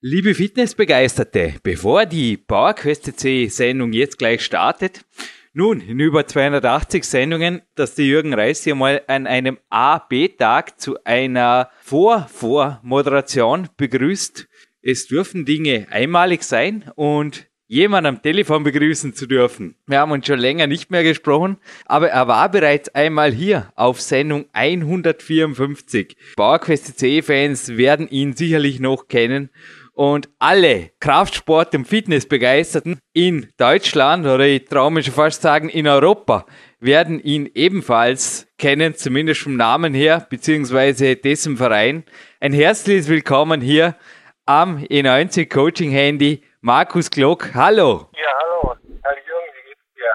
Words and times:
Liebe 0.00 0.32
Fitnessbegeisterte, 0.32 1.54
bevor 1.64 2.06
die 2.06 2.36
PowerQuest 2.36 3.18
C 3.18 3.48
Sendung 3.48 3.92
jetzt 3.92 4.16
gleich 4.16 4.44
startet, 4.44 5.04
nun, 5.54 5.80
in 5.80 5.98
über 5.98 6.24
280 6.24 7.02
Sendungen, 7.02 7.62
dass 7.74 7.96
der 7.96 8.04
Jürgen 8.04 8.32
Reis 8.32 8.62
hier 8.62 8.76
mal 8.76 9.02
an 9.08 9.26
einem 9.26 9.58
A-B-Tag 9.70 10.78
zu 10.78 11.02
einer 11.02 11.70
Vor-Vor-Moderation 11.82 13.70
begrüßt. 13.76 14.46
Es 14.82 15.08
dürfen 15.08 15.44
Dinge 15.44 15.88
einmalig 15.90 16.44
sein 16.44 16.84
und 16.94 17.48
jemand 17.66 18.06
am 18.06 18.22
Telefon 18.22 18.62
begrüßen 18.62 19.14
zu 19.14 19.26
dürfen. 19.26 19.74
Wir 19.88 19.98
haben 19.98 20.12
uns 20.12 20.28
schon 20.28 20.38
länger 20.38 20.68
nicht 20.68 20.92
mehr 20.92 21.02
gesprochen, 21.02 21.58
aber 21.86 22.08
er 22.08 22.28
war 22.28 22.48
bereits 22.52 22.88
einmal 22.94 23.32
hier 23.32 23.72
auf 23.74 24.00
Sendung 24.00 24.46
154. 24.52 26.16
PowerQuest 26.36 27.00
C-Fans 27.00 27.76
werden 27.76 28.08
ihn 28.08 28.34
sicherlich 28.34 28.78
noch 28.78 29.08
kennen 29.08 29.50
und 29.98 30.28
alle 30.38 30.92
Kraftsport- 31.00 31.74
und 31.74 31.84
Fitnessbegeisterten 31.84 33.00
in 33.14 33.52
Deutschland 33.56 34.26
oder 34.26 34.46
ich 34.46 34.66
traue 34.66 34.92
mich 34.92 35.06
schon 35.06 35.14
fast 35.14 35.42
sagen 35.42 35.68
in 35.68 35.88
Europa 35.88 36.46
werden 36.78 37.18
ihn 37.18 37.50
ebenfalls 37.52 38.46
kennen, 38.58 38.94
zumindest 38.94 39.40
vom 39.40 39.56
Namen 39.56 39.94
her, 39.94 40.24
beziehungsweise 40.30 41.16
dessen 41.16 41.56
Verein. 41.56 42.04
Ein 42.38 42.52
herzliches 42.52 43.08
Willkommen 43.08 43.60
hier 43.60 43.96
am 44.46 44.78
E90 44.78 45.48
Coaching 45.48 45.90
Handy, 45.90 46.44
Markus 46.60 47.10
Glock. 47.10 47.52
Hallo. 47.54 48.08
Ja, 48.14 48.28
hallo. 48.40 48.76
Herr 49.02 49.16
Jürgen, 49.16 49.52
wie 49.56 49.68
geht's 49.68 49.94
dir? 49.96 50.12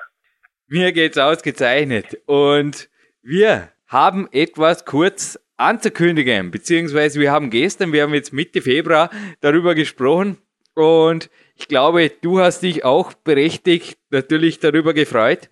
Mir 0.67 0.91
geht's 0.93 1.17
ausgezeichnet. 1.17 2.21
Und 2.25 2.89
wir 3.21 3.67
haben 3.87 4.29
etwas 4.31 4.85
kurz 4.85 5.37
anzukündigen, 5.63 6.51
beziehungsweise 6.51 7.19
wir 7.19 7.31
haben 7.31 7.49
gestern, 7.49 7.93
wir 7.93 8.03
haben 8.03 8.13
jetzt 8.13 8.33
Mitte 8.33 8.61
Februar 8.61 9.09
darüber 9.41 9.75
gesprochen 9.75 10.37
und 10.75 11.29
ich 11.55 11.67
glaube, 11.67 12.11
du 12.21 12.39
hast 12.39 12.61
dich 12.61 12.83
auch 12.83 13.13
berechtigt 13.13 13.97
natürlich 14.09 14.59
darüber 14.59 14.93
gefreut. 14.93 15.49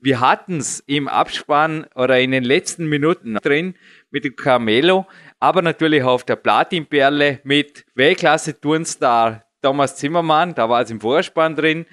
Wir 0.00 0.20
hatten 0.20 0.58
es 0.58 0.80
im 0.86 1.08
Abspann 1.08 1.86
oder 1.94 2.20
in 2.20 2.30
den 2.30 2.44
letzten 2.44 2.86
Minuten 2.86 3.36
drin 3.36 3.74
mit 4.10 4.24
dem 4.24 4.36
Carmelo, 4.36 5.06
aber 5.40 5.62
natürlich 5.62 6.02
auf 6.02 6.24
der 6.24 6.36
Platinperle 6.36 7.40
mit 7.44 7.86
Weltklasse-Turnstar 7.94 9.44
Thomas 9.62 9.96
Zimmermann, 9.96 10.54
da 10.54 10.68
war 10.68 10.82
es 10.82 10.90
im 10.90 11.00
Vorspann 11.00 11.56
drin. 11.56 11.86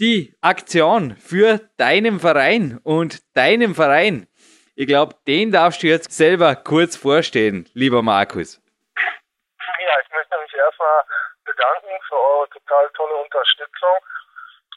Die 0.00 0.34
Aktion 0.40 1.14
für 1.16 1.60
deinen 1.76 2.18
Verein 2.18 2.80
und 2.82 3.20
deinen 3.34 3.76
Verein 3.76 4.26
ich 4.74 4.86
glaube, 4.86 5.14
den 5.26 5.52
darfst 5.52 5.82
du 5.82 5.86
jetzt 5.86 6.12
selber 6.12 6.56
kurz 6.56 6.96
vorstellen, 6.96 7.68
lieber 7.74 8.02
Markus. 8.02 8.60
Ja, 8.96 9.94
ich 10.00 10.10
möchte 10.10 10.38
mich 10.38 10.54
erstmal 10.54 11.02
bedanken 11.44 11.92
für 12.08 12.16
eure 12.16 12.48
total 12.48 12.88
tolle 12.90 13.14
Unterstützung. 13.16 13.96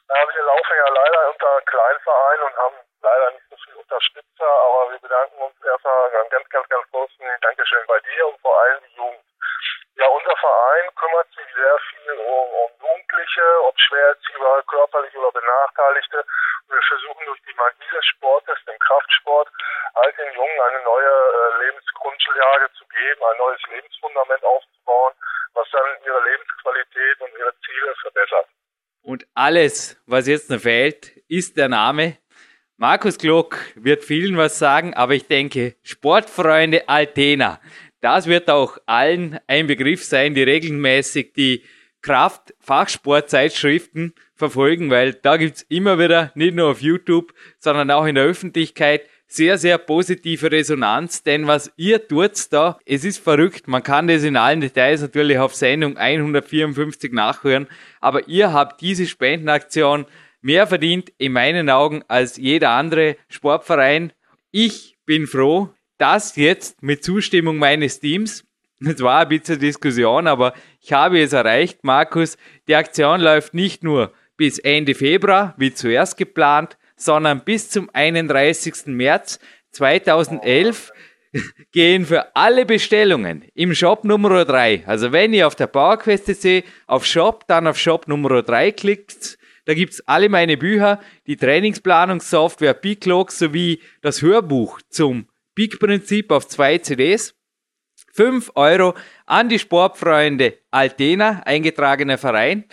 wir 0.08 0.42
laufen 0.44 0.76
ja 0.76 0.88
leider 0.92 1.30
unter 1.30 1.50
einem 1.56 1.64
Kleinverein 1.64 2.40
und 2.40 2.56
haben 2.56 2.76
leider 3.02 3.30
nicht 3.32 3.46
so 3.50 3.56
viele 3.64 3.76
Unterstützer, 3.78 4.46
aber 4.46 4.92
wir 4.92 4.98
bedanken 4.98 5.36
uns 5.38 5.54
erstmal 5.64 6.10
ganz, 6.10 6.48
ganz, 6.50 6.68
ganz, 6.68 6.90
großen 6.90 7.26
Dankeschön 7.40 7.86
bei 7.86 8.00
dir 8.00 8.28
und 8.28 8.40
vor 8.40 8.60
allem 8.60 8.82
die 8.88 8.96
Jugend. 8.96 9.25
Ja, 9.96 10.06
unser 10.08 10.36
Verein 10.36 10.94
kümmert 10.94 11.28
sich 11.32 11.48
sehr 11.54 11.78
viel 11.88 12.12
um, 12.20 12.46
um 12.52 12.70
Jugendliche, 12.84 13.42
ob 13.64 13.74
schwer 13.80 14.08
erziehbare, 14.08 14.62
körperlich 14.68 15.16
oder 15.16 15.32
Benachteiligte. 15.32 16.24
Wir 16.68 16.82
versuchen 16.82 17.24
durch 17.24 17.40
die 17.48 17.56
Magie 17.56 17.90
des 17.94 18.04
Sportes, 18.04 18.58
dem 18.66 18.78
Kraftsport, 18.78 19.48
all 19.94 20.12
den 20.12 20.34
Jungen 20.34 20.60
eine 20.68 20.82
neue 20.84 21.08
äh, 21.08 21.64
Lebensgrundlage 21.64 22.68
zu 22.76 22.84
geben, 22.88 23.24
ein 23.24 23.38
neues 23.38 23.60
Lebensfundament 23.72 24.44
aufzubauen, 24.44 25.14
was 25.54 25.68
dann 25.70 25.86
ihre 26.04 26.22
Lebensqualität 26.28 27.20
und 27.20 27.30
ihre 27.38 27.54
Ziele 27.64 27.94
verbessert. 28.02 28.48
Und 29.02 29.26
alles, 29.34 29.96
was 30.06 30.26
jetzt 30.26 30.50
noch 30.50 30.60
fehlt, 30.60 31.16
ist 31.28 31.56
der 31.56 31.68
Name. 31.68 32.18
Markus 32.76 33.16
Glock 33.16 33.56
wird 33.74 34.04
vielen 34.04 34.36
was 34.36 34.58
sagen, 34.58 34.92
aber 34.92 35.14
ich 35.14 35.26
denke, 35.26 35.76
Sportfreunde 35.82 36.86
Altena, 36.90 37.58
das 38.00 38.26
wird 38.26 38.48
auch 38.50 38.78
allen 38.86 39.38
ein 39.46 39.66
Begriff 39.66 40.04
sein, 40.04 40.34
die 40.34 40.42
regelmäßig 40.42 41.32
die 41.34 41.62
Kraft-Fachsportzeitschriften 42.02 44.14
verfolgen, 44.34 44.90
weil 44.90 45.14
da 45.14 45.36
gibt's 45.36 45.64
immer 45.68 45.98
wieder, 45.98 46.30
nicht 46.34 46.54
nur 46.54 46.70
auf 46.70 46.80
YouTube, 46.80 47.34
sondern 47.58 47.90
auch 47.90 48.06
in 48.06 48.14
der 48.14 48.24
Öffentlichkeit, 48.24 49.02
sehr, 49.28 49.58
sehr 49.58 49.78
positive 49.78 50.52
Resonanz, 50.52 51.24
denn 51.24 51.48
was 51.48 51.72
ihr 51.76 52.06
tut 52.06 52.52
da, 52.52 52.78
es 52.86 53.04
ist 53.04 53.18
verrückt. 53.18 53.66
Man 53.66 53.82
kann 53.82 54.06
das 54.06 54.22
in 54.22 54.36
allen 54.36 54.60
Details 54.60 55.00
natürlich 55.00 55.38
auf 55.38 55.52
Sendung 55.54 55.96
154 55.96 57.12
nachhören, 57.12 57.66
aber 58.00 58.28
ihr 58.28 58.52
habt 58.52 58.80
diese 58.80 59.06
Spendenaktion 59.06 60.06
mehr 60.40 60.68
verdient 60.68 61.12
in 61.18 61.32
meinen 61.32 61.70
Augen 61.70 62.04
als 62.06 62.36
jeder 62.36 62.70
andere 62.70 63.16
Sportverein. 63.28 64.12
Ich 64.52 64.96
bin 65.04 65.26
froh, 65.26 65.70
dass 65.98 66.36
jetzt 66.36 66.82
mit 66.82 67.04
Zustimmung 67.04 67.56
meines 67.56 68.00
Teams, 68.00 68.44
es 68.80 69.00
war 69.00 69.20
ein 69.20 69.28
bisschen 69.28 69.58
Diskussion, 69.58 70.26
aber 70.26 70.52
ich 70.80 70.92
habe 70.92 71.20
es 71.20 71.32
erreicht, 71.32 71.82
Markus, 71.82 72.36
die 72.68 72.74
Aktion 72.74 73.20
läuft 73.20 73.54
nicht 73.54 73.82
nur 73.82 74.12
bis 74.36 74.58
Ende 74.58 74.94
Februar, 74.94 75.54
wie 75.56 75.72
zuerst 75.72 76.16
geplant, 76.16 76.76
sondern 76.96 77.44
bis 77.44 77.70
zum 77.70 77.88
31. 77.92 78.86
März 78.86 79.38
2011 79.72 80.92
gehen 81.72 82.04
für 82.06 82.34
alle 82.36 82.66
Bestellungen 82.66 83.44
im 83.54 83.74
Shop 83.74 84.04
Nummer 84.04 84.44
3. 84.44 84.84
Also 84.86 85.12
wenn 85.12 85.32
ihr 85.32 85.46
auf 85.46 85.54
der 85.54 85.66
PowerQuest.de 85.66 86.64
auf 86.86 87.06
Shop, 87.06 87.44
dann 87.46 87.66
auf 87.66 87.78
Shop 87.78 88.08
Nummer 88.08 88.42
3 88.42 88.72
klickt, 88.72 89.38
da 89.64 89.74
gibt's 89.74 90.00
alle 90.06 90.28
meine 90.28 90.56
Bücher, 90.56 91.00
die 91.26 91.36
Trainingsplanungssoftware 91.36 92.74
Biclog 92.74 93.32
sowie 93.32 93.80
das 94.00 94.22
Hörbuch 94.22 94.80
zum 94.88 95.26
Big-Prinzip 95.56 96.30
auf 96.30 96.46
zwei 96.46 96.78
CDs. 96.78 97.34
5 98.12 98.52
Euro 98.54 98.94
an 99.26 99.48
die 99.48 99.58
Sportfreunde 99.58 100.58
Altena, 100.70 101.42
eingetragener 101.44 102.18
Verein. 102.18 102.64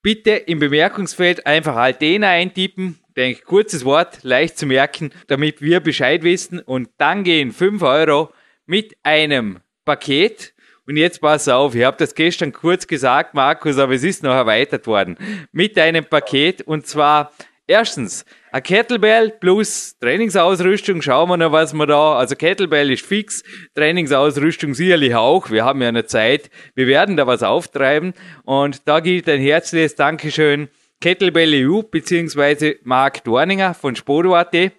Bitte 0.00 0.30
im 0.30 0.58
Bemerkungsfeld 0.58 1.46
einfach 1.46 1.76
Altena 1.76 2.28
eintippen, 2.28 2.98
denke, 3.16 3.42
kurzes 3.42 3.84
Wort, 3.84 4.22
leicht 4.22 4.58
zu 4.58 4.66
merken, 4.66 5.10
damit 5.26 5.60
wir 5.60 5.80
Bescheid 5.80 6.22
wissen. 6.22 6.60
Und 6.60 6.88
dann 6.98 7.24
gehen 7.24 7.52
5 7.52 7.82
Euro 7.82 8.32
mit 8.66 8.96
einem 9.02 9.60
Paket. 9.84 10.54
Und 10.86 10.96
jetzt 10.96 11.20
pass 11.20 11.48
auf, 11.48 11.74
ich 11.74 11.84
habe 11.84 11.96
das 11.96 12.14
gestern 12.14 12.52
kurz 12.52 12.86
gesagt, 12.86 13.34
Markus, 13.34 13.78
aber 13.78 13.94
es 13.94 14.04
ist 14.04 14.22
noch 14.22 14.34
erweitert 14.34 14.86
worden. 14.86 15.16
Mit 15.50 15.78
einem 15.78 16.04
Paket 16.04 16.62
und 16.62 16.86
zwar 16.86 17.32
erstens 17.66 18.24
ein 18.52 18.62
Kettlebell 18.62 19.30
plus 19.30 19.98
Trainingsausrüstung. 19.98 21.02
Schauen 21.02 21.28
wir 21.28 21.36
noch, 21.36 21.52
was 21.52 21.72
wir 21.72 21.86
da, 21.86 22.16
also 22.16 22.36
Kettlebell 22.36 22.90
ist 22.90 23.04
fix, 23.04 23.42
Trainingsausrüstung 23.74 24.74
sicherlich 24.74 25.14
auch. 25.14 25.50
Wir 25.50 25.64
haben 25.64 25.82
ja 25.82 25.88
eine 25.88 26.06
Zeit. 26.06 26.50
Wir 26.74 26.86
werden 26.86 27.16
da 27.16 27.26
was 27.26 27.42
auftreiben. 27.42 28.14
Und 28.44 28.86
da 28.88 29.00
gilt 29.00 29.28
ein 29.28 29.40
herzliches 29.40 29.94
Dankeschön 29.94 30.68
Kettlebell 31.00 31.68
EU 31.68 31.82
bzw. 31.82 32.76
Marc 32.84 33.24
Dorninger 33.24 33.74
von 33.74 33.96
Spodo.at. 33.96 34.72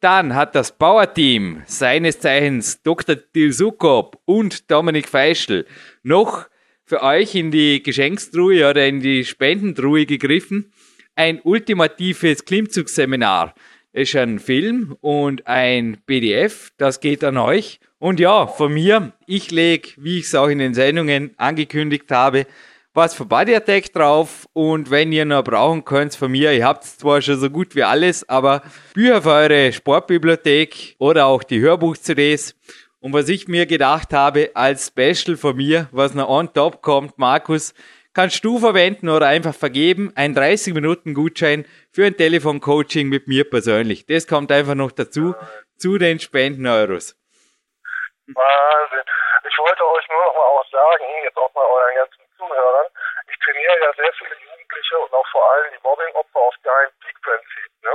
Dann 0.00 0.34
hat 0.34 0.54
das 0.54 0.76
Power-Team 0.76 1.62
seines 1.66 2.20
Zeichens 2.20 2.82
Dr. 2.82 3.16
Dilsukop 3.16 4.20
und 4.26 4.70
Dominik 4.70 5.08
Feischl 5.08 5.66
noch 6.02 6.46
für 6.84 7.02
euch 7.02 7.34
in 7.34 7.50
die 7.50 7.82
Geschenkstruhe 7.82 8.68
oder 8.70 8.86
in 8.86 9.00
die 9.00 9.24
Spendentruhe 9.24 10.06
gegriffen. 10.06 10.72
Ein 11.18 11.40
ultimatives 11.44 12.44
Klimmzugsseminar. 12.44 13.54
Ist 13.94 14.14
ein 14.16 14.38
Film 14.38 14.98
und 15.00 15.46
ein 15.46 15.96
PDF. 16.04 16.72
Das 16.76 17.00
geht 17.00 17.24
an 17.24 17.38
euch. 17.38 17.80
Und 17.98 18.20
ja, 18.20 18.46
von 18.46 18.74
mir, 18.74 19.14
ich 19.26 19.50
lege, 19.50 19.88
wie 19.96 20.18
ich 20.18 20.26
es 20.26 20.34
auch 20.34 20.48
in 20.48 20.58
den 20.58 20.74
Sendungen 20.74 21.30
angekündigt 21.38 22.10
habe, 22.10 22.46
was 22.92 23.14
für 23.14 23.24
Body 23.24 23.54
Attack 23.54 23.94
drauf 23.94 24.46
und 24.52 24.90
wenn 24.90 25.10
ihr 25.10 25.24
noch 25.24 25.42
brauchen 25.42 25.86
könnt 25.86 26.14
von 26.14 26.32
mir, 26.32 26.52
ihr 26.52 26.66
habt 26.66 26.84
zwar 26.84 27.22
schon 27.22 27.40
so 27.40 27.48
gut 27.48 27.74
wie 27.74 27.82
alles, 27.82 28.28
aber 28.28 28.62
Bücher 28.92 29.22
für 29.22 29.30
eure 29.30 29.72
Sportbibliothek 29.72 30.96
oder 30.98 31.24
auch 31.24 31.42
die 31.42 31.60
Hörbuch-CDs. 31.60 32.54
Und 33.00 33.14
was 33.14 33.30
ich 33.30 33.48
mir 33.48 33.64
gedacht 33.64 34.12
habe 34.12 34.50
als 34.52 34.88
Special 34.88 35.38
von 35.38 35.56
mir, 35.56 35.88
was 35.92 36.12
noch 36.12 36.28
on 36.28 36.52
top 36.52 36.82
kommt, 36.82 37.16
Markus, 37.16 37.72
kannst 38.16 38.42
du 38.46 38.58
verwenden 38.58 39.10
oder 39.10 39.26
einfach 39.28 39.52
vergeben, 39.52 40.10
ein 40.16 40.32
30 40.32 40.72
Minuten 40.72 41.12
Gutschein 41.12 41.68
für 41.92 42.06
ein 42.06 42.16
Telefoncoaching 42.16 43.12
mit 43.12 43.28
mir 43.28 43.44
persönlich. 43.44 44.06
Das 44.06 44.26
kommt 44.26 44.50
einfach 44.50 44.74
noch 44.74 44.90
dazu, 44.90 45.36
zu 45.76 45.98
den 45.98 46.18
Spenden-Euros. 46.18 47.12
Wahnsinn. 48.32 49.04
Ich 49.44 49.58
wollte 49.60 49.84
euch 49.84 50.08
nur 50.08 50.22
noch 50.24 50.34
mal 50.34 50.48
auch 50.48 50.64
sagen, 50.72 51.04
jetzt 51.24 51.36
auch 51.36 51.52
mal 51.52 51.68
euren 51.68 51.94
ganzen 51.94 52.24
Zuhörern, 52.40 52.88
ich 53.28 53.36
trainiere 53.44 53.78
ja 53.84 53.92
sehr 53.92 54.12
viele 54.16 54.34
Jugendliche 54.48 54.98
und 54.98 55.12
auch 55.12 55.28
vor 55.28 55.44
allem 55.52 55.68
die 55.76 55.82
Mobbing-Opfer 55.84 56.40
auf 56.40 56.56
dein 56.64 56.88
Peak-Prinzip. 57.04 57.70
Ne? 57.84 57.92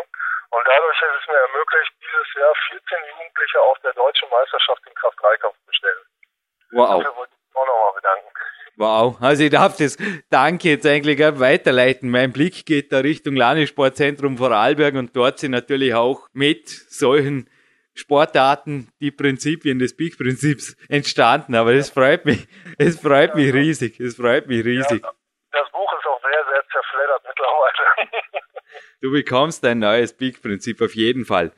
Und 0.54 0.64
dadurch 0.68 1.02
ist 1.02 1.18
es 1.18 1.28
mir 1.28 1.42
ermöglicht, 1.50 1.92
dieses 1.98 2.30
Jahr 2.38 2.54
14 2.70 2.98
Jugendliche 3.10 3.60
auf 3.60 3.80
der 3.80 3.94
deutschen 3.94 4.30
Meisterschaft 4.30 4.86
im 4.86 4.94
Kraft-3-Kampf 4.94 5.58
zu 5.58 5.66
bestellen. 5.66 6.06
Wow. 6.72 7.02
Dafür 7.02 7.16
wollte 7.18 7.34
ich 7.34 7.42
mich 7.42 7.56
auch 7.58 7.66
nochmal 7.66 7.94
bedanken. 7.94 8.31
Wow, 8.82 9.18
also 9.22 9.44
ich 9.44 9.52
darf 9.52 9.78
das 9.78 9.96
Danke 10.32 10.70
jetzt 10.70 10.88
eigentlich 10.88 11.20
weiterleiten. 11.20 12.10
Mein 12.10 12.34
Blick 12.34 12.66
geht 12.66 12.92
da 12.92 12.98
Richtung 12.98 13.36
Landessportzentrum 13.36 14.40
Vorarlberg 14.40 14.96
und 14.96 15.16
dort 15.16 15.38
sind 15.38 15.52
natürlich 15.52 15.94
auch 15.94 16.28
mit 16.34 16.68
solchen 16.68 17.48
Sportarten 17.94 18.92
die 19.00 19.12
Prinzipien 19.12 19.78
des 19.78 19.96
Peak-Prinzips 19.96 20.76
entstanden. 20.90 21.54
Aber 21.54 21.74
es 21.74 21.92
freut 21.92 22.26
mich, 22.26 22.48
es 22.80 23.00
freut 23.00 23.36
mich 23.36 23.54
riesig, 23.54 24.00
es 24.00 24.16
freut 24.16 24.48
mich 24.48 24.66
riesig. 24.66 25.04
Ja, 25.04 25.12
das 25.52 25.72
Buch 25.72 25.94
ist 26.00 26.08
auch 26.08 26.20
sehr, 26.24 26.44
sehr 26.52 26.64
zerfleddert 26.72 27.22
mittlerweile. 27.28 28.10
Du 29.02 29.12
bekommst 29.12 29.66
ein 29.66 29.80
neues 29.80 30.14
Peak-Prinzip 30.14 30.80
auf 30.80 30.94
jeden 30.94 31.26
Fall. 31.26 31.52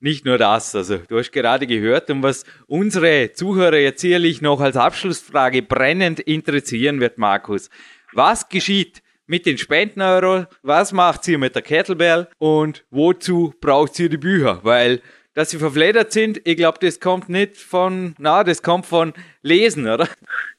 Nicht 0.00 0.24
nur 0.24 0.36
das, 0.36 0.74
also 0.74 0.98
du 0.98 1.18
hast 1.18 1.30
gerade 1.30 1.68
gehört, 1.68 2.10
und 2.10 2.24
was 2.24 2.44
unsere 2.66 3.32
Zuhörer 3.32 3.76
jetzt 3.76 4.00
sicherlich 4.00 4.42
noch 4.42 4.60
als 4.60 4.76
Abschlussfrage 4.76 5.62
brennend 5.62 6.18
interessieren 6.18 7.00
wird, 7.00 7.16
Markus. 7.16 7.70
Was 8.12 8.48
geschieht 8.48 9.00
mit 9.26 9.46
den 9.46 9.58
Spendeneuro? 9.58 10.46
Was 10.62 10.92
macht 10.92 11.28
ihr 11.28 11.38
mit 11.38 11.54
der 11.54 11.62
Kettlebell? 11.62 12.26
Und 12.38 12.84
wozu 12.90 13.54
braucht 13.60 13.96
ihr 14.00 14.08
die 14.08 14.16
Bücher? 14.16 14.58
Weil 14.64 15.00
dass 15.34 15.50
sie 15.50 15.58
verfledert 15.58 16.10
sind, 16.10 16.40
ich 16.44 16.56
glaube, 16.56 16.80
das 16.80 16.98
kommt 16.98 17.28
nicht 17.28 17.58
von, 17.58 18.16
na, 18.18 18.42
das 18.42 18.60
kommt 18.60 18.86
von 18.86 19.14
Lesen, 19.42 19.86
oder? 19.86 20.08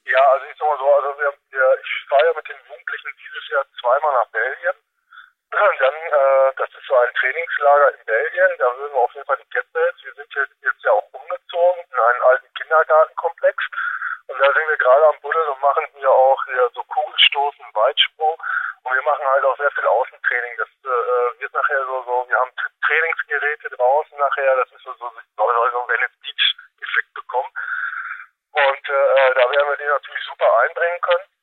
Ja, 0.08 0.24
also 0.32 0.46
ich 0.50 0.56
sag 0.58 0.66
mal 0.66 0.78
so, 0.78 0.88
also 0.88 1.20
wir, 1.20 1.34
wir, 1.52 1.66
ich 1.84 2.08
fahre 2.08 2.24
ja 2.24 2.32
mit 2.34 2.48
den 2.48 2.56
Jugendlichen 2.64 3.12
dieses 3.20 3.44
Jahr 3.52 3.66
zweimal 3.78 4.12
nach 4.24 4.30
Belgien. 4.32 4.89
Dann, 5.50 5.94
äh, 5.94 6.52
das 6.56 6.68
ist 6.70 6.86
so 6.86 6.96
ein 6.96 7.12
Trainingslager 7.14 7.94
in 7.94 8.04
Belgien, 8.04 8.50
da 8.58 8.76
würden 8.76 8.94
wir 8.94 9.00
auf 9.00 9.14
jeden 9.14 9.26
Fall 9.26 9.36
die 9.38 9.50
Kettlebells. 9.50 9.96
Wir 10.04 10.14
sind 10.14 10.34
jetzt, 10.34 10.54
jetzt 10.62 10.84
ja 10.84 10.92
auch 10.92 11.08
umgezogen 11.12 11.84
in 11.90 11.98
einen 11.98 12.22
alten 12.22 12.54
Kindergartenkomplex. 12.54 13.64
Und 14.28 14.38
da 14.38 14.52
sind 14.52 14.68
wir 14.68 14.76
gerade 14.76 15.06
am 15.08 15.20
Buddeln 15.20 15.48
und 15.48 15.60
machen 15.60 15.86
hier 15.94 16.10
auch 16.10 16.44
hier 16.44 16.70
so 16.72 16.84
Kugelstoßen, 16.84 17.64
Weitsprung. 17.74 18.40
Und 18.84 18.94
wir 18.94 19.02
machen 19.02 19.26
halt 19.26 19.44
auch 19.44 19.56
sehr 19.56 19.70
viel 19.72 19.86
Außentraining. 19.86 20.56
Das 20.56 20.68
äh, 20.68 21.40
wird 21.40 21.52
nachher 21.52 21.84
so, 21.84 22.02
so, 22.04 22.28
wir 22.28 22.38
haben 22.38 22.52
Trainingsgeräte 22.86 23.70
draußen 23.70 24.18
nachher, 24.18 24.56
das 24.56 24.70
ist 24.72 24.84
so, 24.84 24.92
so, 24.94 25.10
soll 25.36 25.70
so 25.72 25.88
Venice 25.88 26.16
Beach-Effekt 26.22 27.14
bekommen. 27.14 27.50
Und 28.52 28.88
äh, 28.88 29.34
da 29.34 29.50
werden 29.50 29.68
wir 29.68 29.76
die 29.76 29.84
natürlich 29.84 30.24
super 30.24 30.46
einbringen 30.62 31.00
können. 31.00 31.39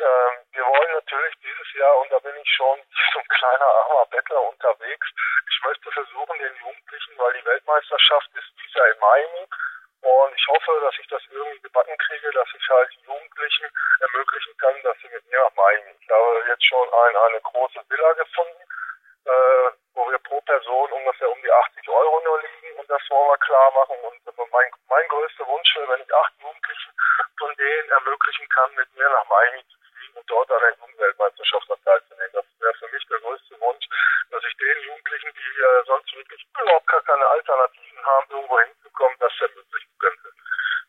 Ähm, 0.00 0.34
wir 0.52 0.64
wollen 0.64 0.92
natürlich 0.92 1.34
dieses 1.42 1.74
Jahr, 1.74 1.98
und 1.98 2.12
da 2.12 2.18
bin 2.20 2.36
ich 2.36 2.50
schon 2.50 2.78
so 3.12 3.18
ein 3.18 3.28
kleiner 3.28 3.66
armer 3.66 4.06
Bettler 4.06 4.42
unterwegs, 4.42 5.06
ich 5.50 5.64
möchte 5.64 5.90
versuchen, 5.90 6.38
den 6.38 6.54
Jugendlichen, 6.56 7.18
weil 7.18 7.32
die 7.34 7.44
Weltmeisterschaft 7.44 8.30
ist 8.34 8.52
dieses 8.58 8.74
Jahr 8.74 8.88
in 8.88 8.98
Miami, 8.98 9.48
und 10.00 10.34
ich 10.34 10.46
hoffe, 10.46 10.78
dass 10.80 10.94
ich 11.00 11.06
das 11.08 11.22
irgendwie 11.30 11.60
gebacken 11.60 11.96
kriege, 11.98 12.30
dass 12.30 12.48
ich 12.54 12.68
halt 12.68 12.92
Jugendlichen 13.02 13.66
ermöglichen 14.00 14.56
kann, 14.58 14.82
dass 14.82 14.96
sie 15.02 15.08
mit 15.08 15.26
mir 15.26 15.38
nach 15.38 15.54
Miami. 15.56 15.94
Ich 16.00 16.08
habe 16.08 16.44
jetzt 16.46 16.64
schon 16.64 16.88
ein, 16.94 17.16
eine 17.16 17.40
große 17.40 17.80
Villa 17.88 18.12
gefunden, 18.12 18.62
äh, 19.24 19.70
wo 19.94 20.08
wir 20.08 20.18
pro 20.18 20.40
Person 20.42 20.92
ungefähr 20.92 21.30
um 21.30 21.42
die 21.42 21.50
80 21.50 21.88
Euro 21.88 22.20
nur 22.24 22.40
liegen 22.40 22.78
und 22.78 22.88
das 22.88 23.02
wollen 23.10 23.28
wir 23.28 23.38
klar 23.38 23.72
machen. 23.72 23.96
Und 24.02 24.22
mein, 24.52 24.70
mein 24.88 25.08
größter 25.08 25.46
Wunsch 25.46 25.76
wäre, 25.76 25.88
wenn 25.88 26.02
ich 26.02 26.14
acht 26.14 26.32
Jugendlichen 26.40 26.92
von 27.38 27.54
denen 27.56 27.90
ermöglichen 27.90 28.48
kann, 28.48 28.74
mit 28.74 28.94
mir 28.94 29.08
nach 29.08 29.28
Miami 29.28 29.64
zu 29.66 29.77
und 30.18 30.26
dort 30.28 30.50
an 30.50 30.60
der 30.60 30.74
Jugendweltmeisterschaft 30.74 31.68
teilzunehmen. 31.84 32.34
Das 32.34 32.46
wäre 32.58 32.74
für 32.74 32.90
mich 32.90 33.04
der 33.06 33.18
größte 33.22 33.54
Wunsch, 33.62 33.86
dass 34.30 34.42
ich 34.42 34.54
den 34.58 34.78
Jugendlichen, 34.90 35.30
die 35.30 35.52
äh, 35.62 35.82
sonst 35.86 36.10
wirklich 36.16 36.42
überhaupt 36.42 36.86
gar 36.86 37.02
keine 37.02 37.26
Alternativen 37.26 38.02
haben, 38.04 38.26
irgendwo 38.30 38.58
hinzukommen, 38.60 39.16
das 39.20 39.32
ermöglichen 39.40 39.94
könnte. 39.98 40.28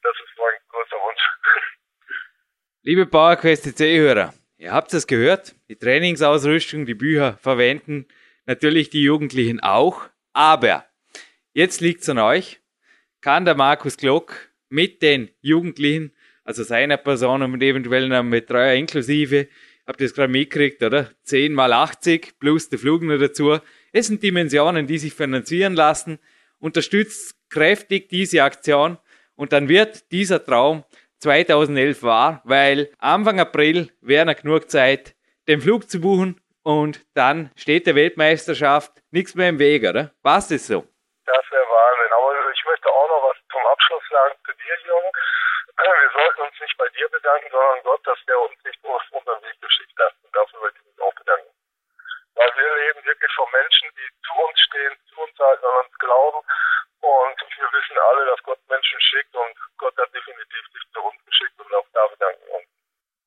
Das 0.02 0.16
ist 0.18 0.34
mein 0.38 0.58
größter 0.70 0.98
Wunsch. 0.98 1.24
Liebe 2.84 3.06
PowerQuest 3.06 3.64
CC-Hörer, 3.64 4.34
ihr 4.58 4.72
habt 4.74 4.94
es 4.94 5.06
gehört, 5.06 5.54
die 5.70 5.78
Trainingsausrüstung, 5.78 6.86
die 6.86 6.96
Bücher 6.98 7.38
verwenden 7.38 8.08
natürlich 8.50 8.90
die 8.90 9.04
Jugendlichen 9.04 9.60
auch, 9.60 10.10
aber 10.34 10.86
jetzt 11.54 11.81
liegt 11.81 12.02
es 12.02 12.10
an 12.10 12.18
euch, 12.18 12.60
kann 13.22 13.46
der 13.46 13.54
Markus 13.54 13.96
Glock 13.96 14.50
mit 14.70 15.04
den 15.04 15.30
Jugendlichen, 15.42 16.16
also 16.50 16.63
seiner 16.63 16.98
Person 16.98 17.44
und 17.44 17.62
eventuell 17.62 18.12
einem 18.12 18.31
Betreuer 18.31 18.74
inklusive, 18.74 19.50
habt 19.86 20.01
ihr 20.01 20.07
das 20.07 20.16
gerade 20.16 20.31
mitgekriegt, 20.31 20.81
oder? 20.81 21.12
10 21.22 21.54
mal 21.54 21.72
80 21.72 22.40
plus 22.40 22.69
der 22.69 22.80
Flug 22.80 23.04
noch 23.04 23.19
dazu. 23.19 23.60
Es 23.92 24.07
sind 24.07 24.24
Dimensionen, 24.24 24.88
die 24.88 24.98
sich 24.98 25.13
finanzieren 25.13 25.75
lassen. 25.75 26.18
Unterstützt 26.57 27.36
kräftig 27.51 28.10
diese 28.10 28.42
Aktion 28.42 28.98
und 29.36 29.54
dann 29.54 29.69
wird 29.69 30.12
dieser 30.12 30.44
Traum 30.44 30.84
2011 31.19 32.01
wahr, 32.01 32.42
weil 32.46 32.90
Anfang 32.98 33.40
April 33.40 33.92
wäre 34.02 34.25
noch 34.25 34.36
genug 34.36 34.72
Zeit, 34.72 35.13
den 35.48 35.62
Flug 35.62 35.88
zu 35.88 36.02
buchen 36.02 36.42
und 36.63 37.06
dann 37.13 37.52
steht 37.56 37.86
der 37.86 37.94
Weltmeisterschaft 37.94 38.92
nichts 39.12 39.36
mehr 39.36 39.50
im 39.50 39.60
Weg, 39.60 39.84
oder? 39.84 40.13
Was 40.24 40.48
das 40.48 40.66
so? 40.66 40.84
Das 41.28 41.45
wäre 41.52 41.62
Wahnsinn. 41.62 42.12
Aber 42.18 42.34
ich 42.52 42.66
möchte 42.66 42.90
auch 42.90 43.07
noch 43.07 43.30
was 43.30 43.38
zum 43.52 43.62
Abschluss 43.72 44.04
sagen 44.10 44.34
zu 44.44 44.52
dir, 44.54 44.78
Jung. 44.88 45.13
Wir 45.80 46.12
sollten 46.12 46.42
uns 46.42 46.60
nicht 46.60 46.78
bei 46.78 46.90
dir 46.90 47.08
bedanken, 47.08 47.48
sondern 47.52 47.84
Gott, 47.84 48.06
dass 48.06 48.20
der 48.28 48.40
uns 48.40 48.58
nicht 48.66 48.84
auf 48.84 49.02
unseren 49.12 49.42
Weg 49.44 49.62
geschickt 49.62 49.98
hat. 50.00 50.14
Und 50.24 50.36
dafür 50.36 50.60
möchte 50.60 50.80
ich 50.80 50.86
mich 50.86 51.02
auch 51.02 51.16
bedanken. 51.16 51.50
Weil 52.36 52.52
wir 52.56 52.76
leben 52.76 53.06
wirklich 53.06 53.31
von 53.36 53.48
Menschen, 53.52 53.88
die 53.96 54.10
zu 54.28 54.34
uns 54.44 54.60
stehen, 54.60 54.94
zu 55.08 55.22
uns 55.22 55.40
halten, 55.40 55.66
an 55.66 55.86
uns 55.86 55.96
glauben. 56.00 56.40
Und 57.00 57.38
wir 57.56 57.70
wissen 57.72 57.98
alle, 58.12 58.26
dass 58.26 58.44
Gott 58.44 58.60
Menschen 58.68 59.00
schickt 59.00 59.34
und 59.36 59.56
Gott 59.78 59.98
hat 59.98 60.14
definitiv 60.14 60.64
sich 60.74 60.84
zu 60.92 61.00
uns 61.00 61.26
geschickt 61.26 61.60
und 61.60 61.74
auch 61.74 61.88
da 61.94 62.08
bedanken 62.08 62.44
uns. 62.52 62.68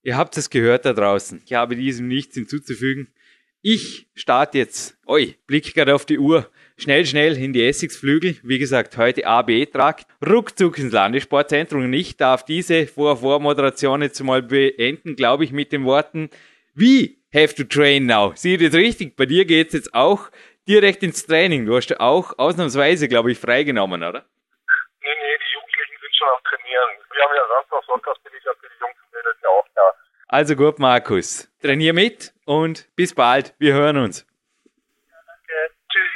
Ihr 0.02 0.16
habt 0.16 0.36
es 0.36 0.50
gehört 0.50 0.84
da 0.84 0.92
draußen. 0.92 1.42
Ich 1.44 1.54
habe 1.54 1.76
diesem 1.76 2.08
nichts 2.08 2.34
hinzuzufügen. 2.34 3.14
Ich 3.64 4.08
starte 4.16 4.58
jetzt, 4.58 4.98
oi, 5.06 5.36
blick 5.46 5.72
gerade 5.72 5.94
auf 5.94 6.04
die 6.04 6.18
Uhr, 6.18 6.50
schnell, 6.76 7.06
schnell 7.06 7.36
in 7.36 7.52
die 7.52 7.64
Essigsflügel. 7.64 8.36
Wie 8.42 8.58
gesagt, 8.58 8.96
heute 8.96 9.24
AB-Trakt, 9.24 10.08
ruckzuck 10.20 10.78
ins 10.78 10.92
Landessportzentrum. 10.92 11.84
Und 11.84 11.92
ich 11.92 12.16
darf 12.16 12.44
diese 12.44 12.88
Vor-Vor-Moderation 12.88 14.02
jetzt 14.02 14.20
mal 14.20 14.42
beenden, 14.42 15.14
glaube 15.14 15.44
ich, 15.44 15.52
mit 15.52 15.70
den 15.70 15.84
Worten, 15.84 16.28
wie 16.74 17.22
have 17.32 17.54
to 17.54 17.62
train 17.62 18.06
now? 18.06 18.32
Sieh 18.34 18.56
das 18.56 18.74
richtig? 18.74 19.14
Bei 19.14 19.26
dir 19.26 19.44
geht's 19.44 19.74
jetzt 19.74 19.94
auch 19.94 20.32
direkt 20.66 21.04
ins 21.04 21.24
Training. 21.24 21.64
Du 21.64 21.76
hast 21.76 22.00
auch 22.00 22.36
ausnahmsweise, 22.40 23.06
glaube 23.06 23.30
ich, 23.30 23.38
freigenommen, 23.38 24.02
oder? 24.02 24.26
Nee, 25.02 25.06
nee, 25.06 25.38
die 25.38 25.54
Jugendlichen 25.54 25.96
sind 26.02 26.16
schon 26.16 26.28
am 26.34 26.42
Trainieren. 26.42 26.90
Wir 27.14 27.22
haben 27.22 27.36
ja 27.36 27.46
Samstag, 27.46 27.84
Sonntag 27.86 28.24
bin 28.24 28.32
ich 28.36 28.44
ja 28.44 28.50
für 28.58 28.66
die 28.66 28.80
Jungs 28.82 28.98
und 29.06 29.12
Mädels 29.14 29.38
ja 29.40 29.48
auch 29.50 29.68
da. 29.76 29.86
Also 30.32 30.56
gut, 30.56 30.78
Markus. 30.78 31.50
Trainier 31.60 31.92
mit 31.92 32.32
und 32.46 32.88
bis 32.96 33.14
bald. 33.14 33.54
Wir 33.58 33.74
hören 33.74 33.98
uns. 33.98 34.24
Ja, 35.06 35.16
danke. 35.26 35.74
Tschüss. 35.90 36.10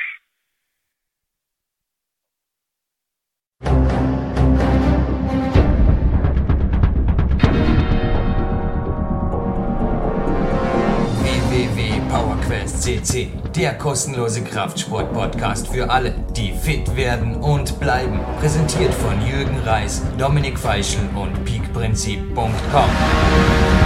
CC, 12.86 13.28
der 13.56 13.74
kostenlose 13.74 14.44
Kraftsport-Podcast 14.44 15.68
für 15.68 15.90
alle, 15.90 16.14
die 16.36 16.52
fit 16.52 16.96
werden 16.96 17.34
und 17.34 17.80
bleiben. 17.80 18.20
Präsentiert 18.38 18.94
von 18.94 19.20
Jürgen 19.26 19.58
Reis, 19.64 20.02
Dominik 20.16 20.58
Feischl 20.58 21.00
und 21.16 21.44
peakprinzip.com. 21.44 23.85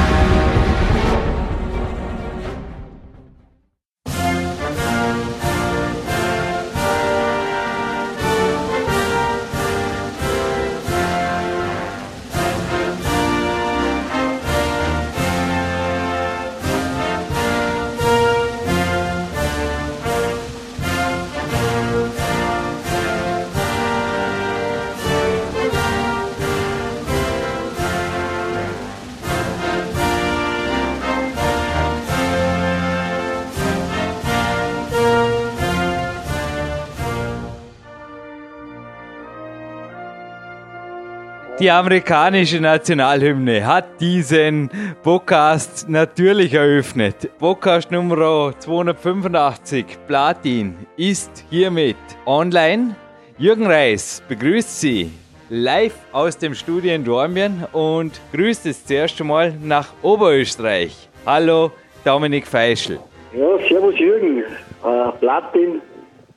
Die 41.61 41.71
amerikanische 41.71 42.59
Nationalhymne 42.59 43.67
hat 43.67 44.00
diesen 44.00 44.71
Podcast 45.02 45.90
natürlich 45.90 46.55
eröffnet. 46.55 47.29
Podcast 47.38 47.90
Nummer 47.90 48.59
285, 48.59 49.85
Platin, 50.07 50.75
ist 50.97 51.45
hiermit 51.50 51.99
online. 52.25 52.97
Jürgen 53.37 53.67
Reis 53.67 54.23
begrüßt 54.26 54.81
Sie 54.81 55.11
live 55.50 55.99
aus 56.12 56.38
dem 56.38 56.55
Studio 56.55 56.95
in 56.95 57.05
Dormien 57.05 57.67
und 57.73 58.19
grüßt 58.33 58.64
das 58.64 58.90
erste 58.90 59.23
Mal 59.23 59.52
nach 59.62 59.93
Oberösterreich. 60.00 61.11
Hallo, 61.26 61.73
Dominik 62.07 62.47
Feischl. 62.47 62.99
Ja, 63.37 63.59
servus 63.69 63.99
Jürgen. 63.99 64.38
Äh, 64.38 65.12
Platin, 65.21 65.83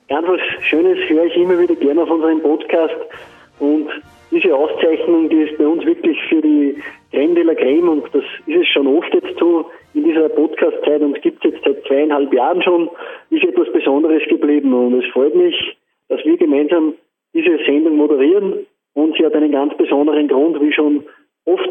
ganz 0.06 0.28
was 0.28 0.64
Schönes 0.64 0.98
höre 1.08 1.24
ich 1.24 1.36
immer 1.36 1.58
wieder 1.58 1.76
gerne 1.76 2.02
auf 2.02 2.10
unserem 2.10 2.42
Podcast 2.42 2.94
und 3.58 3.88
diese 4.30 4.54
Auszeichnung, 4.54 5.28
die 5.28 5.42
ist 5.42 5.58
bei 5.58 5.66
uns 5.66 5.84
wirklich 5.84 6.18
für 6.28 6.40
die 6.40 6.76
Creme 7.12 7.34
de 7.34 7.44
la 7.44 7.54
Creme 7.54 7.88
und 7.88 8.04
das 8.12 8.24
ist 8.46 8.60
es 8.60 8.68
schon 8.68 8.86
oft 8.86 9.12
jetzt 9.14 9.38
so 9.38 9.70
in 9.94 10.04
dieser 10.04 10.28
Podcast-Zeit 10.28 11.00
und 11.00 11.16
es 11.16 11.22
gibt 11.22 11.44
es 11.44 11.52
jetzt 11.52 11.64
seit 11.64 11.84
zweieinhalb 11.86 12.32
Jahren 12.32 12.62
schon, 12.62 12.90
ist 13.30 13.44
etwas 13.44 13.70
Besonderes 13.72 14.22
geblieben 14.28 14.72
und 14.74 15.02
es 15.02 15.10
freut 15.12 15.34
mich, 15.34 15.76
dass 16.08 16.24
wir 16.24 16.36
gemeinsam 16.36 16.94
diese 17.32 17.58
Sendung 17.64 17.96
moderieren 17.96 18.66
und 18.94 19.16
sie 19.16 19.24
hat 19.24 19.34
einen 19.34 19.52
ganz 19.52 19.76
besonderen 19.76 20.28
Grund, 20.28 20.60
wie 20.60 20.72
schon 20.72 21.04
oft 21.44 21.70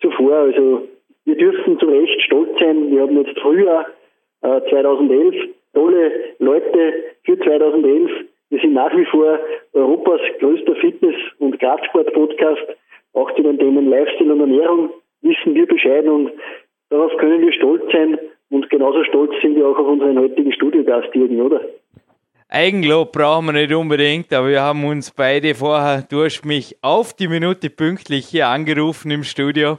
zuvor. 0.00 0.32
Also 0.32 0.88
wir 1.24 1.36
dürfen 1.36 1.78
zu 1.78 1.86
Recht 1.86 2.20
stolz 2.22 2.50
sein. 2.58 2.90
Wir 2.90 3.02
haben 3.02 3.16
jetzt 3.16 3.38
Frühjahr 3.38 3.86
äh, 4.42 4.60
2011 4.70 5.34
tolle 5.74 6.12
Leute 6.38 6.94
für 7.24 7.38
2011. 7.38 8.10
Wir 8.52 8.60
sind 8.60 8.74
nach 8.74 8.94
wie 8.94 9.06
vor 9.06 9.38
Europas 9.72 10.20
größter 10.38 10.76
Fitness- 10.76 11.16
und 11.38 11.58
Kraftsport-Podcast. 11.58 12.60
Auch 13.14 13.34
zu 13.34 13.42
den 13.42 13.58
Themen 13.58 13.88
Lifestyle 13.88 14.34
und 14.34 14.40
Ernährung 14.40 14.90
wissen 15.22 15.54
wir 15.54 15.66
Bescheid 15.66 16.04
und 16.04 16.32
darauf 16.90 17.16
können 17.16 17.40
wir 17.40 17.52
stolz 17.54 17.82
sein. 17.90 18.18
Und 18.50 18.68
genauso 18.68 19.04
stolz 19.04 19.32
sind 19.40 19.56
wir 19.56 19.66
auch 19.66 19.78
auf 19.78 19.86
unseren 19.86 20.18
heutigen 20.18 20.52
Studiogast, 20.52 21.14
Jürgen, 21.14 21.40
oder? 21.40 21.62
Eigenlob 22.50 23.12
brauchen 23.12 23.46
wir 23.46 23.52
nicht 23.52 23.72
unbedingt, 23.72 24.30
aber 24.34 24.48
wir 24.48 24.60
haben 24.60 24.84
uns 24.84 25.10
beide 25.10 25.54
vorher, 25.54 26.04
du 26.10 26.22
hast 26.22 26.44
mich 26.44 26.76
auf 26.82 27.14
die 27.14 27.28
Minute 27.28 27.70
pünktlich 27.70 28.26
hier 28.26 28.48
angerufen 28.48 29.10
im 29.12 29.22
Studio, 29.22 29.78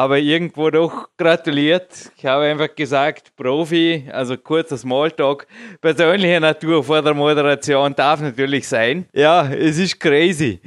aber 0.00 0.18
irgendwo 0.18 0.70
doch 0.70 1.10
gratuliert. 1.18 2.10
Ich 2.16 2.24
habe 2.24 2.44
einfach 2.44 2.74
gesagt, 2.74 3.36
Profi, 3.36 4.08
also 4.10 4.38
kurzer 4.38 4.78
Smalltalk, 4.78 5.46
persönlicher 5.82 6.40
Natur 6.40 6.82
vor 6.82 7.02
der 7.02 7.12
Moderation 7.12 7.94
darf 7.94 8.22
natürlich 8.22 8.66
sein. 8.66 9.04
Ja, 9.12 9.52
es 9.52 9.76
ist 9.76 10.00
crazy. 10.00 10.58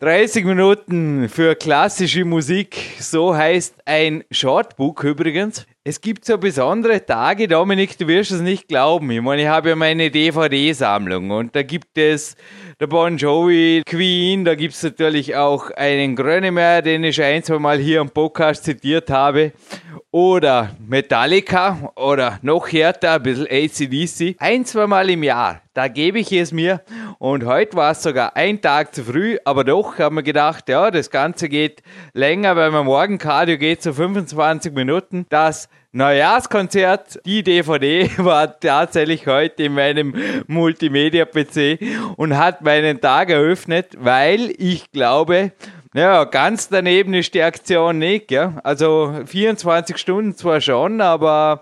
30 0.00 0.44
Minuten 0.44 1.28
für 1.28 1.54
klassische 1.54 2.24
Musik, 2.24 2.76
so 2.98 3.36
heißt 3.36 3.76
ein 3.84 4.24
Shortbook 4.32 5.04
übrigens. 5.04 5.64
Es 5.84 6.00
gibt 6.00 6.24
so 6.24 6.38
besondere 6.38 7.04
Tage, 7.04 7.48
Dominik, 7.48 7.98
du 7.98 8.06
wirst 8.06 8.30
es 8.30 8.40
nicht 8.40 8.68
glauben. 8.68 9.10
Ich 9.10 9.20
meine, 9.20 9.42
ich 9.42 9.48
habe 9.48 9.70
ja 9.70 9.74
meine 9.74 10.12
DVD-Sammlung 10.12 11.32
und 11.32 11.56
da 11.56 11.64
gibt 11.64 11.98
es 11.98 12.36
der 12.78 12.86
Bon 12.86 13.16
Jovi, 13.16 13.82
Queen, 13.84 14.44
da 14.44 14.54
gibt 14.54 14.74
es 14.74 14.82
natürlich 14.84 15.34
auch 15.34 15.72
einen 15.72 16.14
Grönemeyer, 16.14 16.82
den 16.82 17.02
ich 17.02 17.20
ein, 17.20 17.42
zwei 17.42 17.58
Mal 17.58 17.78
hier 17.78 18.00
im 18.00 18.10
Podcast 18.10 18.62
zitiert 18.62 19.10
habe. 19.10 19.50
Oder 20.12 20.76
Metallica 20.86 21.90
oder 21.96 22.38
noch 22.42 22.70
härter, 22.70 23.14
ein 23.14 23.22
bisschen 23.24 23.48
ACDC. 23.50 24.36
Ein, 24.38 24.64
zwei 24.64 24.86
Mal 24.86 25.10
im 25.10 25.24
Jahr, 25.24 25.62
da 25.74 25.88
gebe 25.88 26.18
ich 26.18 26.32
es 26.32 26.52
mir. 26.52 26.82
Und 27.18 27.44
heute 27.44 27.76
war 27.76 27.92
es 27.92 28.02
sogar 28.02 28.36
ein 28.36 28.60
Tag 28.60 28.94
zu 28.94 29.04
früh, 29.04 29.38
aber 29.44 29.64
doch 29.64 29.98
haben 29.98 30.16
wir 30.16 30.22
gedacht, 30.22 30.68
ja, 30.68 30.90
das 30.90 31.10
Ganze 31.10 31.48
geht 31.48 31.82
länger, 32.12 32.56
weil 32.56 32.70
mein 32.70 32.84
Morgencardio 32.84 33.58
geht 33.58 33.82
so 33.82 33.92
25 33.92 34.72
Minuten. 34.72 35.26
Das 35.28 35.68
Neujahrskonzert, 35.92 37.20
die 37.26 37.42
DVD 37.42 38.10
war 38.18 38.58
tatsächlich 38.58 39.26
heute 39.26 39.64
in 39.64 39.74
meinem 39.74 40.14
Multimedia-PC 40.46 41.78
und 42.16 42.36
hat 42.36 42.62
meinen 42.62 43.00
Tag 43.00 43.30
eröffnet, 43.30 43.96
weil 43.98 44.54
ich 44.56 44.90
glaube, 44.90 45.52
ja, 45.94 46.24
ganz 46.24 46.70
daneben 46.70 47.12
ist 47.12 47.34
die 47.34 47.42
Aktion 47.42 47.98
nicht. 47.98 48.30
Ja? 48.30 48.54
Also 48.64 49.14
24 49.26 49.98
Stunden 49.98 50.34
zwar 50.34 50.62
schon, 50.62 51.02
aber 51.02 51.60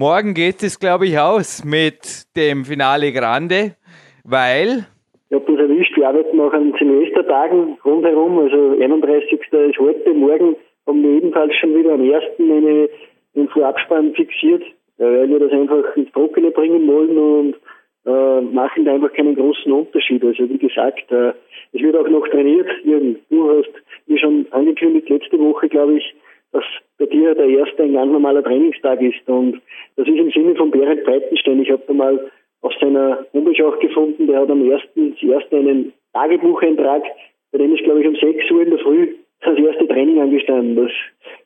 morgen 0.00 0.32
geht 0.32 0.62
es, 0.62 0.80
glaube 0.80 1.04
ich, 1.04 1.18
aus 1.18 1.62
mit 1.62 2.24
dem 2.34 2.64
Finale 2.64 3.12
Grande, 3.12 3.76
weil. 4.24 4.86
Ich 5.28 5.36
habe 5.36 5.44
das 5.52 5.60
erwischt, 5.60 5.94
wir 5.94 6.08
arbeiten 6.08 6.38
noch 6.38 6.54
an 6.54 6.72
Silvestertagen 6.78 7.76
rundherum, 7.84 8.38
also 8.38 8.80
31. 8.80 9.30
ist 9.30 9.78
heute, 9.78 10.14
morgen 10.14 10.56
haben 10.86 11.02
wir 11.02 11.10
ebenfalls 11.18 11.54
schon 11.56 11.76
wieder 11.76 11.92
am 11.92 12.00
1. 12.00 12.24
eine, 12.38 12.88
einen 13.36 13.48
Vorabspann 13.50 14.14
fixiert, 14.14 14.62
weil 14.96 15.28
wir 15.28 15.38
das 15.38 15.52
einfach 15.52 15.94
ins 15.94 16.10
Trockene 16.12 16.50
bringen 16.50 16.88
wollen 16.88 17.18
und 17.18 17.54
äh, 18.06 18.40
machen 18.40 18.86
da 18.86 18.94
einfach 18.94 19.12
keinen 19.12 19.36
großen 19.36 19.70
Unterschied. 19.70 20.24
Also 20.24 20.48
wie 20.48 20.56
gesagt, 20.56 21.12
äh, 21.12 21.34
es 21.74 21.82
wird 21.82 21.94
auch 21.94 22.08
noch 22.08 22.26
trainiert. 22.28 22.68
Jürgen, 22.84 23.18
du 23.28 23.50
hast 23.50 23.70
mir 24.06 24.18
schon 24.18 24.46
angekündigt, 24.50 25.10
letzte 25.10 25.38
Woche, 25.38 25.68
glaube 25.68 25.98
ich, 25.98 26.14
dass 26.52 26.64
bei 26.98 27.06
dir 27.06 27.34
der 27.34 27.48
erste 27.48 27.82
ein 27.82 27.94
ganz 27.94 28.12
normaler 28.12 28.42
Trainingstag 28.42 29.00
ist. 29.00 29.26
Und 29.28 29.60
das 29.96 30.06
ist 30.06 30.18
im 30.18 30.30
Sinne 30.30 30.54
von 30.56 30.70
Berend 30.70 31.04
Breitenstein. 31.04 31.62
Ich 31.62 31.70
habe 31.70 31.82
da 31.86 31.92
mal 31.92 32.30
auf 32.62 32.72
seiner 32.80 33.24
Homepage 33.32 33.66
auch 33.66 33.78
gefunden, 33.80 34.26
der 34.26 34.40
hat 34.40 34.50
am 34.50 34.70
ersten, 34.70 35.16
zuerst 35.18 35.52
einen 35.52 35.92
Tagebucheintrag, 36.12 37.02
bei 37.52 37.58
dem 37.58 37.74
ist, 37.74 37.84
glaube 37.84 38.00
ich, 38.00 38.06
um 38.06 38.16
6 38.16 38.50
Uhr 38.50 38.62
in 38.62 38.70
der 38.70 38.78
Früh 38.80 39.14
das 39.42 39.58
erste 39.58 39.88
Training 39.88 40.20
angestanden. 40.20 40.76
Das, 40.76 40.92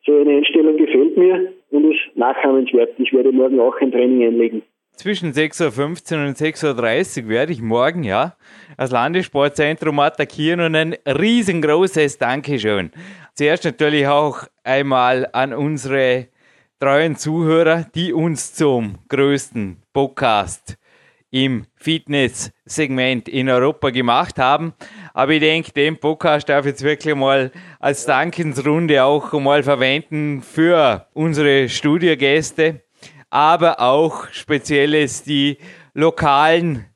so 0.05 0.19
eine 0.19 0.39
Einstellung 0.39 0.77
gefällt 0.77 1.17
mir 1.17 1.53
und 1.71 1.93
ist 1.93 2.01
nachahmenswert. 2.17 2.91
Ich 2.99 3.13
werde 3.13 3.33
morgen 3.33 3.61
auch 3.61 3.79
ein 3.81 3.93
Training 3.93 4.27
einlegen. 4.27 4.63
Zwischen 4.97 5.33
6.15 5.33 6.15
Uhr 6.15 6.29
und 6.29 6.37
6.30 6.37 7.25
Uhr 7.25 7.29
werde 7.29 7.53
ich 7.53 7.61
morgen, 7.61 8.05
ja, 8.05 8.37
das 8.77 8.93
Landessportzentrum 8.93 9.99
attackieren 9.99 10.61
und 10.61 10.77
ein 10.77 10.95
riesengroßes 11.07 12.19
Dankeschön. 12.19 12.93
Zuerst 13.35 13.65
natürlich 13.65 14.07
auch 14.07 14.45
einmal 14.63 15.29
an 15.33 15.53
unsere 15.53 16.29
treuen 16.79 17.17
Zuhörer, 17.17 17.87
die 17.95 18.13
uns 18.13 18.55
zum 18.55 18.99
größten 19.09 19.83
Podcast 19.93 20.77
im 21.31 21.67
Fitness-Segment 21.75 23.29
in 23.29 23.49
Europa 23.49 23.91
gemacht 23.91 24.39
haben. 24.39 24.73
Aber 25.13 25.33
ich 25.33 25.41
denke, 25.41 25.73
den 25.73 25.99
Podcast 25.99 26.49
darf 26.49 26.65
ich 26.65 26.73
jetzt 26.73 26.83
wirklich 26.83 27.15
mal 27.15 27.51
als 27.81 28.07
Dankensrunde 28.07 29.03
auch 29.03 29.33
mal 29.33 29.63
verwenden 29.63 30.43
für 30.43 31.09
unsere 31.13 31.69
Studiogäste 31.69 32.85
aber 33.35 33.81
auch 33.81 34.29
spezielles 34.31 35.25
die 35.25 35.59
lokalen, 35.93 36.87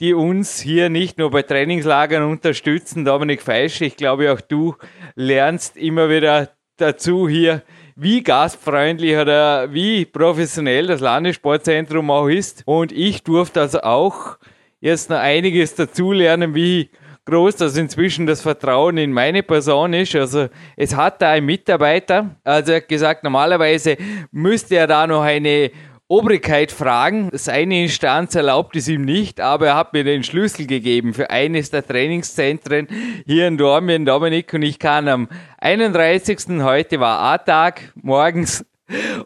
die 0.00 0.14
uns 0.14 0.60
hier 0.60 0.88
nicht 0.88 1.18
nur 1.18 1.30
bei 1.30 1.42
Trainingslagern 1.42 2.22
unterstützen. 2.22 3.04
Dominik 3.04 3.42
Feisch, 3.42 3.80
ich 3.82 3.96
glaube 3.96 4.32
auch 4.32 4.40
du 4.40 4.74
lernst 5.14 5.76
immer 5.76 6.08
wieder 6.08 6.48
dazu 6.78 7.28
hier, 7.28 7.62
wie 7.96 8.22
gastfreundlich 8.22 9.16
oder 9.16 9.72
wie 9.74 10.06
professionell 10.06 10.86
das 10.86 11.00
Landessportzentrum 11.00 12.10
auch 12.10 12.28
ist. 12.28 12.62
Und 12.64 12.92
ich 12.92 13.22
durfte 13.22 13.60
also 13.60 13.82
auch 13.82 14.38
jetzt 14.80 15.10
noch 15.10 15.18
einiges 15.18 15.74
dazulernen, 15.74 16.54
wie 16.54 16.88
groß, 17.26 17.56
dass 17.56 17.76
inzwischen 17.76 18.26
das 18.26 18.40
Vertrauen 18.40 18.96
in 18.96 19.12
meine 19.12 19.42
Person 19.42 19.92
ist. 19.92 20.14
Also 20.16 20.48
es 20.76 20.96
hat 20.96 21.20
da 21.20 21.32
ein 21.32 21.44
Mitarbeiter, 21.44 22.36
also 22.42 22.72
er 22.72 22.78
hat 22.78 22.88
gesagt, 22.88 23.22
normalerweise 23.22 23.98
müsste 24.32 24.76
er 24.76 24.86
da 24.86 25.06
noch 25.06 25.22
eine 25.22 25.70
Obrigkeit 26.10 26.72
fragen. 26.72 27.28
Seine 27.34 27.84
Instanz 27.84 28.34
erlaubt 28.34 28.74
es 28.74 28.88
ihm 28.88 29.04
nicht, 29.04 29.40
aber 29.40 29.68
er 29.68 29.76
hat 29.76 29.92
mir 29.92 30.02
den 30.02 30.24
Schlüssel 30.24 30.66
gegeben 30.66 31.14
für 31.14 31.30
eines 31.30 31.70
der 31.70 31.86
Trainingszentren 31.86 32.88
hier 33.26 33.46
in 33.46 33.56
Dormien, 33.56 34.04
Dominik, 34.04 34.52
und 34.52 34.62
ich 34.62 34.80
kann 34.80 35.06
am 35.06 35.28
31. 35.58 36.62
heute 36.62 36.98
war 36.98 37.20
A-Tag 37.20 37.92
morgens 37.94 38.66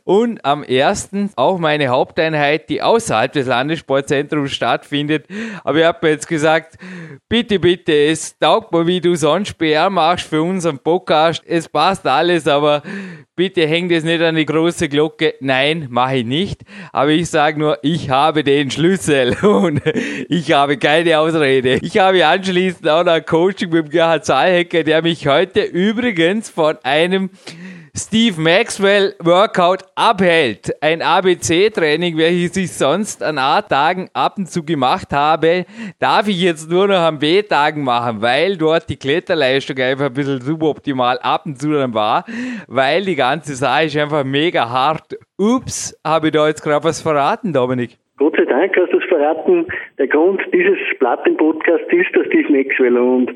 und 0.05 0.45
am 0.45 0.63
ersten 0.63 1.31
auch 1.37 1.59
meine 1.59 1.89
Haupteinheit, 1.89 2.69
die 2.69 2.83
außerhalb 2.83 3.33
des 3.33 3.47
Landessportzentrums 3.47 4.53
stattfindet. 4.53 5.27
Aber 5.63 5.79
ich 5.79 5.85
habe 5.85 5.99
mir 6.03 6.13
jetzt 6.13 6.29
gesagt, 6.29 6.77
bitte, 7.29 7.59
bitte, 7.59 7.93
es 7.93 8.39
taugt 8.39 8.73
mir, 8.73 8.87
wie 8.87 9.01
du 9.01 9.15
sonst 9.15 9.55
PR 9.59 9.91
machst 9.91 10.27
für 10.27 10.43
unseren 10.43 10.79
Podcast. 10.79 11.43
Es 11.47 11.69
passt 11.69 12.07
alles, 12.07 12.47
aber 12.47 12.83
bitte 13.37 13.67
hängt 13.67 13.91
es 13.93 14.05
nicht 14.05 14.23
an 14.23 14.37
die 14.37 14.47
große 14.47 14.89
Glocke. 14.89 15.35
Nein, 15.41 15.89
mache 15.91 16.19
ich 16.19 16.27
nicht. 16.27 16.63
Aber 16.93 17.11
ich 17.11 17.29
sage 17.29 17.59
nur, 17.59 17.79
ich 17.83 18.11
habe 18.11 18.45
den 18.45 18.71
Schlüssel 18.71 19.37
und 19.45 19.83
ich 20.29 20.53
habe 20.53 20.77
keine 20.77 21.19
Ausrede. 21.19 21.79
Ich 21.83 21.99
habe 21.99 22.27
anschließend 22.27 22.89
auch 22.89 23.05
noch 23.05 23.13
ein 23.13 23.25
Coaching 23.25 23.71
mit 23.71 23.87
dem 23.87 23.91
Gerhard 23.91 24.25
Zahlhecker, 24.25 24.85
der 24.85 25.03
mich 25.03 25.27
heute 25.27 25.63
übrigens 25.63 26.51
von 26.51 26.77
einem 26.83 27.31
Steve 27.97 28.41
Maxwell 28.41 29.15
Workout 29.23 29.85
abhält. 29.95 30.73
Ein 30.81 31.01
ABC-Training, 31.01 32.19
welches 32.19 32.57
ich 32.57 32.73
sonst 32.73 33.23
an 33.23 33.39
A-Tagen 33.39 34.09
ab 34.13 34.35
und 34.37 34.49
zu 34.49 34.65
gemacht 34.65 35.13
habe, 35.13 35.65
darf 36.01 36.27
ich 36.27 36.43
jetzt 36.43 36.69
nur 36.69 36.89
noch 36.89 36.99
an 36.99 37.21
B-Tagen 37.21 37.85
machen, 37.85 38.21
weil 38.21 38.57
dort 38.57 38.91
die 38.91 38.97
Kletterleistung 38.97 39.79
einfach 39.79 40.07
ein 40.07 40.13
bisschen 40.13 40.41
suboptimal 40.41 41.19
ab 41.23 41.43
und 41.47 41.61
zu 41.61 41.71
dann 41.73 41.95
war, 41.95 42.25
weil 42.67 43.05
die 43.05 43.15
ganze 43.15 43.55
Sache 43.55 43.85
ist 43.85 43.97
einfach 43.97 44.25
mega 44.25 44.69
hart. 44.69 45.17
Ups, 45.39 45.97
habe 46.05 46.27
ich 46.27 46.33
da 46.33 46.49
jetzt 46.49 46.63
gerade 46.63 46.85
was 46.85 47.01
verraten, 47.01 47.53
Dominik? 47.53 47.97
Gott 48.17 48.35
sei 48.37 48.45
Dank 48.45 48.77
hast 48.77 48.93
du 48.93 48.99
es 48.99 49.05
verraten. 49.05 49.67
Der 49.99 50.09
Grund 50.09 50.41
dieses 50.53 50.79
Platten-Podcasts 50.99 51.87
ist 51.93 52.13
der 52.17 52.25
Steve 52.25 52.51
Maxwell 52.51 52.99
und 52.99 53.31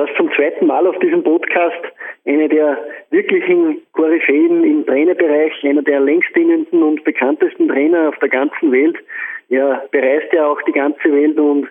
das 0.00 0.16
zum 0.16 0.32
zweiten 0.32 0.66
Mal 0.66 0.86
auf 0.86 0.98
diesem 1.00 1.22
Podcast. 1.22 1.82
Eine 2.24 2.48
der 2.48 2.78
wirklichen 3.10 3.82
Koryphäen 3.92 4.64
im 4.64 4.86
Trainerbereich, 4.86 5.52
einer 5.62 5.82
der 5.82 6.00
längstdienenden 6.00 6.82
und 6.82 7.04
bekanntesten 7.04 7.68
Trainer 7.68 8.08
auf 8.08 8.18
der 8.18 8.30
ganzen 8.30 8.72
Welt. 8.72 8.96
Er 9.50 9.84
bereist 9.90 10.32
ja 10.32 10.46
auch 10.46 10.60
die 10.62 10.72
ganze 10.72 11.12
Welt 11.12 11.38
und 11.38 11.68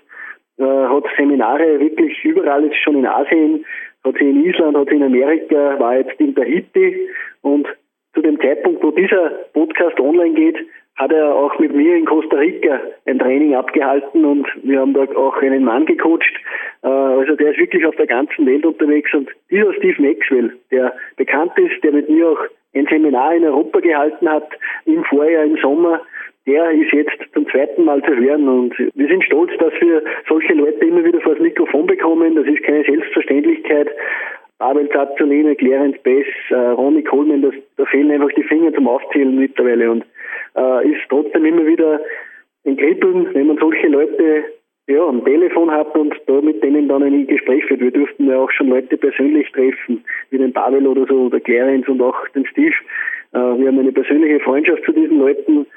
äh, 0.59 0.63
hat 0.63 1.05
Seminare 1.17 1.79
wirklich 1.79 2.23
überall, 2.23 2.65
ist 2.65 2.75
schon 2.77 2.97
in 2.97 3.07
Asien, 3.07 3.65
hat 4.03 4.15
sie 4.19 4.29
in 4.29 4.45
Island, 4.45 4.77
hat 4.77 4.89
sie 4.89 4.95
in 4.95 5.03
Amerika, 5.03 5.79
war 5.79 5.97
jetzt 5.97 6.19
in 6.19 6.35
Tahiti 6.35 7.09
und 7.41 7.67
zu 8.13 8.21
dem 8.21 8.39
Zeitpunkt, 8.39 8.83
wo 8.83 8.91
dieser 8.91 9.29
Podcast 9.53 9.99
online 9.99 10.35
geht, 10.35 10.57
hat 10.99 11.13
er 11.13 11.33
auch 11.33 11.57
mit 11.59 11.73
mir 11.73 11.95
in 11.95 12.05
Costa 12.05 12.35
Rica 12.35 12.81
ein 13.05 13.19
Training 13.19 13.55
abgehalten 13.55 14.25
und 14.25 14.45
wir 14.63 14.81
haben 14.81 14.93
da 14.93 15.03
auch 15.15 15.37
einen 15.41 15.63
Mann 15.63 15.85
gecoacht. 15.85 16.33
Äh, 16.83 16.87
also 16.87 17.35
der 17.35 17.51
ist 17.51 17.59
wirklich 17.59 17.85
auf 17.85 17.95
der 17.95 18.07
ganzen 18.07 18.45
Welt 18.45 18.65
unterwegs 18.65 19.13
und 19.13 19.29
dieser 19.49 19.73
Steve 19.73 20.01
Maxwell, 20.01 20.53
der 20.71 20.93
bekannt 21.15 21.57
ist, 21.57 21.81
der 21.83 21.93
mit 21.93 22.09
mir 22.09 22.27
auch 22.27 22.39
ein 22.75 22.85
Seminar 22.87 23.33
in 23.33 23.45
Europa 23.45 23.79
gehalten 23.79 24.29
hat, 24.29 24.49
im 24.85 25.03
Vorjahr, 25.05 25.45
im 25.45 25.57
Sommer, 25.57 26.01
der 26.45 26.69
ist 26.71 26.91
jetzt 26.91 27.17
zum 27.33 27.47
zweiten 27.49 27.85
Mal 27.85 28.01
zu 28.03 28.15
hören 28.15 28.47
und 28.49 28.77
wir 28.77 29.07
sind 29.07 29.23
stolz, 29.23 29.51
dass 29.57 29.73
wir 29.79 30.03
solche 30.27 30.53
Leute 30.53 30.85
immer 30.85 31.03
wieder 31.05 31.21
vor 31.21 31.33
das 31.33 31.41
Mikrofon 31.41 31.87
bekommen. 31.87 32.35
Das 32.35 32.45
ist 32.45 32.63
keine 32.63 32.83
Selbstverständlichkeit. 32.83 33.87
Abel 34.57 34.89
Zazzolini, 34.89 35.55
Clarence 35.55 35.97
Bess, 36.03 36.27
äh, 36.49 36.55
Ronnie 36.55 37.03
Coleman, 37.03 37.41
das, 37.43 37.53
da 37.77 37.85
fehlen 37.85 38.11
einfach 38.11 38.31
die 38.35 38.43
Finger 38.43 38.73
zum 38.73 38.89
Aufzählen 38.89 39.33
mittlerweile 39.33 39.89
und 39.89 40.03
äh, 40.55 40.91
ist 40.91 41.01
trotzdem 41.09 41.45
immer 41.45 41.65
wieder 41.65 42.01
ein 42.65 42.77
Kribbeln, 42.77 43.33
wenn 43.33 43.47
man 43.47 43.57
solche 43.57 43.87
Leute 43.87 44.43
ja, 44.87 45.05
am 45.05 45.23
Telefon 45.23 45.69
hat 45.69 45.95
und 45.95 46.15
da 46.25 46.41
mit 46.41 46.63
denen 46.63 46.87
dann 46.87 47.03
ein 47.03 47.27
Gespräch 47.27 47.63
führt. 47.65 47.79
Wir 47.79 47.91
durften 47.91 48.27
ja 48.27 48.37
auch 48.37 48.51
schon 48.51 48.69
Leute 48.69 48.97
persönlich 48.97 49.51
treffen, 49.51 50.03
wie 50.31 50.37
den 50.37 50.51
Pavel 50.51 50.87
oder 50.87 51.05
so, 51.07 51.27
oder 51.27 51.39
Clarence 51.39 51.87
und 51.87 52.01
auch 52.01 52.27
den 52.29 52.45
Steve. 52.47 52.73
Äh, 53.33 53.37
wir 53.37 53.67
haben 53.67 53.79
eine 53.79 53.91
persönliche 53.91 54.39
Freundschaft 54.39 54.83
zu 54.85 54.91
diesen 54.91 55.19
Leuten 55.19 55.67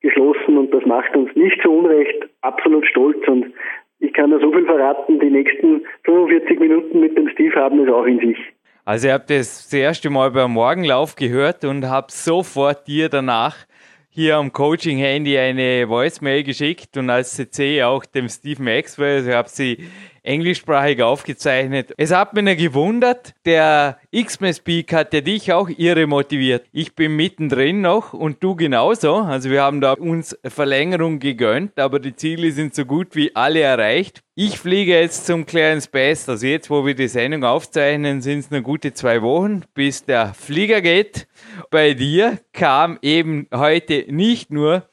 geschlossen 0.00 0.58
und 0.58 0.72
das 0.74 0.84
macht 0.84 1.14
uns 1.14 1.34
nicht 1.36 1.60
zu 1.62 1.70
Unrecht 1.70 2.28
absolut 2.40 2.86
stolz 2.86 3.26
und 3.28 3.52
ich 4.00 4.12
kann 4.14 4.30
nur 4.30 4.40
so 4.40 4.52
viel 4.52 4.66
verraten, 4.66 5.20
die 5.20 5.30
nächsten 5.30 5.82
45 6.04 6.58
Minuten 6.58 6.98
mit 6.98 7.16
dem 7.16 7.28
Steve 7.28 7.54
haben 7.54 7.78
es 7.84 7.92
auch 7.92 8.04
in 8.04 8.18
sich. 8.18 8.38
Also 8.84 9.06
ich 9.06 9.14
habe 9.14 9.24
das, 9.28 9.68
das 9.68 9.74
erste 9.74 10.10
Mal 10.10 10.32
beim 10.32 10.54
Morgenlauf 10.54 11.14
gehört 11.14 11.64
und 11.64 11.88
habe 11.88 12.08
sofort 12.10 12.88
dir 12.88 13.08
danach 13.08 13.64
hier 14.14 14.36
am 14.36 14.52
Coaching-Handy 14.52 15.38
eine 15.38 15.88
Voicemail 15.88 16.44
geschickt 16.44 16.98
und 16.98 17.08
als 17.08 17.32
CC 17.32 17.82
auch 17.82 18.04
dem 18.04 18.28
Steve 18.28 18.62
Maxwell. 18.62 19.26
Ich 19.26 19.34
habe 19.34 19.48
sie 19.48 19.88
englischsprachig 20.22 21.02
aufgezeichnet. 21.02 21.92
Es 21.96 22.12
hat 22.12 22.34
mich 22.34 22.58
gewundert, 22.58 23.34
der 23.44 23.98
X-Men 24.10 24.54
Speak 24.54 24.92
hat 24.92 25.12
ja 25.14 25.20
dich 25.20 25.52
auch 25.52 25.68
irre 25.68 26.06
motiviert. 26.06 26.66
Ich 26.72 26.94
bin 26.94 27.16
mittendrin 27.16 27.80
noch 27.80 28.12
und 28.12 28.42
du 28.42 28.54
genauso. 28.54 29.16
Also 29.16 29.50
wir 29.50 29.62
haben 29.62 29.80
da 29.80 29.92
uns 29.92 30.36
Verlängerung 30.44 31.18
gegönnt, 31.18 31.78
aber 31.78 31.98
die 31.98 32.14
Ziele 32.14 32.52
sind 32.52 32.74
so 32.74 32.84
gut 32.84 33.14
wie 33.16 33.34
alle 33.34 33.60
erreicht. 33.60 34.22
Ich 34.34 34.58
fliege 34.58 34.98
jetzt 34.98 35.26
zum 35.26 35.44
Clarence 35.44 35.88
Best. 35.88 36.28
Also 36.28 36.46
jetzt, 36.46 36.70
wo 36.70 36.86
wir 36.86 36.94
die 36.94 37.08
Sendung 37.08 37.44
aufzeichnen, 37.44 38.22
sind 38.22 38.38
es 38.38 38.50
nur 38.50 38.62
gute 38.62 38.94
zwei 38.94 39.20
Wochen, 39.22 39.62
bis 39.74 40.04
der 40.04 40.32
Flieger 40.32 40.80
geht. 40.80 41.26
Bei 41.70 41.94
dir 41.94 42.38
kam 42.52 42.98
eben 43.02 43.46
heute 43.52 44.06
nicht 44.08 44.50
nur 44.50 44.88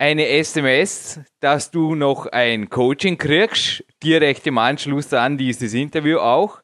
eine 0.00 0.28
SMS, 0.28 1.20
dass 1.40 1.70
du 1.70 1.94
noch 1.94 2.24
ein 2.24 2.70
Coaching 2.70 3.18
kriegst, 3.18 3.84
direkt 4.02 4.46
im 4.46 4.56
Anschluss 4.56 5.12
an 5.12 5.36
dieses 5.36 5.74
Interview 5.74 6.16
auch, 6.16 6.62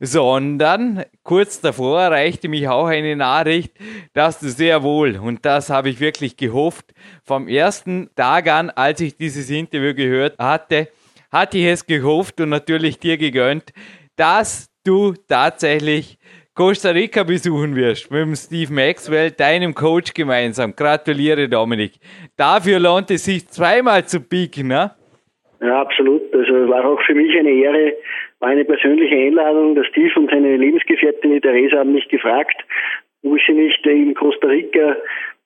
sondern 0.00 1.02
kurz 1.22 1.62
davor 1.62 2.02
erreichte 2.02 2.46
mich 2.48 2.68
auch 2.68 2.88
eine 2.88 3.16
Nachricht, 3.16 3.72
dass 4.12 4.38
du 4.38 4.50
sehr 4.50 4.82
wohl, 4.82 5.16
und 5.16 5.46
das 5.46 5.70
habe 5.70 5.88
ich 5.88 5.98
wirklich 5.98 6.36
gehofft, 6.36 6.92
vom 7.22 7.48
ersten 7.48 8.10
Tag 8.16 8.48
an, 8.48 8.68
als 8.68 9.00
ich 9.00 9.16
dieses 9.16 9.48
Interview 9.48 9.94
gehört 9.94 10.38
hatte, 10.38 10.90
hatte 11.32 11.56
ich 11.56 11.64
es 11.64 11.86
gehofft 11.86 12.38
und 12.42 12.50
natürlich 12.50 12.98
dir 12.98 13.16
gegönnt, 13.16 13.72
dass 14.16 14.68
du 14.84 15.14
tatsächlich 15.26 16.18
Costa 16.56 16.90
Rica 16.90 17.24
besuchen 17.24 17.74
wirst 17.74 18.12
mit 18.12 18.20
dem 18.20 18.36
Steve 18.36 18.72
Maxwell, 18.72 19.32
deinem 19.32 19.74
Coach 19.74 20.14
gemeinsam. 20.14 20.72
Gratuliere, 20.76 21.48
Dominik. 21.48 21.94
Dafür 22.36 22.78
lohnt 22.78 23.10
es 23.10 23.24
sich 23.24 23.48
zweimal 23.48 24.04
zu 24.04 24.20
pieken, 24.20 24.68
ne? 24.68 24.92
Ja, 25.60 25.80
absolut. 25.80 26.22
Also 26.32 26.68
war 26.68 26.84
auch 26.84 27.02
für 27.02 27.14
mich 27.16 27.36
eine 27.36 27.50
Ehre, 27.50 27.94
war 28.38 28.50
eine 28.50 28.64
persönliche 28.64 29.16
Einladung. 29.16 29.74
Der 29.74 29.82
Steve 29.82 30.12
und 30.14 30.30
seine 30.30 30.56
Lebensgefährtin 30.56 31.42
Theresa 31.42 31.78
haben 31.78 31.92
mich 31.92 32.06
gefragt, 32.06 32.62
wo 33.24 33.34
ich 33.34 33.42
sie 33.44 33.54
nicht 33.54 33.84
in 33.84 34.14
Costa 34.14 34.46
Rica 34.46 34.96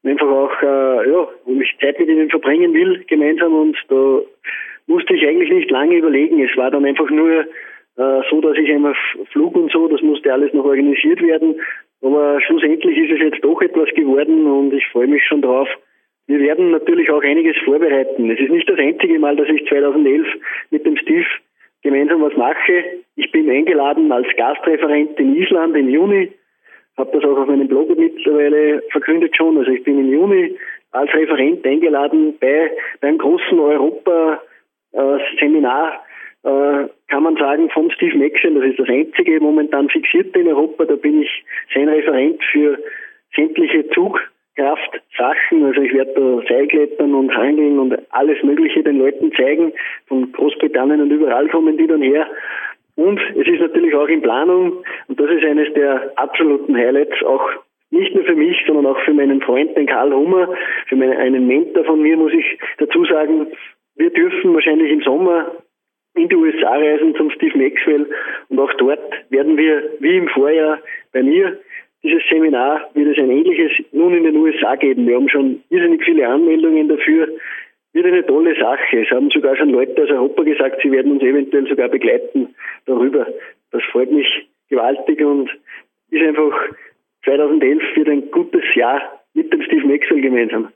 einfach 0.04 0.28
auch, 0.28 0.60
äh, 0.60 1.10
ja, 1.10 1.26
wo 1.46 1.58
ich 1.58 1.74
Zeit 1.80 1.98
mit 1.98 2.10
ihnen 2.10 2.28
verbringen 2.28 2.74
will, 2.74 3.02
gemeinsam. 3.06 3.54
Und 3.54 3.78
da 3.88 4.20
musste 4.86 5.14
ich 5.14 5.26
eigentlich 5.26 5.50
nicht 5.50 5.70
lange 5.70 5.96
überlegen. 5.96 6.44
Es 6.44 6.54
war 6.58 6.70
dann 6.70 6.84
einfach 6.84 7.08
nur 7.08 7.46
äh, 7.98 8.22
so, 8.30 8.40
dass 8.40 8.56
ich 8.56 8.70
einmal 8.70 8.94
Flug 9.32 9.56
und 9.56 9.72
so, 9.72 9.88
das 9.88 10.00
musste 10.02 10.32
alles 10.32 10.54
noch 10.54 10.64
organisiert 10.64 11.20
werden. 11.20 11.60
Aber 12.00 12.40
schlussendlich 12.40 12.96
ist 12.96 13.10
es 13.10 13.18
jetzt 13.18 13.44
doch 13.44 13.60
etwas 13.60 13.88
geworden 13.90 14.46
und 14.46 14.72
ich 14.72 14.86
freue 14.86 15.08
mich 15.08 15.26
schon 15.26 15.42
drauf. 15.42 15.68
Wir 16.28 16.38
werden 16.38 16.70
natürlich 16.70 17.10
auch 17.10 17.24
einiges 17.24 17.56
vorbereiten. 17.64 18.30
Es 18.30 18.38
ist 18.38 18.50
nicht 18.50 18.68
das 18.68 18.78
einzige 18.78 19.18
Mal, 19.18 19.34
dass 19.34 19.48
ich 19.48 19.66
2011 19.66 20.28
mit 20.70 20.86
dem 20.86 20.96
Steve 20.96 21.26
gemeinsam 21.82 22.22
was 22.22 22.36
mache. 22.36 22.84
Ich 23.16 23.32
bin 23.32 23.50
eingeladen 23.50 24.12
als 24.12 24.28
Gastreferent 24.36 25.18
in 25.18 25.34
Island 25.34 25.76
im 25.76 25.88
Juni. 25.88 26.30
Habe 26.96 27.18
das 27.18 27.24
auch 27.24 27.38
auf 27.38 27.48
meinem 27.48 27.66
Blog 27.66 27.88
mittlerweile 27.98 28.80
verkündet 28.90 29.36
schon. 29.36 29.58
Also 29.58 29.72
ich 29.72 29.82
bin 29.82 29.98
im 29.98 30.12
Juni 30.12 30.56
als 30.92 31.12
Referent 31.14 31.66
eingeladen 31.66 32.38
bei 32.38 32.70
beim 33.00 33.18
großen 33.18 33.58
Europa-Seminar 33.58 36.04
äh, 36.44 36.86
kann 37.08 37.22
man 37.22 37.36
sagen, 37.36 37.70
von 37.70 37.90
Steve 37.90 38.16
Maxwell, 38.16 38.54
das 38.54 38.64
ist 38.70 38.78
das 38.78 38.88
einzige 38.88 39.40
momentan 39.40 39.88
fixierte 39.88 40.38
in 40.38 40.48
Europa, 40.48 40.84
da 40.84 40.94
bin 40.96 41.22
ich 41.22 41.44
sein 41.74 41.88
Referent 41.88 42.42
für 42.52 42.78
sämtliche 43.34 43.88
Zugkraftsachen, 43.90 45.64
also 45.64 45.80
ich 45.80 45.94
werde 45.94 46.12
da 46.14 46.42
Seilklettern 46.48 47.14
und 47.14 47.34
Hangeln 47.34 47.78
und 47.78 47.98
alles 48.10 48.42
Mögliche 48.42 48.82
den 48.82 48.98
Leuten 48.98 49.32
zeigen, 49.32 49.72
von 50.06 50.30
Großbritannien 50.32 51.00
und 51.00 51.10
überall 51.10 51.48
kommen 51.48 51.76
die 51.78 51.86
dann 51.86 52.02
her. 52.02 52.26
Und 52.96 53.20
es 53.36 53.46
ist 53.46 53.60
natürlich 53.60 53.94
auch 53.94 54.08
in 54.08 54.22
Planung, 54.22 54.84
und 55.06 55.20
das 55.20 55.30
ist 55.30 55.44
eines 55.44 55.72
der 55.74 56.12
absoluten 56.16 56.76
Highlights, 56.76 57.22
auch 57.22 57.48
nicht 57.90 58.14
nur 58.14 58.24
für 58.24 58.34
mich, 58.34 58.56
sondern 58.66 58.86
auch 58.86 59.00
für 59.00 59.14
meinen 59.14 59.40
Freund, 59.40 59.74
den 59.76 59.86
Karl 59.86 60.12
Hummer, 60.12 60.52
für 60.88 60.96
meinen, 60.96 61.16
einen 61.16 61.46
Mentor 61.46 61.84
von 61.84 62.02
mir, 62.02 62.16
muss 62.16 62.32
ich 62.32 62.58
dazu 62.78 63.04
sagen, 63.06 63.46
wir 63.96 64.10
dürfen 64.10 64.52
wahrscheinlich 64.52 64.92
im 64.92 65.02
Sommer 65.02 65.50
in 66.18 66.28
die 66.28 66.36
USA 66.36 66.76
reisen 66.76 67.14
zum 67.14 67.30
Steve 67.30 67.56
Maxwell 67.56 68.06
und 68.48 68.58
auch 68.58 68.72
dort 68.74 69.00
werden 69.30 69.56
wir, 69.56 69.82
wie 70.00 70.16
im 70.16 70.28
Vorjahr 70.28 70.78
bei 71.12 71.22
mir, 71.22 71.58
dieses 72.02 72.22
Seminar 72.30 72.88
wird 72.94 73.08
es 73.08 73.18
ein 73.18 73.30
ähnliches 73.30 73.72
nun 73.92 74.14
in 74.14 74.24
den 74.24 74.36
USA 74.36 74.76
geben. 74.76 75.06
Wir 75.06 75.16
haben 75.16 75.28
schon 75.28 75.62
irrsinnig 75.70 76.04
viele 76.04 76.28
Anmeldungen 76.28 76.88
dafür. 76.88 77.28
Wird 77.92 78.06
eine 78.06 78.24
tolle 78.24 78.54
Sache. 78.54 79.00
Es 79.00 79.10
haben 79.10 79.30
sogar 79.30 79.56
schon 79.56 79.70
Leute 79.70 80.00
aus 80.02 80.10
Europa 80.10 80.42
gesagt, 80.44 80.80
sie 80.82 80.92
werden 80.92 81.12
uns 81.12 81.22
eventuell 81.22 81.66
sogar 81.66 81.88
begleiten 81.88 82.54
darüber. 82.86 83.26
Das 83.72 83.82
freut 83.90 84.12
mich 84.12 84.48
gewaltig 84.68 85.20
und 85.20 85.50
ist 86.10 86.22
einfach 86.22 86.52
2011 87.24 87.82
wird 87.96 88.08
ein 88.08 88.30
gutes 88.30 88.62
Jahr 88.74 89.20
mit 89.34 89.52
dem 89.52 89.62
Steve 89.62 89.86
Maxwell 89.86 90.20
gemeinsam. 90.20 90.68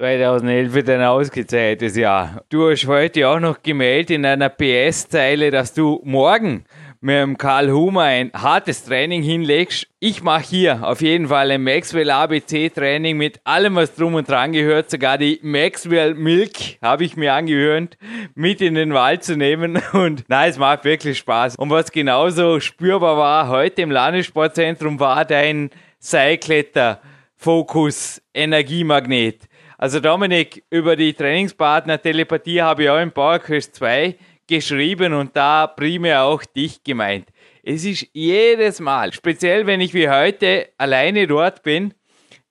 2011 0.00 0.72
wird 0.72 0.88
ein 0.88 1.02
ausgezeichnetes 1.02 1.94
Jahr. 1.94 2.42
Du 2.48 2.70
hast 2.70 2.86
heute 2.86 3.28
auch 3.28 3.38
noch 3.38 3.62
gemeldet 3.62 4.12
in 4.12 4.24
einer 4.24 4.48
PS-Zeile, 4.48 5.50
dass 5.50 5.74
du 5.74 6.00
morgen 6.04 6.64
mit 7.02 7.16
dem 7.16 7.36
Karl 7.36 7.70
Humer 7.70 8.04
ein 8.04 8.30
hartes 8.32 8.82
Training 8.82 9.22
hinlegst. 9.22 9.86
Ich 9.98 10.22
mache 10.22 10.44
hier 10.44 10.88
auf 10.88 11.02
jeden 11.02 11.28
Fall 11.28 11.50
ein 11.50 11.62
Maxwell 11.62 12.10
ABC 12.10 12.70
Training 12.70 13.18
mit 13.18 13.42
allem, 13.44 13.74
was 13.74 13.94
drum 13.94 14.14
und 14.14 14.26
dran 14.26 14.52
gehört. 14.52 14.90
Sogar 14.90 15.18
die 15.18 15.38
Maxwell 15.42 16.14
Milk 16.14 16.78
habe 16.80 17.04
ich 17.04 17.18
mir 17.18 17.34
angehört, 17.34 17.98
mit 18.34 18.62
in 18.62 18.76
den 18.76 18.94
Wald 18.94 19.22
zu 19.22 19.36
nehmen. 19.36 19.82
Und 19.92 20.24
nein, 20.28 20.48
es 20.48 20.56
macht 20.56 20.84
wirklich 20.84 21.18
Spaß. 21.18 21.56
Und 21.56 21.68
was 21.68 21.92
genauso 21.92 22.58
spürbar 22.58 23.18
war 23.18 23.48
heute 23.48 23.82
im 23.82 23.90
Landessportzentrum 23.90 24.98
war 24.98 25.26
dein 25.26 25.68
Seilkletter 25.98 27.02
Fokus 27.36 28.22
Energiemagnet. 28.32 29.49
Also 29.82 29.98
Dominik, 29.98 30.62
über 30.68 30.94
die 30.94 31.14
Trainingspartner 31.14 32.02
Telepathie 32.02 32.60
habe 32.60 32.82
ich 32.82 32.90
auch 32.90 33.00
im 33.00 33.12
PowerQuest 33.12 33.76
2 33.76 34.14
geschrieben 34.46 35.14
und 35.14 35.34
da 35.34 35.66
primär 35.66 36.24
auch 36.24 36.44
dich 36.44 36.84
gemeint. 36.84 37.30
Es 37.62 37.86
ist 37.86 38.06
jedes 38.12 38.78
Mal, 38.80 39.14
speziell 39.14 39.66
wenn 39.66 39.80
ich 39.80 39.94
wie 39.94 40.10
heute 40.10 40.68
alleine 40.76 41.26
dort 41.26 41.62
bin, 41.62 41.94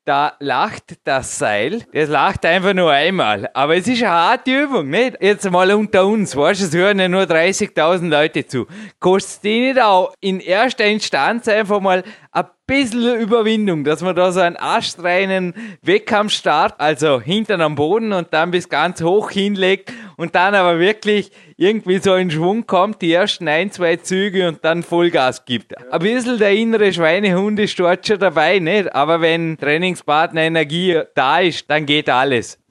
da 0.06 0.34
lacht 0.40 0.96
das 1.04 1.38
Seil, 1.38 1.86
das 1.94 2.10
lacht 2.10 2.48
einfach 2.48 2.74
nur 2.74 2.92
einmal. 2.92 3.48
Aber 3.54 3.76
es 3.76 3.88
ist 3.88 4.02
eine 4.02 4.12
harte 4.12 4.64
Übung, 4.64 4.90
nicht? 4.90 5.18
Jetzt 5.22 5.48
mal 5.52 5.72
unter 5.72 6.08
uns, 6.08 6.36
weißt 6.36 6.62
du, 6.62 6.66
es 6.66 6.74
hören 6.74 6.98
ja 6.98 7.08
nur 7.08 7.26
30.000 7.26 8.10
Leute 8.10 8.48
zu. 8.48 8.66
Kostet 9.00 9.44
die 9.44 9.60
nicht 9.68 9.80
auch 9.80 10.16
in 10.20 10.40
erster 10.40 10.86
Instanz 10.86 11.48
einfach 11.48 11.80
mal 11.80 12.04
ein 12.32 12.46
bisschen 12.70 13.20
Überwindung, 13.20 13.84
dass 13.84 14.04
man 14.04 14.16
da 14.16 14.32
so 14.32 14.40
einen 14.40 14.56
astreinen 14.56 15.56
Wettkampfstart, 15.82 16.76
also 16.78 17.20
hinten 17.20 17.62
am 17.62 17.76
Boden 17.76 18.14
und 18.14 18.28
dann 18.32 18.52
bis 18.52 18.70
ganz 18.70 19.04
hoch 19.04 19.32
hinlegt 19.32 19.92
und 20.18 20.36
dann 20.36 20.54
aber 20.54 20.80
wirklich 20.80 21.32
irgendwie 21.58 21.98
so 21.98 22.14
in 22.14 22.30
Schwung 22.30 22.68
kommt, 22.68 23.02
die 23.02 23.12
ersten 23.12 23.48
ein, 23.48 23.72
zwei 23.72 23.96
Züge 23.96 24.48
und 24.48 24.64
dann 24.64 24.84
Vollgas 24.84 25.46
gibt. 25.46 25.74
Ein 25.92 26.00
bisschen 26.00 26.38
der 26.38 26.52
innere 26.52 26.94
Schweinehund 26.94 27.60
ist 27.60 27.80
dort 27.80 28.06
schon 28.06 28.20
dabei, 28.20 28.60
nicht? 28.60 28.94
Aber 28.94 29.20
wenn 29.20 29.58
Trainingspartner 29.58 30.42
Energie 30.42 31.00
da 31.16 31.40
ist, 31.40 31.70
dann 31.72 31.88
geht 31.88 32.08
alles. 32.08 32.64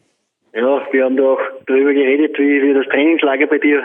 Ja, 0.54 0.80
wir 0.92 1.04
haben 1.04 1.16
da 1.16 1.24
auch 1.24 1.40
darüber 1.66 1.92
geredet, 1.92 2.38
wie 2.38 2.62
wir 2.62 2.74
das 2.74 2.86
Trainingslager 2.86 3.48
bei 3.48 3.58
dir 3.58 3.82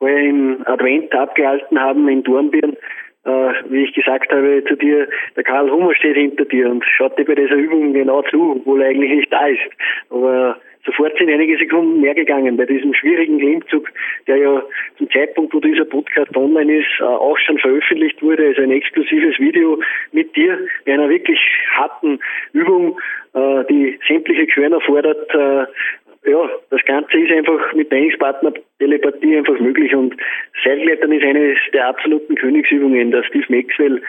im 0.00 0.62
Advent 0.64 1.14
abgehalten 1.14 1.78
haben 1.78 2.08
in 2.08 2.22
Dornbirn 2.22 2.74
äh, 3.24 3.52
wie 3.68 3.84
ich 3.84 3.92
gesagt 3.94 4.32
habe 4.32 4.64
zu 4.66 4.76
dir, 4.76 5.08
der 5.36 5.44
Karl 5.44 5.70
Hummer 5.70 5.94
steht 5.94 6.16
hinter 6.16 6.44
dir 6.44 6.70
und 6.70 6.84
schaut 6.84 7.18
dir 7.18 7.24
bei 7.24 7.34
dieser 7.34 7.54
Übung 7.54 7.92
genau 7.92 8.22
zu, 8.22 8.56
obwohl 8.56 8.82
er 8.82 8.88
eigentlich 8.88 9.12
nicht 9.12 9.32
da 9.32 9.46
ist. 9.46 9.60
Aber 10.10 10.56
sofort 10.86 11.16
sind 11.18 11.30
einige 11.30 11.58
Sekunden 11.58 12.00
mehr 12.00 12.14
gegangen 12.14 12.56
bei 12.56 12.64
diesem 12.64 12.94
schwierigen 12.94 13.38
Klimmzug, 13.38 13.88
der 14.26 14.36
ja 14.36 14.62
zum 14.96 15.10
Zeitpunkt, 15.10 15.52
wo 15.52 15.60
dieser 15.60 15.84
Podcast 15.84 16.34
online 16.36 16.78
ist, 16.78 17.00
äh, 17.00 17.04
auch 17.04 17.38
schon 17.38 17.58
veröffentlicht 17.58 18.22
wurde, 18.22 18.46
also 18.46 18.62
ein 18.62 18.70
exklusives 18.70 19.38
Video 19.38 19.80
mit 20.12 20.34
dir, 20.34 20.58
bei 20.86 20.94
einer 20.94 21.08
wirklich 21.08 21.38
harten 21.72 22.20
Übung, 22.52 22.98
äh, 23.34 23.64
die 23.68 23.98
sämtliche 24.08 24.46
Körner 24.46 24.80
fordert, 24.80 25.28
äh, 25.34 25.66
ja, 26.26 26.50
das 26.70 26.84
Ganze 26.84 27.18
ist 27.18 27.32
einfach 27.32 27.72
mit 27.72 27.90
Trainingspartner 27.90 28.52
Telepathie 28.78 29.36
einfach 29.36 29.58
möglich 29.58 29.94
und 29.94 30.14
Seilklettern 30.64 31.12
ist 31.12 31.24
eines 31.24 31.58
der 31.72 31.88
absoluten 31.88 32.34
Königsübungen. 32.34 33.10
Der 33.10 33.22
Steve 33.24 33.46
Maxwell 33.48 34.02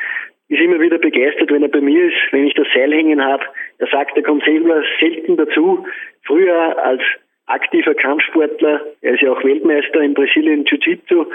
ist 0.49 0.59
immer 0.59 0.79
wieder 0.81 0.97
begeistert, 0.97 1.49
wenn 1.51 1.63
er 1.63 1.69
bei 1.69 1.79
mir 1.79 2.07
ist, 2.07 2.17
wenn 2.31 2.47
ich 2.47 2.53
das 2.55 2.67
Seil 2.73 2.91
hängen 2.91 3.23
habe. 3.23 3.43
Er 3.77 3.87
sagt, 3.87 4.17
er 4.17 4.23
kommt 4.23 4.43
selber 4.43 4.83
selten 4.99 5.37
dazu. 5.37 5.85
Früher 6.23 6.77
als 6.83 7.01
aktiver 7.45 7.95
Kampfsportler, 7.95 8.81
er 9.01 9.13
ist 9.13 9.21
ja 9.21 9.31
auch 9.31 9.43
Weltmeister 9.43 10.01
in 10.01 10.13
Brasilien 10.13 10.65
Jiu-Jitsu 10.65 11.25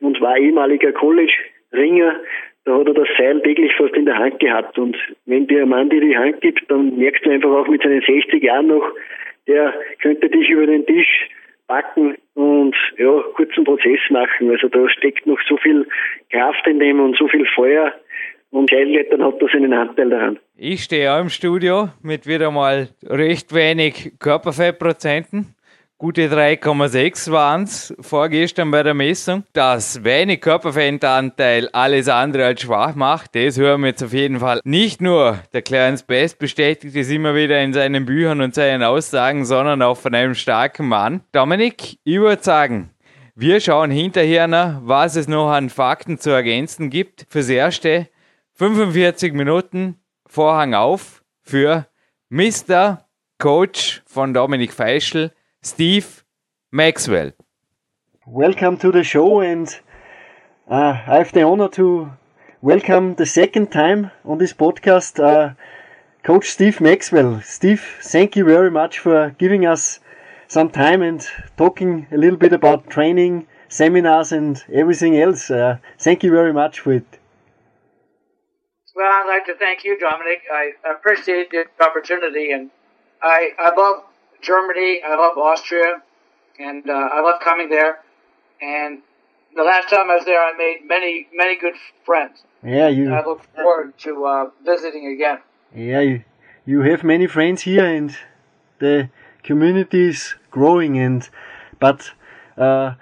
und 0.00 0.20
war 0.20 0.36
ehemaliger 0.36 0.92
College-Ringer. 0.92 2.16
Da 2.66 2.78
hat 2.78 2.86
er 2.86 2.94
das 2.94 3.08
Seil 3.16 3.40
täglich 3.40 3.74
fast 3.76 3.94
in 3.94 4.04
der 4.04 4.18
Hand 4.18 4.40
gehabt. 4.40 4.78
Und 4.78 4.96
wenn 5.24 5.46
dir 5.46 5.62
ein 5.62 5.70
Mann 5.70 5.88
dir 5.88 6.02
die 6.02 6.16
Hand 6.16 6.42
gibt, 6.42 6.70
dann 6.70 6.98
merkst 6.98 7.24
du 7.24 7.30
einfach 7.30 7.50
auch 7.50 7.68
mit 7.68 7.82
seinen 7.82 8.02
60 8.02 8.42
Jahren 8.42 8.66
noch, 8.66 8.92
der 9.48 9.74
könnte 10.00 10.28
dich 10.28 10.48
über 10.50 10.66
den 10.66 10.86
Tisch 10.86 11.28
packen 11.66 12.16
und 12.34 12.74
ja, 12.96 13.20
kurzen 13.34 13.64
Prozess 13.64 14.00
machen. 14.10 14.50
Also 14.50 14.68
da 14.68 14.88
steckt 14.88 15.26
noch 15.26 15.38
so 15.48 15.56
viel 15.56 15.86
Kraft 16.30 16.66
in 16.66 16.78
dem 16.78 17.00
und 17.00 17.16
so 17.16 17.28
viel 17.28 17.46
Feuer. 17.54 17.92
Und 18.50 18.70
Seilklettern 18.70 19.22
hat 19.22 19.42
da 19.42 19.46
seinen 19.52 19.74
Anteil 19.74 20.08
daran. 20.08 20.38
Ich 20.56 20.84
stehe 20.84 21.12
auch 21.12 21.20
im 21.20 21.28
Studio 21.28 21.88
mit 22.02 22.26
wieder 22.26 22.50
mal 22.50 22.88
recht 23.04 23.54
wenig 23.54 24.12
Körperfettprozenten. 24.18 25.54
Gute 26.00 26.28
3,6 26.28 27.32
waren 27.32 27.64
es 27.64 27.92
vorgestern 27.98 28.70
bei 28.70 28.84
der 28.84 28.94
Messung. 28.94 29.42
Das 29.52 30.04
wenig 30.04 30.40
Körperfettanteil 30.40 31.68
alles 31.70 32.08
andere 32.08 32.44
als 32.44 32.62
schwach 32.62 32.94
macht, 32.94 33.34
das 33.34 33.56
hören 33.56 33.80
wir 33.80 33.88
jetzt 33.88 34.04
auf 34.04 34.12
jeden 34.12 34.38
Fall. 34.38 34.60
Nicht 34.62 35.00
nur 35.00 35.40
der 35.52 35.62
Clarence 35.62 36.04
Best 36.04 36.38
bestätigt 36.38 36.94
es 36.94 37.10
immer 37.10 37.34
wieder 37.34 37.60
in 37.60 37.72
seinen 37.72 38.06
Büchern 38.06 38.40
und 38.42 38.54
seinen 38.54 38.84
Aussagen, 38.84 39.44
sondern 39.44 39.82
auch 39.82 39.96
von 39.96 40.14
einem 40.14 40.36
starken 40.36 40.86
Mann. 40.86 41.22
Dominik, 41.32 41.98
ich 42.04 42.20
würde 42.20 42.44
sagen, 42.44 42.90
wir 43.34 43.60
schauen 43.60 43.90
hinterher 43.90 44.46
nach, 44.46 44.78
was 44.84 45.16
es 45.16 45.26
noch 45.26 45.50
an 45.50 45.68
Fakten 45.68 46.16
zu 46.20 46.30
ergänzen 46.30 46.90
gibt. 46.90 47.26
Fürs 47.28 47.48
Erste 47.48 48.06
45 48.54 49.32
Minuten 49.32 49.96
Vorhang 50.28 50.74
auf 50.74 51.24
für 51.42 51.88
Mr. 52.28 53.04
Coach 53.38 54.02
von 54.06 54.32
Dominik 54.32 54.72
Feischl. 54.72 55.32
Steve 55.62 56.24
Maxwell. 56.70 57.32
Welcome 58.26 58.76
to 58.78 58.92
the 58.92 59.02
show, 59.02 59.40
and 59.40 59.68
uh, 60.70 61.02
I 61.06 61.18
have 61.18 61.32
the 61.32 61.42
honor 61.42 61.68
to 61.70 62.12
welcome 62.62 63.16
the 63.16 63.26
second 63.26 63.72
time 63.72 64.12
on 64.24 64.38
this 64.38 64.52
podcast 64.52 65.18
uh, 65.18 65.54
Coach 66.22 66.50
Steve 66.50 66.80
Maxwell. 66.80 67.40
Steve, 67.42 67.82
thank 68.02 68.36
you 68.36 68.44
very 68.44 68.70
much 68.70 69.00
for 69.00 69.30
giving 69.38 69.66
us 69.66 69.98
some 70.46 70.70
time 70.70 71.02
and 71.02 71.26
talking 71.56 72.06
a 72.12 72.16
little 72.16 72.38
bit 72.38 72.52
about 72.52 72.88
training, 72.88 73.48
seminars, 73.68 74.30
and 74.30 74.62
everything 74.72 75.18
else. 75.18 75.50
Uh, 75.50 75.78
thank 75.98 76.22
you 76.22 76.30
very 76.30 76.52
much 76.52 76.80
for 76.80 76.92
it. 76.92 77.18
Well, 78.94 79.06
I'd 79.06 79.26
like 79.28 79.46
to 79.46 79.56
thank 79.58 79.82
you, 79.84 79.98
Dominic. 79.98 80.42
I 80.52 80.72
appreciate 80.88 81.50
the 81.50 81.64
opportunity, 81.80 82.52
and 82.52 82.70
I, 83.22 83.50
I 83.58 83.74
love 83.74 84.04
Germany. 84.40 85.00
I 85.04 85.16
love 85.16 85.36
Austria, 85.36 86.02
and 86.58 86.88
uh, 86.88 86.92
I 86.92 87.20
love 87.20 87.40
coming 87.40 87.68
there. 87.68 88.00
And 88.60 89.02
the 89.54 89.62
last 89.62 89.88
time 89.88 90.10
I 90.10 90.16
was 90.16 90.24
there, 90.24 90.40
I 90.40 90.52
made 90.56 90.86
many, 90.86 91.28
many 91.32 91.56
good 91.56 91.74
friends. 92.04 92.42
Yeah, 92.62 92.88
you. 92.88 93.12
I 93.12 93.24
look 93.24 93.42
forward 93.54 93.96
to 93.98 94.26
uh, 94.26 94.50
visiting 94.64 95.06
again. 95.06 95.38
Yeah, 95.74 96.00
you, 96.00 96.24
you 96.66 96.80
have 96.82 97.04
many 97.04 97.26
friends 97.26 97.62
here, 97.62 97.84
and 97.84 98.16
the 98.78 99.10
community 99.42 100.08
is 100.08 100.34
growing. 100.50 100.98
And 100.98 101.28
but 101.78 102.10
uh, 102.56 102.94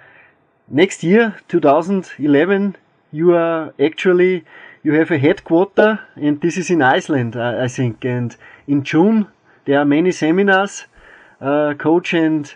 next 0.69 1.03
year, 1.03 1.35
2011, 1.47 2.75
you 3.11 3.33
are 3.33 3.73
actually 3.79 4.45
you 4.83 4.93
have 4.93 5.11
a 5.11 5.17
headquarter, 5.17 5.99
and 6.15 6.39
this 6.41 6.57
is 6.57 6.69
in 6.69 6.81
Iceland, 6.81 7.35
I, 7.35 7.65
I 7.65 7.67
think. 7.67 8.05
And 8.05 8.35
in 8.67 8.83
June, 8.83 9.27
there 9.65 9.79
are 9.79 9.85
many 9.85 10.11
seminars 10.11 10.85
uh, 11.41 11.73
coach, 11.75 12.13
and 12.13 12.53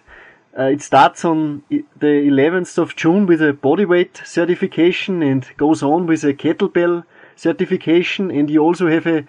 uh, 0.57 0.63
it 0.63 0.81
starts 0.81 1.23
on 1.23 1.63
the 1.69 1.81
11th 2.29 2.77
of 2.77 2.95
June 2.95 3.25
with 3.25 3.41
a 3.41 3.53
bodyweight 3.53 4.25
certification 4.25 5.23
and 5.23 5.47
goes 5.57 5.81
on 5.81 6.07
with 6.07 6.23
a 6.23 6.33
kettlebell 6.33 7.03
certification, 7.35 8.29
and 8.31 8.49
you 8.49 8.61
also 8.61 8.87
have 8.87 9.05
a 9.05 9.25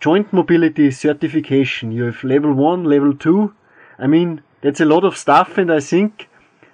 joint 0.00 0.32
mobility 0.32 0.90
certification. 0.90 1.92
You 1.92 2.04
have 2.04 2.24
level 2.24 2.52
one, 2.52 2.84
level 2.84 3.14
two. 3.14 3.54
I 3.98 4.06
mean, 4.06 4.42
that's 4.62 4.80
a 4.80 4.84
lot 4.84 5.04
of 5.04 5.16
stuff, 5.16 5.58
and 5.58 5.72
I 5.72 5.80
think 5.80 6.28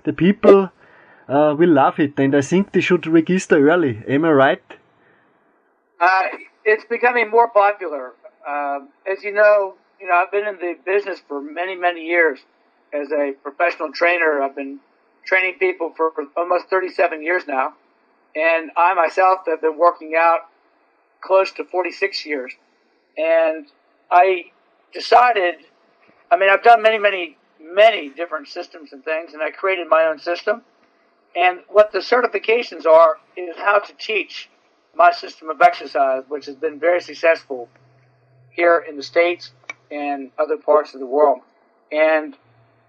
the 0.04 0.12
people 0.12 0.70
uh, 1.28 1.54
will 1.58 1.70
love 1.70 1.98
it, 1.98 2.18
and 2.18 2.34
I 2.34 2.40
think 2.40 2.72
they 2.72 2.80
should 2.80 3.06
register 3.06 3.68
early. 3.68 4.02
Am 4.08 4.24
I 4.24 4.30
right? 4.30 4.62
Uh, 6.00 6.22
it's 6.64 6.84
becoming 6.84 7.30
more 7.30 7.48
popular. 7.48 8.12
Uh, 8.46 8.80
as 9.06 9.22
you 9.22 9.32
know, 9.32 9.74
you 10.00 10.08
know, 10.08 10.14
I've 10.14 10.30
been 10.30 10.46
in 10.46 10.56
the 10.56 10.76
business 10.84 11.20
for 11.28 11.40
many, 11.40 11.74
many 11.74 12.06
years 12.06 12.38
as 12.92 13.12
a 13.12 13.32
professional 13.42 13.92
trainer. 13.92 14.42
I've 14.42 14.56
been 14.56 14.80
training 15.26 15.58
people 15.58 15.92
for 15.94 16.12
almost 16.36 16.68
37 16.70 17.22
years 17.22 17.42
now. 17.46 17.74
And 18.34 18.70
I 18.76 18.94
myself 18.94 19.40
have 19.46 19.60
been 19.60 19.76
working 19.76 20.14
out 20.16 20.48
close 21.20 21.52
to 21.52 21.64
46 21.64 22.24
years. 22.24 22.52
And 23.18 23.66
I 24.10 24.46
decided, 24.94 25.56
I 26.30 26.38
mean, 26.38 26.48
I've 26.48 26.62
done 26.62 26.80
many, 26.80 26.98
many, 26.98 27.36
many 27.60 28.08
different 28.08 28.48
systems 28.48 28.92
and 28.92 29.04
things, 29.04 29.34
and 29.34 29.42
I 29.42 29.50
created 29.50 29.88
my 29.88 30.04
own 30.04 30.18
system. 30.18 30.62
And 31.36 31.60
what 31.68 31.92
the 31.92 31.98
certifications 31.98 32.86
are 32.86 33.18
is 33.36 33.56
how 33.56 33.80
to 33.80 33.92
teach 33.98 34.48
my 34.94 35.12
system 35.12 35.50
of 35.50 35.60
exercise, 35.60 36.22
which 36.28 36.46
has 36.46 36.56
been 36.56 36.80
very 36.80 37.00
successful 37.00 37.68
here 38.50 38.84
in 38.88 38.96
the 38.96 39.02
States 39.02 39.52
in 39.90 40.30
other 40.38 40.56
parts 40.56 40.94
of 40.94 41.00
the 41.00 41.06
world. 41.06 41.40
And 41.90 42.36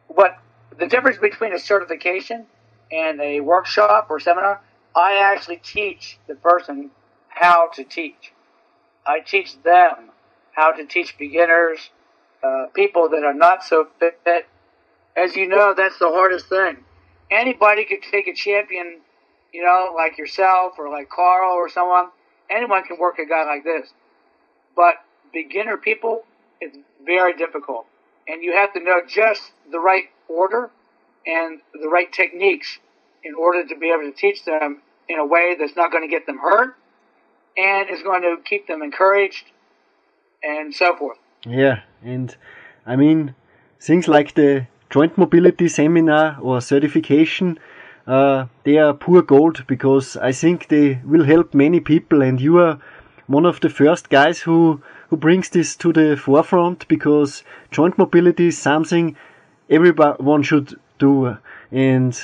what 0.07 0.37
the 0.77 0.87
difference 0.87 1.17
between 1.17 1.53
a 1.53 1.59
certification 1.59 2.45
and 2.91 3.19
a 3.21 3.39
workshop 3.39 4.07
or 4.09 4.19
seminar, 4.19 4.61
I 4.95 5.17
actually 5.17 5.57
teach 5.57 6.17
the 6.27 6.35
person 6.35 6.91
how 7.29 7.69
to 7.75 7.83
teach. 7.83 8.33
I 9.05 9.19
teach 9.19 9.61
them 9.63 10.11
how 10.51 10.71
to 10.73 10.85
teach 10.85 11.17
beginners, 11.17 11.89
uh, 12.43 12.67
people 12.73 13.09
that 13.09 13.23
are 13.23 13.33
not 13.33 13.63
so 13.63 13.87
fit. 13.99 14.19
As 15.15 15.35
you 15.35 15.47
know, 15.47 15.73
that's 15.75 15.97
the 15.99 16.09
hardest 16.09 16.47
thing. 16.47 16.77
Anybody 17.29 17.85
could 17.85 18.01
take 18.11 18.27
a 18.27 18.33
champion, 18.33 18.99
you 19.53 19.63
know, 19.63 19.93
like 19.95 20.17
yourself 20.17 20.73
or 20.77 20.89
like 20.89 21.09
Carl 21.09 21.53
or 21.53 21.69
someone. 21.69 22.09
Anyone 22.49 22.83
can 22.83 22.97
work 22.99 23.19
a 23.19 23.25
guy 23.25 23.45
like 23.45 23.63
this. 23.63 23.93
But 24.75 24.95
beginner 25.33 25.77
people, 25.77 26.23
it's 26.59 26.77
very 27.05 27.35
difficult. 27.35 27.85
And 28.27 28.43
you 28.43 28.53
have 28.53 28.73
to 28.73 28.79
know 28.79 29.01
just 29.07 29.41
the 29.71 29.79
right 29.79 30.05
order 30.27 30.69
and 31.25 31.59
the 31.73 31.87
right 31.87 32.11
techniques 32.11 32.79
in 33.23 33.35
order 33.35 33.67
to 33.67 33.75
be 33.75 33.91
able 33.91 34.11
to 34.11 34.17
teach 34.17 34.45
them 34.45 34.81
in 35.07 35.19
a 35.19 35.25
way 35.25 35.55
that's 35.59 35.75
not 35.75 35.91
going 35.91 36.03
to 36.03 36.09
get 36.09 36.25
them 36.25 36.37
hurt 36.37 36.75
and 37.57 37.89
is 37.89 38.01
going 38.03 38.21
to 38.21 38.37
keep 38.43 38.67
them 38.67 38.81
encouraged 38.81 39.45
and 40.43 40.73
so 40.73 40.95
forth. 40.95 41.17
Yeah, 41.45 41.81
and 42.03 42.35
I 42.85 42.95
mean 42.95 43.35
things 43.79 44.07
like 44.07 44.33
the 44.35 44.67
joint 44.89 45.17
mobility 45.17 45.67
seminar 45.67 46.37
or 46.41 46.61
certification, 46.61 47.59
uh, 48.07 48.45
they 48.63 48.77
are 48.77 48.93
poor 48.93 49.21
gold 49.21 49.65
because 49.67 50.17
I 50.17 50.31
think 50.31 50.67
they 50.67 51.01
will 51.05 51.23
help 51.23 51.53
many 51.53 51.79
people, 51.79 52.21
and 52.21 52.39
you 52.39 52.57
are 52.59 52.79
one 53.27 53.45
of 53.45 53.59
the 53.61 53.69
first 53.69 54.09
guys 54.09 54.39
who 54.39 54.81
who 55.11 55.17
brings 55.17 55.49
this 55.49 55.75
to 55.75 55.91
the 55.91 56.15
forefront 56.15 56.87
because 56.87 57.43
joint 57.69 57.97
mobility 57.97 58.47
is 58.47 58.57
something 58.57 59.17
everyone 59.69 60.41
should 60.41 60.79
do. 60.99 61.37
And 61.69 62.17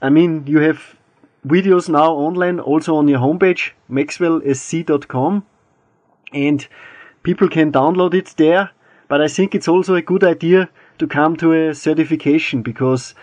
I 0.00 0.08
mean, 0.08 0.46
you 0.46 0.60
have 0.60 0.96
videos 1.44 1.88
now 1.88 2.12
online 2.12 2.60
also 2.60 2.94
on 2.94 3.08
your 3.08 3.18
homepage, 3.18 3.72
maxwellsc.com, 3.90 5.44
and 6.32 6.68
people 7.24 7.48
can 7.48 7.72
download 7.72 8.14
it 8.14 8.32
there. 8.36 8.70
But 9.08 9.20
I 9.20 9.26
think 9.26 9.56
it's 9.56 9.66
also 9.66 9.96
a 9.96 10.02
good 10.02 10.22
idea 10.22 10.70
to 10.98 11.08
come 11.08 11.34
to 11.38 11.52
a 11.52 11.74
certification 11.74 12.62
because, 12.62 13.16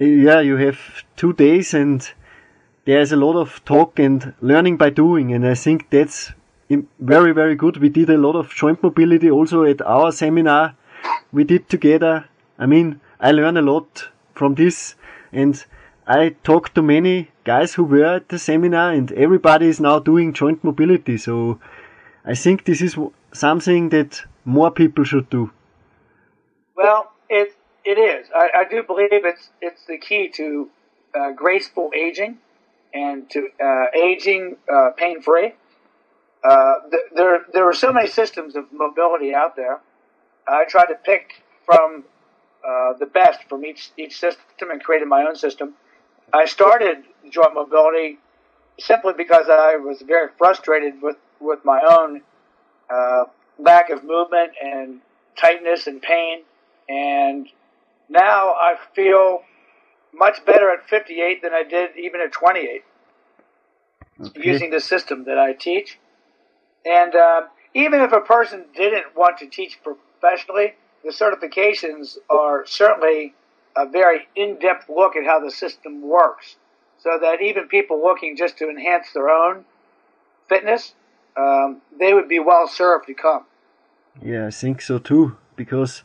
eh, 0.00 0.06
yeah, 0.06 0.40
you 0.40 0.56
have 0.56 0.80
two 1.14 1.32
days 1.32 1.72
and 1.72 2.10
there's 2.86 3.12
a 3.12 3.16
lot 3.16 3.36
of 3.36 3.64
talk 3.64 4.00
and 4.00 4.34
learning 4.40 4.78
by 4.78 4.90
doing. 4.90 5.32
And 5.32 5.46
I 5.46 5.54
think 5.54 5.90
that's 5.90 6.32
very, 6.98 7.32
very 7.32 7.54
good. 7.54 7.76
We 7.76 7.88
did 7.88 8.10
a 8.10 8.18
lot 8.18 8.36
of 8.36 8.50
joint 8.50 8.82
mobility 8.82 9.30
also 9.30 9.64
at 9.64 9.82
our 9.82 10.12
seminar 10.12 10.74
we 11.32 11.44
did 11.44 11.68
together. 11.68 12.26
I 12.58 12.66
mean, 12.66 13.00
I 13.20 13.32
learned 13.32 13.58
a 13.58 13.62
lot 13.62 14.08
from 14.34 14.54
this 14.54 14.94
and 15.32 15.64
I 16.06 16.36
talked 16.44 16.74
to 16.74 16.82
many 16.82 17.30
guys 17.44 17.74
who 17.74 17.84
were 17.84 18.04
at 18.04 18.28
the 18.28 18.38
seminar 18.38 18.92
and 18.92 19.10
everybody 19.12 19.66
is 19.66 19.80
now 19.80 19.98
doing 19.98 20.32
joint 20.32 20.62
mobility. 20.62 21.18
So 21.18 21.58
I 22.24 22.34
think 22.34 22.64
this 22.64 22.80
is 22.80 22.96
something 23.32 23.88
that 23.90 24.22
more 24.44 24.70
people 24.70 25.04
should 25.04 25.28
do. 25.30 25.50
Well, 26.76 27.12
it 27.28 27.56
it 27.84 27.98
is. 27.98 28.28
I, 28.34 28.48
I 28.60 28.64
do 28.68 28.82
believe 28.82 29.10
it's 29.12 29.50
it's 29.60 29.84
the 29.86 29.98
key 29.98 30.28
to 30.36 30.70
uh, 31.14 31.32
graceful 31.32 31.90
aging 31.94 32.38
and 32.92 33.28
to 33.30 33.48
uh, 33.62 33.86
aging 33.94 34.56
uh, 34.72 34.90
pain 34.96 35.22
free. 35.22 35.54
Uh, 36.44 36.74
th- 36.90 37.02
there 37.14 37.46
there 37.52 37.68
are 37.68 37.72
so 37.72 37.92
many 37.92 38.06
systems 38.06 38.54
of 38.54 38.66
mobility 38.72 39.34
out 39.34 39.56
there. 39.56 39.80
I 40.46 40.64
tried 40.66 40.86
to 40.86 40.94
pick 40.94 41.42
from 41.64 42.04
uh, 42.66 42.92
the 42.98 43.06
best 43.06 43.40
from 43.48 43.64
each 43.64 43.90
each 43.96 44.18
system 44.18 44.70
and 44.70 44.82
created 44.82 45.08
my 45.08 45.22
own 45.22 45.36
system. 45.36 45.74
I 46.32 46.44
started 46.44 47.04
joint 47.30 47.54
mobility 47.54 48.18
simply 48.78 49.14
because 49.16 49.46
I 49.48 49.76
was 49.76 50.02
very 50.02 50.28
frustrated 50.36 51.00
with 51.00 51.16
with 51.40 51.64
my 51.64 51.80
own 51.80 52.22
uh, 52.90 53.24
lack 53.58 53.90
of 53.90 54.04
movement 54.04 54.52
and 54.62 55.00
tightness 55.36 55.86
and 55.86 56.00
pain 56.00 56.42
and 56.88 57.48
now 58.08 58.50
I 58.52 58.76
feel 58.94 59.42
much 60.12 60.44
better 60.44 60.70
at 60.70 60.88
58 60.88 61.42
than 61.42 61.52
I 61.52 61.64
did 61.64 61.90
even 61.96 62.20
at 62.20 62.32
28 62.32 62.84
okay. 64.20 64.40
using 64.42 64.70
the 64.70 64.80
system 64.80 65.24
that 65.24 65.38
I 65.38 65.52
teach. 65.52 65.98
And 66.84 67.14
uh, 67.14 67.42
even 67.74 68.00
if 68.00 68.12
a 68.12 68.20
person 68.20 68.66
didn't 68.76 69.16
want 69.16 69.38
to 69.38 69.46
teach 69.46 69.78
professionally, 69.82 70.74
the 71.02 71.10
certifications 71.10 72.18
are 72.30 72.66
certainly 72.66 73.34
a 73.76 73.86
very 73.86 74.28
in-depth 74.36 74.88
look 74.88 75.16
at 75.16 75.24
how 75.24 75.40
the 75.40 75.50
system 75.50 76.02
works, 76.02 76.56
so 76.98 77.18
that 77.20 77.42
even 77.42 77.68
people 77.68 78.02
looking 78.02 78.36
just 78.36 78.56
to 78.58 78.68
enhance 78.68 79.12
their 79.12 79.28
own 79.28 79.64
fitness, 80.48 80.94
um, 81.36 81.82
they 81.98 82.14
would 82.14 82.28
be 82.28 82.38
well 82.38 82.68
served 82.68 83.06
to 83.06 83.14
come. 83.14 83.44
Yeah, 84.22 84.46
I 84.46 84.50
think 84.50 84.80
so 84.80 84.98
too, 84.98 85.36
because 85.56 86.02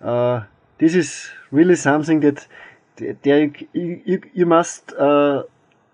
uh, 0.00 0.44
this 0.78 0.94
is 0.94 1.30
really 1.50 1.76
something 1.76 2.20
that 2.20 2.46
there 3.22 3.50
you, 3.72 4.00
you, 4.04 4.22
you 4.32 4.46
must 4.46 4.92
uh, 4.94 5.42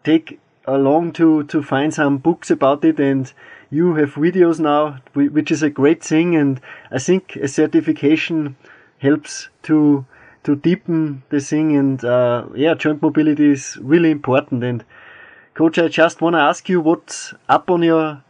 take 0.04 0.38
along 0.64 1.12
to, 1.12 1.44
to 1.44 1.62
find 1.62 1.92
some 1.92 2.18
books 2.18 2.50
about 2.50 2.84
it 2.84 2.98
and 3.00 3.32
you 3.70 3.94
have 3.94 4.14
videos 4.14 4.60
now 4.60 4.98
which 5.14 5.50
is 5.50 5.62
a 5.62 5.70
great 5.70 6.02
thing 6.02 6.36
and 6.36 6.60
I 6.90 6.98
think 6.98 7.36
a 7.36 7.48
certification 7.48 8.56
helps 8.98 9.48
to 9.64 10.06
to 10.44 10.54
deepen 10.54 11.24
the 11.30 11.40
thing 11.40 11.76
and 11.76 12.04
uh, 12.04 12.46
yeah 12.54 12.74
joint 12.74 13.02
mobility 13.02 13.50
is 13.50 13.76
really 13.80 14.10
important. 14.10 14.62
And 14.62 14.84
coach 15.54 15.78
I 15.78 15.88
just 15.88 16.20
want 16.20 16.34
to 16.34 16.40
ask 16.40 16.68
you 16.68 16.80
what's 16.80 17.34
up 17.48 17.68
on 17.70 17.82
your 17.82 18.22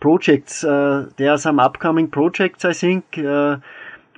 projects? 0.00 0.64
Uh, 0.64 1.10
there 1.16 1.30
are 1.30 1.38
some 1.38 1.60
upcoming 1.60 2.08
projects 2.08 2.64
I 2.64 2.72
think 2.72 3.18
uh, 3.18 3.58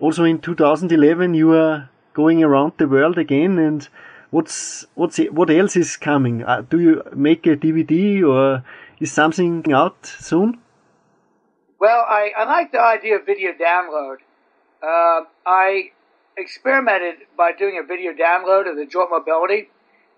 also 0.01 0.25
in 0.25 0.39
2011 0.39 1.35
you 1.35 1.53
are 1.53 1.91
going 2.15 2.43
around 2.43 2.73
the 2.79 2.89
world 2.89 3.19
again 3.19 3.59
and 3.59 3.87
what's 4.31 4.87
what's 4.95 5.19
what 5.31 5.51
else 5.51 5.77
is 5.77 5.99
coming? 5.99 6.43
Uh, 6.43 6.63
do 6.63 6.81
you 6.81 7.03
make 7.15 7.47
a 7.47 7.57
dvd 7.57 8.23
or 8.27 8.65
is 9.05 9.13
something 9.13 9.65
out 9.73 10.07
soon 10.07 10.59
well 11.79 12.05
i, 12.09 12.33
I 12.37 12.45
like 12.45 12.73
the 12.73 12.81
idea 12.81 13.17
of 13.19 13.27
video 13.27 13.53
download 13.53 14.17
uh, 14.83 15.21
i 15.47 15.91
experimented 16.37 17.17
by 17.37 17.53
doing 17.53 17.81
a 17.83 17.87
video 17.87 18.13
download 18.13 18.69
of 18.71 18.77
the 18.77 18.87
joint 18.87 19.11
mobility 19.11 19.69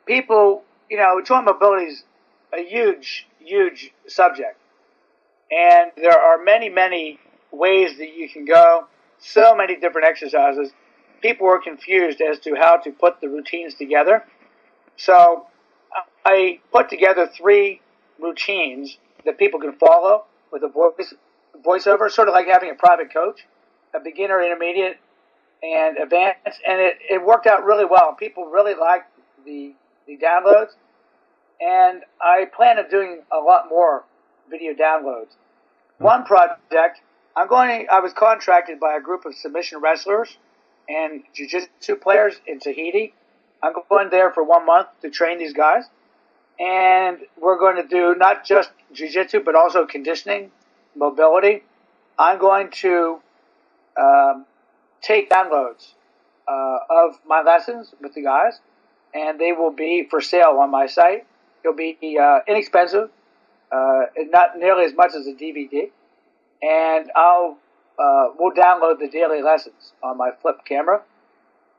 people 0.06 0.62
you 0.90 0.96
know 0.96 1.20
joint 1.20 1.44
mobility 1.44 1.86
is 1.92 2.04
a 2.52 2.62
huge 2.74 3.26
huge 3.38 3.92
subject 4.06 4.58
and 5.50 5.92
there 5.96 6.18
are 6.18 6.42
many 6.42 6.68
many 6.68 7.18
ways 7.52 7.98
that 7.98 8.12
you 8.14 8.28
can 8.28 8.44
go 8.44 8.86
so 9.18 9.54
many 9.54 9.76
different 9.76 10.06
exercises. 10.06 10.70
People 11.22 11.46
were 11.46 11.60
confused 11.60 12.20
as 12.20 12.38
to 12.40 12.54
how 12.54 12.76
to 12.78 12.90
put 12.90 13.20
the 13.20 13.28
routines 13.28 13.74
together. 13.74 14.24
So 14.96 15.46
I 16.24 16.60
put 16.72 16.88
together 16.88 17.26
three 17.26 17.80
routines 18.20 18.98
that 19.24 19.38
people 19.38 19.60
can 19.60 19.72
follow 19.74 20.24
with 20.52 20.62
a 20.62 20.68
voice 20.68 21.14
voiceover, 21.64 22.10
sort 22.10 22.28
of 22.28 22.34
like 22.34 22.46
having 22.46 22.70
a 22.70 22.74
private 22.74 23.12
coach, 23.12 23.46
a 23.94 24.00
beginner, 24.00 24.42
intermediate, 24.42 24.98
and 25.62 25.96
advanced, 25.96 26.60
and 26.66 26.80
it, 26.80 26.98
it 27.10 27.24
worked 27.24 27.46
out 27.46 27.64
really 27.64 27.84
well. 27.84 28.14
People 28.14 28.46
really 28.46 28.74
liked 28.74 29.10
the 29.44 29.74
the 30.06 30.16
downloads, 30.16 30.72
and 31.60 32.02
I 32.20 32.46
plan 32.54 32.78
on 32.78 32.88
doing 32.88 33.22
a 33.32 33.38
lot 33.38 33.68
more 33.68 34.04
video 34.50 34.74
downloads. 34.74 35.34
Hmm. 35.98 36.04
One 36.04 36.24
project 36.24 37.00
I'm 37.36 37.48
going. 37.48 37.86
I 37.90 38.00
was 38.00 38.12
contracted 38.12 38.80
by 38.80 38.96
a 38.96 39.00
group 39.00 39.24
of 39.26 39.34
submission 39.34 39.80
wrestlers 39.80 40.36
and 40.88 41.22
jiu-jitsu 41.34 41.96
players 41.96 42.36
in 42.46 42.60
Tahiti. 42.60 43.12
I'm 43.62 43.72
going 43.88 44.10
there 44.10 44.30
for 44.32 44.44
one 44.44 44.64
month 44.64 44.88
to 45.02 45.10
train 45.10 45.38
these 45.38 45.52
guys, 45.52 45.84
and 46.58 47.18
we're 47.40 47.58
going 47.58 47.76
to 47.76 47.86
do 47.86 48.14
not 48.16 48.44
just 48.44 48.70
jiu-jitsu 48.92 49.40
but 49.40 49.54
also 49.54 49.86
conditioning, 49.86 50.50
mobility. 50.94 51.62
I'm 52.18 52.38
going 52.38 52.70
to 52.82 53.20
um, 54.00 54.46
take 55.02 55.28
downloads 55.30 55.92
uh, 56.48 56.78
of 56.88 57.18
my 57.26 57.42
lessons 57.42 57.94
with 58.00 58.14
the 58.14 58.22
guys, 58.22 58.60
and 59.14 59.38
they 59.38 59.52
will 59.52 59.72
be 59.72 60.06
for 60.08 60.20
sale 60.20 60.58
on 60.60 60.70
my 60.70 60.86
site. 60.86 61.26
It'll 61.62 61.76
be 61.76 62.18
uh, 62.20 62.40
inexpensive, 62.48 63.10
uh, 63.70 64.02
not 64.16 64.58
nearly 64.58 64.84
as 64.84 64.94
much 64.94 65.14
as 65.14 65.26
a 65.26 65.32
DVD 65.32 65.90
and 66.62 67.10
I'll 67.14 67.58
uh, 67.98 68.28
we'll 68.38 68.52
download 68.52 68.98
the 68.98 69.08
daily 69.08 69.42
lessons 69.42 69.92
on 70.02 70.18
my 70.18 70.30
flip 70.42 70.58
camera 70.66 71.02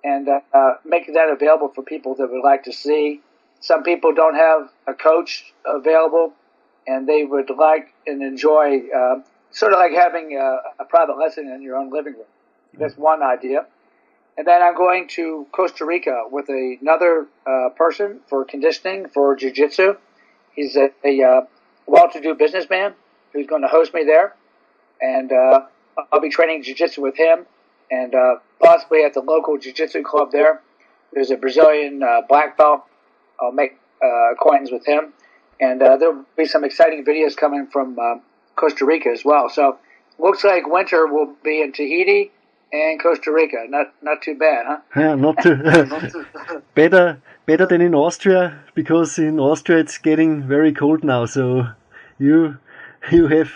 and 0.04 0.28
uh, 0.28 0.74
make 0.84 1.06
that 1.14 1.30
available 1.30 1.70
for 1.70 1.84
people 1.84 2.16
that 2.16 2.32
would 2.32 2.44
like 2.44 2.64
to 2.64 2.72
see. 2.74 3.22
Some 3.60 3.84
people 3.84 4.14
don't 4.14 4.36
have 4.36 4.70
a 4.86 4.94
coach 4.94 5.54
available, 5.66 6.34
and 6.86 7.08
they 7.08 7.24
would 7.24 7.50
like 7.50 7.94
and 8.06 8.22
enjoy 8.22 8.84
uh, 8.96 9.22
sort 9.52 9.74
of 9.74 9.80
like 9.80 9.92
having 9.92 10.38
a, 10.38 10.60
a, 10.80 10.86
private 10.86 11.18
lesson 11.18 11.50
in 11.50 11.62
your 11.62 11.76
own 11.76 11.92
living 11.92 12.14
room. 12.14 12.26
That's 12.74 12.96
one 12.96 13.24
idea. 13.24 13.66
And 14.38 14.46
then 14.46 14.62
I'm 14.62 14.76
going 14.76 15.08
to 15.10 15.48
Costa 15.52 15.86
Rica 15.86 16.24
with 16.30 16.48
another 16.50 17.26
uh, 17.46 17.70
person 17.76 18.20
for 18.28 18.46
conditioning 18.46 19.08
for 19.10 19.36
jiu-jitsu. 19.36 19.98
He's 20.54 20.76
a, 20.76 20.92
a 21.04 21.24
uh, 21.24 21.42
well-to-do 21.88 22.36
businessman 22.36 22.94
who's 23.34 23.48
going 23.48 23.64
to 23.64 23.68
host 23.68 23.94
me 23.96 24.04
there 24.04 24.36
and 25.02 25.32
uh, 25.32 25.66
I'll 26.12 26.22
be 26.22 26.30
training 26.30 26.64
jiu-jitsu 26.64 27.02
with 27.02 27.18
him, 27.18 27.46
and 27.90 28.14
uh, 28.14 28.36
possibly 28.60 29.04
at 29.04 29.14
the 29.14 29.22
local 29.22 29.58
jiu-jitsu 29.58 30.04
club 30.04 30.32
there. 30.32 30.62
There's 31.14 31.32
a 31.32 31.38
Brazilian 31.38 32.04
uh, 32.04 32.22
black 32.28 32.58
belt. 32.58 32.84
I'll 33.40 33.52
make 33.52 33.78
uh, 34.04 34.34
acquaintance 34.34 34.72
with 34.72 34.86
him, 34.86 35.14
and 35.60 35.82
uh, 35.82 35.98
there'll 35.98 36.26
be 36.36 36.46
some 36.46 36.64
exciting 36.64 37.06
videos 37.06 37.36
coming 37.36 37.68
from 37.68 37.98
uh, 38.00 38.16
Costa 38.56 38.86
Rica 38.86 39.10
as 39.10 39.24
well. 39.24 39.50
So 39.50 39.78
looks 40.20 40.44
like 40.44 40.68
winter 40.68 41.08
will 41.08 41.36
be 41.44 41.62
in 41.62 41.72
Tahiti 41.72 42.32
and 42.72 43.02
Costa 43.02 43.32
Rica. 43.32 43.66
Not 43.68 43.94
not 44.02 44.22
too 44.22 44.36
bad, 44.36 44.66
huh? 44.66 44.80
Yeah, 44.96 45.16
not 45.16 45.42
too, 45.42 45.56
better 46.76 47.22
better 47.46 47.66
than 47.66 47.82
in 47.82 47.96
Austria 47.96 48.60
because 48.76 49.18
in 49.18 49.40
Austria 49.40 49.80
it's 49.80 49.98
getting 49.98 50.48
very 50.48 50.74
cold 50.74 51.04
now. 51.04 51.26
So 51.26 51.68
you 52.20 52.58
you 53.12 53.28
have 53.28 53.52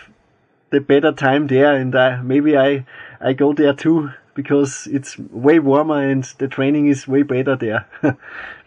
the 0.70 0.80
better 0.80 1.12
time 1.12 1.48
there 1.48 1.76
and 1.76 1.94
uh, 1.94 2.20
maybe 2.24 2.58
I 2.58 2.86
I 3.20 3.34
go 3.34 3.54
there 3.54 3.74
too 3.74 4.12
because 4.34 4.88
it's 4.92 5.18
way 5.18 5.60
warmer 5.60 6.02
and 6.10 6.24
the 6.38 6.48
training 6.48 6.88
is 6.88 7.08
way 7.08 7.24
better 7.24 7.56
there. 7.56 7.86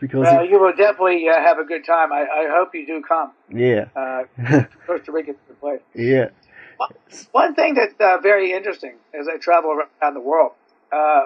because 0.01 0.25
Well, 0.25 0.45
it- 0.45 0.51
you 0.51 0.61
will 0.61 0.75
definitely 0.75 1.29
uh, 1.29 1.35
have 1.41 1.59
a 1.59 1.65
good 1.65 1.85
time. 1.85 2.13
I, 2.13 2.23
I 2.23 2.47
hope 2.51 2.75
you 2.75 2.87
do 2.87 3.03
come. 3.03 3.33
yeah, 3.51 3.87
Uh, 3.97 4.25
Costa 4.87 5.13
Rica's 5.13 5.37
a 5.37 5.49
good 5.49 5.61
place. 5.61 5.81
yeah, 5.95 6.29
One 7.33 7.55
thing 7.55 7.75
that's 7.75 7.95
uh, 8.01 8.19
very 8.23 8.53
interesting 8.53 8.95
as 9.19 9.29
I 9.29 9.39
travel 9.39 9.71
around 10.03 10.15
the 10.15 10.21
world, 10.21 10.53
uh, 10.93 11.25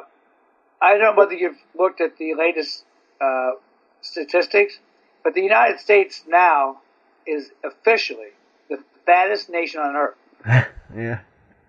I 0.81 0.93
don't 0.93 1.01
know 1.01 1.15
whether 1.15 1.35
you've 1.35 1.59
looked 1.77 2.01
at 2.01 2.17
the 2.19 2.35
latest 2.35 2.85
uh, 3.21 3.53
statistics, 4.01 4.79
but 5.25 5.35
the 5.35 5.43
United 5.43 5.81
States 5.81 6.23
now 6.29 6.79
is 7.27 7.51
officially 7.65 8.29
the 8.71 8.79
fattest 9.05 9.51
nation 9.51 9.81
on 9.81 9.97
earth. 9.97 10.67
yeah. 10.97 11.21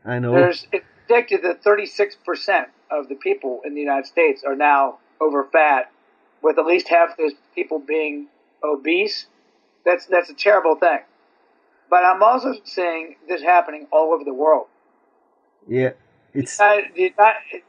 I 0.05 0.19
know. 0.19 0.31
There's 0.33 0.67
it's 0.71 0.85
predicted 1.09 1.41
that 1.43 1.63
36% 1.63 2.65
of 2.91 3.09
the 3.09 3.15
people 3.15 3.61
in 3.65 3.73
the 3.73 3.81
United 3.81 4.05
States 4.05 4.43
are 4.43 4.55
now 4.55 4.99
over 5.19 5.43
fat, 5.43 5.91
with 6.41 6.57
at 6.57 6.65
least 6.65 6.87
half 6.87 7.17
those 7.17 7.33
people 7.55 7.79
being 7.79 8.27
obese. 8.63 9.25
That's 9.85 10.05
that's 10.05 10.29
a 10.29 10.33
terrible 10.33 10.75
thing. 10.75 10.99
But 11.89 12.05
I'm 12.05 12.21
also 12.21 12.53
seeing 12.63 13.15
this 13.27 13.41
happening 13.41 13.87
all 13.91 14.13
over 14.13 14.23
the 14.23 14.33
world. 14.33 14.67
yeah, 15.67 15.91
it's 16.33 16.59
Uh, 16.59 16.81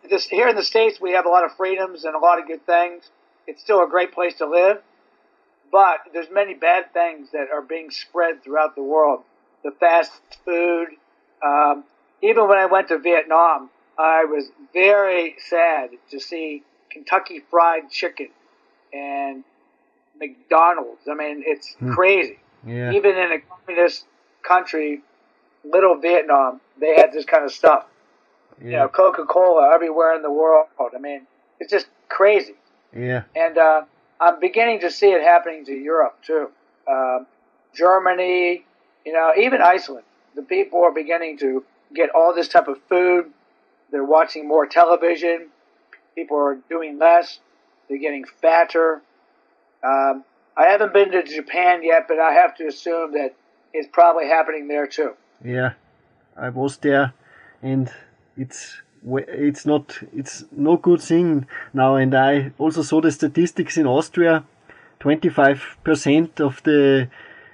this, 0.09 0.26
here 0.26 0.48
in 0.48 0.57
the 0.57 0.62
states, 0.62 1.00
we 1.00 1.12
have 1.12 1.24
a 1.24 1.29
lot 1.29 1.44
of 1.44 1.57
freedoms 1.57 2.05
and 2.05 2.14
a 2.14 2.18
lot 2.18 2.38
of 2.38 2.46
good 2.46 2.64
things. 2.66 3.11
It's 3.46 3.62
still 3.62 3.83
a 3.83 3.88
great 3.88 4.12
place 4.12 4.35
to 4.37 4.46
live, 4.46 4.83
but 5.72 6.00
there's 6.12 6.31
many 6.31 6.55
bad 6.55 6.92
things 6.92 7.31
that 7.33 7.48
are 7.53 7.62
being 7.62 7.90
spread 7.90 8.44
throughout 8.44 8.74
the 8.74 8.83
world. 8.83 9.22
The 9.64 9.72
fast 9.72 10.12
food. 10.44 10.88
Um, 11.42 11.85
even 12.23 12.49
when 12.49 12.59
I 12.59 12.67
went 12.67 12.89
to 12.89 12.99
Vietnam, 12.99 13.71
I 13.99 14.25
was 14.25 14.51
very 14.73 15.37
sad 15.49 15.91
to 16.11 16.21
see 16.21 16.63
Kentucky 16.91 17.43
Fried 17.51 17.91
Chicken 17.91 18.29
and 18.93 19.45
McDonald's. 20.19 21.09
I 21.11 21.15
mean, 21.15 21.43
it's 21.47 21.77
crazy 21.95 22.39
yeah, 22.67 22.93
even 22.93 23.17
in 23.17 23.33
a 23.33 23.39
communist 23.41 24.07
country, 24.43 25.01
little 25.65 25.97
Vietnam, 25.97 26.61
they 26.79 26.95
had 26.97 27.13
this 27.13 27.25
kind 27.25 27.45
of 27.45 27.53
stuff. 27.53 27.87
Yeah. 28.61 28.67
You 28.67 28.77
know, 28.77 28.89
Coca 28.89 29.25
Cola 29.25 29.73
everywhere 29.75 30.15
in 30.15 30.23
the 30.23 30.31
world. 30.31 30.67
I 30.79 30.99
mean, 30.99 31.27
it's 31.59 31.71
just 31.71 31.87
crazy. 32.09 32.55
yeah, 32.95 33.23
And 33.35 33.57
uh, 33.57 33.83
I'm 34.21 34.41
beginning 34.41 34.81
to 34.81 34.91
see 34.91 35.11
it 35.11 35.23
happening 35.23 35.65
to 35.67 35.73
Europe 35.73 36.19
too. 36.27 36.51
Um, 36.89 37.27
Germany, 37.75 38.65
you 39.07 39.13
know, 39.13 39.33
even 39.39 39.63
Iceland. 39.63 40.05
The 40.37 40.43
people 40.43 40.83
are 40.83 40.93
beginning 40.93 41.39
to 41.39 41.65
get 41.94 42.11
all 42.14 42.35
this 42.35 42.48
type 42.48 42.68
of 42.68 42.79
food. 42.88 43.26
They're 43.90 44.05
watching 44.05 44.46
more 44.46 44.66
television. 44.66 45.48
People 46.14 46.37
are 46.37 46.59
doing 46.68 46.98
less. 46.98 47.40
They're 47.88 47.98
getting 47.98 48.24
fatter. 48.40 49.03
Um, 49.83 50.24
I 50.57 50.66
haven't 50.66 50.92
been 50.92 51.11
to 51.12 51.22
Japan 51.22 51.83
yet, 51.83 52.07
but 52.09 52.18
I 52.18 52.33
have 52.33 52.55
to 52.57 52.66
assume 52.66 53.12
that 53.12 53.35
it's 53.72 53.88
probably 53.92 54.26
happening 54.26 54.68
there 54.68 54.87
too. 54.87 55.12
yeah. 55.44 55.72
I 56.37 56.48
was 56.48 56.79
there, 56.79 57.12
and 57.62 57.92
it's 58.37 58.81
it's 59.05 59.66
not 59.66 59.98
it's 60.14 60.44
no 60.53 60.76
good 60.76 61.03
thing 61.03 61.46
now. 61.74 61.96
And 61.96 62.14
I 62.14 62.53
also 62.57 62.83
saw 62.83 63.00
the 63.00 63.11
statistics 63.11 63.76
in 63.76 63.87
Austria. 63.87 64.44
Twenty-five 65.00 65.79
percent 65.85 66.40
of 66.40 66.62
the 66.62 67.09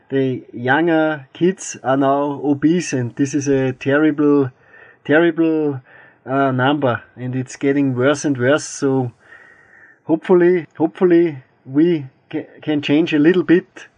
the 0.08 0.44
younger 0.52 1.28
kids 1.32 1.76
are 1.82 1.96
now 1.96 2.40
obese, 2.44 2.92
and 2.92 3.14
this 3.16 3.34
is 3.34 3.48
a 3.48 3.72
terrible, 3.72 4.50
terrible 5.04 5.80
uh, 6.24 6.50
number, 6.52 7.02
and 7.16 7.34
it's 7.34 7.56
getting 7.56 7.94
worse 7.94 8.24
and 8.24 8.36
worse. 8.38 8.64
So 8.64 9.12
hopefully, 10.04 10.66
hopefully 10.76 11.42
we 11.64 12.06
ca- 12.30 12.46
can 12.62 12.82
change 12.82 13.12
a 13.12 13.18
little 13.18 13.42
bit 13.42 13.88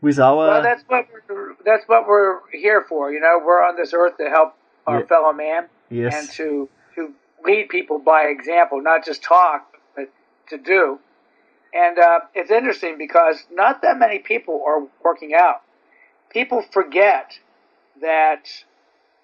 with 0.00 0.18
our 0.18 0.36
Well, 0.36 0.62
that's 0.62 0.84
what 0.88 1.06
we're, 1.28 1.54
that's 1.64 1.84
what 1.88 2.06
we're 2.06 2.40
here 2.52 2.84
for. 2.88 3.10
You 3.12 3.20
know, 3.20 3.40
we're 3.44 3.62
on 3.66 3.76
this 3.76 3.92
earth 3.94 4.16
to 4.18 4.28
help 4.28 4.54
our 4.86 5.00
Yeah. 5.00 5.06
fellow 5.06 5.32
man 5.32 5.68
yes, 5.90 6.14
and 6.14 6.30
to 6.36 6.68
to 6.94 7.12
lead 7.44 7.68
people 7.68 7.98
by 7.98 8.22
example, 8.24 8.80
not 8.82 9.04
just 9.04 9.22
talk, 9.22 9.76
but 9.94 10.08
to 10.50 10.58
do. 10.58 10.98
And 11.74 11.98
uh, 11.98 12.20
it's 12.34 12.50
interesting 12.50 12.96
because 12.98 13.44
not 13.50 13.82
that 13.82 13.98
many 13.98 14.18
people 14.18 14.62
are 14.66 14.86
working 15.04 15.34
out. 15.34 15.62
People 16.30 16.62
forget 16.62 17.38
that 18.00 18.48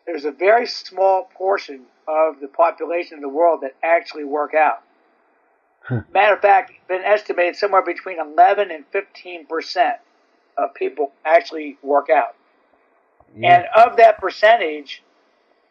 there's 0.07 0.25
a 0.25 0.33
very 0.33 0.67
small 0.67 1.29
portion 1.35 1.83
of 2.09 2.41
the 2.41 2.49
population 2.49 3.17
of 3.17 3.23
the 3.23 3.29
world 3.29 3.61
that 3.63 3.75
actually 3.83 4.25
work 4.25 4.55
out. 4.55 4.83
Matter 6.13 6.35
of 6.35 6.41
fact, 6.41 6.71
it's 6.71 6.89
been 6.89 7.03
estimated 7.03 7.57
somewhere 7.57 7.83
between 7.83 8.21
11 8.21 8.71
and 8.71 8.85
15 8.93 9.47
percent 9.47 9.97
of 10.57 10.75
people 10.75 11.13
actually 11.25 11.77
work 11.83 12.09
out. 12.11 12.35
And 13.43 13.65
of 13.75 13.97
that 13.97 14.19
percentage, 14.19 15.03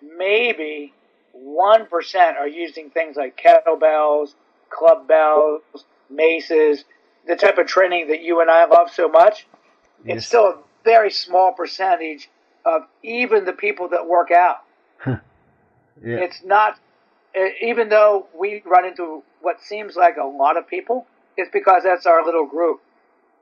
maybe 0.02 0.94
1% 1.38 2.36
are 2.36 2.48
using 2.48 2.90
things 2.90 3.16
like 3.16 3.40
kettlebells, 3.40 4.34
club 4.70 5.08
bells, 5.08 5.62
maces, 6.12 6.84
the 7.28 7.36
type 7.36 7.58
of 7.58 7.68
training 7.68 8.08
that 8.10 8.22
you 8.22 8.42
and 8.42 8.50
I 8.50 8.66
love 8.66 8.90
so 8.92 9.08
much. 9.08 9.48
Yes. 10.06 10.18
It's 10.18 10.28
still 10.28 10.46
a 10.46 10.58
very 10.84 11.12
small 11.12 11.54
percentage 11.54 12.30
of 12.66 12.84
even 13.04 13.46
the 13.46 13.54
people 13.54 13.90
that 13.90 14.08
work 14.08 14.32
out. 14.32 14.58
yeah, 15.08 15.22
It's 16.04 16.44
not, 16.44 16.80
even 17.62 17.90
though 17.90 18.28
we 18.38 18.62
run 18.66 18.86
into 18.86 19.24
what 19.42 19.62
seems 19.62 19.96
like 19.96 20.18
a 20.18 20.26
lot 20.26 20.58
of 20.58 20.68
people, 20.68 21.06
it's 21.38 21.50
because 21.52 21.84
that's 21.84 22.06
our 22.06 22.26
little 22.26 22.46
group. 22.46 22.82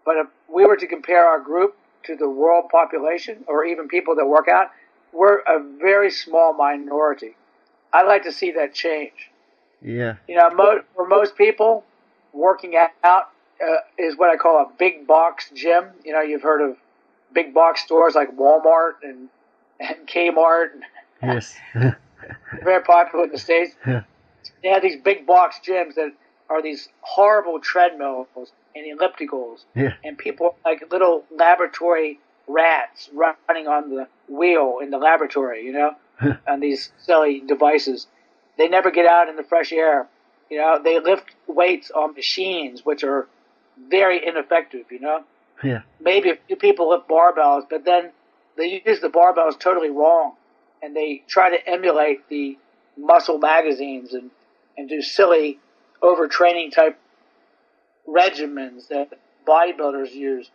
But 0.05 0.17
if 0.17 0.27
we 0.53 0.65
were 0.65 0.77
to 0.77 0.87
compare 0.87 1.25
our 1.25 1.39
group 1.39 1.75
to 2.05 2.15
the 2.15 2.29
world 2.29 2.69
population 2.71 3.43
or 3.47 3.65
even 3.65 3.87
people 3.87 4.15
that 4.15 4.25
work 4.25 4.47
out, 4.47 4.67
we're 5.11 5.39
a 5.39 5.59
very 5.81 6.11
small 6.11 6.53
minority. 6.53 7.35
I'd 7.91 8.05
like 8.07 8.23
to 8.23 8.31
see 8.31 8.51
that 8.51 8.73
change. 8.73 9.31
yeah, 9.81 10.15
You 10.27 10.35
know, 10.35 10.49
mo- 10.51 10.81
for 10.95 11.07
most 11.07 11.35
people, 11.35 11.83
working 12.33 12.75
out 13.03 13.29
uh, 13.61 13.75
is 13.97 14.17
what 14.17 14.29
I 14.29 14.37
call 14.37 14.61
a 14.61 14.69
big 14.77 15.07
box 15.07 15.51
gym. 15.53 15.85
You 16.03 16.13
know, 16.13 16.21
you've 16.21 16.41
heard 16.41 16.61
of 16.61 16.77
big 17.33 17.53
box 17.53 17.81
stores 17.81 18.15
like 18.15 18.35
Walmart 18.35 18.93
and, 19.03 19.29
and 19.79 20.07
Kmart. 20.07 20.69
yes, 21.21 21.55
very 22.63 22.83
popular 22.83 23.25
in 23.25 23.31
the 23.31 23.37
States. 23.39 23.75
Yeah. 23.85 24.03
They 24.63 24.69
have 24.69 24.81
these 24.81 24.99
big 25.01 25.25
box 25.25 25.59
gyms 25.65 25.95
that 25.95 26.13
are 26.49 26.61
these 26.61 26.89
horrible 27.01 27.59
treadmills 27.59 28.27
and 28.75 28.99
ellipticals, 28.99 29.65
yeah, 29.75 29.93
and 30.03 30.17
people 30.17 30.55
like 30.65 30.91
little 30.91 31.23
laboratory 31.35 32.19
rats 32.47 33.09
running 33.13 33.67
on 33.67 33.89
the 33.89 34.07
wheel 34.27 34.79
in 34.81 34.89
the 34.89 34.97
laboratory, 34.97 35.63
you 35.65 35.71
know, 35.71 35.95
on 36.47 36.59
these 36.59 36.91
silly 36.97 37.41
devices. 37.45 38.07
They 38.57 38.67
never 38.67 38.91
get 38.91 39.05
out 39.05 39.29
in 39.29 39.35
the 39.37 39.43
fresh 39.43 39.71
air. 39.71 40.07
You 40.49 40.57
know, 40.57 40.79
they 40.83 40.99
lift 40.99 41.25
weights 41.47 41.91
on 41.91 42.15
machines, 42.15 42.83
which 42.83 43.03
are 43.03 43.27
very 43.89 44.25
ineffective, 44.25 44.85
you 44.91 44.99
know 44.99 45.23
yeah, 45.63 45.81
maybe 45.99 46.29
a 46.29 46.37
few 46.47 46.55
people 46.55 46.89
lift 46.89 47.07
barbells, 47.07 47.63
but 47.69 47.83
then 47.85 48.11
they 48.57 48.81
use 48.85 48.99
the 49.01 49.09
barbells 49.09 49.59
totally 49.59 49.89
wrong, 49.89 50.35
and 50.81 50.95
they 50.95 51.23
try 51.27 51.49
to 51.49 51.69
emulate 51.69 52.27
the 52.29 52.57
muscle 52.97 53.37
magazines 53.37 54.13
and 54.13 54.31
and 54.77 54.87
do 54.87 55.01
silly 55.01 55.59
overtraining 56.01 56.71
type 56.73 56.97
regimens 58.07 58.87
that 58.87 59.09
bodybuilders 59.45 60.13
use, 60.13 60.49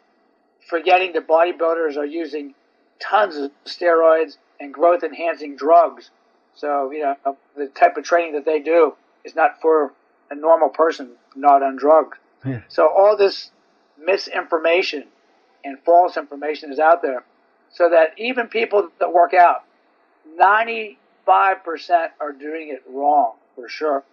forgetting 0.68 1.12
that 1.12 1.28
bodybuilders 1.28 1.96
are 1.96 2.06
using 2.06 2.54
tons 2.98 3.36
of 3.36 3.50
steroids 3.66 4.38
and 4.58 4.72
growth 4.72 5.02
enhancing 5.02 5.56
drugs. 5.56 6.10
So 6.54 6.90
you 6.90 7.02
know 7.02 7.36
the 7.56 7.66
type 7.66 7.96
of 7.96 8.04
training 8.04 8.34
that 8.34 8.44
they 8.44 8.60
do 8.60 8.94
is 9.24 9.34
not 9.34 9.60
for 9.60 9.92
a 10.30 10.34
normal 10.34 10.68
person 10.68 11.12
not 11.36 11.62
on 11.62 11.76
drugs. 11.76 12.18
Yeah. 12.44 12.60
So 12.68 12.88
all 12.88 13.16
this 13.16 13.50
misinformation 13.98 15.04
and 15.64 15.78
false 15.84 16.16
information 16.16 16.72
is 16.72 16.78
out 16.78 17.02
there 17.02 17.24
so 17.70 17.88
that 17.90 18.18
even 18.18 18.48
people 18.48 18.90
that 19.00 19.12
work 19.12 19.34
out 19.34 19.64
95% 20.40 20.96
are 22.20 22.32
doing 22.32 22.68
it 22.68 22.82
wrong 22.88 23.34
for 23.54 23.68
sure 23.68 24.04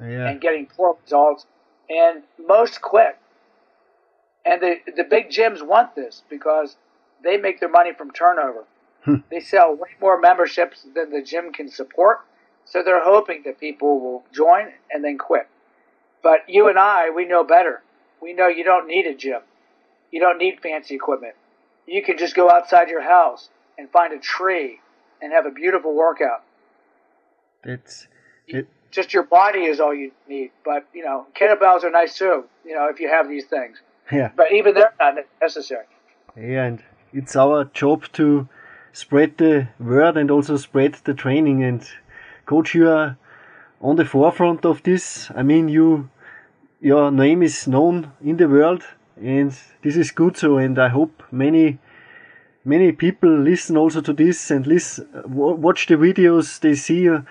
yeah, 0.00 0.28
and 0.28 0.40
getting 0.40 0.66
poor 0.66 0.96
results 1.02 1.46
and 1.88 2.22
most 2.38 2.80
quit. 2.80 3.18
And 4.44 4.60
the 4.60 4.76
the 4.94 5.04
big 5.04 5.30
gyms 5.30 5.66
want 5.66 5.94
this 5.94 6.22
because 6.28 6.76
they 7.22 7.36
make 7.36 7.60
their 7.60 7.68
money 7.68 7.92
from 7.92 8.10
turnover. 8.10 8.64
Hmm. 9.04 9.16
They 9.30 9.40
sell 9.40 9.74
way 9.74 9.90
more 10.00 10.18
memberships 10.20 10.86
than 10.94 11.10
the 11.10 11.22
gym 11.22 11.52
can 11.52 11.68
support 11.68 12.20
so 12.64 12.82
they're 12.82 13.04
hoping 13.04 13.42
that 13.44 13.60
people 13.60 14.00
will 14.00 14.24
join 14.32 14.68
and 14.90 15.04
then 15.04 15.18
quit 15.18 15.48
but 16.22 16.40
you 16.48 16.68
and 16.68 16.78
I 16.78 17.10
we 17.10 17.24
know 17.26 17.44
better 17.44 17.82
we 18.20 18.32
know 18.32 18.48
you 18.48 18.64
don't 18.64 18.86
need 18.86 19.06
a 19.06 19.14
gym 19.14 19.40
you 20.10 20.20
don't 20.20 20.38
need 20.38 20.60
fancy 20.60 20.94
equipment 20.94 21.34
you 21.86 22.02
can 22.02 22.16
just 22.18 22.34
go 22.34 22.50
outside 22.50 22.88
your 22.88 23.02
house 23.02 23.48
and 23.78 23.90
find 23.90 24.12
a 24.12 24.18
tree 24.18 24.80
and 25.20 25.32
have 25.32 25.46
a 25.46 25.50
beautiful 25.50 25.94
workout 25.94 26.42
It's 27.64 28.08
It- 28.46 28.68
just 28.90 29.12
your 29.12 29.24
body 29.24 29.64
is 29.64 29.80
all 29.80 29.92
you 29.94 30.12
need. 30.28 30.50
But 30.64 30.86
you 30.92 31.04
know, 31.04 31.26
kettlebells 31.34 31.82
are 31.82 31.90
nice 31.90 32.16
too. 32.16 32.44
You 32.64 32.74
know, 32.74 32.88
if 32.88 33.00
you 33.00 33.08
have 33.08 33.28
these 33.28 33.46
things. 33.46 33.80
Yeah. 34.12 34.30
But 34.36 34.52
even 34.52 34.74
they're 34.74 34.94
not 35.00 35.16
necessary. 35.40 35.86
Yeah, 36.36 36.64
and 36.64 36.82
it's 37.12 37.34
our 37.36 37.64
job 37.64 38.04
to 38.12 38.48
spread 38.92 39.38
the 39.38 39.68
word 39.80 40.16
and 40.16 40.30
also 40.30 40.56
spread 40.56 40.94
the 41.04 41.14
training. 41.14 41.64
And 41.64 41.82
coach, 42.46 42.74
you 42.74 42.88
are 42.88 43.16
on 43.80 43.96
the 43.96 44.04
forefront 44.04 44.64
of 44.64 44.82
this. 44.82 45.30
I 45.34 45.42
mean, 45.42 45.68
you, 45.68 46.10
your 46.80 47.10
name 47.10 47.42
is 47.42 47.66
known 47.66 48.12
in 48.22 48.36
the 48.36 48.48
world, 48.48 48.82
and 49.16 49.56
this 49.82 49.96
is 49.96 50.10
good. 50.10 50.36
So, 50.36 50.58
and 50.58 50.78
I 50.78 50.88
hope 50.88 51.22
many, 51.30 51.78
many 52.64 52.92
people 52.92 53.30
listen 53.38 53.76
also 53.76 54.00
to 54.00 54.12
this 54.12 54.50
and 54.50 54.66
listen, 54.66 55.08
watch 55.26 55.86
the 55.86 55.96
videos. 55.96 56.60
They 56.60 56.74
see. 56.74 57.08
Uh, 57.08 57.22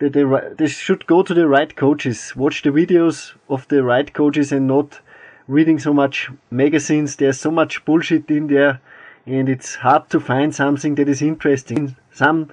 that 0.00 0.14
they, 0.14 0.24
they 0.56 0.66
should 0.66 1.06
go 1.06 1.22
to 1.22 1.34
the 1.34 1.46
right 1.46 1.76
coaches, 1.76 2.34
watch 2.34 2.62
the 2.62 2.70
videos 2.70 3.34
of 3.48 3.68
the 3.68 3.82
right 3.82 4.12
coaches 4.12 4.50
and 4.50 4.66
not 4.66 4.98
reading 5.46 5.78
so 5.78 5.92
much 5.92 6.30
magazines. 6.50 7.16
There's 7.16 7.38
so 7.38 7.50
much 7.50 7.84
bullshit 7.84 8.30
in 8.30 8.46
there, 8.46 8.80
and 9.26 9.48
it's 9.48 9.76
hard 9.76 10.08
to 10.10 10.18
find 10.18 10.54
something 10.54 10.94
that 10.96 11.08
is 11.08 11.22
interesting. 11.22 11.96
Some 12.12 12.50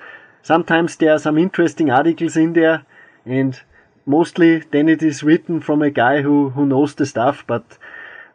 sometimes 0.47 0.95
there 0.95 1.13
are 1.13 1.19
some 1.19 1.37
interesting 1.37 1.89
articles 1.89 2.37
in 2.37 2.53
there, 2.53 2.85
and 3.25 3.59
mostly 4.05 4.59
then 4.71 4.89
it 4.89 5.03
is 5.03 5.23
written 5.23 5.59
from 5.59 5.81
a 5.81 5.91
guy 6.03 6.21
who 6.21 6.49
who 6.55 6.65
knows 6.65 6.95
the 6.95 7.05
stuff. 7.05 7.43
But 7.53 7.77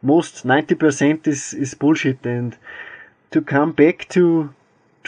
most 0.02 0.44
ninety 0.44 0.74
percent 0.74 1.26
is 1.26 1.54
is 1.54 1.74
bullshit. 1.74 2.26
And 2.26 2.56
to 3.30 3.40
come 3.54 3.72
back 3.72 4.08
to 4.16 4.24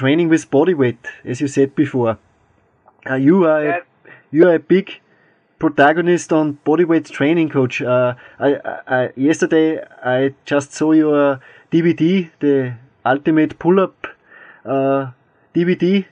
training 0.03 0.31
with 0.31 0.51
body 0.51 0.75
weight, 0.75 1.11
as 1.25 1.41
you 1.41 1.49
said 1.49 1.75
before, 1.75 2.19
uh, 3.11 3.15
you 3.15 3.45
are 3.45 3.65
a, 3.69 3.81
you 4.31 4.49
are 4.49 4.55
a 4.55 4.65
big 4.75 5.01
protagonist 5.59 6.33
on 6.33 6.59
bodyweight 6.67 7.11
training, 7.11 7.51
coach. 7.51 7.83
Uh, 7.83 8.15
I, 8.39 8.57
I, 8.87 9.11
yesterday 9.17 9.85
I 10.05 10.35
just 10.45 10.73
saw 10.73 10.93
your 10.93 11.41
DVD, 11.71 12.31
the 12.41 12.75
Ultimate 13.05 13.59
Pull-Up 13.59 14.07
uh, 14.65 15.11
DVD, 15.55 16.07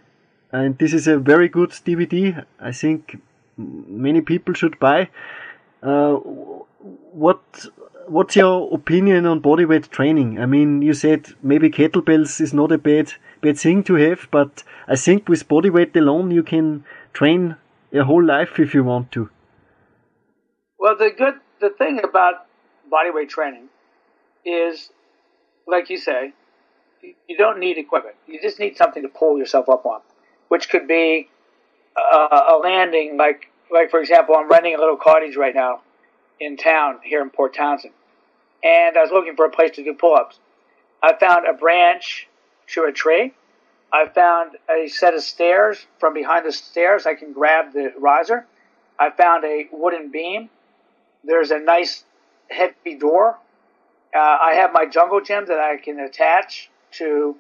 and 0.52 0.78
this 0.78 0.92
is 0.92 1.06
a 1.08 1.18
very 1.18 1.48
good 1.48 1.70
DVD. 1.70 2.44
I 2.60 2.72
think 2.72 3.20
many 3.56 4.20
people 4.20 4.54
should 4.54 4.78
buy. 4.78 5.08
Uh, 5.82 6.14
what 6.14 7.66
what's 8.06 8.36
your 8.36 8.68
opinion 8.74 9.26
on 9.26 9.40
bodyweight 9.40 9.88
training? 9.90 10.38
I 10.38 10.46
mean, 10.46 10.82
you 10.82 10.94
said 10.94 11.28
maybe 11.42 11.70
kettlebells 11.70 12.40
is 12.40 12.52
not 12.52 12.72
a 12.72 12.78
bad 12.78 13.12
bad 13.40 13.58
thing 13.58 13.82
to 13.84 13.94
have, 13.94 14.28
but 14.30 14.62
I 14.86 14.96
think 14.96 15.28
with 15.28 15.48
bodyweight 15.48 15.96
alone 15.96 16.30
you 16.30 16.42
can 16.42 16.84
train 17.12 17.56
your 17.90 18.04
whole 18.04 18.24
life 18.24 18.58
if 18.58 18.74
you 18.74 18.84
want 18.84 19.12
to. 19.12 19.30
Well, 20.78 20.96
the 20.96 21.10
good 21.16 21.34
the 21.60 21.70
thing 21.70 22.00
about 22.02 22.46
bodyweight 22.92 23.28
training 23.28 23.68
is, 24.44 24.90
like 25.66 25.90
you 25.90 25.96
say, 25.96 26.32
you- 27.02 27.14
you 27.28 27.36
don't 27.36 27.58
need 27.58 27.78
equipment. 27.78 28.16
You 28.26 28.40
just 28.40 28.58
need 28.58 28.76
something 28.76 29.02
to 29.02 29.08
pull 29.08 29.38
yourself 29.38 29.68
up 29.68 29.86
on, 29.86 30.00
which 30.52 30.68
could 30.68 30.86
be 30.86 31.30
a, 31.96 32.42
a 32.50 32.60
landing. 32.62 33.16
Like, 33.16 33.50
like 33.70 33.90
for 33.90 34.00
example, 34.00 34.34
I'm 34.36 34.50
renting 34.50 34.74
a 34.74 34.78
little 34.78 34.98
cottage 34.98 35.34
right 35.34 35.54
now 35.54 35.80
in 36.38 36.58
town 36.58 36.98
here 37.02 37.22
in 37.22 37.30
Port 37.30 37.54
Townsend, 37.54 37.94
and 38.62 38.98
I 38.98 39.00
was 39.00 39.10
looking 39.10 39.34
for 39.34 39.46
a 39.46 39.50
place 39.50 39.70
to 39.76 39.82
do 39.82 39.94
pull-ups. 39.94 40.38
I 41.02 41.14
found 41.14 41.46
a 41.46 41.54
branch 41.54 42.28
to 42.74 42.82
a 42.82 42.92
tree. 42.92 43.32
I 43.90 44.08
found 44.08 44.58
a 44.68 44.88
set 44.88 45.14
of 45.14 45.22
stairs. 45.22 45.86
From 45.98 46.12
behind 46.12 46.44
the 46.44 46.52
stairs, 46.52 47.06
I 47.06 47.14
can 47.14 47.32
grab 47.32 47.72
the 47.72 47.94
riser. 47.98 48.46
I 49.00 49.08
found 49.08 49.44
a 49.46 49.68
wooden 49.72 50.10
beam. 50.10 50.50
There's 51.24 51.50
a 51.50 51.60
nice 51.60 52.04
heavy 52.50 52.96
door. 52.98 53.38
Uh, 54.14 54.18
I 54.18 54.52
have 54.56 54.74
my 54.74 54.84
jungle 54.84 55.22
gym 55.22 55.46
that 55.46 55.58
I 55.58 55.78
can 55.78 55.98
attach 55.98 56.68
to 56.98 57.36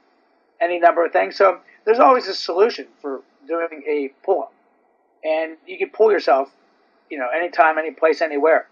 any 0.62 0.78
number 0.78 1.04
of 1.04 1.12
things. 1.12 1.36
So 1.36 1.60
there's 1.84 1.98
always 1.98 2.28
a 2.28 2.34
solution 2.34 2.86
for 3.00 3.22
doing 3.46 3.82
a 3.86 4.10
pull 4.24 4.42
up. 4.42 4.54
And 5.24 5.56
you 5.66 5.78
can 5.78 5.90
pull 5.90 6.10
yourself, 6.12 6.50
you 7.10 7.18
know, 7.18 7.28
anytime, 7.28 7.78
any 7.78 7.90
place, 7.90 8.20
anywhere. 8.20 8.68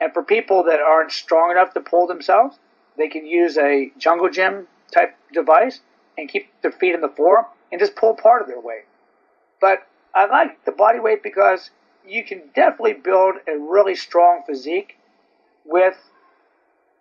And 0.00 0.12
for 0.12 0.22
people 0.22 0.64
that 0.64 0.80
aren't 0.80 1.12
strong 1.12 1.50
enough 1.50 1.74
to 1.74 1.80
pull 1.80 2.06
themselves, 2.06 2.58
they 2.96 3.08
can 3.08 3.26
use 3.26 3.56
a 3.58 3.90
jungle 3.98 4.30
gym 4.30 4.66
type 4.92 5.16
device 5.32 5.80
and 6.16 6.28
keep 6.28 6.50
their 6.62 6.72
feet 6.72 6.94
in 6.94 7.00
the 7.00 7.08
floor 7.08 7.48
and 7.70 7.80
just 7.80 7.96
pull 7.96 8.14
part 8.14 8.42
of 8.42 8.48
their 8.48 8.60
weight. 8.60 8.84
But 9.60 9.86
I 10.14 10.26
like 10.26 10.64
the 10.64 10.72
body 10.72 11.00
weight 11.00 11.22
because 11.22 11.70
you 12.06 12.24
can 12.24 12.42
definitely 12.54 12.94
build 12.94 13.36
a 13.46 13.56
really 13.58 13.94
strong 13.94 14.42
physique 14.46 14.98
with 15.64 15.96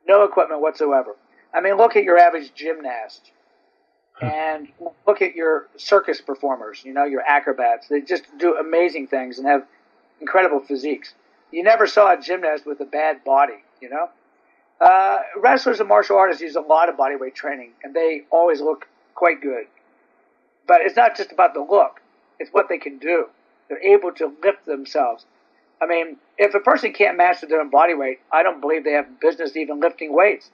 no 0.07 0.23
equipment 0.23 0.61
whatsoever. 0.61 1.15
I 1.53 1.61
mean, 1.61 1.77
look 1.77 1.95
at 1.95 2.03
your 2.03 2.17
average 2.17 2.53
gymnast 2.53 3.31
and 4.21 4.67
look 5.07 5.21
at 5.21 5.35
your 5.35 5.67
circus 5.77 6.21
performers, 6.21 6.81
you 6.83 6.93
know, 6.93 7.05
your 7.05 7.21
acrobats. 7.21 7.87
They 7.87 8.01
just 8.01 8.23
do 8.37 8.57
amazing 8.57 9.07
things 9.07 9.37
and 9.37 9.47
have 9.47 9.65
incredible 10.19 10.59
physiques. 10.59 11.13
You 11.51 11.63
never 11.63 11.87
saw 11.87 12.13
a 12.13 12.21
gymnast 12.21 12.65
with 12.65 12.79
a 12.81 12.85
bad 12.85 13.23
body, 13.23 13.63
you 13.81 13.89
know? 13.89 14.09
Uh, 14.79 15.19
wrestlers 15.37 15.79
and 15.79 15.89
martial 15.89 16.17
artists 16.17 16.41
use 16.41 16.55
a 16.55 16.61
lot 16.61 16.89
of 16.89 16.97
body 16.97 17.15
weight 17.15 17.35
training 17.35 17.71
and 17.83 17.93
they 17.93 18.23
always 18.29 18.61
look 18.61 18.87
quite 19.15 19.41
good. 19.41 19.65
But 20.67 20.81
it's 20.81 20.95
not 20.95 21.17
just 21.17 21.31
about 21.31 21.53
the 21.53 21.61
look, 21.61 22.01
it's 22.39 22.51
what 22.51 22.69
they 22.69 22.77
can 22.77 22.97
do. 22.97 23.25
They're 23.67 23.83
able 23.83 24.11
to 24.13 24.31
lift 24.43 24.65
themselves. 24.65 25.25
I 25.81 25.85
mean, 25.85 26.17
if 26.37 26.53
a 26.55 26.59
person 26.59 26.93
can't 26.93 27.17
master 27.17 27.47
their 27.47 27.61
own 27.61 27.69
body 27.69 27.93
weight, 27.93 28.19
I 28.31 28.43
don't 28.43 28.61
believe 28.61 28.83
they 28.83 28.91
have 28.91 29.19
business 29.19 29.55
even 29.55 29.79
lifting 29.79 30.13
weights. 30.13 30.49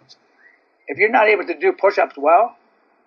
If 0.88 0.97
you're 0.97 1.09
not 1.09 1.28
able 1.28 1.45
to 1.45 1.57
do 1.57 1.72
push 1.72 1.97
ups 1.97 2.16
well, 2.18 2.55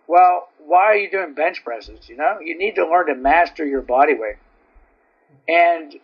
well, 0.09 0.49
why 0.59 0.85
are 0.85 0.97
you 0.97 1.11
doing 1.11 1.35
bench 1.35 1.63
presses? 1.65 2.09
You 2.09 2.17
know, 2.17 2.39
you 2.43 2.59
need 2.59 2.75
to 2.77 2.89
learn 2.89 3.07
to 3.07 3.15
master 3.15 3.65
your 3.65 3.83
body 3.83 4.15
weight. 4.15 4.37
And 5.47 5.95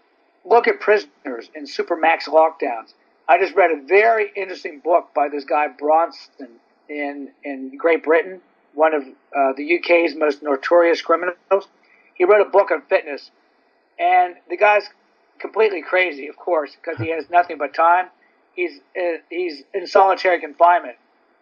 look 0.44 0.68
at 0.68 0.80
prisoners 0.80 1.50
in 1.54 1.64
supermax 1.64 2.28
lockdowns. 2.28 2.92
I 3.26 3.38
just 3.38 3.54
read 3.54 3.70
a 3.70 3.82
very 3.86 4.30
interesting 4.36 4.80
book 4.80 5.08
by 5.14 5.28
this 5.28 5.44
guy 5.44 5.68
Bronson 5.68 6.60
in 6.88 7.30
in 7.42 7.76
Great 7.78 8.04
Britain, 8.04 8.40
one 8.74 8.94
of 8.94 9.02
uh, 9.02 9.52
the 9.56 9.78
UK's 9.78 10.14
most 10.14 10.42
notorious 10.42 11.00
criminals. 11.00 11.68
He 12.14 12.24
wrote 12.24 12.46
a 12.46 12.50
book 12.50 12.70
on 12.70 12.82
fitness, 12.82 13.30
and 13.98 14.36
the 14.50 14.56
guy's 14.58 14.88
completely 15.38 15.82
crazy, 15.82 16.28
of 16.28 16.36
course, 16.36 16.76
because 16.76 16.98
he 17.00 17.10
has 17.10 17.28
nothing 17.30 17.56
but 17.58 17.74
time. 17.74 18.08
He's 18.54 18.78
uh, 18.96 19.18
he's 19.30 19.62
in 19.72 19.86
solitary 19.86 20.40
confinement 20.40 20.96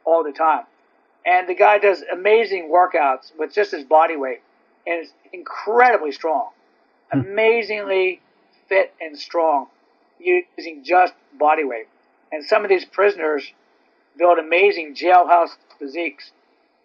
all 0.04 0.22
the 0.22 0.32
time, 0.32 0.64
and 1.24 1.48
the 1.48 1.54
guy 1.54 1.78
does 1.78 2.02
amazing 2.12 2.70
workouts 2.72 3.32
with 3.38 3.52
just 3.52 3.70
his 3.70 3.84
body 3.84 4.16
weight, 4.16 4.40
and 4.86 5.04
is 5.04 5.12
incredibly 5.32 6.12
strong, 6.12 6.50
hmm. 7.12 7.20
amazingly 7.20 8.20
fit 8.68 8.92
and 9.00 9.18
strong, 9.18 9.66
using 10.18 10.82
just 10.84 11.14
body 11.38 11.64
weight. 11.64 11.86
And 12.30 12.44
some 12.44 12.64
of 12.64 12.68
these 12.68 12.84
prisoners 12.84 13.52
build 14.16 14.38
amazing 14.38 14.94
jailhouse 14.94 15.50
physiques 15.78 16.32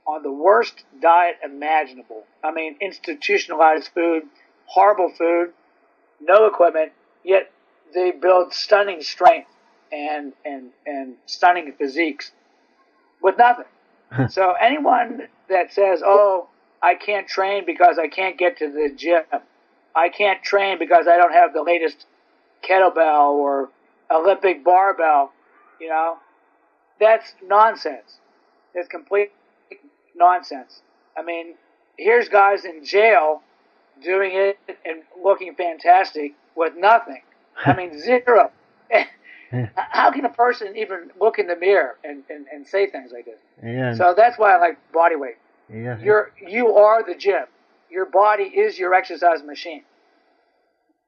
on 0.05 0.23
the 0.23 0.31
worst 0.31 0.83
diet 1.01 1.35
imaginable. 1.43 2.23
I 2.43 2.51
mean, 2.51 2.77
institutionalized 2.81 3.89
food, 3.93 4.23
horrible 4.65 5.11
food, 5.17 5.53
no 6.21 6.45
equipment, 6.45 6.93
yet 7.23 7.51
they 7.93 8.11
build 8.11 8.53
stunning 8.53 9.01
strength 9.01 9.49
and, 9.91 10.33
and, 10.45 10.69
and 10.85 11.15
stunning 11.25 11.73
physiques 11.77 12.31
with 13.21 13.37
nothing. 13.37 13.65
so 14.29 14.53
anyone 14.53 15.27
that 15.49 15.73
says, 15.73 16.01
oh, 16.05 16.47
I 16.81 16.95
can't 16.95 17.27
train 17.27 17.65
because 17.65 17.97
I 17.99 18.07
can't 18.07 18.37
get 18.37 18.57
to 18.57 18.71
the 18.71 18.93
gym, 18.95 19.23
I 19.95 20.09
can't 20.09 20.43
train 20.43 20.79
because 20.79 21.07
I 21.07 21.17
don't 21.17 21.33
have 21.33 21.53
the 21.53 21.63
latest 21.63 22.05
kettlebell 22.67 23.31
or 23.31 23.69
Olympic 24.11 24.63
barbell, 24.63 25.31
you 25.79 25.89
know, 25.89 26.17
that's 26.99 27.33
nonsense. 27.43 28.19
It's 28.73 28.87
complete 28.87 29.31
nonsense. 30.15 30.81
I 31.17 31.23
mean, 31.23 31.55
here's 31.97 32.29
guys 32.29 32.65
in 32.65 32.83
jail 32.85 33.41
doing 34.03 34.31
it 34.33 34.59
and 34.85 35.01
looking 35.23 35.55
fantastic 35.55 36.33
with 36.55 36.73
nothing. 36.77 37.21
I 37.65 37.75
mean, 37.75 37.99
zero. 38.03 38.51
How 39.75 40.11
can 40.11 40.25
a 40.25 40.29
person 40.29 40.75
even 40.75 41.11
look 41.19 41.39
in 41.39 41.47
the 41.47 41.55
mirror 41.55 41.95
and, 42.03 42.23
and, 42.29 42.45
and 42.53 42.67
say 42.67 42.87
things 42.87 43.11
like 43.13 43.25
this? 43.25 43.39
Yeah, 43.63 43.93
So 43.93 44.13
that's 44.15 44.37
why 44.37 44.53
I 44.55 44.57
like 44.59 44.77
body 44.91 45.15
weight. 45.15 45.37
yeah. 45.73 45.97
You're 45.99 46.31
you 46.55 46.75
are 46.75 47.03
the 47.03 47.15
gym. 47.15 47.45
Your 47.89 48.05
body 48.05 48.43
is 48.43 48.77
your 48.77 48.93
exercise 48.93 49.41
machine. 49.43 49.83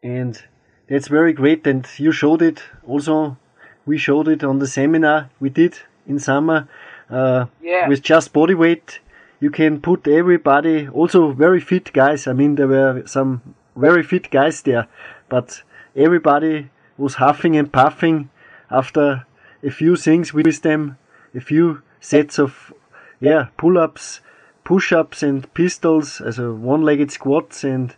and 0.04 0.42
that's 0.88 1.08
very 1.08 1.34
great. 1.34 1.68
And 1.68 1.86
you 1.98 2.12
showed 2.12 2.42
it 2.42 2.64
also. 2.88 3.38
We 3.86 3.98
showed 3.98 4.28
it 4.28 4.44
on 4.44 4.60
the 4.60 4.68
seminar 4.68 5.30
we 5.40 5.50
did 5.50 5.74
in 6.08 6.20
summer. 6.20 6.68
Uh, 7.10 7.46
Yeah. 7.62 7.88
With 7.88 8.02
just 8.02 8.34
body 8.34 8.54
weight, 8.54 9.00
you 9.40 9.50
can 9.52 9.82
put 9.82 10.08
everybody, 10.08 10.88
also 10.88 11.32
very 11.32 11.60
fit 11.60 11.92
guys. 11.94 12.28
I 12.28 12.34
mean, 12.34 12.56
there 12.56 12.68
were 12.68 13.04
some 13.06 13.42
very 13.76 14.04
fit 14.04 14.30
guys 14.32 14.62
there, 14.62 14.88
but 15.30 15.64
everybody 15.96 16.70
was 17.00 17.16
huffing 17.16 17.56
and 17.56 17.72
puffing 17.72 18.30
after 18.70 19.26
a 19.64 19.72
few 19.72 19.96
things 19.96 20.34
with 20.34 20.62
them, 20.62 20.98
a 21.34 21.40
few 21.40 21.82
sets 22.00 22.38
of 22.38 22.74
yeah 23.20 23.48
pull-ups, 23.58 24.22
push-ups 24.64 25.24
and 25.24 25.52
pistols, 25.54 26.22
as 26.22 26.38
a 26.38 26.54
one-legged 26.54 27.12
squats, 27.12 27.64
and 27.64 27.96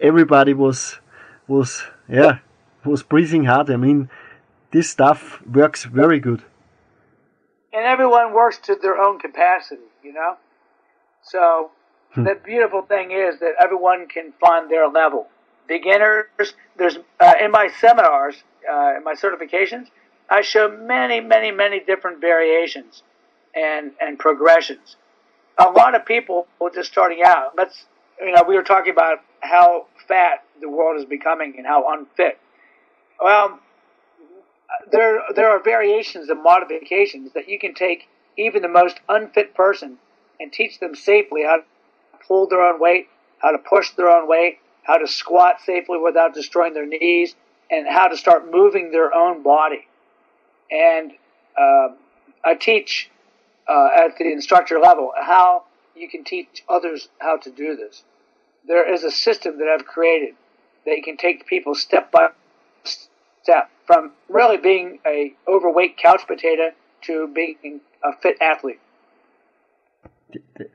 everybody 0.00 0.54
was 0.54 0.98
was 1.46 1.84
yeah 2.08 2.38
was 2.84 3.02
breathing 3.02 3.44
hard. 3.44 3.70
I 3.70 3.76
mean, 3.76 4.08
this 4.70 4.90
stuff 4.90 5.42
works 5.46 5.84
very 5.84 6.20
good. 6.20 6.42
And 7.72 7.84
everyone 7.84 8.32
works 8.32 8.58
to 8.64 8.76
their 8.80 8.96
own 8.96 9.18
capacity, 9.18 9.82
you 10.02 10.12
know. 10.12 10.36
So 11.22 11.70
hmm. 12.12 12.24
the 12.24 12.38
beautiful 12.44 12.82
thing 12.82 13.10
is 13.10 13.40
that 13.40 13.54
everyone 13.60 14.06
can 14.06 14.32
find 14.40 14.70
their 14.70 14.88
level. 14.88 15.26
Beginners, 15.66 16.26
there's 16.76 16.98
uh, 17.20 17.34
in 17.40 17.50
my 17.50 17.68
seminars, 17.80 18.36
uh, 18.70 18.96
in 18.96 19.04
my 19.04 19.14
certifications, 19.14 19.86
I 20.28 20.42
show 20.42 20.68
many, 20.68 21.20
many, 21.20 21.50
many 21.50 21.80
different 21.80 22.20
variations 22.20 23.02
and 23.54 23.92
and 24.00 24.18
progressions. 24.18 24.96
A 25.58 25.70
lot 25.70 25.94
of 25.94 26.04
people 26.04 26.46
just 26.74 26.90
starting 26.90 27.22
out. 27.24 27.52
Let's 27.56 27.86
you 28.20 28.32
know 28.32 28.44
we 28.46 28.56
were 28.56 28.62
talking 28.62 28.92
about 28.92 29.18
how 29.40 29.86
fat 30.08 30.44
the 30.60 30.68
world 30.68 30.98
is 30.98 31.06
becoming 31.06 31.54
and 31.56 31.66
how 31.66 31.92
unfit. 31.92 32.38
Well, 33.20 33.60
there 34.90 35.20
there 35.34 35.48
are 35.50 35.62
variations 35.62 36.28
and 36.28 36.42
modifications 36.42 37.32
that 37.34 37.48
you 37.48 37.58
can 37.58 37.74
take 37.74 38.08
even 38.36 38.62
the 38.62 38.68
most 38.68 39.00
unfit 39.08 39.54
person 39.54 39.98
and 40.40 40.52
teach 40.52 40.80
them 40.80 40.94
safely 40.94 41.44
how 41.44 41.58
to 41.58 41.64
pull 42.26 42.48
their 42.48 42.62
own 42.62 42.80
weight, 42.80 43.08
how 43.38 43.52
to 43.52 43.58
push 43.58 43.90
their 43.90 44.08
own 44.08 44.28
weight, 44.28 44.58
how 44.84 44.98
to 44.98 45.06
squat 45.06 45.56
safely 45.64 45.98
without 45.98 46.34
destroying 46.34 46.74
their 46.74 46.86
knees, 46.86 47.34
and 47.70 47.86
how 47.88 48.08
to 48.08 48.16
start 48.16 48.50
moving 48.50 48.90
their 48.90 49.14
own 49.14 49.42
body. 49.42 49.88
And 50.70 51.12
uh, 51.58 51.88
I 52.44 52.54
teach 52.54 53.10
uh, 53.68 53.88
at 53.96 54.18
the 54.18 54.30
instructor 54.30 54.78
level 54.78 55.12
how 55.18 55.64
you 55.96 56.08
can 56.08 56.24
teach 56.24 56.62
others 56.68 57.08
how 57.18 57.38
to 57.38 57.50
do 57.50 57.76
this. 57.76 58.02
There 58.66 58.92
is 58.92 59.04
a 59.04 59.10
system 59.10 59.58
that 59.58 59.68
I've 59.68 59.86
created 59.86 60.34
that 60.84 60.96
you 60.96 61.02
can 61.02 61.16
take 61.16 61.46
people 61.46 61.74
step 61.74 62.10
by 62.10 62.28
step 62.84 63.70
from 63.86 64.12
really 64.28 64.56
being 64.56 64.98
a 65.06 65.34
overweight 65.46 65.96
couch 65.96 66.22
potato 66.26 66.70
to 67.02 67.28
being 67.28 67.80
a 68.02 68.16
fit 68.20 68.36
athlete. 68.40 68.80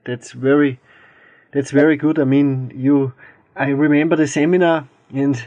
That's 0.06 0.32
very, 0.32 0.80
that's 1.52 1.72
very 1.72 1.98
good. 1.98 2.20
I 2.20 2.24
mean, 2.24 2.72
you, 2.76 3.14
I 3.56 3.70
remember 3.70 4.16
the 4.16 4.28
seminar 4.28 4.88
and 5.14 5.44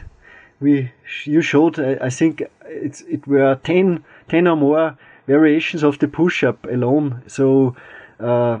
we, 0.59 0.91
you 1.25 1.41
showed, 1.41 1.79
I, 1.79 2.09
think 2.09 2.43
it's, 2.65 3.01
it 3.01 3.25
were 3.27 3.59
10, 3.63 4.03
10 4.29 4.47
or 4.47 4.55
more 4.55 4.97
variations 5.27 5.83
of 5.83 5.99
the 5.99 6.07
push-up 6.07 6.65
alone. 6.65 7.23
So, 7.27 7.75
uh, 8.19 8.59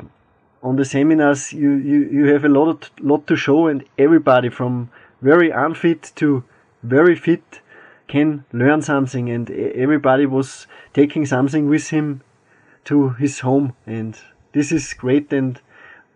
on 0.61 0.77
the 0.77 0.85
seminars, 0.85 1.51
you, 1.51 1.71
you, 1.73 2.09
you 2.09 2.25
have 2.33 2.45
a 2.45 2.49
lot, 2.49 2.89
lot 2.99 3.27
to 3.27 3.35
show 3.35 3.67
and 3.67 3.83
everybody 3.97 4.49
from 4.49 4.89
very 5.21 5.49
unfit 5.49 6.11
to 6.15 6.43
very 6.83 7.15
fit 7.15 7.61
can 8.07 8.45
learn 8.53 8.81
something 8.81 9.29
and 9.29 9.49
everybody 9.49 10.25
was 10.25 10.67
taking 10.93 11.25
something 11.25 11.69
with 11.69 11.89
him 11.89 12.21
to 12.85 13.09
his 13.11 13.39
home 13.39 13.73
and 13.85 14.19
this 14.53 14.71
is 14.71 14.93
great 14.93 15.31
and 15.31 15.61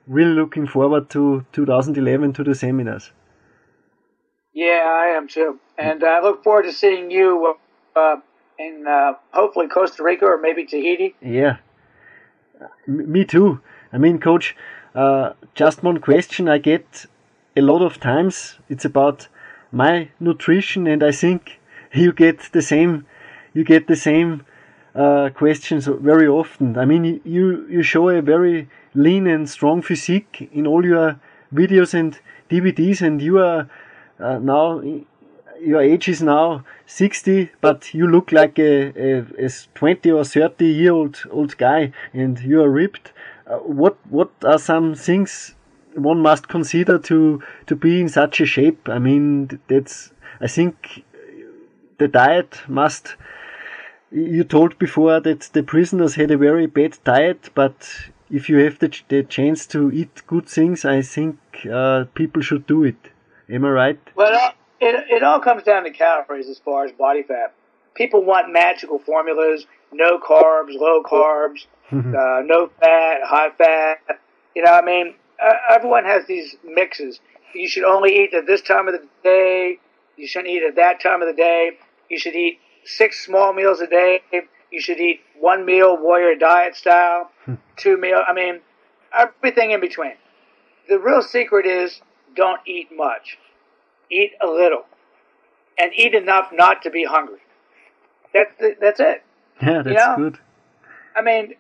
really 0.06 0.34
looking 0.34 0.68
forward 0.68 1.10
to 1.10 1.46
2011 1.54 2.34
to 2.34 2.44
the 2.44 2.56
seminars. 2.56 3.12
Yeah, 4.58 4.90
I 4.92 5.16
am 5.16 5.28
too. 5.28 5.60
And 5.78 6.04
I 6.04 6.20
look 6.20 6.44
forward 6.44 6.64
to 6.64 6.74
seeing 6.74 7.12
you 7.12 7.56
uh, 7.96 8.16
in 8.58 8.88
uh, 8.88 9.14
hopefully 9.32 9.68
Costa 9.68 10.02
Rica 10.02 10.26
or 10.26 10.40
maybe 10.42 10.66
Tahiti. 10.66 11.14
Yeah, 11.22 11.58
me 12.88 13.24
too. 13.24 13.62
I 13.94 14.00
mean, 14.00 14.18
coach, 14.18 14.56
uh, 14.96 15.34
just 15.54 15.84
one 15.84 16.00
question 16.00 16.50
I 16.50 16.58
get 16.58 17.06
a 17.56 17.62
lot 17.62 17.84
of 17.84 18.00
times. 18.00 18.58
It's 18.68 18.84
about 18.84 19.28
my 19.72 20.10
nutrition 20.20 20.88
and 20.88 21.04
I 21.04 21.12
think 21.12 21.60
you 21.94 22.12
get 22.12 22.52
the 22.52 22.64
same 22.64 23.06
you 23.54 23.64
get 23.64 23.86
the 23.86 23.96
same 23.96 24.44
uh, 24.96 25.30
questions 25.36 25.86
very 25.86 26.28
often. 26.28 26.80
I 26.80 26.86
mean, 26.86 27.22
you 27.24 27.68
you 27.70 27.84
show 27.84 28.10
a 28.10 28.24
very 28.24 28.70
lean 28.96 29.28
and 29.28 29.48
strong 29.48 29.84
physique 29.84 30.50
in 30.52 30.66
all 30.66 30.84
your 30.84 31.20
videos 31.54 31.94
and 31.94 32.20
DVDs, 32.50 33.04
and 33.04 33.22
you 33.22 33.38
are 33.38 33.70
uh, 34.20 34.40
now 34.40 34.82
your 35.60 35.82
age 35.82 36.08
is 36.08 36.22
now 36.22 36.64
60, 36.86 37.52
but 37.62 37.94
you 37.94 38.08
look 38.08 38.32
like 38.32 38.60
a, 38.60 38.92
a, 38.96 39.46
a 39.46 39.50
20 39.76 40.12
or 40.12 40.24
30 40.24 40.66
year 40.66 40.92
old 40.92 41.24
old 41.32 41.58
guy, 41.58 41.92
and 42.14 42.40
you 42.40 42.62
are 42.62 42.70
ripped. 42.70 43.12
Uh, 43.46 43.58
what 43.58 43.98
what 44.10 44.32
are 44.44 44.60
some 44.60 44.96
things 44.96 45.56
one 45.94 46.22
must 46.22 46.48
consider 46.48 47.00
to 47.00 47.42
to 47.66 47.76
be 47.76 48.02
in 48.02 48.10
such 48.10 48.42
a 48.42 48.46
shape? 48.46 48.90
I 48.90 49.00
mean, 49.00 49.60
that's 49.68 50.12
I 50.42 50.48
think 50.48 51.04
the 51.98 52.08
diet 52.08 52.62
must. 52.68 53.16
You 54.10 54.46
told 54.46 54.80
before 54.80 55.20
that 55.20 55.50
the 55.52 55.64
prisoners 55.64 56.16
had 56.16 56.32
a 56.32 56.38
very 56.38 56.66
bad 56.66 56.98
diet, 57.04 57.50
but 57.54 58.10
if 58.30 58.48
you 58.48 58.58
have 58.58 58.80
the, 58.80 58.90
the 59.10 59.24
chance 59.24 59.66
to 59.68 59.92
eat 59.92 60.24
good 60.28 60.48
things, 60.48 60.86
I 60.86 61.02
think 61.02 61.38
uh, 61.70 62.06
people 62.14 62.42
should 62.42 62.66
do 62.68 62.86
it. 62.86 62.96
Am 63.50 63.66
I 63.66 63.70
right? 63.70 64.00
Well, 64.16 64.54
it, 64.80 65.06
it 65.10 65.24
all 65.24 65.40
comes 65.40 65.64
down 65.64 65.84
to 65.84 65.92
calories 65.92 66.50
as 66.50 66.60
far 66.60 66.86
as 66.86 66.92
body 66.92 67.24
fat. 67.24 67.54
People 67.96 68.24
want 68.24 68.52
magical 68.52 69.00
formulas, 69.00 69.66
no 69.92 70.20
carbs, 70.20 70.78
low 70.78 71.02
carbs, 71.02 71.66
uh, 71.92 72.42
no 72.46 72.70
fat, 72.80 73.22
high 73.24 73.50
fat. 73.58 74.00
You 74.56 74.64
know, 74.64 74.72
I 74.72 74.84
mean, 74.84 75.16
uh, 75.44 75.54
everyone 75.72 76.04
has 76.04 76.26
these 76.28 76.56
mixes. 76.64 77.20
You 77.56 77.68
should 77.68 77.86
only 77.86 78.24
eat 78.24 78.34
at 78.34 78.46
this 78.46 78.62
time 78.62 78.88
of 78.88 78.94
the 78.94 79.08
day. 79.24 79.80
You 80.18 80.28
shouldn't 80.28 80.54
eat 80.54 80.64
at 80.64 80.76
that 80.76 81.00
time 81.00 81.22
of 81.22 81.28
the 81.28 81.34
day. 81.34 81.72
You 82.10 82.20
should 82.20 82.36
eat 82.36 82.60
six 82.86 83.26
small 83.26 83.54
meals 83.54 83.80
a 83.82 83.88
day. 83.88 84.22
You 84.72 84.82
should 84.82 85.00
eat 85.00 85.22
one 85.40 85.66
meal 85.66 85.98
warrior 85.98 86.36
diet 86.36 86.76
style, 86.76 87.32
hmm. 87.46 87.56
two 87.78 87.98
meal. 87.98 88.22
I 88.28 88.34
mean, 88.34 88.60
everything 89.18 89.72
in 89.72 89.80
between. 89.80 90.14
The 90.90 91.00
real 91.00 91.22
secret 91.22 91.66
is 91.66 92.02
don't 92.38 92.62
eat 92.66 92.88
much. 92.96 93.38
Eat 94.10 94.32
a 94.42 94.48
little, 94.48 94.86
and 95.78 95.92
eat 95.94 96.14
enough 96.14 96.52
not 96.54 96.84
to 96.84 96.90
be 96.90 97.04
hungry. 97.04 97.40
That's 98.34 98.52
the, 98.58 98.76
that's 98.80 99.00
it. 99.02 99.24
Yeah, 99.62 99.82
that's 99.82 99.88
you 99.88 99.94
know? 99.96 100.16
good. 100.16 100.40
I 101.14 101.22
mean, 101.22 101.56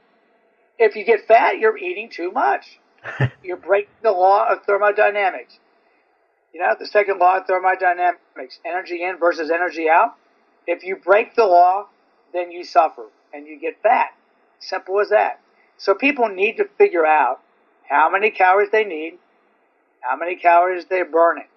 if 0.79 0.95
you 0.95 1.03
get 1.03 1.27
fat, 1.27 1.59
you're 1.59 1.77
eating 1.77 2.09
too 2.09 2.31
much. 2.31 2.79
you're 3.43 3.57
breaking 3.57 3.89
the 4.01 4.11
law 4.11 4.47
of 4.49 4.63
thermodynamics. 4.63 5.59
You 6.53 6.61
know, 6.61 6.75
the 6.79 6.85
second 6.85 7.19
law 7.19 7.37
of 7.37 7.47
thermodynamics: 7.47 8.59
energy 8.65 9.03
in 9.03 9.17
versus 9.17 9.51
energy 9.51 9.89
out. 9.89 10.15
If 10.65 10.83
you 10.83 10.95
break 10.95 11.35
the 11.35 11.45
law, 11.45 11.87
then 12.33 12.51
you 12.51 12.63
suffer 12.63 13.07
and 13.33 13.47
you 13.47 13.59
get 13.59 13.81
fat. 13.81 14.09
Simple 14.59 14.99
as 14.99 15.09
that. 15.09 15.39
So 15.77 15.93
people 15.93 16.29
need 16.29 16.57
to 16.57 16.65
figure 16.77 17.05
out 17.05 17.41
how 17.89 18.09
many 18.09 18.31
calories 18.31 18.69
they 18.71 18.83
need, 18.83 19.19
how 20.01 20.15
many 20.15 20.35
calories 20.35 20.85
they're 20.85 21.05
burning. 21.05 21.47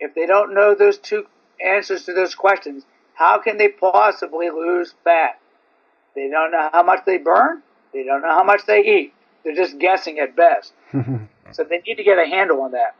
If 0.00 0.14
they 0.14 0.26
don't 0.26 0.54
know 0.54 0.74
those 0.74 0.98
two 0.98 1.26
answers 1.64 2.04
to 2.04 2.12
those 2.12 2.34
questions, 2.34 2.84
how 3.14 3.38
can 3.40 3.58
they 3.58 3.68
possibly 3.68 4.50
lose 4.50 4.94
fat? 5.04 5.38
They 6.14 6.28
don't 6.28 6.50
know 6.50 6.68
how 6.72 6.82
much 6.82 7.00
they 7.06 7.18
burn. 7.18 7.62
They 7.92 8.04
don't 8.04 8.22
know 8.22 8.34
how 8.34 8.44
much 8.44 8.66
they 8.66 8.80
eat. 8.80 9.14
They're 9.44 9.54
just 9.54 9.78
guessing 9.78 10.18
at 10.18 10.36
best. 10.36 10.72
so 11.52 11.64
they 11.64 11.82
need 11.86 11.96
to 11.96 12.04
get 12.04 12.18
a 12.18 12.26
handle 12.26 12.62
on 12.62 12.72
that. 12.72 12.96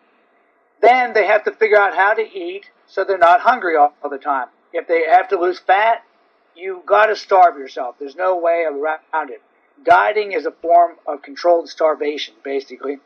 Then 0.81 1.15
they 1.15 1.27
have 1.27 1.45
to 1.45 1.53
figure 1.53 1.79
out 1.79 1.95
how 1.97 2.15
to 2.15 2.23
eat 2.23 2.67
so 2.87 3.05
they're 3.05 3.19
not 3.19 3.41
hungry 3.41 3.77
all, 3.77 3.95
all 4.03 4.11
the 4.11 4.19
time 4.19 4.49
if 4.75 4.89
they 4.89 5.05
have 5.09 5.29
to 5.29 5.41
lose 5.41 5.59
fat, 5.59 6.05
you've 6.55 6.85
got 6.85 7.07
to 7.07 7.17
starve 7.17 7.57
yourself. 7.57 7.95
There's 7.99 8.17
no 8.17 8.37
way 8.37 8.65
around 8.69 9.31
it. 9.31 9.41
Dieting 9.83 10.33
is 10.33 10.47
a 10.47 10.51
form 10.51 10.97
of 11.07 11.23
controlled 11.23 11.69
starvation, 11.69 12.35
basically, 12.43 12.99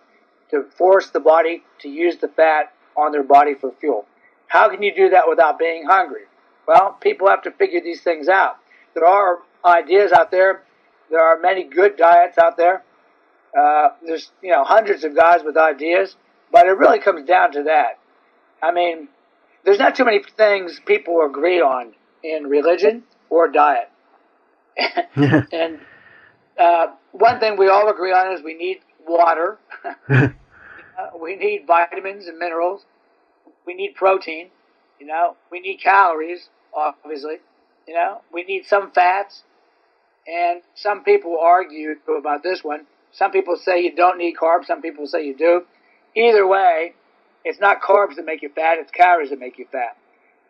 to 0.51 0.65
force 0.77 1.11
the 1.11 1.21
body 1.21 1.63
to 1.81 1.89
use 1.89 2.17
the 2.19 2.29
fat 2.29 2.73
on 2.97 3.13
their 3.13 3.23
body 3.23 3.55
for 3.55 3.73
fuel. 3.81 4.07
How 4.49 4.69
can 4.69 4.83
you 4.83 4.95
do 4.95 5.11
that 5.11 5.29
without 5.29 5.59
being 5.59 5.85
hungry? 5.87 6.23
Well, 6.67 6.93
people 7.01 7.29
have 7.29 7.43
to 7.43 7.51
figure 7.51 7.81
these 7.81 8.03
things 8.03 8.29
out. 8.29 8.57
There 8.95 9.07
are 9.07 9.39
ideas 9.65 10.13
out 10.13 10.31
there. 10.31 10.63
There 11.11 11.21
are 11.21 11.39
many 11.39 11.65
good 11.65 11.97
diets 11.97 12.39
out 12.39 12.57
there. 12.57 12.83
Uh, 13.59 13.89
there's 14.05 14.31
you 14.43 14.51
know 14.51 14.65
hundreds 14.65 15.05
of 15.05 15.17
guys 15.17 15.43
with 15.43 15.57
ideas, 15.57 16.17
but 16.53 16.67
it 16.67 16.77
really 16.77 16.99
comes 16.99 17.27
down 17.27 17.53
to 17.53 17.63
that. 17.65 17.99
I 18.63 18.73
mean, 18.73 19.09
there's 19.65 19.79
not 19.79 19.95
too 19.95 20.05
many 20.05 20.23
things 20.37 20.81
people 20.85 21.25
agree 21.25 21.61
on 21.61 21.95
in 22.23 22.45
religion 22.45 23.05
or 23.31 23.49
diet. 23.49 23.91
and 25.17 25.81
uh, 26.59 26.87
one 27.13 27.41
thing 27.41 27.57
we 27.57 27.69
all 27.69 27.89
agree 27.89 28.13
on 28.13 28.33
is 28.33 28.43
we 28.43 28.55
need 28.55 28.81
water. 29.09 29.59
uh, 30.11 30.29
we 31.21 31.37
need 31.37 31.67
vitamins 31.67 32.27
and 32.27 32.39
minerals. 32.39 32.85
We 33.67 33.75
need 33.75 33.95
protein. 33.95 34.51
You 35.01 35.07
know, 35.07 35.37
we 35.51 35.61
need 35.61 35.79
calories. 35.79 36.49
obviously. 36.75 37.37
You 37.87 37.95
know, 37.95 38.21
we 38.33 38.45
need 38.45 38.67
some 38.67 38.91
fats, 38.91 39.45
and 40.27 40.61
some 40.75 41.05
people 41.05 41.39
argue 41.41 41.97
about 42.19 42.43
this 42.43 42.63
one. 42.63 42.87
Some 43.13 43.31
people 43.33 43.57
say 43.57 43.83
you 43.83 43.95
don't 43.95 44.19
need 44.19 44.37
carbs. 44.37 44.67
Some 44.67 44.83
people 44.83 45.07
say 45.07 45.25
you 45.27 45.35
do. 45.37 45.63
Either 46.15 46.47
way, 46.47 46.95
it's 47.45 47.61
not 47.61 47.81
carbs 47.81 48.17
that 48.17 48.27
make 48.27 48.43
you 48.43 48.51
fat. 48.51 48.79
It's 48.79 48.91
calories 48.91 49.31
that 49.31 49.39
make 49.41 49.59
you 49.59 49.67
fat. 49.73 49.97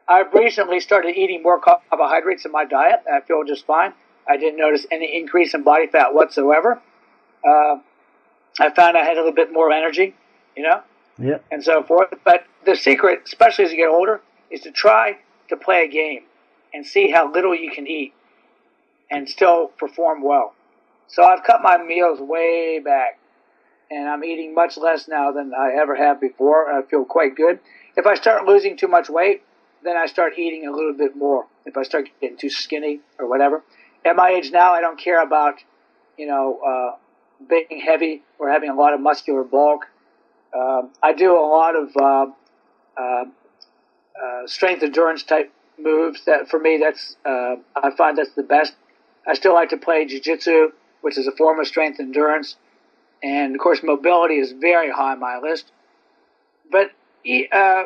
I've 0.08 0.32
recently 0.34 0.80
started 0.80 1.16
eating 1.16 1.42
more 1.42 1.60
carbohydrates 1.60 2.44
in 2.44 2.52
my 2.52 2.64
diet. 2.64 3.00
I 3.12 3.20
feel 3.20 3.44
just 3.44 3.66
fine. 3.66 3.92
I 4.28 4.36
didn't 4.36 4.58
notice 4.58 4.86
any 4.90 5.16
increase 5.18 5.54
in 5.54 5.62
body 5.62 5.86
fat 5.86 6.14
whatsoever. 6.14 6.80
Uh, 7.46 7.76
I 8.60 8.70
found 8.70 8.96
I 8.96 9.04
had 9.04 9.16
a 9.16 9.20
little 9.20 9.32
bit 9.32 9.52
more 9.52 9.70
energy, 9.72 10.14
you 10.56 10.62
know, 10.62 10.82
Yeah. 11.18 11.38
and 11.50 11.62
so 11.62 11.82
forth. 11.82 12.12
But 12.24 12.44
the 12.64 12.74
secret, 12.76 13.22
especially 13.24 13.64
as 13.66 13.70
you 13.70 13.76
get 13.76 13.88
older, 13.88 14.20
is 14.50 14.60
to 14.62 14.70
try 14.70 15.18
to 15.48 15.56
play 15.56 15.84
a 15.84 15.88
game 15.88 16.24
and 16.72 16.86
see 16.86 17.10
how 17.10 17.30
little 17.30 17.54
you 17.54 17.70
can 17.70 17.86
eat 17.86 18.12
and 19.10 19.28
still 19.28 19.68
perform 19.68 20.22
well. 20.22 20.54
So 21.06 21.24
I've 21.24 21.42
cut 21.42 21.62
my 21.62 21.78
meals 21.78 22.20
way 22.20 22.78
back 22.78 23.18
and 23.90 24.08
I'm 24.08 24.22
eating 24.24 24.54
much 24.54 24.76
less 24.76 25.08
now 25.08 25.32
than 25.32 25.54
I 25.54 25.72
ever 25.72 25.94
have 25.96 26.20
before. 26.20 26.70
I 26.70 26.82
feel 26.82 27.04
quite 27.04 27.34
good. 27.34 27.60
If 27.96 28.06
I 28.06 28.14
start 28.14 28.44
losing 28.44 28.76
too 28.76 28.88
much 28.88 29.08
weight, 29.08 29.42
then 29.82 29.96
I 29.96 30.06
start 30.06 30.38
eating 30.38 30.66
a 30.66 30.70
little 30.72 30.92
bit 30.92 31.16
more. 31.16 31.46
If 31.64 31.76
I 31.76 31.84
start 31.84 32.08
getting 32.20 32.36
too 32.36 32.50
skinny 32.50 33.00
or 33.18 33.26
whatever. 33.26 33.62
At 34.04 34.16
my 34.16 34.30
age 34.30 34.50
now, 34.52 34.72
I 34.72 34.80
don't 34.80 34.98
care 34.98 35.22
about, 35.22 35.54
you 36.18 36.26
know, 36.26 36.58
uh, 36.66 36.96
being 37.46 37.80
heavy 37.84 38.22
or 38.38 38.50
having 38.50 38.70
a 38.70 38.74
lot 38.74 38.94
of 38.94 39.00
muscular 39.00 39.44
bulk. 39.44 39.86
Um, 40.54 40.90
I 41.02 41.12
do 41.12 41.32
a 41.32 41.44
lot 41.46 41.76
of 41.76 41.96
uh, 41.96 42.26
uh, 42.96 43.24
uh, 44.22 44.46
strength 44.46 44.82
endurance 44.82 45.22
type 45.22 45.52
moves. 45.78 46.24
That 46.24 46.48
for 46.48 46.58
me, 46.58 46.78
that's 46.78 47.16
uh, 47.24 47.56
I 47.76 47.90
find 47.96 48.16
that's 48.16 48.32
the 48.34 48.42
best. 48.42 48.74
I 49.26 49.34
still 49.34 49.54
like 49.54 49.68
to 49.70 49.76
play 49.76 50.06
jiu-jitsu, 50.06 50.72
which 51.02 51.18
is 51.18 51.26
a 51.26 51.32
form 51.32 51.60
of 51.60 51.66
strength 51.66 52.00
endurance, 52.00 52.56
and 53.22 53.54
of 53.54 53.60
course, 53.60 53.82
mobility 53.82 54.36
is 54.38 54.52
very 54.52 54.90
high 54.90 55.12
on 55.12 55.20
my 55.20 55.38
list. 55.38 55.70
But 56.70 56.92
uh, 57.52 57.84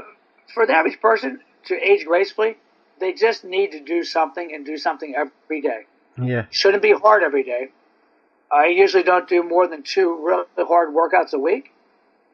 for 0.54 0.66
the 0.66 0.72
average 0.72 1.00
person 1.00 1.40
to 1.66 1.74
age 1.74 2.04
gracefully, 2.06 2.56
they 3.00 3.12
just 3.12 3.44
need 3.44 3.72
to 3.72 3.80
do 3.80 4.04
something 4.04 4.54
and 4.54 4.64
do 4.64 4.76
something 4.76 5.14
every 5.16 5.60
day. 5.60 5.86
Yeah. 6.22 6.46
Shouldn't 6.50 6.82
be 6.82 6.92
hard 6.92 7.22
every 7.22 7.42
day. 7.42 7.70
I 8.52 8.66
usually 8.66 9.02
don't 9.02 9.26
do 9.28 9.42
more 9.42 9.66
than 9.66 9.82
two 9.82 10.14
really 10.22 10.44
hard 10.58 10.94
workouts 10.94 11.32
a 11.32 11.38
week. 11.38 11.72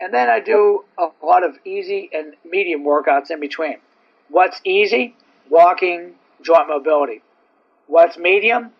And 0.00 0.12
then 0.12 0.28
I 0.28 0.40
do 0.40 0.84
a 0.98 1.08
lot 1.24 1.44
of 1.44 1.56
easy 1.64 2.10
and 2.12 2.34
medium 2.44 2.84
workouts 2.84 3.30
in 3.30 3.40
between. 3.40 3.78
What's 4.28 4.60
easy? 4.64 5.14
Walking, 5.48 6.14
joint 6.42 6.68
mobility. 6.68 7.22
What's 7.86 8.18
medium? 8.18 8.70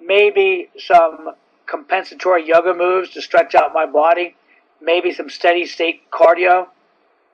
Maybe 0.00 0.70
some 0.78 1.30
compensatory 1.66 2.46
yoga 2.46 2.74
moves 2.74 3.10
to 3.10 3.22
stretch 3.22 3.54
out 3.54 3.72
my 3.72 3.86
body. 3.86 4.36
Maybe 4.80 5.12
some 5.12 5.30
steady 5.30 5.66
state 5.66 6.10
cardio. 6.10 6.68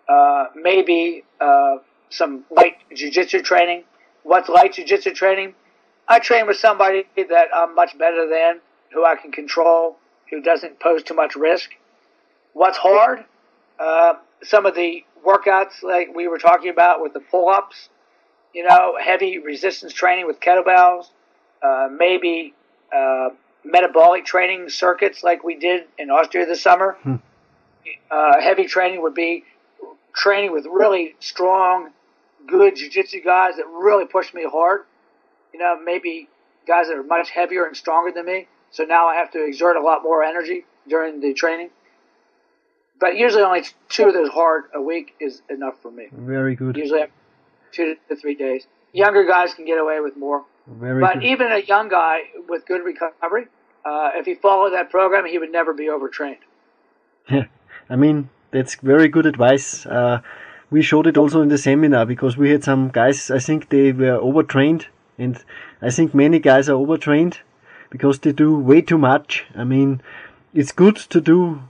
Uh, 0.09 0.47
maybe 0.55 1.25
uh, 1.41 1.79
some 2.11 2.45
light 2.51 2.77
jujitsu 2.95 3.43
training. 3.43 3.85
What's 4.23 4.49
light 4.49 4.75
jujitsu 4.75 5.15
training? 5.15 5.55
I 6.07 6.19
train 6.19 6.47
with 6.47 6.57
somebody 6.57 7.05
that 7.17 7.49
I'm 7.55 7.75
much 7.75 7.97
better 7.99 8.29
than, 8.29 8.61
who 8.93 9.05
I 9.05 9.17
can 9.17 9.33
control, 9.33 9.97
who 10.31 10.41
doesn't 10.41 10.81
pose 10.81 11.03
too 11.03 11.15
much 11.15 11.37
risk. 11.37 11.71
What's 12.53 12.79
hard? 12.79 13.25
Uh, 13.79 14.15
some 14.43 14.67
of 14.67 14.75
the 14.75 15.05
workouts 15.27 15.83
like 15.83 16.15
we 16.15 16.29
were 16.29 16.39
talking 16.39 16.71
about 16.71 17.03
with 17.03 17.13
the 17.13 17.21
pull-ups, 17.21 17.89
you 18.55 18.65
know, 18.67 18.97
heavy 19.01 19.39
resistance 19.39 19.93
training 19.93 20.27
with 20.27 20.41
kettlebells, 20.41 21.07
uh, 21.63 21.89
maybe 21.91 22.55
uh, 22.95 23.31
metabolic 23.65 24.25
training 24.25 24.69
circuits 24.69 25.23
like 25.23 25.45
we 25.45 25.57
did 25.57 25.85
in 25.99 26.11
Austria 26.11 26.47
this 26.47 26.63
summer. 26.63 26.97
Uh, 28.11 28.41
heavy 28.41 28.67
training 28.67 29.03
would 29.03 29.15
be 29.15 29.45
training 30.15 30.53
with 30.53 30.67
really 30.67 31.15
strong, 31.21 31.91
good 32.47 32.77
jiu-jitsu 32.77 33.23
guys 33.23 33.57
that 33.57 33.67
really 33.67 34.07
push 34.07 34.33
me 34.35 34.45
hard. 34.51 34.83
You 35.53 35.61
know, 35.61 35.79
maybe 35.83 36.29
guys 36.67 36.89
that 36.89 36.97
are 36.97 37.03
much 37.03 37.31
heavier 37.31 37.65
and 37.65 37.77
stronger 37.77 38.13
than 38.13 38.27
me. 38.27 38.49
So 38.71 38.85
now 38.85 39.07
I 39.07 39.17
have 39.17 39.31
to 39.33 39.45
exert 39.45 39.77
a 39.77 39.81
lot 39.81 40.03
more 40.03 40.23
energy 40.23 40.65
during 40.89 41.21
the 41.21 41.35
training. 41.35 41.71
But 43.01 43.17
usually 43.17 43.43
only 43.43 43.63
two 43.89 44.09
of 44.09 44.15
those 44.15 44.29
hard 44.31 44.65
a 44.75 44.83
week 44.83 45.15
is 45.21 45.43
enough 45.49 45.81
for 45.81 45.91
me. 45.91 46.09
Very 46.13 46.57
good. 46.57 46.77
Usually 46.77 47.05
two 47.73 47.97
to 48.09 48.17
three 48.17 48.35
days. 48.35 48.67
Younger 48.93 49.25
guys 49.25 49.55
can 49.55 49.67
get 49.67 49.79
away 49.79 50.01
with 50.01 50.17
more. 50.17 50.45
Very 50.67 51.01
But 51.01 51.15
good. 51.15 51.25
even 51.25 51.53
a 51.53 51.59
young 51.59 51.89
guy 51.89 52.23
with 52.49 52.67
good 52.67 52.85
recovery, 52.85 53.47
uh, 53.85 54.11
if 54.15 54.27
he 54.27 54.35
followed 54.35 54.71
that 54.71 54.91
program, 54.91 55.27
he 55.27 55.39
would 55.39 55.53
never 55.53 55.73
be 55.73 55.89
overtrained. 55.89 56.39
Yeah, 57.31 57.45
I 57.89 57.97
mean, 57.97 58.31
that's 58.51 58.75
very 58.77 59.09
good 59.09 59.27
advice. 59.27 59.87
Uh, 59.87 60.21
we 60.71 60.83
showed 60.83 61.07
it 61.07 61.17
also 61.17 61.41
in 61.41 61.49
the 61.49 61.59
seminar 61.59 62.05
because 62.05 62.37
we 62.37 62.51
had 62.51 62.65
some 62.65 62.89
guys, 62.89 63.31
I 63.31 63.39
think 63.39 63.69
they 63.69 63.93
were 63.93 64.17
overtrained 64.17 64.87
and 65.19 65.43
I 65.81 65.91
think 65.91 66.15
many 66.15 66.39
guys 66.39 66.69
are 66.69 66.77
overtrained 66.77 67.41
because 67.91 68.21
they 68.21 68.33
do 68.33 68.59
way 68.59 68.81
too 68.83 68.99
much. 68.99 69.47
I 69.55 69.65
mean, 69.65 70.03
it's 70.55 70.73
good 70.73 70.97
to 70.97 71.21
do, 71.21 71.63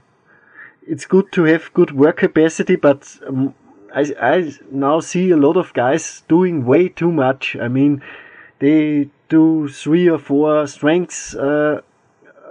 it's 0.87 1.05
good 1.05 1.31
to 1.33 1.43
have 1.43 1.73
good 1.73 1.91
work 1.91 2.17
capacity, 2.17 2.75
but 2.75 3.17
um, 3.27 3.53
I, 3.93 4.13
I 4.21 4.53
now 4.71 4.99
see 4.99 5.31
a 5.31 5.37
lot 5.37 5.57
of 5.57 5.73
guys 5.73 6.23
doing 6.27 6.65
way 6.65 6.89
too 6.89 7.11
much. 7.11 7.55
I 7.55 7.67
mean, 7.67 8.01
they 8.59 9.09
do 9.29 9.67
three 9.69 10.09
or 10.09 10.17
four 10.17 10.67
strengths, 10.67 11.35
uh, 11.35 11.81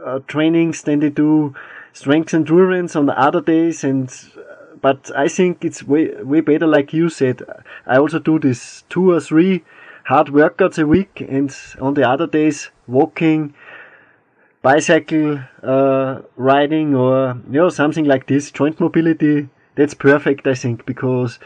uh, 0.04 0.20
trainings, 0.26 0.82
then 0.82 1.00
they 1.00 1.10
do 1.10 1.54
strength 1.92 2.32
endurance 2.32 2.94
on 2.94 3.06
the 3.06 3.18
other 3.18 3.40
days 3.40 3.82
and 3.82 4.08
uh, 4.36 4.54
but 4.80 5.10
I 5.16 5.26
think 5.26 5.64
it's 5.64 5.82
way 5.82 6.22
way 6.22 6.40
better 6.40 6.66
like 6.66 6.92
you 6.92 7.08
said. 7.08 7.42
I 7.86 7.98
also 7.98 8.20
do 8.20 8.38
this 8.38 8.84
two 8.88 9.10
or 9.10 9.20
three 9.20 9.64
hard 10.04 10.28
workouts 10.28 10.78
a 10.78 10.86
week 10.86 11.20
and 11.20 11.54
on 11.80 11.94
the 11.94 12.08
other 12.08 12.26
days 12.26 12.70
walking, 12.88 13.54
bicycle 14.62 15.40
uh, 15.62 16.20
riding 16.36 16.94
or 16.94 17.40
you 17.50 17.60
know 17.60 17.68
something 17.68 18.04
like 18.04 18.26
this, 18.26 18.50
joint 18.50 18.80
mobility. 18.80 19.48
That's 19.76 19.94
perfect 19.94 20.46
I 20.46 20.54
think 20.54 20.86
because 20.86 21.38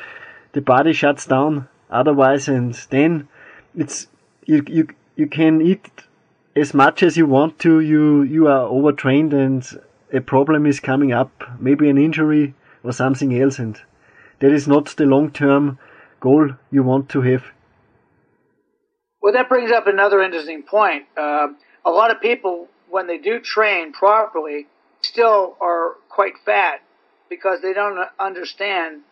the 0.52 0.62
body 0.62 0.92
shuts 0.94 1.26
down 1.26 1.68
otherwise 1.90 2.48
and 2.48 2.74
then 2.88 3.28
it's 3.76 4.06
you 4.46 4.64
you 4.66 4.88
you 5.16 5.26
can 5.26 5.60
eat 5.60 5.90
as 6.54 6.74
much 6.74 7.02
as 7.02 7.16
you 7.16 7.26
want 7.26 7.58
to, 7.60 7.80
you 7.80 8.22
you 8.22 8.46
are 8.46 8.66
overtrained 8.66 9.32
and 9.32 9.66
a 10.12 10.20
problem 10.20 10.66
is 10.66 10.80
coming 10.80 11.12
up, 11.12 11.30
maybe 11.58 11.88
an 11.88 11.98
injury 11.98 12.54
or 12.84 12.92
something 12.92 13.40
else, 13.40 13.58
and 13.58 13.80
that 14.40 14.52
is 14.52 14.68
not 14.68 14.86
the 14.96 15.06
long 15.06 15.30
term 15.30 15.78
goal 16.20 16.50
you 16.70 16.82
want 16.82 17.08
to 17.10 17.22
have. 17.22 17.44
Well, 19.22 19.32
that 19.34 19.48
brings 19.48 19.70
up 19.70 19.86
another 19.86 20.20
interesting 20.20 20.64
point. 20.64 21.04
Uh, 21.16 21.48
a 21.84 21.90
lot 21.90 22.10
of 22.10 22.20
people, 22.20 22.68
when 22.90 23.06
they 23.06 23.18
do 23.18 23.38
train 23.38 23.92
properly, 23.92 24.66
still 25.00 25.56
are 25.60 25.92
quite 26.08 26.34
fat 26.44 26.82
because 27.30 27.60
they 27.62 27.72
don't 27.72 27.98
understand 28.18 29.02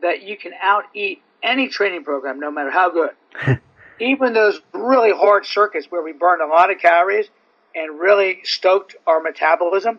that 0.00 0.22
you 0.22 0.36
can 0.38 0.52
out 0.60 0.84
eat 0.94 1.22
any 1.42 1.68
training 1.68 2.04
program, 2.04 2.40
no 2.40 2.50
matter 2.50 2.70
how 2.70 2.90
good. 2.90 3.60
Even 4.00 4.32
those 4.32 4.60
really 4.72 5.12
hard 5.12 5.44
circuits 5.44 5.86
where 5.90 6.02
we 6.02 6.12
burn 6.12 6.40
a 6.40 6.46
lot 6.46 6.70
of 6.70 6.78
calories 6.78 7.28
and 7.74 8.00
really 8.00 8.40
stoked 8.44 8.96
our 9.06 9.20
metabolism, 9.20 9.98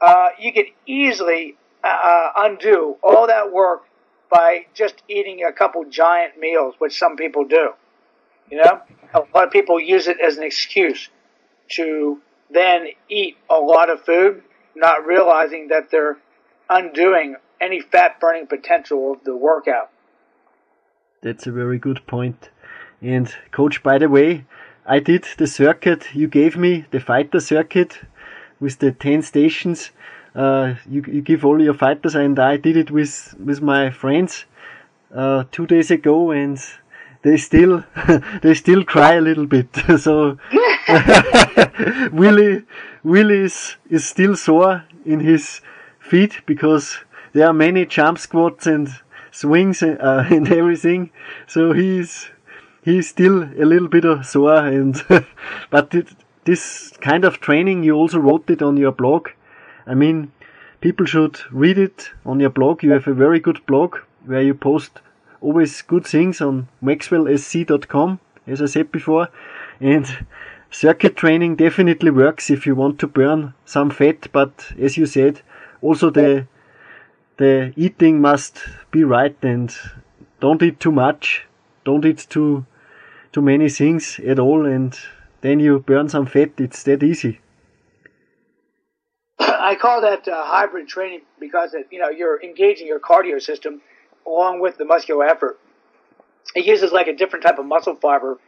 uh, 0.00 0.28
you 0.38 0.52
could 0.52 0.66
easily 0.86 1.56
uh, 1.82 2.30
undo 2.36 2.96
all 3.02 3.26
that 3.26 3.52
work 3.52 3.82
by 4.30 4.66
just 4.72 5.02
eating 5.08 5.42
a 5.44 5.52
couple 5.52 5.84
giant 5.84 6.38
meals, 6.38 6.74
which 6.78 6.96
some 6.96 7.16
people 7.16 7.44
do. 7.44 7.72
You 8.50 8.58
know, 8.58 8.80
a 9.14 9.20
lot 9.34 9.46
of 9.46 9.50
people 9.50 9.80
use 9.80 10.06
it 10.06 10.18
as 10.20 10.36
an 10.36 10.44
excuse 10.44 11.08
to 11.70 12.20
then 12.50 12.88
eat 13.08 13.36
a 13.48 13.54
lot 13.54 13.90
of 13.90 14.04
food, 14.04 14.42
not 14.76 15.06
realizing 15.06 15.68
that 15.68 15.90
they're 15.90 16.18
undoing 16.68 17.36
any 17.60 17.80
fat 17.80 18.20
burning 18.20 18.46
potential 18.46 19.12
of 19.12 19.24
the 19.24 19.36
workout. 19.36 19.90
That's 21.22 21.46
a 21.46 21.52
very 21.52 21.78
good 21.78 22.06
point. 22.06 22.50
And 23.00 23.34
coach, 23.50 23.82
by 23.82 23.98
the 23.98 24.08
way, 24.08 24.44
I 24.86 24.98
did 24.98 25.26
the 25.38 25.46
circuit 25.46 26.14
you 26.14 26.28
gave 26.28 26.56
me, 26.56 26.84
the 26.90 27.00
fighter 27.00 27.40
circuit 27.40 28.00
with 28.60 28.78
the 28.78 28.92
10 28.92 29.22
stations. 29.22 29.90
Uh, 30.34 30.74
you, 30.88 31.02
you 31.06 31.22
give 31.22 31.44
all 31.44 31.62
your 31.62 31.74
fighters 31.74 32.14
and 32.14 32.38
I 32.38 32.56
did 32.56 32.76
it 32.76 32.90
with, 32.90 33.34
with 33.42 33.62
my 33.62 33.90
friends, 33.90 34.44
uh, 35.14 35.44
two 35.50 35.66
days 35.66 35.90
ago 35.90 36.30
and 36.32 36.58
they 37.24 37.38
still, 37.38 37.82
they 38.42 38.54
still 38.54 38.84
cry 38.84 39.14
a 39.14 39.20
little 39.20 39.46
bit. 39.46 39.68
so, 39.98 40.38
Willie, 42.12 42.62
Willie 43.02 43.40
is, 43.40 43.76
is 43.90 44.06
still 44.06 44.36
sore 44.36 44.84
in 45.04 45.20
his 45.20 45.60
feet 45.98 46.42
because 46.46 46.98
there 47.32 47.48
are 47.48 47.52
many 47.52 47.86
jump 47.86 48.18
squats 48.18 48.66
and 48.66 48.88
swings 49.32 49.82
uh, 49.82 50.26
and 50.30 50.50
everything. 50.52 51.10
So 51.46 51.72
he's 51.72 52.30
he's 52.82 53.08
still 53.08 53.42
a 53.42 53.64
little 53.64 53.88
bit 53.88 54.04
of 54.04 54.26
sore, 54.26 54.66
and 54.66 55.02
but 55.70 55.94
this 56.44 56.92
kind 57.00 57.24
of 57.24 57.40
training 57.40 57.82
you 57.84 57.94
also 57.94 58.18
wrote 58.18 58.48
it 58.50 58.62
on 58.62 58.76
your 58.76 58.92
blog. 58.92 59.28
I 59.86 59.94
mean, 59.94 60.32
people 60.80 61.06
should 61.06 61.40
read 61.50 61.78
it 61.78 62.10
on 62.24 62.40
your 62.40 62.50
blog. 62.50 62.82
You 62.82 62.92
have 62.92 63.08
a 63.08 63.14
very 63.14 63.40
good 63.40 63.64
blog 63.66 63.96
where 64.26 64.42
you 64.42 64.54
post 64.54 65.00
always 65.44 65.82
good 65.82 66.06
things 66.06 66.40
on 66.40 66.68
maxwellsc.com, 66.82 68.18
as 68.46 68.62
I 68.62 68.66
said 68.66 68.90
before, 68.90 69.28
and 69.78 70.06
circuit 70.70 71.16
training 71.16 71.56
definitely 71.56 72.10
works 72.10 72.50
if 72.50 72.66
you 72.66 72.74
want 72.74 72.98
to 73.00 73.06
burn 73.06 73.54
some 73.64 73.90
fat, 73.90 74.28
but 74.32 74.72
as 74.80 74.96
you 74.96 75.06
said, 75.06 75.42
also 75.82 76.10
the 76.10 76.46
the 77.36 77.72
eating 77.76 78.20
must 78.20 78.60
be 78.90 79.02
right 79.02 79.36
and 79.42 79.76
don't 80.40 80.62
eat 80.62 80.78
too 80.80 80.92
much, 80.92 81.46
don't 81.84 82.04
eat 82.06 82.26
too 82.30 82.64
too 83.32 83.42
many 83.42 83.68
things 83.68 84.20
at 84.20 84.38
all, 84.38 84.64
and 84.64 84.98
then 85.40 85.60
you 85.60 85.80
burn 85.80 86.08
some 86.08 86.26
fat. 86.26 86.52
It's 86.58 86.84
that 86.84 87.02
easy. 87.02 87.40
I 89.38 89.74
call 89.74 90.00
that 90.02 90.28
uh, 90.28 90.44
hybrid 90.44 90.88
training 90.88 91.22
because 91.40 91.74
it, 91.74 91.86
you 91.90 91.98
know 91.98 92.08
you're 92.08 92.40
engaging 92.42 92.86
your 92.86 93.00
cardio 93.00 93.42
system 93.42 93.82
along 94.26 94.60
with 94.60 94.76
the 94.78 94.84
muscular 94.84 95.24
effort. 95.26 95.58
It 96.54 96.64
uses 96.66 96.92
like 96.92 97.06
a 97.08 97.14
different 97.14 97.44
type 97.44 97.58
of 97.58 97.66
muscle 97.66 97.96
fiber 97.96 98.38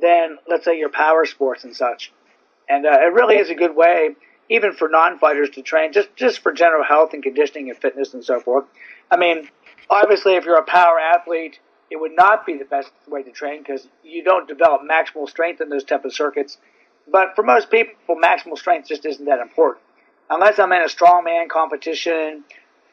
than 0.00 0.38
let's 0.48 0.64
say 0.64 0.78
your 0.78 0.90
power 0.90 1.24
sports 1.24 1.64
and 1.64 1.74
such, 1.74 2.12
and 2.68 2.84
uh, 2.84 2.90
it 2.90 3.12
really 3.12 3.36
is 3.36 3.50
a 3.50 3.54
good 3.54 3.74
way 3.74 4.16
even 4.50 4.72
for 4.72 4.88
non-fighters 4.88 5.50
to 5.50 5.62
train 5.62 5.92
just 5.92 6.14
just 6.16 6.40
for 6.40 6.52
general 6.52 6.84
health 6.84 7.12
and 7.12 7.22
conditioning 7.22 7.70
and 7.70 7.78
fitness 7.78 8.14
and 8.14 8.24
so 8.24 8.40
forth. 8.40 8.64
I 9.10 9.16
mean, 9.16 9.48
obviously, 9.88 10.34
if 10.34 10.44
you're 10.44 10.58
a 10.58 10.64
power 10.64 10.98
athlete, 10.98 11.58
it 11.90 11.96
would 12.00 12.14
not 12.14 12.44
be 12.46 12.56
the 12.58 12.64
best 12.64 12.90
way 13.08 13.22
to 13.22 13.30
train 13.30 13.62
because 13.62 13.86
you 14.02 14.22
don't 14.24 14.48
develop 14.48 14.82
maximal 14.82 15.28
strength 15.28 15.60
in 15.60 15.68
those 15.68 15.84
type 15.84 16.04
of 16.04 16.14
circuits. 16.14 16.58
But 17.10 17.36
for 17.36 17.42
most 17.42 17.70
people, 17.70 18.16
maximal 18.16 18.56
strength 18.56 18.88
just 18.88 19.04
isn't 19.04 19.24
that 19.26 19.40
important. 19.40 19.84
Unless 20.30 20.58
I'm 20.58 20.72
in 20.72 20.82
a 20.82 20.86
strongman 20.86 21.48
competition 21.50 22.44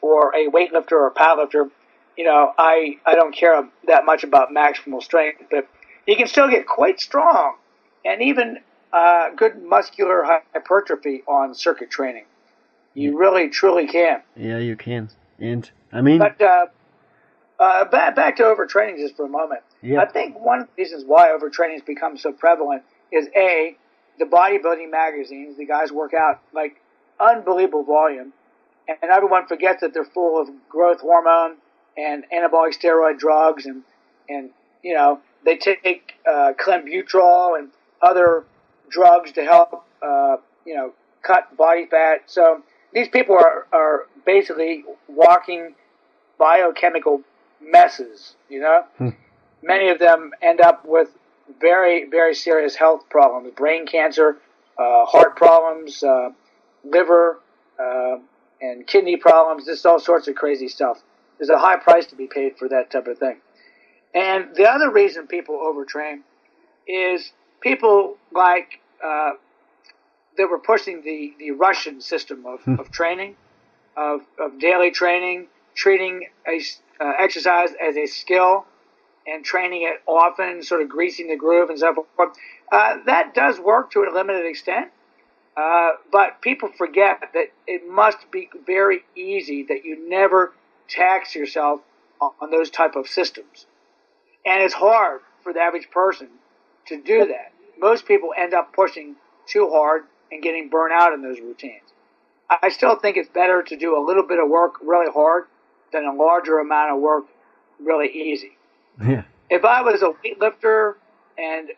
or 0.02 0.34
a 0.34 0.50
weightlifter 0.50 0.92
or 0.92 1.06
a 1.06 1.14
powerlifter, 1.14 1.70
you 2.16 2.24
know, 2.24 2.52
I, 2.58 2.98
I 3.06 3.14
don't 3.14 3.34
care 3.34 3.68
that 3.86 4.04
much 4.04 4.24
about 4.24 4.50
maximal 4.50 5.02
strength, 5.02 5.42
but 5.50 5.68
you 6.06 6.16
can 6.16 6.26
still 6.26 6.48
get 6.48 6.66
quite 6.66 7.00
strong 7.00 7.56
and 8.04 8.22
even 8.22 8.58
uh, 8.92 9.30
good 9.30 9.62
muscular 9.62 10.24
hypertrophy 10.24 11.22
on 11.26 11.54
circuit 11.54 11.90
training. 11.90 12.24
You 12.94 13.16
really, 13.16 13.48
truly 13.48 13.86
can. 13.86 14.22
Yeah, 14.36 14.58
you 14.58 14.76
can. 14.76 15.08
And 15.38 15.68
I 15.92 16.02
mean, 16.02 16.18
but 16.18 16.40
uh, 16.40 16.66
uh, 17.58 17.84
back, 17.86 18.14
back 18.14 18.36
to 18.36 18.42
overtraining 18.42 18.98
just 18.98 19.16
for 19.16 19.24
a 19.24 19.28
moment. 19.28 19.62
Yeah. 19.80 20.00
I 20.00 20.06
think 20.06 20.38
one 20.38 20.60
of 20.60 20.68
the 20.76 20.82
reasons 20.82 21.04
why 21.06 21.28
overtraining 21.28 21.74
has 21.74 21.82
become 21.82 22.18
so 22.18 22.32
prevalent 22.32 22.82
is 23.10 23.28
A, 23.34 23.76
the 24.18 24.26
bodybuilding 24.26 24.90
magazines, 24.90 25.56
the 25.56 25.64
guys 25.64 25.90
work 25.90 26.12
out 26.12 26.40
like 26.52 26.76
unbelievable 27.18 27.84
volume, 27.84 28.32
and 28.86 29.10
everyone 29.10 29.46
forgets 29.46 29.80
that 29.80 29.94
they're 29.94 30.04
full 30.04 30.40
of 30.40 30.48
growth 30.68 31.00
hormone 31.00 31.56
and 31.96 32.24
anabolic 32.32 32.78
steroid 32.78 33.18
drugs, 33.18 33.66
and, 33.66 33.82
and 34.28 34.50
you 34.82 34.94
know, 34.94 35.20
they 35.44 35.56
take 35.56 36.14
uh, 36.26 36.52
clenbuterol 36.58 37.58
and 37.58 37.70
other 38.00 38.44
drugs 38.88 39.32
to 39.32 39.42
help, 39.44 39.84
uh, 40.02 40.36
you 40.64 40.74
know, 40.74 40.92
cut 41.22 41.56
body 41.56 41.86
fat. 41.86 42.22
So 42.26 42.62
these 42.92 43.08
people 43.08 43.36
are, 43.36 43.66
are 43.72 44.06
basically 44.24 44.84
walking 45.08 45.74
biochemical 46.38 47.22
messes, 47.60 48.34
you 48.48 48.60
know? 48.60 48.84
Hmm. 48.98 49.08
Many 49.62 49.88
of 49.90 49.98
them 49.98 50.32
end 50.42 50.60
up 50.60 50.84
with 50.84 51.08
very, 51.60 52.08
very 52.08 52.34
serious 52.34 52.74
health 52.74 53.08
problems 53.08 53.52
brain 53.56 53.86
cancer, 53.86 54.38
uh, 54.78 55.04
heart 55.04 55.36
problems, 55.36 56.02
uh, 56.02 56.30
liver, 56.84 57.38
uh, 57.78 58.16
and 58.60 58.86
kidney 58.86 59.16
problems, 59.16 59.66
just 59.66 59.84
all 59.86 59.98
sorts 59.98 60.28
of 60.28 60.34
crazy 60.34 60.68
stuff. 60.68 61.02
There's 61.42 61.50
a 61.50 61.58
high 61.58 61.74
price 61.74 62.06
to 62.06 62.14
be 62.14 62.28
paid 62.28 62.56
for 62.56 62.68
that 62.68 62.92
type 62.92 63.08
of 63.08 63.18
thing. 63.18 63.38
And 64.14 64.54
the 64.54 64.70
other 64.70 64.92
reason 64.92 65.26
people 65.26 65.56
overtrain 65.56 66.20
is 66.86 67.32
people 67.60 68.16
like 68.32 68.78
uh, 69.04 69.32
they 70.36 70.44
were 70.44 70.60
pushing 70.60 71.02
the, 71.02 71.34
the 71.40 71.50
Russian 71.50 72.00
system 72.00 72.46
of, 72.46 72.60
of 72.78 72.92
training, 72.92 73.34
of, 73.96 74.20
of 74.38 74.60
daily 74.60 74.92
training, 74.92 75.48
treating 75.74 76.28
a, 76.46 76.60
uh, 77.04 77.12
exercise 77.18 77.70
as 77.84 77.96
a 77.96 78.06
skill 78.06 78.64
and 79.26 79.44
training 79.44 79.82
it 79.82 80.00
often, 80.06 80.62
sort 80.62 80.80
of 80.80 80.88
greasing 80.88 81.26
the 81.26 81.36
groove 81.36 81.70
and 81.70 81.78
so 81.80 82.06
forth. 82.14 82.36
Uh, 82.70 82.98
that 83.06 83.34
does 83.34 83.58
work 83.58 83.90
to 83.90 84.04
a 84.04 84.14
limited 84.14 84.46
extent, 84.46 84.92
uh, 85.56 85.90
but 86.12 86.40
people 86.40 86.68
forget 86.78 87.18
that 87.34 87.46
it 87.66 87.90
must 87.90 88.30
be 88.30 88.48
very 88.64 89.00
easy 89.16 89.64
that 89.64 89.84
you 89.84 90.08
never 90.08 90.52
tax 90.92 91.34
yourself 91.34 91.80
on, 92.20 92.50
those 92.50 92.70
type 92.70 92.94
of 92.94 93.08
systems. 93.08 93.66
And 94.44 94.62
it's 94.62 94.74
hard 94.74 95.20
for 95.42 95.52
the 95.52 95.60
average 95.60 95.90
person 95.90 96.28
to 96.86 97.00
do 97.00 97.26
that. 97.26 97.52
Most 97.80 98.06
people 98.06 98.30
end 98.36 98.54
up 98.54 98.72
pushing 98.72 99.16
too 99.46 99.70
hard 99.70 100.04
and 100.30 100.42
getting 100.42 100.68
burnt 100.68 100.92
out 100.92 101.12
in 101.12 101.22
those 101.22 101.40
routines. 101.40 101.82
I 102.62 102.68
still 102.68 102.96
think 102.96 103.16
it's 103.16 103.28
better 103.28 103.62
to 103.62 103.76
do 103.76 103.96
a 103.98 104.02
little 104.04 104.26
bit 104.26 104.38
of 104.38 104.48
work 104.48 104.74
really 104.82 105.10
hard 105.10 105.44
than 105.92 106.04
a 106.04 106.12
larger 106.12 106.58
amount 106.58 106.92
of 106.94 107.00
work 107.00 107.24
really 107.80 108.08
easy. 108.08 108.56
yeah, 109.00 109.24
If 109.50 109.64
I 109.64 109.82
was 109.82 110.02
a 110.02 110.12
weightlifter 110.24 110.94
and 111.38 111.70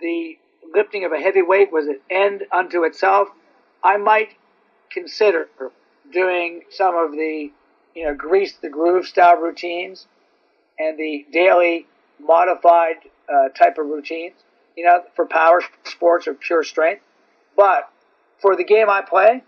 the 0.00 0.38
lifting 0.74 1.04
of 1.04 1.12
a 1.12 1.18
heavy 1.18 1.42
weight 1.42 1.72
was 1.72 1.86
an 1.86 2.00
end 2.10 2.44
unto 2.52 2.84
itself, 2.84 3.28
I 3.84 3.96
might 3.96 4.30
consider 4.90 5.48
doing 6.12 6.62
some 6.70 6.96
of 6.96 7.12
the, 7.12 7.50
you 7.94 8.04
know, 8.04 8.14
grease 8.14 8.56
the 8.56 8.68
groove 8.68 9.06
style 9.06 9.36
routines 9.36 10.06
and 10.78 10.98
the 10.98 11.26
daily 11.32 11.86
modified 12.18 12.96
uh, 13.28 13.48
type 13.50 13.78
of 13.78 13.86
routines, 13.86 14.34
you 14.76 14.84
know, 14.84 15.02
for 15.14 15.26
power 15.26 15.62
sports 15.84 16.26
or 16.26 16.34
pure 16.34 16.62
strength. 16.62 17.02
But 17.56 17.88
for 18.40 18.56
the 18.56 18.64
game 18.64 18.88
I 18.88 19.02
play, 19.02 19.42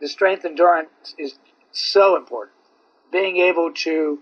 the 0.00 0.08
strength 0.08 0.44
endurance 0.44 0.88
is 1.18 1.34
so 1.72 2.16
important. 2.16 2.54
Being 3.12 3.38
able 3.38 3.72
to 3.72 4.20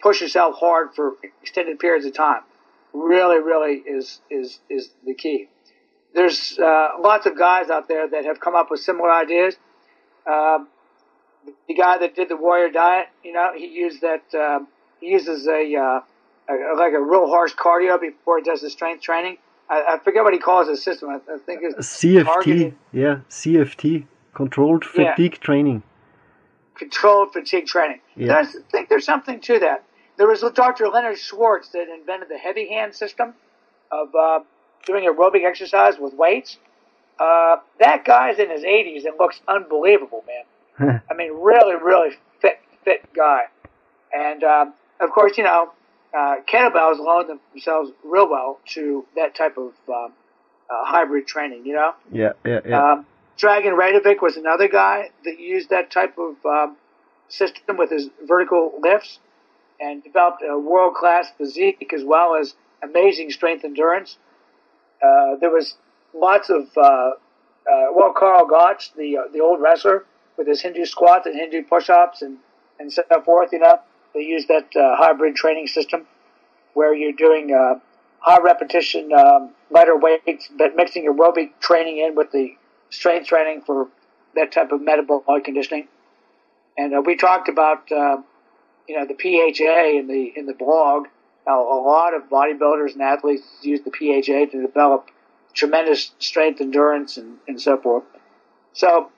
push 0.00 0.20
yourself 0.20 0.56
hard 0.56 0.94
for 0.94 1.14
extended 1.42 1.78
periods 1.78 2.06
of 2.06 2.14
time 2.14 2.42
really, 2.96 3.38
really 3.38 3.82
is 3.86 4.20
is 4.30 4.58
is 4.70 4.90
the 5.04 5.14
key. 5.14 5.48
There's 6.14 6.58
uh, 6.58 6.88
lots 6.98 7.26
of 7.26 7.36
guys 7.38 7.68
out 7.68 7.88
there 7.88 8.08
that 8.08 8.24
have 8.24 8.40
come 8.40 8.54
up 8.54 8.70
with 8.70 8.80
similar 8.80 9.10
ideas. 9.10 9.56
Um, 10.26 10.68
the 11.68 11.74
guy 11.74 11.98
that 11.98 12.14
did 12.14 12.28
the 12.28 12.36
warrior 12.36 12.70
diet, 12.70 13.08
you 13.24 13.32
know, 13.32 13.52
he 13.56 13.66
used 13.66 14.00
that. 14.02 14.22
Uh, 14.34 14.60
he 15.00 15.08
uses 15.08 15.46
a, 15.46 15.74
uh, 15.76 16.00
a 16.48 16.54
like 16.76 16.92
a 16.94 17.00
real 17.00 17.28
harsh 17.28 17.54
cardio 17.54 18.00
before 18.00 18.38
he 18.38 18.44
does 18.44 18.62
the 18.62 18.70
strength 18.70 19.02
training. 19.02 19.38
I, 19.68 19.82
I 19.94 19.98
forget 19.98 20.24
what 20.24 20.32
he 20.32 20.38
calls 20.38 20.68
his 20.68 20.82
system. 20.82 21.10
I, 21.10 21.16
I 21.32 21.38
think 21.38 21.60
it's 21.62 21.96
CFT. 21.96 22.24
targeted 22.24 22.74
Yeah, 22.92 23.20
CFT, 23.30 24.06
controlled 24.34 24.84
Yeah. 24.96 25.10
fatigue 25.14 25.40
training. 25.40 25.82
controlled 26.74 27.32
fatigue 27.32 27.66
training. 27.66 28.00
Yeah. 28.16 28.28
There's, 28.28 28.56
I 28.56 28.60
think 28.70 28.88
there's 28.88 29.04
something 29.04 29.40
to 29.40 29.58
that. 29.60 29.84
There 30.18 30.26
was 30.26 30.42
Dr. 30.54 30.88
Leonard 30.88 31.18
Schwartz 31.18 31.70
that 31.70 31.88
invented 31.88 32.28
the 32.28 32.38
heavy 32.38 32.68
hand 32.68 32.94
system 32.94 33.34
of 33.90 34.14
uh, 34.14 34.40
doing 34.86 35.04
aerobic 35.04 35.44
exercise 35.44 35.98
with 35.98 36.14
weights. 36.14 36.58
Uh, 37.18 37.56
that 37.80 38.04
guy's 38.04 38.38
in 38.38 38.50
his 38.50 38.62
80s 38.62 39.04
and 39.06 39.14
looks 39.18 39.40
unbelievable, 39.48 40.24
man. 40.26 40.44
I 40.78 41.14
mean, 41.14 41.32
really, 41.40 41.76
really 41.76 42.16
fit, 42.40 42.60
fit 42.84 43.12
guy. 43.14 43.42
And 44.12 44.44
um, 44.44 44.74
of 45.00 45.10
course, 45.10 45.36
you 45.36 45.44
know, 45.44 45.72
uh, 46.16 46.36
kettlebells 46.50 46.98
loan 46.98 47.38
themselves 47.52 47.90
real 48.04 48.28
well 48.30 48.60
to 48.74 49.04
that 49.16 49.34
type 49.34 49.56
of 49.58 49.72
um, 49.88 50.12
uh, 50.70 50.84
hybrid 50.84 51.26
training. 51.26 51.66
You 51.66 51.74
know, 51.74 51.94
Yeah, 52.10 52.32
yeah, 52.44 52.60
yeah. 52.64 52.92
um, 52.92 53.06
Dragan 53.38 53.76
Radovic 53.76 54.22
was 54.22 54.36
another 54.36 54.68
guy 54.68 55.10
that 55.24 55.38
used 55.38 55.70
that 55.70 55.90
type 55.90 56.16
of 56.18 56.36
um, 56.46 56.76
system 57.28 57.76
with 57.76 57.90
his 57.90 58.08
vertical 58.26 58.72
lifts 58.80 59.18
and 59.78 60.02
developed 60.02 60.42
a 60.48 60.58
world 60.58 60.94
class 60.94 61.26
physique 61.36 61.92
as 61.94 62.02
well 62.02 62.34
as 62.34 62.54
amazing 62.82 63.30
strength 63.30 63.64
endurance. 63.64 64.16
Uh, 65.02 65.36
there 65.40 65.50
was 65.50 65.74
lots 66.14 66.48
of 66.48 66.68
uh, 66.76 66.80
uh, 66.80 67.12
well, 67.94 68.12
Karl 68.16 68.46
Gotch, 68.46 68.92
the 68.94 69.18
uh, 69.18 69.22
the 69.32 69.40
old 69.40 69.60
wrestler, 69.60 70.04
with 70.36 70.46
his 70.46 70.60
Hindu 70.60 70.84
squats 70.84 71.26
and 71.26 71.34
Hindu 71.34 71.64
push-ups 71.64 72.22
and 72.22 72.38
and 72.78 72.92
so 72.92 73.02
forth. 73.24 73.50
You 73.52 73.60
know, 73.60 73.80
they 74.14 74.20
use 74.20 74.46
that 74.46 74.76
uh, 74.76 74.96
hybrid 74.96 75.34
training 75.36 75.66
system 75.66 76.06
where 76.74 76.94
you're 76.94 77.12
doing 77.12 77.54
uh, 77.54 77.80
high 78.20 78.40
repetition, 78.40 79.12
um, 79.12 79.50
lighter 79.70 79.96
weights, 79.96 80.48
but 80.56 80.76
mixing 80.76 81.06
aerobic 81.06 81.52
training 81.60 81.98
in 81.98 82.14
with 82.14 82.32
the 82.32 82.56
strength 82.90 83.28
training 83.28 83.62
for 83.62 83.88
that 84.34 84.52
type 84.52 84.72
of 84.72 84.82
metabolic 84.82 85.44
conditioning. 85.44 85.88
And 86.76 86.94
uh, 86.94 87.02
we 87.04 87.16
talked 87.16 87.48
about 87.48 87.90
uh, 87.90 88.18
you 88.88 88.98
know 88.98 89.06
the 89.06 89.14
PHA 89.14 89.98
in 89.98 90.06
the 90.06 90.32
in 90.36 90.46
the 90.46 90.54
blog 90.54 91.06
a 91.46 91.54
lot 91.54 92.14
of 92.14 92.28
bodybuilders 92.28 92.92
and 92.92 93.02
athletes 93.02 93.44
use 93.62 93.80
the 93.82 93.90
PHA 93.90 94.50
to 94.50 94.66
develop 94.66 95.08
tremendous 95.54 96.12
strength, 96.18 96.60
endurance, 96.60 97.16
and, 97.16 97.38
and 97.46 97.60
so 97.60 97.76
forth. 97.76 98.04
So, 98.72 99.10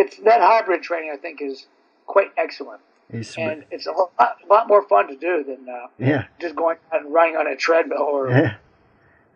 it's 0.00 0.16
that 0.28 0.40
hybrid 0.40 0.82
training 0.82 1.10
I 1.12 1.18
think 1.24 1.40
is 1.50 1.66
quite 2.06 2.30
excellent, 2.44 2.80
It's, 3.18 3.36
and 3.38 3.64
it's 3.70 3.86
a 3.86 3.92
lot, 3.92 4.10
lot 4.54 4.64
more 4.72 4.82
fun 4.92 5.04
to 5.12 5.16
do 5.16 5.34
than 5.48 5.60
uh, 5.68 5.86
yeah, 6.10 6.22
just 6.40 6.54
going 6.56 6.76
out 6.92 7.02
and 7.02 7.12
running 7.14 7.36
on 7.36 7.46
a 7.46 7.56
treadmill 7.56 8.02
or, 8.16 8.30
yeah. 8.30 8.54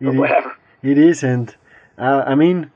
or 0.01 0.07
It 0.09 0.13
is- 0.13 0.19
whatever. 0.19 0.51
It 0.91 0.97
is, 0.99 1.23
and 1.23 1.47
uh, 1.97 2.23
I 2.27 2.35
mean, 2.35 2.71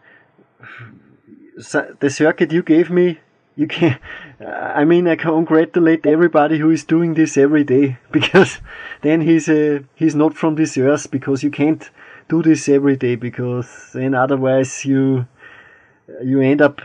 the 1.99 2.09
circuit 2.09 2.51
you 2.51 2.63
gave 2.63 2.89
me, 2.89 3.19
you 3.55 3.67
can. 3.67 3.99
I 4.39 4.85
mean, 4.85 5.07
I 5.07 5.15
congratulate 5.15 6.05
everybody 6.05 6.57
who 6.59 6.69
is 6.71 6.85
doing 6.85 7.13
this 7.13 7.37
every 7.37 7.63
day 7.63 7.97
because 8.11 8.59
then 9.01 9.21
he's 9.21 9.49
uh, 9.49 9.79
he's 9.95 10.15
not 10.15 10.33
from 10.35 10.55
this 10.55 10.77
earth 10.77 11.11
because 11.11 11.43
you 11.43 11.51
can't 11.51 11.89
do 12.29 12.41
this 12.41 12.69
every 12.69 12.95
day 12.95 13.15
because 13.15 13.91
then 13.93 14.15
otherwise 14.15 14.85
you 14.85 15.27
you 16.23 16.41
end 16.41 16.61
up 16.61 16.81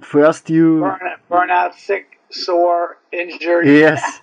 first 0.00 0.50
you 0.50 0.80
Burn, 1.28 1.50
out, 1.50 1.74
sick, 1.74 2.18
sore, 2.30 2.98
injured. 3.12 3.66
yes 3.66 4.20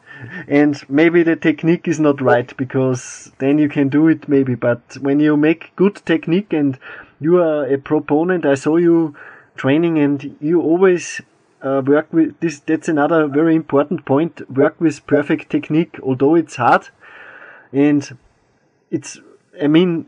and 0.48 0.84
maybe 0.90 1.24
the 1.24 1.36
technique 1.36 1.88
is 1.88 2.00
not 2.00 2.22
right 2.22 2.56
because 2.58 3.32
then 3.38 3.58
you 3.58 3.70
can 3.70 3.90
do 3.90 4.08
it 4.08 4.28
maybe 4.28 4.56
but 4.56 4.98
when 5.02 5.20
you 5.20 5.38
make 5.38 5.76
good 5.76 5.96
technique 6.06 6.54
and 6.54 6.80
you 7.20 7.38
are 7.38 7.66
a 7.66 7.78
proponent 7.78 8.46
i 8.46 8.56
saw 8.56 8.78
you 8.78 9.16
training 9.56 9.98
and 9.98 10.36
you 10.40 10.62
always 10.62 11.22
uh, 11.62 11.82
work 11.86 12.12
with 12.12 12.40
this 12.40 12.60
that's 12.62 12.88
another 12.88 13.28
very 13.28 13.56
important 13.56 14.06
point 14.06 14.50
work 14.50 14.80
with 14.80 15.06
perfect 15.08 15.50
technique 15.50 16.00
although 16.04 16.36
it's 16.36 16.56
hard 16.56 16.90
and 17.72 18.18
it's 18.92 19.20
i 19.62 19.68
mean 19.68 20.06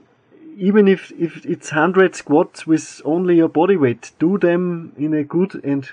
even 0.57 0.87
if 0.87 1.11
if 1.11 1.45
it's 1.45 1.71
100 1.71 2.15
squats 2.15 2.67
with 2.67 3.01
only 3.05 3.35
your 3.35 3.49
body 3.49 3.77
weight 3.77 4.11
do 4.19 4.37
them 4.37 4.93
in 4.97 5.13
a 5.13 5.23
good 5.23 5.61
and 5.63 5.89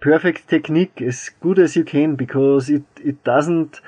perfect 0.00 0.48
technique 0.48 1.00
as 1.00 1.30
good 1.40 1.58
as 1.58 1.76
you 1.76 1.84
can 1.84 2.16
because 2.16 2.68
it 2.68 2.84
it 3.04 3.22
doesn't 3.24 3.80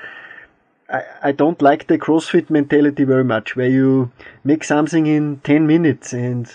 I, 0.88 1.02
I 1.22 1.32
don't 1.32 1.60
like 1.62 1.86
the 1.86 1.98
CrossFit 1.98 2.50
mentality 2.50 3.04
very 3.04 3.24
much 3.24 3.56
where 3.56 3.68
you 3.68 4.12
make 4.44 4.64
something 4.64 5.06
in 5.06 5.40
10 5.42 5.66
minutes 5.66 6.12
and 6.12 6.50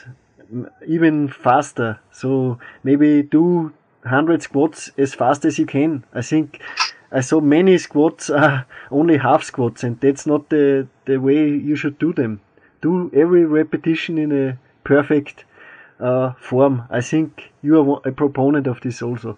even 0.86 1.28
faster. 1.28 2.00
So 2.12 2.60
maybe 2.84 3.24
do 3.24 3.74
100 4.04 4.44
squats 4.44 4.92
as 4.98 5.14
fast 5.14 5.46
as 5.46 5.58
you 5.58 5.66
can. 5.66 6.04
I 6.14 6.22
think 6.22 6.62
uh, 6.62 6.92
I 7.12 7.22
saw 7.22 7.42
many 7.42 7.78
squats 7.78 8.30
are 8.30 8.66
only 8.92 9.18
half 9.18 9.44
squats 9.44 9.84
and 9.84 10.00
that's 10.00 10.26
not 10.26 10.50
the 10.50 10.88
the 11.06 11.18
way 11.18 11.50
you 11.50 11.76
should 11.76 11.98
do 11.98 12.14
them 12.14 12.42
do 12.82 13.12
every 13.14 13.46
repetition 13.46 14.18
in 14.18 14.32
a 14.32 14.58
perfect 14.84 15.46
uh, 16.00 16.34
form 16.40 16.84
I 16.90 17.02
think 17.02 17.52
you 17.62 17.80
are 17.80 18.02
a 18.06 18.12
proponent 18.12 18.68
of 18.68 18.82
this 18.82 19.02
also 19.02 19.38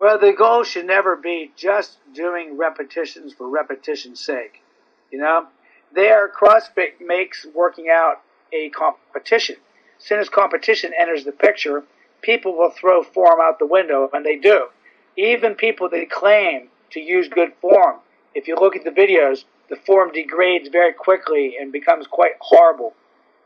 Well, 0.00 0.18
the 0.18 0.32
goal 0.32 0.64
should 0.64 0.86
never 0.86 1.16
be 1.16 1.52
just 1.56 1.98
doing 2.12 2.56
repetitions 2.56 3.32
for 3.34 3.48
repetition's 3.48 4.20
sake. 4.20 4.62
You 5.10 5.18
know, 5.18 5.46
there 5.94 6.28
CrossFit 6.28 7.00
makes 7.00 7.46
working 7.54 7.88
out 7.90 8.22
a 8.52 8.70
competition. 8.70 9.56
As 9.98 10.04
soon 10.04 10.20
as 10.20 10.28
competition 10.28 10.92
enters 10.98 11.24
the 11.24 11.32
picture, 11.32 11.84
people 12.22 12.56
will 12.56 12.70
throw 12.70 13.02
form 13.02 13.40
out 13.40 13.58
the 13.58 13.66
window, 13.66 14.10
and 14.12 14.24
they 14.24 14.36
do. 14.36 14.68
Even 15.16 15.54
people 15.54 15.88
that 15.90 16.10
claim 16.10 16.68
to 16.90 17.00
use 17.00 17.28
good 17.28 17.52
form, 17.60 17.96
if 18.34 18.48
you 18.48 18.56
look 18.56 18.74
at 18.76 18.84
the 18.84 18.90
videos, 18.90 19.44
the 19.68 19.76
form 19.76 20.12
degrades 20.12 20.68
very 20.68 20.92
quickly 20.92 21.56
and 21.60 21.72
becomes 21.72 22.06
quite 22.06 22.32
horrible. 22.40 22.94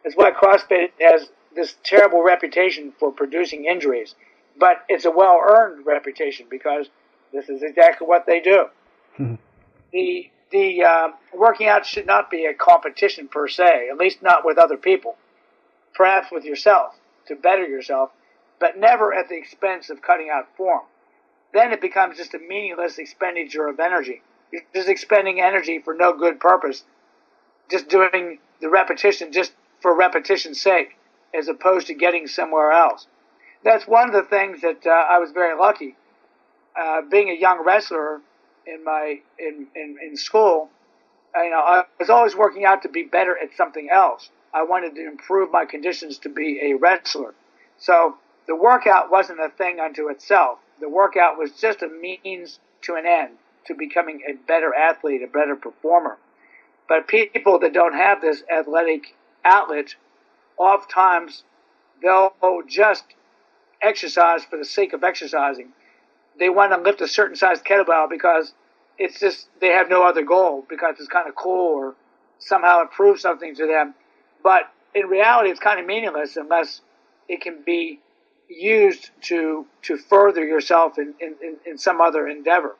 That's 0.03 0.16
why 0.16 0.31
CrossFit 0.31 0.91
has 1.01 1.31
this 1.55 1.77
terrible 1.83 2.23
reputation 2.23 2.93
for 2.99 3.11
producing 3.11 3.64
injuries 3.64 4.14
but 4.59 4.85
it's 4.89 5.05
a 5.05 5.11
well 5.11 5.41
earned 5.43 5.87
reputation 5.87 6.47
because 6.51 6.89
this 7.33 7.49
is 7.49 7.62
exactly 7.62 8.07
what 8.07 8.27
they 8.27 8.41
do. 8.41 8.66
the 9.93 10.31
the 10.51 10.83
um, 10.83 11.14
working 11.35 11.69
out 11.69 11.85
should 11.85 12.07
not 12.07 12.31
be 12.31 12.47
a 12.47 12.55
competition 12.55 13.29
per 13.29 13.49
se, 13.49 13.89
at 13.91 13.99
least 13.99 14.23
not 14.23 14.45
with 14.45 14.59
other 14.59 14.77
people. 14.77 15.16
Perhaps 15.95 16.31
with 16.33 16.45
yourself 16.45 16.95
to 17.27 17.37
better 17.37 17.64
yourself, 17.64 18.11
but 18.59 18.79
never 18.79 19.12
at 19.12 19.29
the 19.29 19.37
expense 19.37 19.91
of 19.91 20.01
cutting 20.01 20.31
out 20.31 20.49
form. 20.57 20.83
Then 21.53 21.73
it 21.73 21.81
becomes 21.81 22.16
just 22.16 22.35
a 22.35 22.39
meaningless 22.39 22.99
expenditure 22.99 23.69
of 23.69 23.79
energy. 23.79 24.23
Just 24.74 24.88
expending 24.88 25.40
energy 25.40 25.78
for 25.78 25.94
no 25.94 26.16
good 26.16 26.40
purpose, 26.40 26.84
just 27.70 27.88
doing 27.88 28.38
the 28.61 28.68
repetition 28.68 29.32
just 29.32 29.53
for 29.80 29.94
repetition's 29.94 30.61
sake, 30.61 30.96
as 31.34 31.49
opposed 31.49 31.86
to 31.88 31.94
getting 31.94 32.26
somewhere 32.26 32.72
else 32.72 33.07
that's 33.64 33.86
one 33.86 34.09
of 34.09 34.14
the 34.14 34.28
things 34.28 34.61
that 34.62 34.86
uh, 34.86 34.90
I 34.90 35.18
was 35.18 35.32
very 35.32 35.59
lucky. 35.59 35.96
Uh, 36.78 37.03
being 37.11 37.28
a 37.30 37.34
young 37.34 37.64
wrestler 37.64 38.20
in 38.66 38.84
my 38.84 39.20
in 39.38 39.66
in, 39.74 39.96
in 40.03 40.16
school, 40.16 40.68
you 41.34 41.51
know, 41.51 41.59
I 41.59 41.84
was 41.99 42.11
always 42.11 42.36
working 42.36 42.64
out 42.64 42.82
to 42.82 42.88
be 42.88 43.03
better 43.03 43.36
at 43.36 43.55
something 43.57 43.88
else. 43.90 44.30
I 44.55 44.62
wanted 44.62 44.94
to 44.94 45.07
improve 45.07 45.51
my 45.51 45.64
conditions 45.64 46.18
to 46.18 46.28
be 46.28 46.61
a 46.62 46.74
wrestler. 46.74 47.34
So 47.78 48.16
the 48.46 48.57
workout 48.57 49.11
wasn't 49.11 49.40
a 49.40 49.51
thing 49.51 49.78
unto 49.80 50.09
itself. 50.09 50.59
The 50.80 50.88
workout 50.88 51.36
was 51.36 51.53
just 51.53 51.82
a 51.82 51.88
means 51.88 52.61
to 52.82 52.94
an 52.94 53.07
end 53.07 53.36
to 53.69 53.75
becoming 53.75 54.23
a 54.29 54.35
better 54.47 54.75
athlete, 54.75 55.23
a 55.23 55.27
better 55.27 55.57
performer. 55.57 56.19
But 56.89 57.07
people 57.07 57.59
that 57.61 57.73
don't 57.73 57.95
have 57.95 58.21
this 58.21 58.43
athletic 58.51 59.14
outlet, 59.45 59.95
oftentimes 60.57 61.45
they'll 62.03 62.33
just 62.66 63.05
exercise 63.83 64.45
for 64.45 64.57
the 64.57 64.64
sake 64.64 64.93
of 64.93 65.05
exercising. 65.05 65.69
They 66.39 66.49
want 66.49 66.73
to 66.73 66.81
lift 66.81 67.01
a 67.01 67.09
certain 67.09 67.37
size 67.37 67.61
kettlebell 67.61 68.09
because 68.09 68.53
it's 68.99 69.21
just 69.21 69.49
they 69.61 69.69
have 69.69 69.89
no 69.89 70.03
other 70.03 70.23
goal 70.23 70.64
because 70.69 70.97
it's 70.99 71.09
kind 71.09 71.29
of 71.29 71.35
cool 71.35 71.77
or 71.77 71.95
somehow 72.39 72.81
improve 72.81 73.21
something 73.21 73.55
to 73.57 73.66
them. 73.66 73.95
But 74.43 74.62
in 74.95 75.07
reality, 75.07 75.51
it's 75.51 75.61
kind 75.61 75.79
of 75.79 75.87
meaningless 75.87 76.37
unless 76.37 76.81
it 77.29 77.41
can 77.41 77.62
be 77.64 78.01
used 78.49 79.11
to 79.21 79.66
to 79.83 79.97
further 79.97 80.45
yourself 80.45 80.99
in, 80.99 81.14
in, 81.21 81.35
in 81.66 81.79
some 81.79 82.01
other 82.01 82.27
endeavor. 82.27 82.77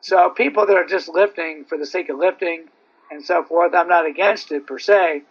So 0.00 0.30
people 0.30 0.66
that 0.66 0.76
are 0.76 0.86
just 0.86 1.08
lifting 1.08 1.64
for 1.64 1.76
the 1.76 1.86
sake 1.86 2.08
of 2.08 2.18
lifting 2.18 2.66
and 3.10 3.24
so 3.24 3.44
forth, 3.44 3.74
I'm 3.74 3.88
not 3.88 4.06
against 4.06 4.50
it 4.52 4.66
per 4.66 4.78
se, 4.78 5.22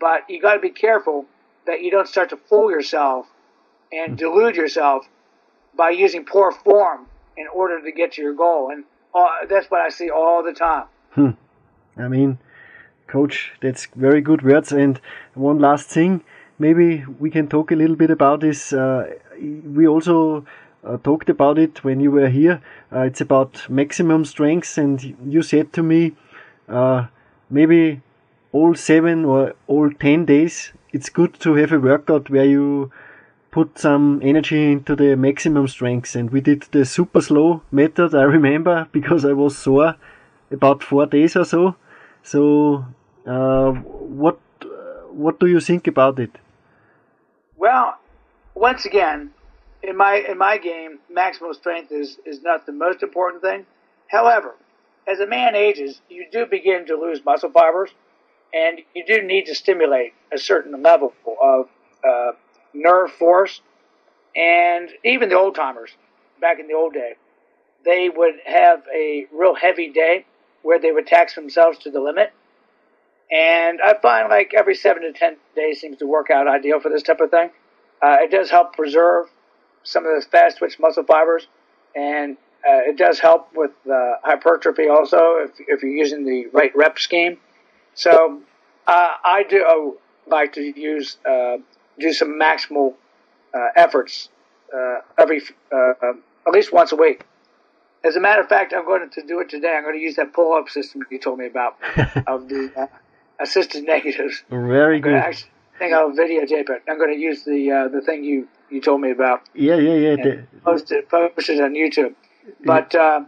but 0.00 0.28
you 0.28 0.40
got 0.40 0.54
to 0.54 0.60
be 0.60 0.70
careful 0.70 1.26
that 1.66 1.82
you 1.82 1.90
don't 1.90 2.08
start 2.08 2.30
to 2.30 2.36
fool 2.36 2.70
yourself 2.70 3.26
and 3.92 4.18
delude 4.18 4.56
yourself 4.56 5.06
by 5.76 5.90
using 5.90 6.24
poor 6.24 6.52
form 6.52 7.06
in 7.36 7.46
order 7.54 7.80
to 7.80 7.92
get 7.92 8.12
to 8.12 8.22
your 8.22 8.34
goal. 8.34 8.70
And 8.70 8.84
uh, 9.14 9.46
that's 9.48 9.70
what 9.70 9.80
I 9.80 9.88
see 9.88 10.10
all 10.10 10.42
the 10.42 10.52
time. 10.52 10.86
Hmm. 11.12 11.30
I 11.96 12.08
mean, 12.08 12.38
coach, 13.06 13.52
that's 13.60 13.86
very 13.94 14.20
good 14.20 14.42
words. 14.42 14.72
And 14.72 15.00
one 15.34 15.58
last 15.58 15.88
thing, 15.88 16.22
maybe 16.58 17.04
we 17.18 17.30
can 17.30 17.48
talk 17.48 17.70
a 17.70 17.76
little 17.76 17.96
bit 17.96 18.10
about 18.10 18.40
this. 18.40 18.72
Uh, 18.72 19.14
we 19.40 19.86
also 19.86 20.44
talked 21.02 21.28
about 21.28 21.58
it 21.58 21.84
when 21.84 22.00
you 22.00 22.10
were 22.10 22.28
here. 22.28 22.62
Uh, 22.92 23.00
it's 23.00 23.20
about 23.20 23.68
maximum 23.68 24.24
strength, 24.24 24.78
and 24.78 25.16
you 25.26 25.42
said 25.42 25.72
to 25.72 25.82
me, 25.82 26.14
uh, 26.68 27.06
maybe 27.50 28.00
all 28.52 28.74
seven 28.74 29.24
or 29.24 29.54
all 29.66 29.90
ten 29.90 30.24
days, 30.24 30.72
it's 30.92 31.08
good 31.08 31.34
to 31.40 31.54
have 31.54 31.72
a 31.72 31.80
workout 31.80 32.30
where 32.30 32.44
you 32.44 32.90
put 33.50 33.78
some 33.78 34.20
energy 34.22 34.72
into 34.72 34.94
the 34.94 35.16
maximum 35.16 35.66
strength. 35.68 36.14
And 36.14 36.30
we 36.30 36.40
did 36.40 36.62
the 36.70 36.84
super 36.84 37.20
slow 37.20 37.62
method, 37.70 38.14
I 38.14 38.22
remember, 38.22 38.88
because 38.92 39.24
I 39.24 39.32
was 39.32 39.56
sore 39.56 39.96
about 40.50 40.82
four 40.82 41.06
days 41.06 41.36
or 41.36 41.44
so. 41.44 41.76
So, 42.22 42.84
uh, 43.26 43.72
what 43.72 44.38
what 45.18 45.40
do 45.40 45.46
you 45.46 45.60
think 45.60 45.86
about 45.86 46.18
it? 46.18 46.30
Well, 47.56 47.98
once 48.54 48.84
again, 48.84 49.32
in 49.88 49.96
my 49.96 50.16
in 50.28 50.38
my 50.38 50.58
game, 50.58 50.98
maximal 51.14 51.54
strength 51.54 51.90
is 51.90 52.18
is 52.26 52.42
not 52.42 52.66
the 52.66 52.72
most 52.72 53.02
important 53.02 53.42
thing. 53.42 53.64
However, 54.08 54.54
as 55.06 55.20
a 55.20 55.26
man 55.26 55.54
ages, 55.54 56.00
you 56.08 56.26
do 56.30 56.46
begin 56.46 56.86
to 56.86 56.94
lose 56.96 57.24
muscle 57.24 57.50
fibers, 57.50 57.90
and 58.52 58.80
you 58.94 59.04
do 59.06 59.22
need 59.22 59.46
to 59.46 59.54
stimulate 59.54 60.12
a 60.32 60.38
certain 60.38 60.80
level 60.82 61.14
of 61.42 61.68
uh, 62.06 62.32
nerve 62.74 63.10
force. 63.12 63.60
And 64.36 64.90
even 65.04 65.30
the 65.30 65.36
old 65.36 65.54
timers, 65.54 65.90
back 66.40 66.60
in 66.60 66.68
the 66.68 66.74
old 66.74 66.92
day, 66.92 67.14
they 67.84 68.08
would 68.08 68.34
have 68.44 68.82
a 68.94 69.26
real 69.32 69.54
heavy 69.54 69.90
day 69.90 70.26
where 70.62 70.78
they 70.78 70.92
would 70.92 71.06
tax 71.06 71.34
themselves 71.34 71.78
to 71.78 71.90
the 71.90 72.00
limit. 72.00 72.32
And 73.30 73.80
I 73.82 73.94
find 74.00 74.28
like 74.28 74.52
every 74.54 74.74
seven 74.74 75.02
to 75.02 75.12
ten 75.12 75.36
days 75.56 75.80
seems 75.80 75.96
to 75.98 76.06
work 76.06 76.30
out 76.30 76.46
ideal 76.46 76.80
for 76.80 76.90
this 76.90 77.02
type 77.02 77.20
of 77.20 77.30
thing. 77.30 77.50
Uh, 78.00 78.16
it 78.20 78.30
does 78.30 78.50
help 78.50 78.74
preserve 78.74 79.26
some 79.82 80.06
of 80.06 80.14
the 80.14 80.28
fast 80.28 80.58
twitch 80.58 80.78
muscle 80.78 81.04
fibers, 81.04 81.46
and 81.94 82.36
uh, 82.66 82.80
it 82.88 82.96
does 82.96 83.18
help 83.18 83.48
with 83.54 83.70
uh, 83.90 84.14
hypertrophy 84.22 84.88
also 84.88 85.36
if, 85.36 85.52
if 85.68 85.82
you're 85.82 85.96
using 85.96 86.24
the 86.24 86.46
right 86.52 86.74
rep 86.74 86.98
scheme. 86.98 87.38
So 87.94 88.40
uh, 88.86 89.10
I 89.24 89.44
do 89.48 89.98
like 90.26 90.54
to 90.54 90.62
use 90.62 91.16
uh, 91.28 91.58
do 91.98 92.12
some 92.12 92.38
maximal 92.38 92.94
uh, 93.54 93.68
efforts 93.76 94.28
uh, 94.74 95.00
every 95.16 95.42
at 95.72 96.52
least 96.52 96.72
once 96.72 96.92
a 96.92 96.96
week. 96.96 97.24
As 98.04 98.16
a 98.16 98.20
matter 98.20 98.40
of 98.40 98.48
fact, 98.48 98.72
I'm 98.72 98.84
going 98.84 99.10
to 99.10 99.22
do 99.22 99.40
it 99.40 99.50
today. 99.50 99.74
I'm 99.76 99.82
going 99.82 99.96
to 99.96 100.00
use 100.00 100.16
that 100.16 100.32
pull-up 100.32 100.68
system 100.68 101.02
you 101.10 101.18
told 101.18 101.38
me 101.38 101.46
about 101.46 101.76
of 102.26 102.48
the 102.48 102.88
assisted 103.40 103.84
negatives. 103.84 104.44
Very 104.48 105.00
good. 105.00 105.14
I 105.14 105.32
think 105.78 105.92
I'll 105.92 106.12
videotape 106.12 106.70
it. 106.70 106.82
I'm 106.88 106.98
going 106.98 107.12
to 107.12 107.20
use 107.20 107.44
the 107.44 107.90
the 107.92 108.00
thing 108.00 108.24
you 108.24 108.48
you 108.70 108.80
told 108.80 109.00
me 109.00 109.10
about. 109.10 109.42
Yeah, 109.54 109.76
yeah, 109.76 109.94
yeah. 109.94 110.16
The, 110.16 110.46
post 110.64 110.92
it, 110.92 111.12
on 111.12 111.74
YouTube. 111.74 112.14
But 112.64 112.94
uh, 112.94 113.24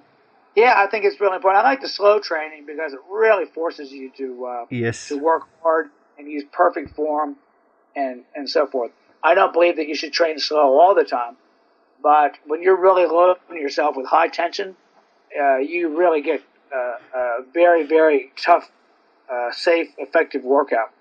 yeah, 0.56 0.74
I 0.76 0.86
think 0.86 1.04
it's 1.04 1.20
really 1.20 1.36
important. 1.36 1.64
I 1.64 1.68
like 1.68 1.80
the 1.80 1.88
slow 1.88 2.20
training 2.20 2.66
because 2.66 2.92
it 2.92 3.00
really 3.10 3.46
forces 3.46 3.92
you 3.92 4.10
to 4.16 4.46
uh, 4.46 4.66
yes 4.70 5.08
to 5.08 5.18
work 5.18 5.42
hard 5.62 5.90
and 6.18 6.28
use 6.28 6.44
perfect 6.52 6.94
form 6.94 7.36
and 7.94 8.24
and 8.34 8.48
so 8.48 8.66
forth. 8.66 8.92
I 9.22 9.34
don't 9.34 9.52
believe 9.52 9.76
that 9.76 9.86
you 9.86 9.94
should 9.94 10.12
train 10.12 10.38
slow 10.38 10.78
all 10.80 10.94
the 10.94 11.04
time, 11.04 11.36
but 12.02 12.36
when 12.46 12.62
you're 12.62 12.80
really 12.80 13.06
loading 13.06 13.60
yourself 13.60 13.96
with 13.96 14.06
high 14.06 14.28
tension, 14.28 14.76
uh, 15.38 15.58
you 15.58 15.96
really 15.98 16.22
get 16.22 16.42
uh, 16.74 17.18
a 17.18 17.38
very 17.52 17.86
very 17.86 18.32
tough, 18.36 18.70
uh, 19.30 19.52
safe, 19.52 19.88
effective 19.98 20.42
workout. 20.42 20.92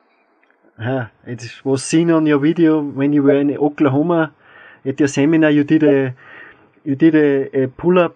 Uh, 0.80 1.08
it 1.26 1.44
was 1.64 1.84
seen 1.84 2.10
on 2.10 2.26
your 2.26 2.40
video 2.40 2.82
when 2.82 3.12
you 3.12 3.22
were 3.22 3.36
in 3.36 3.56
Oklahoma 3.58 4.34
at 4.86 5.00
your 5.00 5.10
seminar. 5.10 5.50
You 5.50 5.64
did 5.64 5.84
a 5.84 6.16
you 6.86 6.96
did 6.96 7.16
a, 7.16 7.64
a 7.64 7.68
pull 7.68 8.00
up 8.00 8.16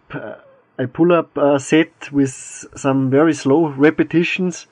a 0.77 0.87
pull 0.87 1.11
up 1.11 1.37
uh, 1.37 1.59
set 1.59 2.11
with 2.11 2.31
some 2.75 3.09
very 3.09 3.33
slow 3.33 3.67
repetitions 3.67 4.67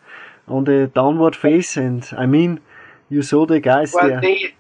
on 0.48 0.64
the 0.64 0.92
downward 0.94 1.36
face, 1.36 1.78
and 1.78 2.08
I 2.18 2.26
mean, 2.26 2.60
you 3.10 3.22
saw 3.22 3.46
the 3.46 3.60
guys 3.60 3.94
well, 3.94 4.08
there. 4.08 4.22
The, 4.22 4.54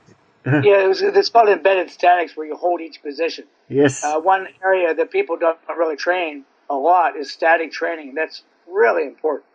yeah, 0.46 0.84
it 0.84 0.88
was, 0.88 1.02
it's 1.02 1.30
called 1.30 1.50
embedded 1.50 1.90
statics, 1.92 2.36
where 2.36 2.48
you 2.48 2.56
hold 2.56 2.82
each 2.82 3.02
position. 3.02 3.46
Yes. 3.70 4.04
Uh, 4.04 4.20
one 4.20 4.48
area 4.64 4.94
that 4.94 5.12
people 5.12 5.38
don't 5.38 5.58
really 5.70 5.96
train 5.96 6.46
a 6.70 6.76
lot 6.76 7.16
is 7.16 7.32
static 7.32 7.72
training. 7.72 8.16
That's 8.16 8.44
really 8.68 9.04
important. 9.04 9.46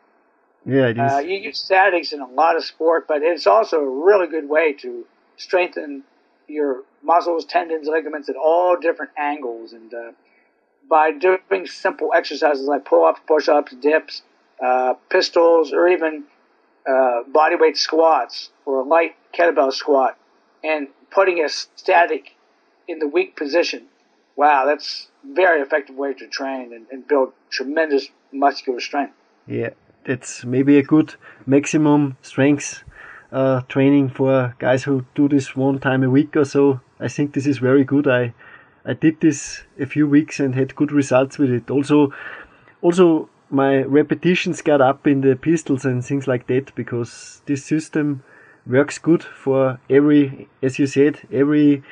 Yeah, 0.67 0.89
it 0.89 0.99
is. 0.99 1.13
Uh, 1.13 1.19
you 1.19 1.39
use 1.39 1.61
statics 1.61 2.13
in 2.13 2.21
a 2.21 2.27
lot 2.27 2.57
of 2.57 2.65
sport, 2.65 3.07
but 3.07 3.23
it's 3.23 3.47
also 3.47 3.79
a 3.79 4.05
really 4.05 4.27
good 4.27 4.49
way 4.49 4.73
to 4.75 5.07
strengthen 5.37 6.03
your 6.49 6.83
muscles, 7.03 7.45
tendons, 7.45 7.87
ligaments 7.87 8.29
at 8.29 8.35
all 8.35 8.77
different 8.77 9.13
angles. 9.17 9.73
And 9.73 9.95
uh, 9.95 10.13
by 10.91 11.13
doing 11.13 11.67
simple 11.67 12.13
exercises 12.13 12.67
like 12.67 12.85
pull-ups, 12.85 13.21
push-ups, 13.29 13.77
dips, 13.81 14.23
uh, 14.61 14.95
pistols, 15.09 15.73
or 15.73 15.87
even 15.87 16.25
uh, 16.85 17.23
bodyweight 17.33 17.77
squats 17.77 18.51
or 18.65 18.81
a 18.81 18.85
light 18.85 19.15
kettlebell 19.33 19.73
squat, 19.73 20.19
and 20.65 20.89
putting 21.13 21.45
a 21.45 21.49
static 21.49 22.35
in 22.89 22.99
the 22.99 23.07
weak 23.07 23.37
position, 23.37 23.85
wow, 24.35 24.65
that's 24.67 25.07
very 25.25 25.61
effective 25.61 25.95
way 25.95 26.13
to 26.15 26.27
train 26.27 26.73
and, 26.73 26.87
and 26.91 27.07
build 27.07 27.33
tremendous 27.51 28.09
muscular 28.33 28.81
strength. 28.81 29.15
Yeah 29.47 29.71
that's 30.07 30.45
maybe 30.45 30.79
a 30.79 30.83
good 30.83 31.15
maximum 31.45 32.17
strength 32.23 32.85
uh, 33.33 33.61
training 33.69 34.09
for 34.09 34.55
guys 34.59 34.85
who 34.85 35.05
do 35.15 35.29
this 35.29 35.55
one 35.55 35.79
time 35.79 36.03
a 36.03 36.11
week 36.11 36.37
or 36.37 36.45
so. 36.45 36.81
I 36.99 37.09
think 37.09 37.35
this 37.35 37.47
is 37.47 37.59
very 37.59 37.85
good. 37.85 38.07
I 38.09 38.33
I 38.85 38.95
did 38.95 39.21
this 39.21 39.65
a 39.81 39.87
few 39.87 40.07
weeks 40.07 40.39
and 40.39 40.55
had 40.55 40.77
good 40.77 40.93
results 40.93 41.39
with 41.39 41.51
it. 41.51 41.71
Also, 41.71 42.13
also 42.83 43.29
my 43.51 43.83
repetitions 43.83 44.63
got 44.63 44.81
up 44.81 45.07
in 45.07 45.21
the 45.23 45.35
pistols 45.35 45.85
and 45.85 46.05
things 46.05 46.29
like 46.29 46.47
that 46.47 46.73
because 46.77 47.43
this 47.47 47.65
system 47.65 48.23
works 48.65 48.99
good 48.99 49.25
for 49.25 49.81
every, 49.91 50.49
as 50.63 50.79
you 50.79 50.87
said, 50.87 51.19
every 51.33 51.83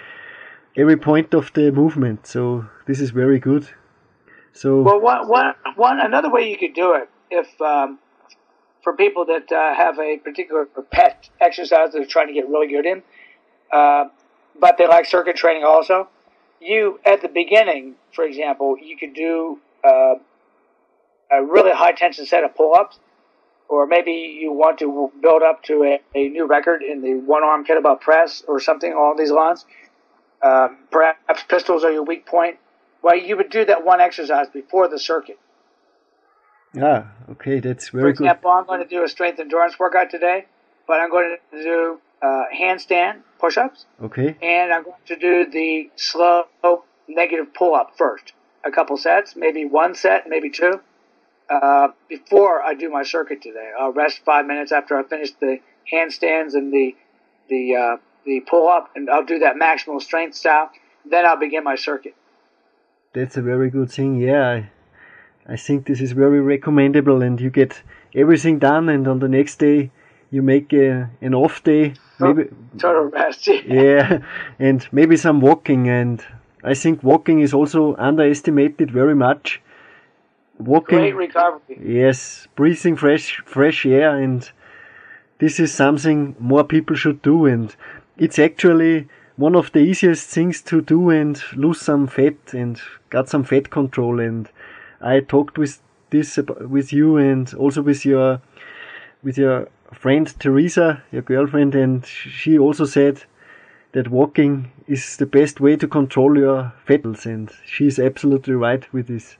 every 0.76 0.96
point 0.96 1.34
of 1.34 1.52
the 1.54 1.72
movement. 1.72 2.26
So 2.26 2.66
this 2.86 3.00
is 3.00 3.10
very 3.10 3.40
good. 3.40 3.68
So 4.52 4.82
well, 4.82 5.00
one, 5.00 5.28
one, 5.28 5.54
one 5.74 6.00
another 6.00 6.30
way 6.30 6.48
you 6.48 6.56
could 6.56 6.74
do 6.74 6.94
it 6.94 7.08
if 7.30 7.60
um, 7.60 7.98
for 8.84 8.92
people 8.92 9.24
that 9.24 9.50
uh, 9.50 9.74
have 9.74 9.98
a 9.98 10.18
particular 10.18 10.66
pet 10.90 11.28
exercise 11.40 11.92
that 11.92 11.98
they're 11.98 12.06
trying 12.06 12.28
to 12.28 12.34
get 12.34 12.48
really 12.48 12.68
good 12.68 12.84
in, 12.84 13.02
uh, 13.72 14.04
but 14.60 14.76
they 14.78 14.86
like 14.86 15.06
circuit 15.06 15.34
training 15.34 15.64
also. 15.64 16.08
You, 16.60 17.00
at 17.04 17.22
the 17.22 17.28
beginning, 17.28 17.94
for 18.14 18.24
example, 18.24 18.76
you 18.80 18.96
could 18.96 19.14
do 19.14 19.58
uh, 19.82 20.14
a 21.32 21.42
really 21.42 21.72
high 21.72 21.92
tension 21.92 22.26
set 22.26 22.44
of 22.44 22.54
pull 22.54 22.74
ups, 22.74 22.98
or 23.68 23.86
maybe 23.86 24.12
you 24.12 24.52
want 24.52 24.78
to 24.78 25.10
build 25.20 25.42
up 25.42 25.62
to 25.64 25.82
a, 25.82 26.00
a 26.14 26.28
new 26.28 26.46
record 26.46 26.82
in 26.82 27.00
the 27.00 27.14
one 27.14 27.42
arm 27.42 27.64
kettlebell 27.64 28.00
press 28.00 28.44
or 28.46 28.60
something 28.60 28.92
along 28.92 29.16
these 29.16 29.32
lines. 29.32 29.64
Uh, 30.42 30.68
perhaps 30.90 31.42
pistols 31.48 31.84
are 31.84 31.90
your 31.90 32.04
weak 32.04 32.26
point. 32.26 32.58
Well, 33.02 33.16
you 33.16 33.36
would 33.36 33.50
do 33.50 33.64
that 33.64 33.84
one 33.84 34.00
exercise 34.00 34.46
before 34.52 34.88
the 34.88 34.98
circuit 34.98 35.38
Ah, 36.80 37.12
okay, 37.30 37.60
that's 37.60 37.88
very 37.90 38.12
good. 38.12 38.18
For 38.18 38.24
example, 38.24 38.50
good. 38.50 38.58
I'm 38.58 38.66
going 38.66 38.82
to 38.82 38.88
do 38.88 39.04
a 39.04 39.08
strength 39.08 39.38
endurance 39.38 39.78
workout 39.78 40.10
today, 40.10 40.46
but 40.86 41.00
I'm 41.00 41.10
going 41.10 41.36
to 41.52 41.62
do 41.62 42.00
uh, 42.22 42.44
handstand 42.54 43.20
push-ups. 43.38 43.86
Okay. 44.02 44.36
And 44.42 44.72
I'm 44.72 44.84
going 44.84 44.96
to 45.06 45.16
do 45.16 45.50
the 45.50 45.90
slow 45.96 46.44
negative 47.08 47.54
pull-up 47.54 47.92
first. 47.96 48.32
A 48.64 48.70
couple 48.70 48.96
sets, 48.96 49.36
maybe 49.36 49.66
one 49.66 49.94
set, 49.94 50.26
maybe 50.26 50.48
two, 50.50 50.80
uh, 51.50 51.88
before 52.08 52.62
I 52.62 52.74
do 52.74 52.88
my 52.88 53.02
circuit 53.02 53.42
today. 53.42 53.70
I'll 53.78 53.92
rest 53.92 54.22
five 54.24 54.46
minutes 54.46 54.72
after 54.72 54.96
I 54.96 55.02
finish 55.02 55.32
the 55.32 55.58
handstands 55.92 56.54
and 56.54 56.72
the 56.72 56.96
the 57.50 57.76
uh, 57.76 57.96
the 58.24 58.40
pull-up, 58.40 58.90
and 58.96 59.10
I'll 59.10 59.24
do 59.24 59.40
that 59.40 59.56
maximal 59.56 60.00
strength 60.00 60.34
style. 60.34 60.70
Then 61.04 61.26
I'll 61.26 61.36
begin 61.36 61.62
my 61.62 61.76
circuit. 61.76 62.14
That's 63.12 63.36
a 63.36 63.42
very 63.42 63.68
good 63.68 63.90
thing. 63.90 64.16
Yeah, 64.16 64.64
I 65.46 65.56
think 65.56 65.86
this 65.86 66.00
is 66.00 66.12
very 66.12 66.40
recommendable 66.40 67.22
and 67.22 67.40
you 67.40 67.50
get 67.50 67.82
everything 68.14 68.58
done 68.58 68.88
and 68.88 69.06
on 69.06 69.18
the 69.18 69.28
next 69.28 69.58
day 69.58 69.90
you 70.30 70.42
make 70.42 70.72
a, 70.72 71.10
an 71.20 71.34
off 71.34 71.62
day 71.62 71.94
oh, 72.20 72.32
maybe 72.32 72.48
total 72.78 73.04
rest 73.04 73.46
yeah 73.66 74.20
and 74.58 74.86
maybe 74.90 75.16
some 75.16 75.40
walking 75.40 75.88
and 75.88 76.24
I 76.62 76.74
think 76.74 77.02
walking 77.02 77.40
is 77.40 77.52
also 77.52 77.94
underestimated 77.96 78.90
very 78.90 79.14
much. 79.14 79.60
Walking 80.58 80.98
great 80.98 81.14
recovery. 81.14 81.78
Yes 81.84 82.48
breathing 82.56 82.96
fresh 82.96 83.42
fresh 83.44 83.84
air 83.84 84.16
and 84.16 84.50
this 85.40 85.60
is 85.60 85.74
something 85.74 86.36
more 86.38 86.64
people 86.64 86.96
should 86.96 87.20
do 87.20 87.44
and 87.44 87.74
it's 88.16 88.38
actually 88.38 89.08
one 89.36 89.56
of 89.56 89.72
the 89.72 89.80
easiest 89.80 90.28
things 90.28 90.62
to 90.62 90.80
do 90.80 91.10
and 91.10 91.42
lose 91.54 91.80
some 91.80 92.06
fat 92.06 92.54
and 92.54 92.80
got 93.10 93.28
some 93.28 93.44
fat 93.44 93.68
control 93.68 94.20
and 94.20 94.48
I 95.04 95.20
talked 95.20 95.58
with 95.58 95.82
this 96.10 96.38
with 96.60 96.92
you 96.92 97.16
and 97.18 97.52
also 97.54 97.82
with 97.82 98.06
your 98.06 98.40
with 99.22 99.36
your 99.36 99.68
friend 99.92 100.26
Teresa, 100.40 101.02
your 101.12 101.22
girlfriend, 101.22 101.74
and 101.74 102.04
she 102.06 102.58
also 102.58 102.84
said 102.84 103.24
that 103.92 104.08
walking 104.08 104.72
is 104.88 105.16
the 105.18 105.26
best 105.26 105.60
way 105.60 105.76
to 105.76 105.86
control 105.86 106.36
your 106.36 106.72
fetals, 106.86 107.26
and 107.26 107.50
she's 107.66 107.98
absolutely 107.98 108.54
right 108.54 108.92
with 108.92 109.06
this. 109.06 109.36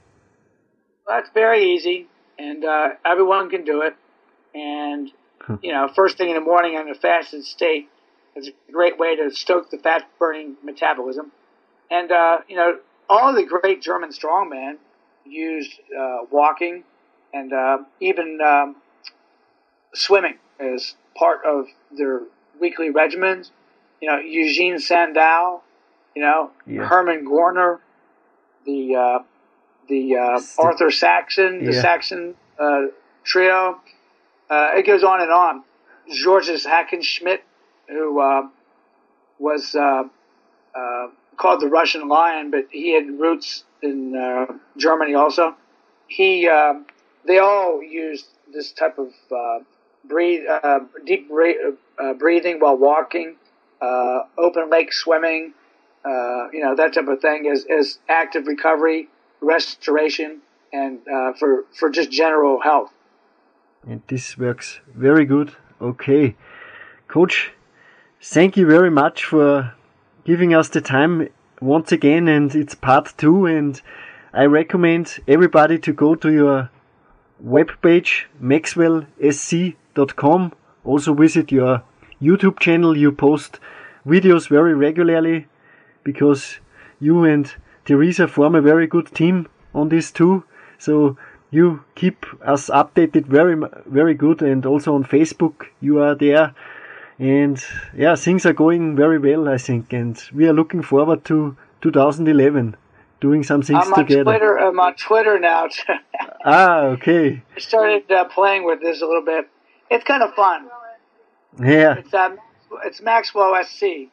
Well, 1.06 1.16
that's 1.16 1.30
very 1.34 1.64
easy, 1.72 2.08
and 2.38 2.64
uh, 2.64 2.90
everyone 3.04 3.50
can 3.50 3.64
do 3.64 3.82
it. 3.82 3.96
And 4.54 5.10
you 5.62 5.72
know, 5.72 5.88
first 5.88 6.18
thing 6.18 6.28
in 6.28 6.34
the 6.34 6.40
morning 6.40 6.74
in 6.74 6.88
a 6.88 6.94
fasted 6.94 7.44
state 7.44 7.88
is 8.36 8.48
a 8.48 8.72
great 8.72 8.98
way 8.98 9.16
to 9.16 9.30
stoke 9.30 9.70
the 9.70 9.78
fat 9.78 10.08
burning 10.18 10.56
metabolism. 10.62 11.32
And 11.90 12.12
uh, 12.12 12.38
you 12.48 12.56
know, 12.56 12.78
all 13.08 13.34
the 13.34 13.44
great 13.44 13.82
German 13.82 14.10
strongmen 14.10 14.76
used 15.24 15.72
uh, 15.98 16.18
walking 16.30 16.84
and 17.32 17.52
uh, 17.52 17.78
even 18.00 18.38
um, 18.40 18.76
swimming 19.94 20.38
as 20.60 20.94
part 21.16 21.40
of 21.44 21.66
their 21.96 22.22
weekly 22.60 22.90
regimens. 22.90 23.50
You 24.00 24.10
know, 24.10 24.18
Eugene 24.18 24.78
Sandow, 24.78 25.62
you 26.14 26.22
know, 26.22 26.50
yeah. 26.66 26.86
Hermann 26.86 27.24
Gorner, 27.24 27.78
the 28.66 28.94
uh, 28.94 29.18
the 29.88 30.16
uh, 30.16 30.40
Arthur 30.58 30.90
Saxon, 30.90 31.64
the 31.64 31.72
yeah. 31.72 31.80
Saxon 31.82 32.34
uh, 32.58 32.82
trio. 33.24 33.80
Uh, 34.50 34.72
it 34.76 34.86
goes 34.86 35.02
on 35.02 35.20
and 35.20 35.30
on. 35.30 35.64
Georges 36.12 36.66
Hackenschmidt, 36.66 37.38
who 37.88 38.14
was 39.38 39.74
called 41.36 41.60
the 41.60 41.68
Russian 41.68 42.08
Lion, 42.08 42.50
but 42.50 42.66
he 42.70 42.92
had 42.94 43.18
roots 43.18 43.64
in 43.84 44.16
uh, 44.16 44.46
Germany 44.76 45.14
also. 45.14 45.54
He, 46.08 46.48
uh, 46.48 46.74
they 47.26 47.38
all 47.38 47.82
used 47.82 48.26
this 48.52 48.72
type 48.72 48.98
of 48.98 49.12
uh, 49.30 49.58
breathe, 50.04 50.42
uh, 50.48 50.80
deep 51.04 51.30
uh, 51.30 52.14
breathing 52.14 52.58
while 52.60 52.76
walking, 52.76 53.36
open 54.38 54.70
lake 54.70 54.92
swimming, 54.92 55.52
you 56.04 56.60
know 56.60 56.74
that 56.76 56.94
type 56.94 57.08
of 57.08 57.20
thing 57.20 57.46
as, 57.46 57.66
as 57.66 57.98
active 58.08 58.46
recovery 58.46 59.08
restoration 59.40 60.40
and 60.72 61.00
uh, 61.08 61.32
for 61.34 61.64
for 61.78 61.90
just 61.90 62.10
general 62.10 62.60
health. 62.60 62.92
And 63.86 64.02
this 64.08 64.38
works 64.38 64.80
very 64.94 65.26
good. 65.26 65.54
Okay, 65.80 66.36
coach, 67.08 67.52
thank 68.22 68.56
you 68.56 68.66
very 68.66 68.90
much 68.90 69.24
for 69.24 69.74
giving 70.24 70.54
us 70.54 70.68
the 70.70 70.80
time 70.80 71.28
once 71.60 71.92
again, 71.92 72.28
and 72.28 72.54
it's 72.54 72.74
part 72.74 73.14
two. 73.16 73.46
And 73.46 73.80
I 74.32 74.44
recommend 74.44 75.18
everybody 75.28 75.78
to 75.80 75.92
go 75.92 76.14
to 76.14 76.32
your 76.32 76.70
webpage 77.44 78.24
maxwellsc.com. 78.42 80.52
Also 80.84 81.14
visit 81.14 81.52
your 81.52 81.82
YouTube 82.20 82.58
channel. 82.58 82.96
You 82.96 83.12
post 83.12 83.60
videos 84.06 84.48
very 84.48 84.74
regularly 84.74 85.46
because 86.02 86.58
you 87.00 87.24
and 87.24 87.52
Teresa 87.84 88.28
form 88.28 88.54
a 88.54 88.62
very 88.62 88.86
good 88.86 89.14
team 89.14 89.48
on 89.74 89.88
this 89.88 90.10
too. 90.10 90.44
So 90.78 91.16
you 91.50 91.84
keep 91.94 92.26
us 92.42 92.68
updated 92.68 93.26
very 93.26 93.56
very 93.86 94.14
good 94.14 94.42
and 94.42 94.66
also 94.66 94.94
on 94.94 95.04
Facebook 95.04 95.66
you 95.80 96.00
are 96.00 96.14
there 96.14 96.54
and 97.18 97.62
yeah 97.96 98.16
things 98.16 98.44
are 98.44 98.52
going 98.52 98.96
very 98.96 99.18
well 99.18 99.48
I 99.48 99.58
think 99.58 99.92
and 99.92 100.20
we 100.34 100.46
are 100.48 100.52
looking 100.52 100.82
forward 100.82 101.24
to 101.26 101.56
2011 101.82 102.76
doing 103.20 103.42
some 103.42 103.62
things 103.62 103.78
I'm 103.82 103.92
on 103.94 104.00
together. 104.00 104.24
Twitter, 104.24 104.56
I'm 104.58 104.78
on 104.78 104.94
Twitter 104.96 105.38
now. 105.38 105.68
ah, 106.44 106.80
okay. 106.94 107.42
I 107.56 107.60
started 107.60 108.10
uh, 108.10 108.24
playing 108.24 108.64
with 108.64 108.80
this 108.82 109.00
a 109.00 109.06
little 109.06 109.24
bit. 109.24 109.48
It's 109.90 110.04
kind 110.04 110.22
of 110.22 110.34
fun. 110.34 110.68
Yeah. 111.58 111.94
It's 111.94 112.12
um, 112.12 112.38
it's 112.84 113.00
Maxwell 113.00 113.54
SC. 113.64 114.10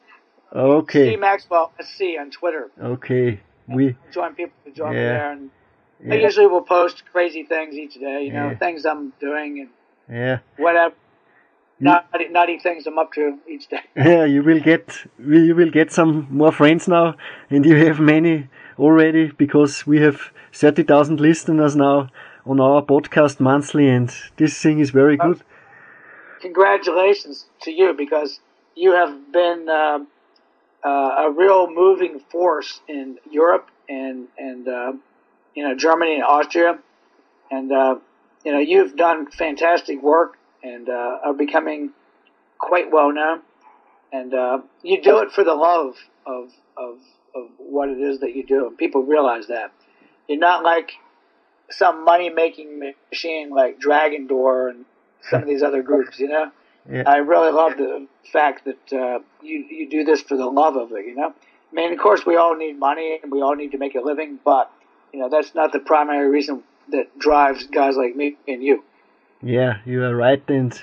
Okay. 0.54 1.10
See 1.10 1.16
Maxwell 1.16 1.72
SC 1.80 2.02
on 2.20 2.30
Twitter. 2.30 2.70
Okay. 2.80 3.40
We 3.68 3.96
join 4.12 4.34
people 4.34 4.56
to 4.64 4.70
join 4.70 4.94
Yeah. 4.94 5.00
there, 5.00 5.32
and 5.32 5.50
Yeah. 6.04 6.14
I 6.14 6.16
usually 6.18 6.46
will 6.46 6.62
post 6.62 7.02
crazy 7.12 7.42
things 7.42 7.74
each 7.74 7.94
day. 7.94 8.24
You 8.24 8.32
know, 8.32 8.48
Yeah. 8.50 8.56
things 8.56 8.86
I'm 8.86 9.12
doing 9.20 9.60
and 9.60 9.70
yeah. 10.18 10.38
whatever 10.56 10.94
You- 11.82 11.90
naughty, 11.90 12.28
naughty 12.28 12.58
things 12.58 12.86
I'm 12.86 12.98
up 12.98 13.12
to 13.14 13.38
each 13.48 13.68
day. 13.68 13.80
Yeah, 13.96 14.24
you 14.24 14.42
will 14.42 14.60
get 14.60 14.84
you 15.18 15.54
will 15.54 15.70
get 15.70 15.92
some 15.92 16.26
more 16.30 16.52
friends 16.52 16.88
now, 16.88 17.14
and 17.50 17.64
you 17.66 17.76
have 17.86 17.98
many 18.00 18.48
already 18.78 19.24
because 19.44 19.86
we 19.86 20.00
have 20.00 20.18
thirty 20.52 20.84
thousand 20.84 21.20
listeners 21.20 21.74
now 21.76 22.08
on 22.46 22.60
our 22.60 22.82
podcast 22.82 23.40
monthly, 23.40 23.88
and 23.88 24.08
this 24.36 24.62
thing 24.62 24.78
is 24.78 24.90
very 24.90 25.16
good. 25.16 25.42
Congratulations 26.40 27.46
to 27.62 27.70
you 27.70 27.92
because 27.94 28.40
you 28.74 28.92
have 28.92 29.32
been 29.32 29.68
um 29.68 30.06
uh, 30.84 31.24
a 31.26 31.30
real 31.30 31.70
moving 31.70 32.20
force 32.30 32.80
in 32.88 33.18
Europe 33.30 33.68
and 33.88 34.28
and 34.38 34.68
uh, 34.68 34.92
you 35.54 35.62
know 35.64 35.74
Germany 35.76 36.14
and 36.14 36.24
Austria, 36.24 36.78
and 37.50 37.72
uh, 37.72 37.96
you 38.44 38.52
know 38.52 38.58
you've 38.58 38.96
done 38.96 39.30
fantastic 39.30 40.02
work 40.02 40.36
and 40.62 40.88
uh, 40.88 41.18
are 41.24 41.34
becoming 41.34 41.90
quite 42.58 42.90
well 42.90 43.12
known, 43.12 43.40
and 44.12 44.34
uh, 44.34 44.58
you 44.82 45.02
do 45.02 45.18
it 45.18 45.32
for 45.32 45.44
the 45.44 45.54
love 45.54 45.96
of 46.26 46.50
of 46.76 46.98
of 47.34 47.48
what 47.58 47.88
it 47.88 47.98
is 47.98 48.20
that 48.20 48.34
you 48.34 48.44
do, 48.44 48.66
and 48.66 48.76
people 48.76 49.02
realize 49.02 49.46
that 49.48 49.72
you're 50.28 50.38
not 50.38 50.62
like 50.62 50.92
some 51.70 52.04
money 52.04 52.30
making 52.30 52.92
machine 53.10 53.50
like 53.50 53.78
Dragon 53.78 54.26
Door 54.26 54.68
and 54.68 54.84
some 55.30 55.42
of 55.42 55.48
these 55.48 55.62
other 55.62 55.82
groups, 55.90 56.18
you 56.18 56.28
know. 56.28 56.50
Yeah. 56.90 57.04
I 57.06 57.18
really 57.18 57.52
love 57.52 57.76
the 57.76 58.06
fact 58.32 58.64
that 58.64 58.92
uh, 58.92 59.20
you 59.40 59.64
you 59.70 59.88
do 59.88 60.04
this 60.04 60.20
for 60.22 60.36
the 60.36 60.46
love 60.46 60.76
of 60.76 60.92
it. 60.92 61.06
You 61.06 61.14
know, 61.14 61.32
I 61.72 61.74
mean, 61.74 61.92
of 61.92 61.98
course, 61.98 62.26
we 62.26 62.36
all 62.36 62.56
need 62.56 62.78
money 62.78 63.20
and 63.22 63.30
we 63.30 63.40
all 63.40 63.54
need 63.54 63.72
to 63.72 63.78
make 63.78 63.94
a 63.94 64.00
living, 64.00 64.38
but 64.44 64.70
you 65.12 65.20
know 65.20 65.28
that's 65.28 65.54
not 65.54 65.72
the 65.72 65.78
primary 65.78 66.28
reason 66.28 66.64
that 66.90 67.16
drives 67.18 67.66
guys 67.68 67.96
like 67.96 68.16
me 68.16 68.36
and 68.48 68.62
you. 68.62 68.82
Yeah, 69.42 69.78
you 69.84 70.02
are 70.04 70.14
right, 70.14 70.42
and 70.48 70.80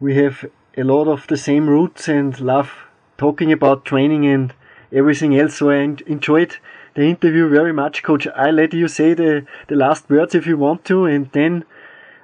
we 0.00 0.14
have 0.16 0.44
a 0.76 0.84
lot 0.84 1.08
of 1.08 1.26
the 1.26 1.36
same 1.36 1.68
roots 1.68 2.08
and 2.08 2.38
love 2.40 2.70
talking 3.16 3.52
about 3.52 3.84
training 3.84 4.26
and 4.26 4.54
everything 4.92 5.36
else. 5.38 5.56
So 5.56 5.70
I 5.70 5.96
enjoyed 6.06 6.56
the 6.94 7.02
interview 7.02 7.48
very 7.48 7.72
much, 7.72 8.02
Coach. 8.02 8.26
I 8.36 8.50
let 8.50 8.74
you 8.74 8.88
say 8.88 9.14
the 9.14 9.46
the 9.68 9.76
last 9.76 10.10
words 10.10 10.34
if 10.34 10.46
you 10.46 10.56
want 10.58 10.84
to, 10.86 11.06
and 11.06 11.30
then 11.32 11.64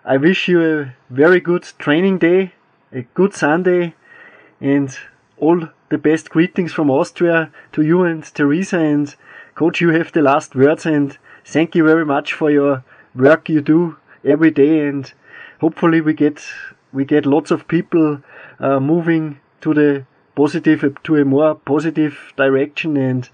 I 0.04 0.18
wish 0.18 0.48
you 0.48 0.62
a 0.62 0.94
very 1.10 1.40
good 1.40 1.64
training 1.78 2.18
day, 2.18 2.52
a 2.92 3.02
good 3.14 3.34
Sunday, 3.34 3.94
and 4.60 4.96
all 5.38 5.68
the 5.90 5.98
best 5.98 6.30
greetings 6.30 6.72
from 6.72 6.90
Austria 6.90 7.50
to 7.72 7.82
you 7.82 8.04
and 8.04 8.22
Teresa. 8.24 8.78
And 8.78 9.14
Coach, 9.54 9.80
you 9.80 9.90
have 9.90 10.12
the 10.12 10.22
last 10.22 10.54
words, 10.54 10.86
and 10.86 11.16
thank 11.44 11.74
you 11.74 11.84
very 11.84 12.04
much 12.04 12.34
for 12.34 12.50
your 12.50 12.84
work 13.14 13.48
you 13.48 13.60
do 13.60 13.96
every 14.24 14.50
day. 14.50 14.86
And 14.88 15.12
hopefully 15.64 16.00
we 16.08 16.12
get 16.12 16.38
we 16.92 17.04
get 17.04 17.24
lots 17.26 17.50
of 17.50 17.66
people 17.66 18.20
uh, 18.60 18.78
moving 18.80 19.40
to 19.60 19.72
the 19.74 20.04
positive 20.34 20.80
to 21.02 21.16
a 21.16 21.24
more 21.24 21.54
positive 21.54 22.32
direction. 22.36 22.96
And 22.96 23.28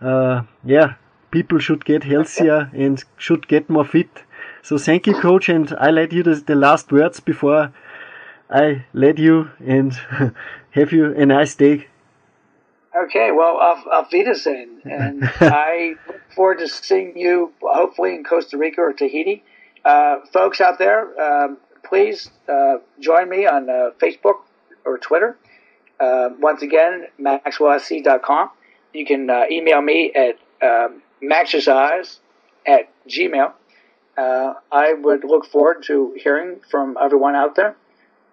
uh, 0.00 0.42
yeah, 0.64 0.94
people 1.30 1.58
should 1.58 1.84
get 1.84 2.04
healthier 2.04 2.70
and 2.72 3.04
should 3.16 3.48
get 3.48 3.68
more 3.68 3.84
fit. 3.84 4.24
So 4.62 4.78
thank 4.78 5.06
you, 5.06 5.14
coach, 5.14 5.48
and 5.48 5.74
I 5.78 5.90
let 5.90 6.12
you 6.12 6.22
the, 6.22 6.36
the 6.36 6.54
last 6.54 6.90
words 6.90 7.20
before 7.20 7.72
I 8.50 8.84
let 8.92 9.18
you 9.18 9.50
and 9.66 9.92
have 10.70 10.92
you 10.92 11.14
a 11.14 11.26
nice 11.26 11.54
day. 11.54 11.86
Okay, 12.96 13.30
well, 13.32 13.56
auf, 13.60 13.86
auf 13.92 14.12
Wiedersehen, 14.12 14.80
and 14.84 15.24
I 15.40 15.96
look 16.06 16.20
forward 16.34 16.58
to 16.60 16.68
seeing 16.68 17.18
you 17.18 17.52
hopefully 17.60 18.14
in 18.14 18.24
Costa 18.24 18.56
Rica 18.56 18.80
or 18.80 18.92
Tahiti. 18.92 19.42
Uh, 19.84 20.20
folks 20.32 20.60
out 20.62 20.78
there, 20.78 21.02
um, 21.20 21.58
please 21.84 22.30
uh, 22.48 22.76
join 22.98 23.28
me 23.28 23.46
on 23.46 23.68
uh, 23.68 23.90
Facebook 24.00 24.40
or 24.84 24.98
Twitter. 24.98 25.36
Uh, 26.00 26.30
once 26.40 26.62
again, 26.62 27.06
maxwellsc.com. 27.20 28.50
You 28.92 29.06
can 29.06 29.30
uh, 29.30 29.44
email 29.50 29.80
me 29.80 30.12
at 30.14 30.38
um, 30.62 31.02
maxercise 31.22 32.18
at 32.66 32.90
gmail. 33.08 33.52
Uh, 34.16 34.54
I 34.70 34.94
would 34.94 35.24
look 35.24 35.46
forward 35.46 35.82
to 35.84 36.16
hearing 36.16 36.60
from 36.70 36.96
everyone 37.00 37.34
out 37.34 37.56
there. 37.56 37.76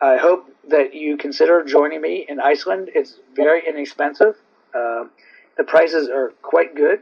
I 0.02 0.18
hope 0.18 0.50
that 0.70 0.94
you 0.94 1.18
consider 1.18 1.64
joining 1.64 2.02
me 2.02 2.26
in 2.28 2.40
Iceland. 2.40 2.90
It's 2.94 3.20
very 3.36 3.68
inexpensive. 3.68 4.36
Uh, 4.74 5.06
the 5.58 5.64
prices 5.64 6.10
are 6.10 6.34
quite 6.42 6.76
good. 6.76 7.02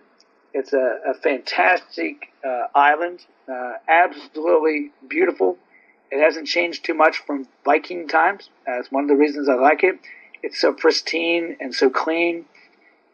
It's 0.54 0.74
a, 0.74 1.00
a 1.08 1.14
fantastic 1.14 2.34
uh, 2.44 2.68
island, 2.74 3.26
absolutely 3.88 4.92
beautiful. 5.08 5.58
It 6.12 6.22
hasn't 6.24 6.48
changed 6.48 6.86
too 6.86 6.94
much 6.94 7.18
from 7.18 7.48
Viking 7.64 8.08
times. 8.08 8.50
That's 8.66 8.92
one 8.92 9.04
of 9.04 9.10
the 9.10 9.16
reasons 9.16 9.48
I 9.48 9.56
like 9.56 9.84
it. 9.84 10.00
It's 10.42 10.60
so 10.60 10.74
pristine 10.74 11.58
and 11.60 11.74
so 11.74 11.90
clean. 11.90 12.46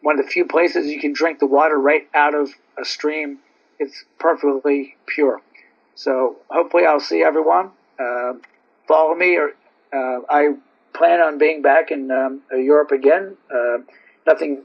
One 0.00 0.18
of 0.18 0.24
the 0.24 0.30
few 0.30 0.44
places 0.46 0.86
you 0.86 1.00
can 1.00 1.12
drink 1.12 1.38
the 1.38 1.46
water 1.46 1.78
right 1.78 2.08
out 2.14 2.34
of 2.34 2.50
a 2.80 2.84
stream. 2.84 3.38
It's 3.78 4.04
perfectly 4.18 4.96
pure. 5.06 5.40
So 5.94 6.36
hopefully 6.48 6.84
I'll 6.86 7.00
see 7.00 7.22
everyone. 7.22 7.70
Uh, 7.98 8.34
follow 8.86 9.14
me, 9.14 9.36
or 9.36 9.50
uh, 9.92 10.20
I 10.28 10.54
plan 10.92 11.20
on 11.20 11.38
being 11.38 11.62
back 11.62 11.90
in 11.90 12.10
um, 12.10 12.42
Europe 12.52 12.92
again. 12.92 13.36
Uh, 13.52 13.78
nothing 14.26 14.62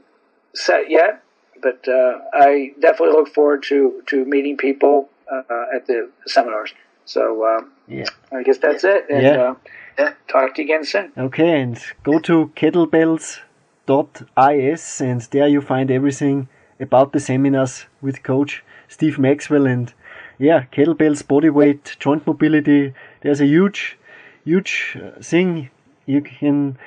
set 0.54 0.90
yet, 0.90 1.22
but 1.62 1.86
uh, 1.88 2.18
I 2.32 2.72
definitely 2.80 3.14
look 3.14 3.28
forward 3.34 3.62
to 3.64 4.02
to 4.06 4.24
meeting 4.24 4.56
people 4.56 5.08
uh, 5.30 5.64
at 5.74 5.86
the 5.86 6.10
seminars. 6.26 6.72
So 7.04 7.46
um, 7.46 7.72
Yeah. 7.92 8.06
I 8.32 8.42
guess 8.42 8.58
that's 8.58 8.84
it. 8.84 9.06
And, 9.10 9.22
Yeah. 9.22 9.54
uh, 9.98 10.10
talk 10.28 10.54
to 10.54 10.62
you 10.62 10.66
again 10.66 10.84
soon. 10.84 11.12
Okay, 11.16 11.60
and 11.60 11.78
go 12.02 12.18
to 12.20 12.50
kettlebells.is 12.56 15.00
and 15.00 15.20
there 15.30 15.48
you 15.48 15.60
find 15.60 15.90
everything 15.90 16.48
about 16.80 17.12
the 17.12 17.20
seminars 17.20 17.86
with 18.00 18.22
Coach 18.22 18.64
Steve 18.88 19.18
Maxwell 19.18 19.66
and 19.66 19.92
yeah, 20.38 20.64
kettlebells, 20.72 21.26
body 21.26 21.50
weight, 21.50 21.96
joint 22.00 22.26
mobility. 22.26 22.94
There's 23.20 23.40
a 23.40 23.46
huge, 23.46 23.98
huge 24.44 24.96
uh, 24.96 25.20
thing 25.20 25.70
you 26.06 26.20
can 26.20 26.78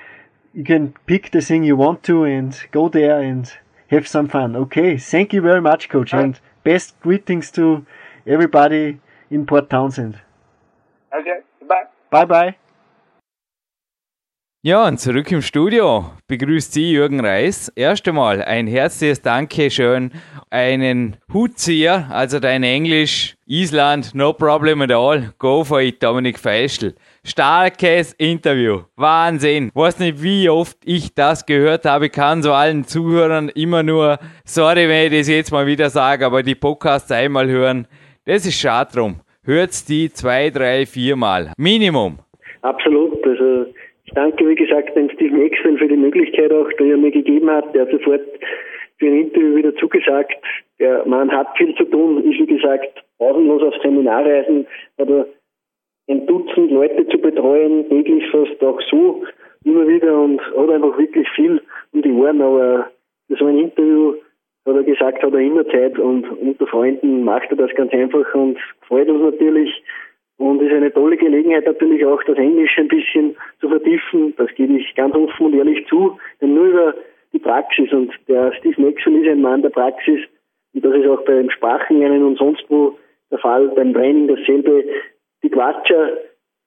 you 0.54 0.64
can 0.64 0.94
pick 1.06 1.32
the 1.32 1.42
thing 1.42 1.64
you 1.64 1.76
want 1.76 2.04
to 2.04 2.24
and 2.24 2.58
go 2.72 2.90
there 2.90 3.22
and 3.22 3.52
have 3.90 4.08
some 4.08 4.28
fun. 4.28 4.56
Okay, 4.56 4.98
thank 4.98 5.34
you 5.34 5.42
very 5.42 5.62
much, 5.62 5.90
Coach, 5.90 6.14
and 6.14 6.40
best 6.64 7.00
greetings 7.02 7.52
to 7.52 7.86
everybody 8.26 9.00
in 9.30 9.46
Port 9.46 9.70
Townsend. 9.70 10.20
Okay, 11.18 11.44
bye. 11.68 11.88
Bye 12.10 12.26
bye. 12.26 12.56
Ja, 14.64 14.88
und 14.88 15.00
zurück 15.00 15.32
im 15.32 15.44
Studio 15.44 16.12
begrüßt 16.28 16.74
Sie 16.74 16.92
Jürgen 16.92 17.24
Reis. 17.24 17.72
Erst 17.76 18.08
einmal 18.08 18.44
ein 18.44 18.66
herzliches 18.66 19.22
Dankeschön, 19.22 20.12
einen 20.50 21.18
Hutzieher, 21.32 22.08
also 22.10 22.40
dein 22.40 22.64
Englisch, 22.64 23.36
Island, 23.46 24.16
no 24.16 24.34
problem 24.34 24.82
at 24.82 24.92
all, 24.92 25.34
go 25.38 25.64
for 25.64 25.82
it, 25.82 26.02
Dominik 26.02 26.40
Feischl. 26.40 26.96
Starkes 27.24 28.14
Interview. 28.14 28.82
Wahnsinn. 28.96 29.70
Weiß 29.76 30.00
nicht, 30.00 30.22
wie 30.24 30.50
oft 30.50 30.78
ich 30.84 31.14
das 31.14 31.46
gehört 31.46 31.86
habe. 31.86 32.10
kann 32.10 32.42
so 32.42 32.52
allen 32.52 32.86
Zuhörern 32.86 33.50
immer 33.50 33.84
nur, 33.84 34.18
sorry, 34.46 34.90
wenn 34.90 35.14
ich 35.14 35.20
das 35.20 35.28
jetzt 35.28 35.52
mal 35.52 35.68
wieder 35.68 35.92
sage, 35.92 36.26
aber 36.26 36.42
die 36.42 36.56
Podcasts 36.56 37.12
einmal 37.12 37.48
hören. 37.48 37.88
Das 38.26 38.48
ist 38.48 38.60
schade 38.60 38.92
drum. 38.92 39.22
Hört's 39.46 39.86
die 39.86 40.12
zwei, 40.12 40.50
drei, 40.50 40.88
viermal. 40.88 41.54
Minimum. 41.58 42.18
Absolut. 42.64 43.24
Also, 43.24 43.68
ich 44.06 44.14
danke, 44.14 44.50
wie 44.50 44.56
gesagt, 44.56 44.96
dem 44.96 45.08
Steve 45.12 45.36
Maxwell 45.36 45.78
für 45.78 45.88
die 45.88 45.98
Möglichkeit 45.98 46.52
auch, 46.52 46.68
die 46.80 46.90
er 46.90 46.98
mir 46.98 47.12
gegeben 47.12 47.52
hat. 47.52 47.76
Der 47.76 47.84
hat 47.84 47.92
sofort 47.92 48.22
für 48.98 49.06
ein 49.06 49.22
Interview 49.22 49.56
wieder 49.56 49.76
zugesagt. 49.76 50.36
Der 50.80 51.06
Mann 51.06 51.32
hat 51.32 51.56
viel 51.58 51.76
zu 51.76 51.84
tun, 51.86 52.24
ist 52.24 52.40
wie 52.40 52.48
gesagt 52.48 53.04
pausenlos 53.20 53.62
auf 53.62 53.76
Seminarreisen, 53.84 54.66
hat 54.98 55.10
er 55.10 55.28
ein 56.10 56.26
Dutzend 56.26 56.72
Leute 56.72 57.08
zu 57.08 57.18
betreuen, 57.20 57.88
täglich 57.88 58.24
fast 58.32 58.64
auch 58.64 58.82
so 58.90 59.24
immer 59.64 59.88
wieder 59.88 60.20
und 60.20 60.42
hat 60.42 60.70
einfach 60.70 60.98
wirklich 60.98 61.28
viel 61.36 61.62
um 61.94 62.02
die 62.02 62.12
Ohren, 62.12 62.42
aber 62.42 62.90
so 63.30 63.46
ein 63.46 63.60
Interview 63.60 64.16
hat 64.66 64.76
er 64.76 64.84
gesagt, 64.84 65.22
hat 65.22 65.34
er 65.34 65.40
immer 65.40 65.68
Zeit 65.68 65.98
und 66.00 66.26
unter 66.26 66.68
Freunden 66.68 67.24
macht 67.24 67.50
er 67.52 67.58
das 67.58 67.74
ganz 67.76 67.94
einfach 67.94 68.34
und 68.34 68.58
freut 68.88 69.08
uns 69.10 69.22
natürlich. 69.22 69.84
Und 70.38 70.62
ist 70.62 70.74
eine 70.74 70.92
tolle 70.92 71.16
Gelegenheit 71.16 71.66
natürlich 71.66 72.06
auch 72.06 72.22
das 72.24 72.38
Englisch 72.38 72.78
ein 72.78 72.90
bisschen 72.90 73.38
zu 73.62 73.70
vertiefen. 73.70 74.34
Das 74.38 74.54
gebe 74.56 74.74
ich 74.74 74.94
ganz 74.96 75.16
offen 75.16 75.46
und 75.46 75.54
ehrlich 75.54 75.88
zu, 75.88 76.18
denn 76.42 76.56
nur 76.56 76.66
über 76.66 76.96
die 77.32 77.40
Praxis 77.40 77.92
und 77.94 78.12
der 78.28 78.52
Steve 78.54 78.82
Maxwell 78.82 79.24
ist 79.24 79.30
ein 79.30 79.42
Mann 79.42 79.62
der 79.62 79.70
Praxis. 79.70 80.20
Und 80.74 80.84
das 80.84 80.94
ist 80.94 81.08
auch 81.08 81.24
beim 81.24 81.50
Sprachenlernen 81.50 82.24
und 82.24 82.38
sonst 82.38 82.66
wo 82.68 82.98
der 83.32 83.40
Fall, 83.40 83.70
beim 83.70 83.94
Training 83.94 84.28
dasselbe. 84.28 84.84
Die 85.42 85.50
Quatscher, 85.50 86.18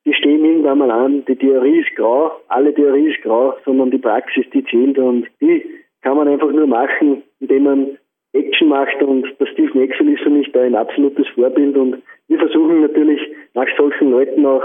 die 0.06 0.14
stehen 0.14 0.44
irgendwann 0.44 0.78
mal 0.78 0.90
an, 0.90 1.24
die 1.26 1.36
Theorie 1.36 1.80
ist 1.80 1.94
grau, 1.96 2.32
alle 2.48 2.72
Theorie 2.72 3.10
ist 3.10 3.22
grau, 3.22 3.54
sondern 3.64 3.90
die 3.90 3.98
Praxis, 3.98 4.46
die 4.52 4.64
zählt 4.64 4.98
und 4.98 5.26
die 5.40 5.64
kann 6.02 6.16
man 6.16 6.28
einfach 6.28 6.50
nur 6.50 6.66
machen, 6.66 7.22
indem 7.40 7.62
man 7.64 7.98
Action 8.32 8.68
macht 8.68 9.02
und 9.02 9.26
der 9.40 9.46
Steve 9.46 9.78
Maxwell 9.78 10.12
ist 10.12 10.22
für 10.22 10.30
mich 10.30 10.50
da 10.52 10.62
ein 10.62 10.74
absolutes 10.74 11.26
Vorbild 11.28 11.76
und 11.76 12.02
wir 12.28 12.38
versuchen 12.38 12.82
natürlich 12.82 13.20
nach 13.54 13.66
solchen 13.76 14.10
Leuten 14.10 14.44
auch 14.44 14.64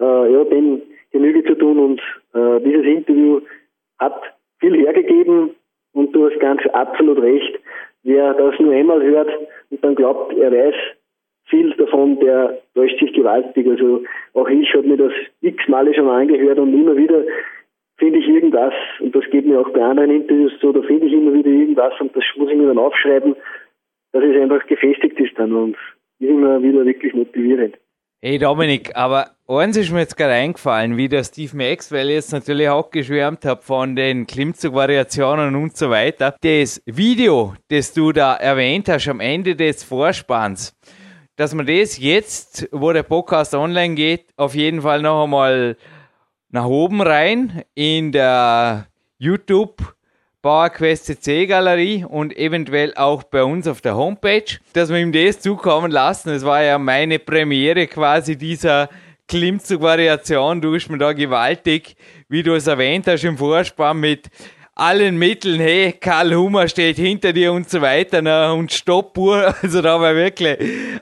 äh, 0.00 0.32
ja, 0.32 0.44
dem 0.44 0.82
Genüge 1.10 1.44
zu 1.44 1.54
tun 1.54 1.78
und 1.78 2.00
äh, 2.34 2.60
dieses 2.64 2.86
Interview 2.86 3.40
hat 3.98 4.20
viel 4.60 4.76
hergegeben 4.76 5.50
und 5.92 6.12
du 6.14 6.26
hast 6.26 6.38
ganz 6.40 6.64
absolut 6.68 7.20
recht. 7.20 7.58
Wer 8.04 8.34
das 8.34 8.58
nur 8.58 8.72
einmal 8.72 9.02
hört 9.02 9.30
und 9.70 9.84
dann 9.84 9.94
glaubt, 9.94 10.36
er 10.36 10.52
weiß 10.52 10.74
viel 11.46 11.72
davon, 11.74 12.18
der 12.20 12.58
täuscht 12.74 12.98
sich 12.98 13.12
gewaltig. 13.12 13.66
Also 13.68 14.02
auch 14.34 14.48
ich 14.48 14.72
habe 14.74 14.86
mir 14.86 14.96
das 14.96 15.12
x-male 15.40 15.94
schon 15.94 16.08
angehört 16.08 16.58
und 16.58 16.72
immer 16.72 16.96
wieder 16.96 17.24
finde 18.02 18.18
ich 18.18 18.26
irgendwas, 18.26 18.74
und 18.98 19.14
das 19.14 19.22
geht 19.30 19.46
mir 19.46 19.60
auch 19.60 19.70
bei 19.72 19.80
anderen 19.80 20.10
Interviews 20.10 20.50
so, 20.60 20.72
da 20.72 20.82
finde 20.82 21.06
ich 21.06 21.12
immer 21.12 21.34
wieder 21.34 21.50
irgendwas 21.50 21.92
und 22.00 22.14
das 22.16 22.24
muss 22.36 22.50
ich 22.50 22.56
mir 22.56 22.66
dann 22.66 22.78
aufschreiben, 22.78 23.36
dass 24.10 24.24
es 24.24 24.42
einfach 24.42 24.66
gefestigt 24.66 25.20
ist 25.20 25.38
dann 25.38 25.52
und 25.52 25.76
immer 26.18 26.60
wieder 26.60 26.84
wirklich 26.84 27.14
motivierend. 27.14 27.76
Hey 28.20 28.38
Dominik, 28.38 28.90
aber 28.96 29.26
eins 29.46 29.76
ist 29.76 29.92
mir 29.92 30.00
jetzt 30.00 30.16
gerade 30.16 30.32
eingefallen, 30.32 30.96
wie 30.96 31.08
der 31.08 31.22
Steve 31.22 31.56
Maxwell 31.56 32.10
jetzt 32.10 32.32
natürlich 32.32 32.68
auch 32.68 32.90
geschwärmt 32.90 33.44
hat 33.44 33.62
von 33.62 33.94
den 33.94 34.26
Klimmzug-Variationen 34.26 35.54
und 35.54 35.76
so 35.76 35.88
weiter. 35.88 36.34
Das 36.40 36.82
Video, 36.84 37.54
das 37.70 37.94
du 37.94 38.10
da 38.10 38.34
erwähnt 38.34 38.88
hast 38.88 39.08
am 39.08 39.20
Ende 39.20 39.54
des 39.54 39.84
Vorspanns, 39.84 40.76
dass 41.36 41.54
man 41.54 41.66
das 41.66 42.00
jetzt, 42.00 42.68
wo 42.72 42.92
der 42.92 43.04
Podcast 43.04 43.54
online 43.54 43.94
geht, 43.94 44.24
auf 44.36 44.56
jeden 44.56 44.80
Fall 44.80 45.02
noch 45.02 45.22
einmal 45.22 45.76
nach 46.52 46.66
oben 46.66 47.00
rein 47.00 47.64
in 47.74 48.12
der 48.12 48.86
YouTube 49.18 49.94
PowerQuest 50.42 51.06
CC 51.06 51.46
Galerie 51.46 52.04
und 52.04 52.36
eventuell 52.36 52.92
auch 52.94 53.22
bei 53.22 53.42
uns 53.42 53.66
auf 53.66 53.80
der 53.80 53.96
Homepage, 53.96 54.58
dass 54.74 54.90
wir 54.90 54.98
ihm 54.98 55.12
das 55.12 55.40
zukommen 55.40 55.90
lassen. 55.90 56.30
Es 56.30 56.44
war 56.44 56.62
ja 56.62 56.78
meine 56.78 57.18
Premiere 57.18 57.86
quasi 57.86 58.36
dieser 58.36 58.90
Klimmzug-Variation. 59.28 60.60
Du 60.60 60.72
bist 60.72 60.90
mir 60.90 60.98
da 60.98 61.14
gewaltig, 61.14 61.96
wie 62.28 62.42
du 62.42 62.54
es 62.54 62.66
erwähnt 62.66 63.06
hast 63.06 63.24
im 63.24 63.38
Vorspann 63.38 64.00
mit 64.00 64.28
allen 64.74 65.18
Mitteln, 65.18 65.60
hey, 65.60 65.92
Karl 65.92 66.34
Hummer 66.34 66.66
steht 66.66 66.96
hinter 66.96 67.32
dir 67.32 67.52
und 67.52 67.68
so 67.68 67.82
weiter 67.82 68.22
na, 68.22 68.52
und 68.52 68.72
Stoppuhr. 68.72 69.54
Also 69.62 69.80
da 69.82 70.00
war 70.00 70.14
wirklich, 70.14 70.58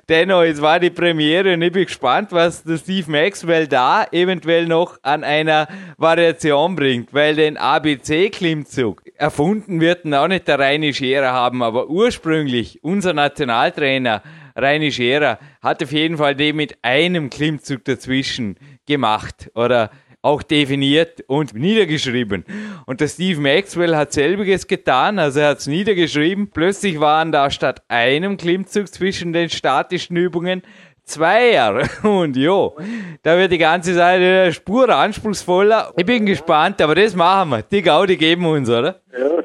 dennoch, 0.08 0.42
es 0.42 0.60
war 0.60 0.80
die 0.80 0.90
Premiere 0.90 1.54
und 1.54 1.62
ich 1.62 1.72
bin 1.72 1.84
gespannt, 1.84 2.32
was 2.32 2.62
der 2.62 2.78
Steve 2.78 3.10
Maxwell 3.10 3.66
da 3.66 4.04
eventuell 4.10 4.66
noch 4.66 4.98
an 5.02 5.24
einer 5.24 5.68
Variation 5.96 6.76
bringt, 6.76 7.14
weil 7.14 7.36
den 7.36 7.56
ABC-Klimmzug 7.56 9.02
erfunden 9.16 9.80
wird 9.80 10.04
auch 10.12 10.28
nicht 10.28 10.48
der 10.48 10.58
Reini 10.58 10.92
Scherer 10.92 11.32
haben, 11.32 11.62
aber 11.62 11.88
ursprünglich 11.88 12.82
unser 12.82 13.12
Nationaltrainer 13.12 14.22
Reini 14.56 14.90
Scherer 14.90 15.38
hat 15.62 15.82
auf 15.82 15.92
jeden 15.92 16.16
Fall 16.16 16.34
den 16.34 16.56
mit 16.56 16.76
einem 16.82 17.30
Klimmzug 17.30 17.84
dazwischen 17.84 18.56
gemacht 18.86 19.50
oder 19.54 19.90
auch 20.22 20.42
definiert 20.42 21.22
und 21.26 21.54
niedergeschrieben. 21.54 22.44
Und 22.86 23.00
der 23.00 23.08
Steve 23.08 23.40
Maxwell 23.40 23.96
hat 23.96 24.12
selbiges 24.12 24.66
getan, 24.66 25.18
also 25.18 25.40
er 25.40 25.48
hat 25.48 25.58
es 25.58 25.66
niedergeschrieben. 25.66 26.50
Plötzlich 26.50 27.00
waren 27.00 27.32
da 27.32 27.50
statt 27.50 27.82
einem 27.88 28.36
Klimmzug 28.36 28.88
zwischen 28.88 29.32
den 29.32 29.48
statischen 29.48 30.16
Übungen 30.16 30.62
Zweier. 31.04 31.88
Und 32.02 32.36
jo, 32.36 32.76
da 33.22 33.36
wird 33.36 33.52
die 33.52 33.58
ganze 33.58 33.94
Seite 33.94 34.52
Spur 34.52 34.88
anspruchsvoller. 34.88 35.92
Ich 35.96 36.06
bin 36.06 36.24
gespannt, 36.24 36.80
aber 36.80 36.94
das 36.94 37.14
machen 37.16 37.50
wir. 37.50 37.62
Die 37.62 37.82
Gaudi 37.82 38.16
geben 38.16 38.46
uns, 38.46 38.70
oder? 38.70 39.00
Ja, 39.12 39.42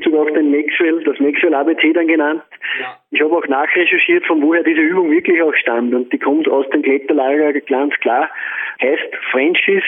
Klimmzug 0.00 0.14
auch 0.14 0.30
den 0.30 0.50
Maxwell, 0.50 1.02
das 1.04 1.18
Maxwell 1.18 1.54
ABC 1.54 1.92
dann 1.92 2.06
genannt. 2.06 2.42
Ja. 2.80 2.98
Ich 3.10 3.20
habe 3.20 3.36
auch 3.36 3.46
nachrecherchiert, 3.46 4.26
von 4.26 4.42
woher 4.42 4.62
diese 4.62 4.80
Übung 4.80 5.10
wirklich 5.10 5.42
auch 5.42 5.54
stammt. 5.54 5.94
Und 5.94 6.12
die 6.12 6.18
kommt 6.18 6.48
aus 6.48 6.68
dem 6.70 6.82
Kletterlager 6.82 7.52
ganz 7.60 7.94
klar. 8.00 8.30
Heißt 8.80 9.14
Frenchies 9.30 9.82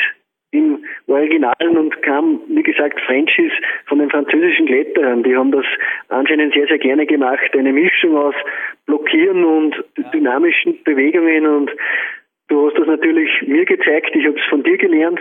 im 0.50 0.84
Originalen 1.06 1.78
und 1.78 2.02
kam, 2.02 2.40
wie 2.48 2.62
gesagt, 2.62 3.00
Frenchies 3.00 3.52
von 3.86 3.98
den 3.98 4.10
französischen 4.10 4.66
Kletterern. 4.66 5.22
Die 5.22 5.34
haben 5.34 5.50
das 5.50 5.64
anscheinend 6.08 6.52
sehr, 6.52 6.66
sehr 6.66 6.78
gerne 6.78 7.06
gemacht. 7.06 7.56
Eine 7.56 7.72
Mischung 7.72 8.16
aus 8.16 8.34
Blockieren 8.86 9.44
und 9.44 9.82
dynamischen 10.12 10.82
Bewegungen 10.84 11.46
und 11.46 11.70
Du 12.52 12.66
hast 12.66 12.76
das 12.76 12.86
natürlich 12.86 13.30
mir 13.46 13.64
gezeigt, 13.64 14.14
ich 14.14 14.26
habe 14.26 14.38
es 14.38 14.44
von 14.50 14.62
dir 14.62 14.76
gelernt 14.76 15.18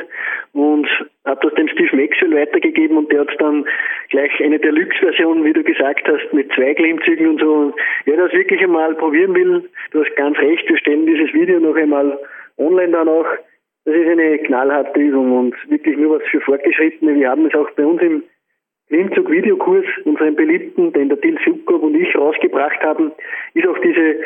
und 0.51 0.85
habe 1.23 1.39
das 1.47 1.53
dem 1.53 1.69
Steve 1.69 1.95
Maxwell 1.95 2.35
weitergegeben 2.35 2.97
und 2.97 3.09
der 3.09 3.21
hat 3.21 3.29
dann 3.39 3.65
gleich 4.09 4.37
eine 4.43 4.59
Deluxe-Version, 4.59 5.45
wie 5.45 5.53
du 5.53 5.63
gesagt 5.63 6.05
hast, 6.09 6.33
mit 6.33 6.51
zwei 6.51 6.73
Klimmzügen 6.73 7.29
und 7.29 7.39
so. 7.39 7.53
Und 7.53 7.75
wer 8.03 8.17
das 8.17 8.33
wirklich 8.33 8.61
einmal 8.61 8.95
probieren 8.95 9.33
will, 9.33 9.63
du 9.91 10.03
hast 10.03 10.13
ganz 10.17 10.37
recht, 10.39 10.67
wir 10.67 10.77
stellen 10.77 11.05
dieses 11.05 11.33
Video 11.33 11.61
noch 11.61 11.77
einmal 11.77 12.19
online 12.57 12.91
dann 12.91 13.07
auch. 13.07 13.27
Das 13.85 13.95
ist 13.95 14.09
eine 14.09 14.37
knallharte 14.39 14.99
Übung 14.99 15.31
und 15.31 15.55
wirklich 15.71 15.95
nur 15.97 16.19
was 16.19 16.27
für 16.27 16.41
Fortgeschrittene. 16.41 17.15
Wir 17.15 17.29
haben 17.29 17.45
es 17.45 17.55
auch 17.55 17.71
bei 17.77 17.85
uns 17.85 18.01
im 18.01 18.23
Klimmzug-Videokurs, 18.89 19.85
unseren 20.03 20.35
beliebten, 20.35 20.91
den 20.91 21.07
der 21.07 21.21
Till 21.21 21.39
Sukov 21.45 21.81
und 21.81 21.95
ich 21.95 22.13
rausgebracht 22.13 22.81
haben, 22.81 23.13
ist 23.53 23.65
auch 23.65 23.77
diese 23.77 24.17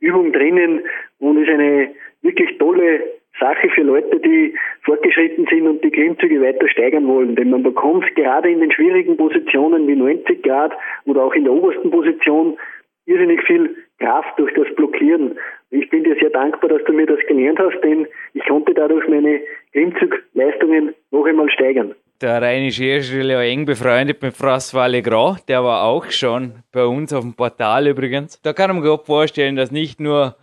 Übung 0.00 0.32
drinnen 0.32 0.86
und 1.18 1.42
ist 1.42 1.50
eine 1.50 1.90
wirklich 2.26 2.58
tolle 2.58 3.00
Sache 3.38 3.68
für 3.74 3.82
Leute, 3.82 4.18
die 4.20 4.54
fortgeschritten 4.82 5.46
sind 5.50 5.66
und 5.66 5.84
die 5.84 5.90
Klimmzüge 5.90 6.40
weiter 6.40 6.68
steigern 6.68 7.06
wollen. 7.06 7.36
Denn 7.36 7.50
man 7.50 7.62
bekommt 7.62 8.04
gerade 8.14 8.50
in 8.50 8.60
den 8.60 8.72
schwierigen 8.72 9.16
Positionen 9.16 9.86
wie 9.86 9.96
90 9.96 10.42
Grad 10.42 10.72
oder 11.04 11.24
auch 11.24 11.34
in 11.34 11.44
der 11.44 11.52
obersten 11.52 11.90
Position 11.90 12.56
irrsinnig 13.04 13.42
viel 13.46 13.76
Kraft 13.98 14.38
durch 14.38 14.52
das 14.54 14.66
Blockieren. 14.74 15.38
Ich 15.70 15.88
bin 15.90 16.04
dir 16.04 16.16
sehr 16.20 16.30
dankbar, 16.30 16.70
dass 16.70 16.84
du 16.84 16.92
mir 16.92 17.06
das 17.06 17.20
gelernt 17.28 17.58
hast, 17.58 17.80
denn 17.82 18.06
ich 18.34 18.44
konnte 18.46 18.74
dadurch 18.74 19.06
meine 19.08 19.40
Klimmzugleistungen 19.72 20.94
noch 21.10 21.26
einmal 21.26 21.50
steigern. 21.50 21.94
Der 22.22 22.40
rheinische 22.40 22.84
ist 22.86 23.12
ja 23.12 23.42
eng 23.42 23.66
befreundet 23.66 24.22
mit 24.22 24.34
François 24.34 24.88
Legrand, 24.88 25.46
der 25.48 25.62
war 25.62 25.84
auch 25.84 26.10
schon 26.10 26.54
bei 26.72 26.84
uns 26.84 27.12
auf 27.12 27.20
dem 27.20 27.34
Portal 27.34 27.88
übrigens. 27.88 28.40
Da 28.40 28.54
kann 28.54 28.74
man 28.74 28.82
sich 28.82 29.00
vorstellen, 29.04 29.54
dass 29.54 29.70
nicht 29.70 30.00
nur 30.00 30.34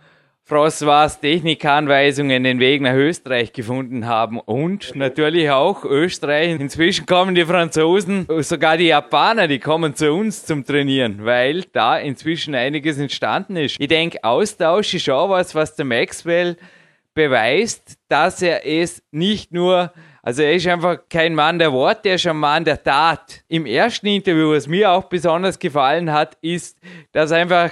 François 0.46 1.08
Technikanweisungen 1.18 2.44
den 2.44 2.60
Weg 2.60 2.82
nach 2.82 2.92
Österreich 2.92 3.54
gefunden 3.54 4.06
haben 4.06 4.38
und 4.38 4.94
natürlich 4.94 5.50
auch 5.50 5.84
Österreich. 5.84 6.60
Inzwischen 6.60 7.06
kommen 7.06 7.34
die 7.34 7.46
Franzosen, 7.46 8.26
sogar 8.40 8.76
die 8.76 8.88
Japaner, 8.88 9.48
die 9.48 9.58
kommen 9.58 9.94
zu 9.94 10.12
uns 10.12 10.44
zum 10.44 10.66
Trainieren, 10.66 11.24
weil 11.24 11.62
da 11.72 11.96
inzwischen 11.96 12.54
einiges 12.54 12.98
entstanden 12.98 13.56
ist. 13.56 13.76
Ich 13.78 13.88
denke, 13.88 14.22
Austausch 14.22 14.92
ist 14.92 15.08
auch 15.08 15.30
was, 15.30 15.54
was 15.54 15.76
der 15.76 15.86
Maxwell 15.86 16.58
beweist, 17.14 17.96
dass 18.08 18.42
er 18.42 18.66
es 18.66 19.02
nicht 19.10 19.50
nur 19.50 19.92
also 20.26 20.42
er 20.42 20.54
ist 20.54 20.66
einfach 20.66 21.00
kein 21.10 21.34
Mann 21.34 21.58
der 21.58 21.70
Worte, 21.70 22.08
er 22.08 22.14
ist 22.14 22.26
ein 22.26 22.38
Mann 22.38 22.64
der 22.64 22.82
Tat. 22.82 23.44
Im 23.46 23.66
ersten 23.66 24.06
Interview, 24.06 24.52
was 24.52 24.66
mir 24.66 24.90
auch 24.90 25.04
besonders 25.04 25.58
gefallen 25.58 26.10
hat, 26.10 26.38
ist, 26.40 26.78
dass 27.12 27.30
einfach 27.30 27.70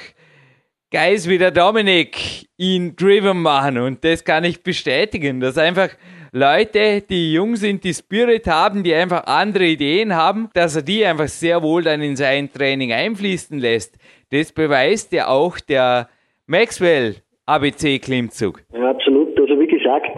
Guys 0.92 1.26
wie 1.26 1.38
der 1.38 1.52
Dominik 1.52 2.44
ihn 2.58 2.94
driven 2.96 3.40
machen 3.40 3.78
und 3.78 4.04
das 4.04 4.26
kann 4.26 4.44
ich 4.44 4.62
bestätigen, 4.62 5.40
dass 5.40 5.56
einfach 5.56 5.88
Leute, 6.32 7.00
die 7.00 7.32
jung 7.32 7.56
sind, 7.56 7.82
die 7.82 7.94
Spirit 7.94 8.46
haben, 8.46 8.82
die 8.82 8.92
einfach 8.92 9.24
andere 9.24 9.64
Ideen 9.64 10.14
haben, 10.14 10.50
dass 10.52 10.76
er 10.76 10.82
die 10.82 11.02
einfach 11.06 11.28
sehr 11.28 11.62
wohl 11.62 11.82
dann 11.82 12.02
in 12.02 12.14
sein 12.14 12.52
Training 12.52 12.92
einfließen 12.92 13.58
lässt. 13.58 13.96
Das 14.32 14.52
beweist 14.52 15.14
ja 15.14 15.28
auch 15.28 15.58
der 15.60 16.10
Maxwell 16.46 17.16
ABC-Klimmzug. 17.46 18.60
Ja, 18.74 18.90
absolut. 18.90 19.40
Also 19.40 19.58
wie 19.58 19.68
gesagt, 19.68 20.10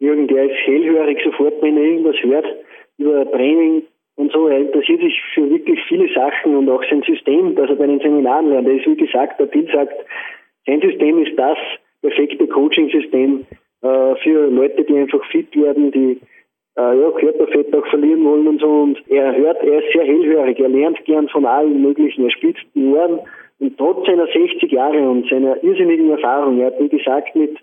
Jürgen, 0.00 0.26
der 0.26 0.46
ist 0.46 0.56
hellhörig 0.64 1.18
sofort, 1.24 1.54
wenn 1.62 1.76
er 1.76 1.84
irgendwas 1.84 2.16
hört 2.24 2.46
über 2.96 3.24
Training 3.30 3.84
und 4.18 4.32
so. 4.32 4.48
Er 4.48 4.58
interessiert 4.58 5.00
sich 5.00 5.20
für 5.32 5.48
wirklich 5.48 5.80
viele 5.88 6.12
Sachen 6.12 6.56
und 6.56 6.68
auch 6.68 6.82
sein 6.90 7.02
System, 7.02 7.54
das 7.54 7.70
er 7.70 7.76
bei 7.76 7.86
den 7.86 8.00
Seminaren 8.00 8.50
lernt. 8.50 8.68
Er 8.68 8.74
ist, 8.74 8.86
wie 8.86 8.96
gesagt, 8.96 9.40
der 9.40 9.50
Till 9.50 9.68
sagt, 9.72 9.94
sein 10.66 10.80
System 10.80 11.22
ist 11.22 11.38
das 11.38 11.56
perfekte 12.02 12.46
Coaching-System 12.46 13.46
äh, 13.82 14.14
für 14.16 14.50
Leute, 14.50 14.84
die 14.84 14.96
einfach 14.96 15.24
fit 15.26 15.54
werden, 15.56 15.92
die 15.92 16.20
äh, 16.76 17.00
ja, 17.00 17.10
Körperfett 17.12 17.74
auch 17.74 17.86
verlieren 17.86 18.24
wollen 18.24 18.48
und 18.48 18.60
so. 18.60 18.68
Und 18.68 19.02
er 19.08 19.34
hört, 19.36 19.62
er 19.62 19.82
ist 19.82 19.92
sehr 19.92 20.04
hellhörig, 20.04 20.58
er 20.58 20.68
lernt 20.68 21.04
gern 21.04 21.28
von 21.28 21.46
allen 21.46 21.80
möglichen, 21.80 22.24
er 22.24 22.30
spitzt 22.30 22.66
die 22.74 22.86
Ohren 22.86 23.20
und 23.60 23.78
trotz 23.78 24.06
seiner 24.06 24.26
60 24.26 24.70
Jahre 24.70 25.08
und 25.08 25.28
seiner 25.28 25.62
irrsinnigen 25.62 26.10
Erfahrung, 26.10 26.60
er 26.60 26.66
hat, 26.68 26.80
wie 26.80 26.88
gesagt, 26.88 27.34
mit 27.34 27.56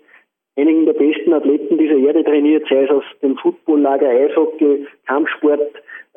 einigen 0.56 0.86
der 0.86 0.94
besten 0.94 1.32
Athleten 1.32 1.78
dieser 1.78 1.96
Erde 1.96 2.24
trainiert, 2.24 2.66
sei 2.68 2.84
es 2.84 2.90
aus 2.90 3.04
dem 3.22 3.36
Footballlager, 3.36 4.08
Eishockey, 4.08 4.86
Kampfsport. 5.06 5.60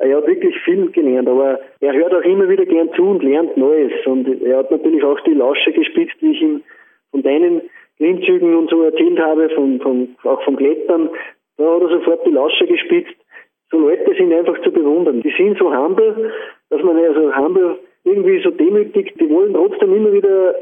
Er 0.00 0.16
hat 0.16 0.26
wirklich 0.26 0.58
viel 0.64 0.90
gelernt, 0.90 1.28
aber 1.28 1.60
er 1.80 1.92
hört 1.92 2.14
auch 2.14 2.22
immer 2.22 2.48
wieder 2.48 2.64
gern 2.64 2.90
zu 2.94 3.02
und 3.02 3.22
lernt 3.22 3.56
Neues. 3.56 3.92
Und 4.06 4.42
er 4.42 4.58
hat 4.58 4.70
natürlich 4.70 5.04
auch 5.04 5.20
die 5.20 5.34
Lausche 5.34 5.72
gespitzt, 5.72 6.16
wie 6.20 6.32
ich 6.32 6.40
ihm 6.40 6.62
von 7.10 7.22
deinen 7.22 7.62
Klimmzügen 7.98 8.56
und 8.56 8.70
so 8.70 8.82
erzählt 8.82 9.18
habe, 9.18 9.50
von, 9.50 9.78
von, 9.80 10.16
auch 10.24 10.42
vom 10.42 10.56
Klettern. 10.56 11.10
Da 11.58 11.74
hat 11.74 11.82
er 11.82 11.88
sofort 11.90 12.26
die 12.26 12.30
Lausche 12.30 12.66
gespitzt. 12.66 13.14
So 13.70 13.78
Leute 13.78 14.14
sind 14.16 14.32
einfach 14.32 14.60
zu 14.62 14.72
bewundern. 14.72 15.20
Die 15.20 15.34
sind 15.36 15.58
so 15.58 15.70
humble, 15.70 16.32
dass 16.70 16.82
man 16.82 16.96
also 16.96 17.36
humble 17.36 17.78
irgendwie 18.04 18.42
so 18.42 18.50
demütig, 18.50 19.14
die 19.20 19.28
wollen 19.28 19.52
trotzdem 19.52 19.94
immer 19.94 20.12
wieder 20.14 20.54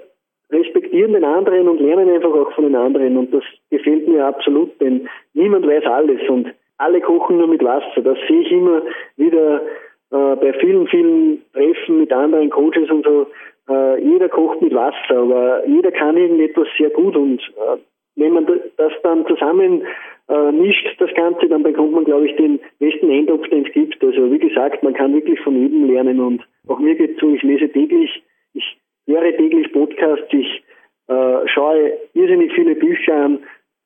respektieren 0.51 1.13
den 1.13 1.25
anderen 1.25 1.69
und 1.69 1.81
lernen 1.81 2.11
einfach 2.11 2.33
auch 2.33 2.53
von 2.53 2.65
den 2.65 2.75
anderen. 2.75 3.17
Und 3.17 3.33
das 3.33 3.45
gefällt 3.71 4.09
mir 4.09 4.27
absolut, 4.27 4.81
denn 4.81 5.09
niemand 5.35 5.65
weiß 5.65 5.85
alles 5.85 6.29
und 6.29 6.49
alle 6.79 7.01
kochen 7.01 7.39
nur 7.39 7.49
mit 7.49 7.63
Wasser. 7.63 8.03
Das 8.03 8.19
sehe 8.27 8.41
ich 8.41 8.53
immer 8.53 8.83
wieder 9.17 9.63
äh, 10.11 10.37
bei 10.37 10.53
vielen, 10.61 10.87
vielen 10.89 11.43
Treffen 11.53 11.99
mit 11.99 12.13
anderen 12.13 12.51
Coaches 12.51 12.91
und 12.91 13.05
so. 13.05 13.27
Äh, 13.69 14.03
jeder 14.03 14.29
kocht 14.29 14.63
mit 14.63 14.75
Wasser, 14.75 15.17
aber 15.17 15.67
jeder 15.67 15.93
kann 15.93 16.17
irgendetwas 16.17 16.69
sehr 16.79 16.91
gut 16.91 17.15
und 17.17 17.41
äh, 17.41 17.79
wenn 18.17 18.33
man 18.33 18.47
das 18.77 18.93
dann 19.03 19.27
zusammen 19.27 19.83
äh, 20.29 20.53
mischt, 20.53 20.89
das 20.99 21.13
Ganze, 21.15 21.47
dann 21.49 21.63
bekommt 21.63 21.93
man, 21.93 22.05
glaube 22.05 22.27
ich, 22.27 22.37
den 22.37 22.59
besten 22.81 23.11
Eindruck, 23.11 23.49
den 23.51 23.67
es 23.67 23.73
gibt. 23.73 24.03
Also 24.03 24.33
wie 24.33 24.39
gesagt, 24.39 24.83
man 24.83 24.95
kann 24.95 25.15
wirklich 25.15 25.39
von 25.41 25.57
jedem 25.57 25.87
lernen 25.87 26.21
und 26.21 26.43
auch 26.67 26.79
mir 26.79 26.95
geht 26.95 27.15
es 27.15 27.21
so, 27.21 27.33
ich 27.33 27.43
lese 27.43 27.69
täglich, 27.69 28.23
ich 28.55 28.79
höre 29.07 29.37
täglich 29.37 29.73
Podcasts, 29.73 30.33
ich 30.33 30.63
äh, 31.09 31.49
schaue 31.49 31.93
irrsinnig 32.15 32.53
viele 32.55 32.75
Bücher 32.75 33.15
an, 33.15 33.39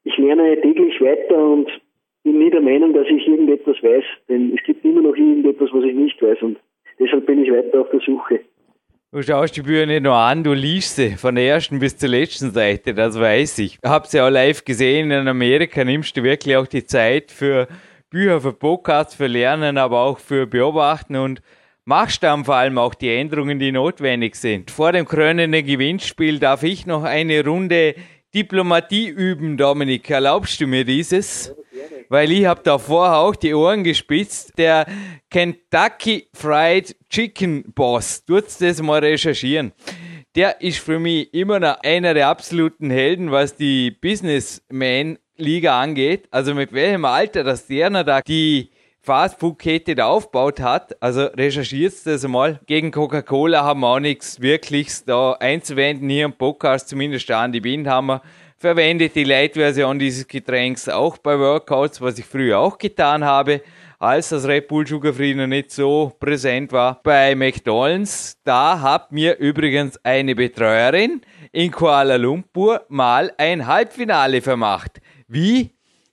ich 0.05 0.17
lerne 0.17 0.61
täglich 0.61 1.01
weiter 1.01 1.39
und 1.39 1.69
bin 2.23 2.39
nie 2.39 2.51
der 2.51 2.61
Meinung, 2.61 2.93
dass 2.95 3.07
ich 3.07 3.27
irgendetwas 3.27 3.77
weiß, 3.83 4.05
denn 4.29 4.55
es 4.57 4.65
gibt 4.65 4.85
immer 4.85 5.03
noch 5.03 5.17
irgendetwas, 5.17 5.71
was 5.73 5.85
ich 5.85 5.95
nicht 5.95 6.21
weiß 6.23 6.43
und 6.43 6.59
deshalb 6.99 7.27
bin 7.27 7.45
ich 7.45 7.51
weiter 7.51 7.81
auf 7.81 7.91
der 7.91 8.01
Suche. 8.01 8.41
Du 9.15 9.23
schaust 9.23 9.57
die 9.57 9.63
Bücher 9.63 9.85
nicht 9.85 10.05
nur 10.05 10.15
an, 10.15 10.43
du 10.43 10.55
liest 10.55 10.97
sie 10.97 11.11
von 11.11 11.35
der 11.35 11.47
ersten 11.47 11.79
bis 11.79 11.99
zur 11.99 12.09
letzten 12.09 12.51
Seite, 12.51 12.95
das 12.95 13.21
weiß 13.21 13.59
ich. 13.59 13.79
Ich 13.83 13.91
habe 13.91 14.07
sie 14.07 14.21
auch 14.21 14.31
live 14.31 14.65
gesehen 14.65 15.11
in 15.11 15.29
Amerika, 15.29 15.85
nimmst 15.85 16.17
du 16.17 16.23
wirklich 16.23 16.57
auch 16.57 16.67
die 16.67 16.87
Zeit 16.87 17.31
für 17.31 17.69
Bücher, 18.09 18.41
für 18.41 18.55
Podcasts, 18.55 19.15
für 19.15 19.27
Lernen, 19.27 19.77
aber 19.77 20.01
auch 20.01 20.19
für 20.19 20.47
Beobachten 20.47 21.17
und 21.17 21.43
machst 21.85 22.23
dann 22.23 22.45
vor 22.45 22.55
allem 22.55 22.79
auch 22.79 22.95
die 22.95 23.15
Änderungen, 23.15 23.59
die 23.59 23.73
notwendig 23.73 24.37
sind. 24.37 24.71
Vor 24.71 24.93
dem 24.93 25.05
krönenden 25.05 25.67
Gewinnspiel 25.67 26.39
darf 26.39 26.63
ich 26.63 26.87
noch 26.87 27.05
eine 27.05 27.45
Runde 27.45 27.95
Diplomatie 28.35 29.09
üben, 29.09 29.59
Dominik. 29.59 30.09
Erlaubst 30.09 30.59
du 30.61 30.67
mir 30.67 30.85
dieses? 30.87 31.55
Weil 32.09 32.33
ich 32.33 32.47
habe 32.47 32.63
da 32.65 32.79
vorher 32.79 33.19
auch 33.19 33.37
die 33.37 33.53
Ohren 33.53 33.85
gespitzt. 33.85 34.55
Der 34.57 34.87
Kentucky 35.29 36.29
Fried 36.33 36.97
Chicken 37.11 37.73
Boss, 37.75 38.25
tut's 38.25 38.57
das 38.57 38.81
mal 38.81 39.01
recherchieren. 39.01 39.73
Der 40.35 40.63
ist 40.63 40.79
für 40.79 40.99
mich 40.99 41.33
immer 41.35 41.61
noch 41.61 41.81
einer 41.83 42.15
der 42.15 42.29
absoluten 42.29 42.91
Helden, 42.91 43.31
was 43.31 43.55
die 43.55 43.91
Businessman 43.91 45.19
Liga 45.37 45.79
angeht. 45.79 46.27
Also 46.31 46.55
mit 46.55 46.73
welchem 46.73 47.05
Alter, 47.05 47.45
dass 47.45 47.67
der 47.67 47.91
da 48.03 48.23
die 48.23 48.71
Fastfood-Kette 49.03 49.95
da 49.95 50.07
aufgebaut 50.07 50.61
hat. 50.61 51.01
Also 51.03 51.25
recherchiert 51.25 51.95
das 52.05 52.27
mal. 52.27 52.61
Gegen 52.67 52.91
Coca-Cola 52.91 53.65
haben 53.65 53.81
wir 53.81 53.89
auch 53.89 54.01
nichts 54.01 54.41
Wirkliches 54.41 55.05
da 55.05 55.33
einzuwenden. 55.33 56.09
Hier 56.09 56.27
im 56.27 56.33
Podcast, 56.33 56.89
zumindest 56.89 57.29
da 57.29 57.43
an 57.43 57.53
die 57.53 57.61
Bind 57.61 57.89
haben 57.89 58.07
wir 58.07 58.23
verwendet 58.63 59.17
die 59.17 59.25
Light-Version 59.25 59.99
dieses 59.99 60.29
Getränks 60.29 60.89
auch 60.89 61.19
bei 61.19 61.37
Workouts, 61.37 62.01
was 62.01 62.17
ich 62.21 62.25
früher 62.25 62.61
auch 62.61 62.79
getan 62.79 63.25
habe, 63.25 63.61
als 63.99 64.29
das 64.29 64.47
Red 64.47 64.69
Bull 64.69 64.87
Sugar 64.87 65.13
Free 65.13 65.35
noch 65.35 65.49
nicht 65.49 65.73
so 65.73 66.13
präsent 66.21 66.71
war. 66.71 67.01
Bei 67.03 67.35
McDonald's, 67.35 68.39
da 68.45 68.81
hat 68.81 69.11
mir 69.11 69.37
übrigens 69.39 69.99
eine 70.05 70.37
Betreuerin 70.37 71.23
in 71.51 71.73
Kuala 71.73 72.15
Lumpur 72.15 72.87
mal 72.89 73.33
ein 73.37 73.67
Halbfinale 73.67 74.41
vermacht. 74.41 75.01
Wie? 75.27 75.73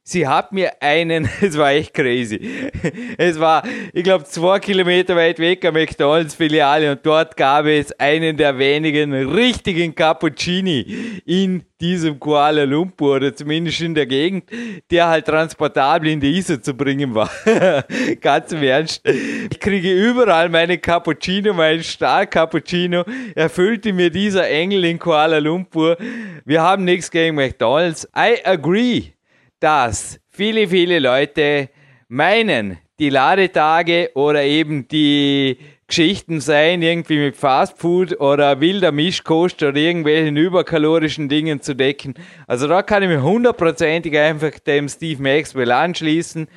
Sie 0.10 0.28
hat 0.28 0.52
mir 0.52 0.72
einen, 0.82 1.30
es 1.42 1.58
war 1.58 1.72
echt 1.72 1.94
crazy. 1.94 2.72
Es 3.18 3.40
war, 3.40 3.64
ich 3.94 4.04
glaube, 4.04 4.24
zwei 4.26 4.60
Kilometer 4.60 5.16
weit 5.16 5.40
weg 5.40 5.64
am 5.66 5.76
McDonalds 5.76 6.36
Filiale 6.36 6.92
und 6.92 7.06
dort 7.06 7.38
gab 7.38 7.66
es 7.66 7.92
einen 8.00 8.36
der 8.36 8.58
wenigen 8.58 9.14
richtigen 9.14 9.94
Cappuccini 9.94 11.22
in 11.26 11.64
diesem 11.80 12.20
Kuala 12.20 12.64
Lumpur 12.64 13.18
oder 13.18 13.34
zumindest 13.34 13.82
in 13.82 13.94
der 13.96 14.06
Gegend, 14.06 14.50
der 14.92 15.08
halt 15.08 15.26
transportabel 15.26 16.10
in 16.10 16.20
die 16.20 16.38
ISO 16.38 16.58
zu 16.58 16.74
bringen 16.74 17.16
war. 17.16 17.30
Ganz 18.22 18.52
im 18.52 18.64
Ernst. 18.64 19.08
Ich 19.08 19.60
kriege 19.60 19.94
überall 19.94 20.50
meine 20.50 20.78
Cappuccino, 20.78 21.54
meinen 21.54 21.84
Star 21.84 22.26
Cappuccino, 22.26 23.06
erfüllte 23.36 23.94
mir 23.94 24.10
dieser 24.10 24.50
Engel 24.50 24.84
in 24.86 25.00
Kuala 25.00 25.38
Lumpur. 25.38 25.98
Wir 26.44 26.62
haben 26.62 26.84
nichts 26.84 27.10
gegen 27.10 27.36
McDonalds. 27.36 28.06
I 28.16 28.44
agree 28.44 29.14
dass 29.60 30.20
viele, 30.30 30.68
viele 30.68 31.00
Leute 31.00 31.70
meinen, 32.08 32.78
die 33.00 33.10
Ladetage 33.10 34.12
oder 34.14 34.44
eben 34.44 34.88
die 34.88 35.58
Geschichten 35.88 36.40
seien, 36.40 36.82
irgendwie 36.82 37.18
mit 37.18 37.36
Fastfood 37.36 38.20
oder 38.20 38.62
wilder 38.62 38.92
Mischkost 38.92 39.64
oder 39.64 39.76
irgendwelchen 39.76 40.38
überkalorischen 40.38 41.30
Dingen 41.30 41.62
zu 41.62 41.76
decken. 41.76 42.14
Also 42.46 42.68
da 42.68 42.84
kann 42.84 43.02
ich 43.04 43.10
mich 43.10 43.22
hundertprozentig 43.22 44.18
einfach 44.18 44.52
dem 44.60 44.88
Steve 44.88 45.22
Maxwell 45.22 45.72
anschließen. 45.72 46.48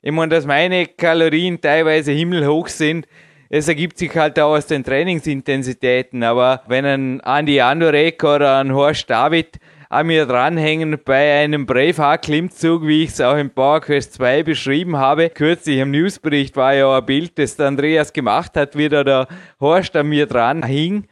Ich 0.00 0.12
meine, 0.12 0.28
dass 0.28 0.46
meine 0.46 0.86
Kalorien 0.86 1.60
teilweise 1.60 2.12
himmelhoch 2.12 2.68
sind, 2.68 3.06
es 3.50 3.66
ergibt 3.66 3.98
sich 3.98 4.14
halt 4.14 4.38
auch 4.38 4.56
aus 4.56 4.66
den 4.66 4.84
Trainingsintensitäten. 4.84 6.22
Aber 6.22 6.62
wenn 6.66 6.84
ein 6.84 7.20
Andy 7.20 7.60
Andorek 7.60 8.22
oder 8.22 8.58
ein 8.58 8.74
Horst 8.74 9.08
David 9.08 9.58
an 9.90 10.06
mir 10.06 10.26
dranhängen 10.26 10.98
bei 11.02 11.40
einem 11.40 11.64
Braveheart-Klimmzug, 11.64 12.86
wie 12.86 13.04
ich 13.04 13.10
es 13.10 13.22
auch 13.22 13.36
im 13.36 13.48
PowerQuest 13.50 14.12
2 14.14 14.42
beschrieben 14.42 14.98
habe. 14.98 15.30
Kürzlich 15.30 15.78
im 15.78 15.90
Newsbericht 15.90 16.56
war 16.56 16.74
ja 16.74 16.98
ein 16.98 17.06
Bild, 17.06 17.38
das 17.38 17.56
der 17.56 17.68
Andreas 17.68 18.12
gemacht 18.12 18.54
hat, 18.56 18.76
wie 18.76 18.90
da 18.90 19.02
der 19.02 19.28
Horst 19.60 19.96
an 19.96 20.08
mir 20.08 20.26
dran 20.26 20.62
hing. 20.62 21.06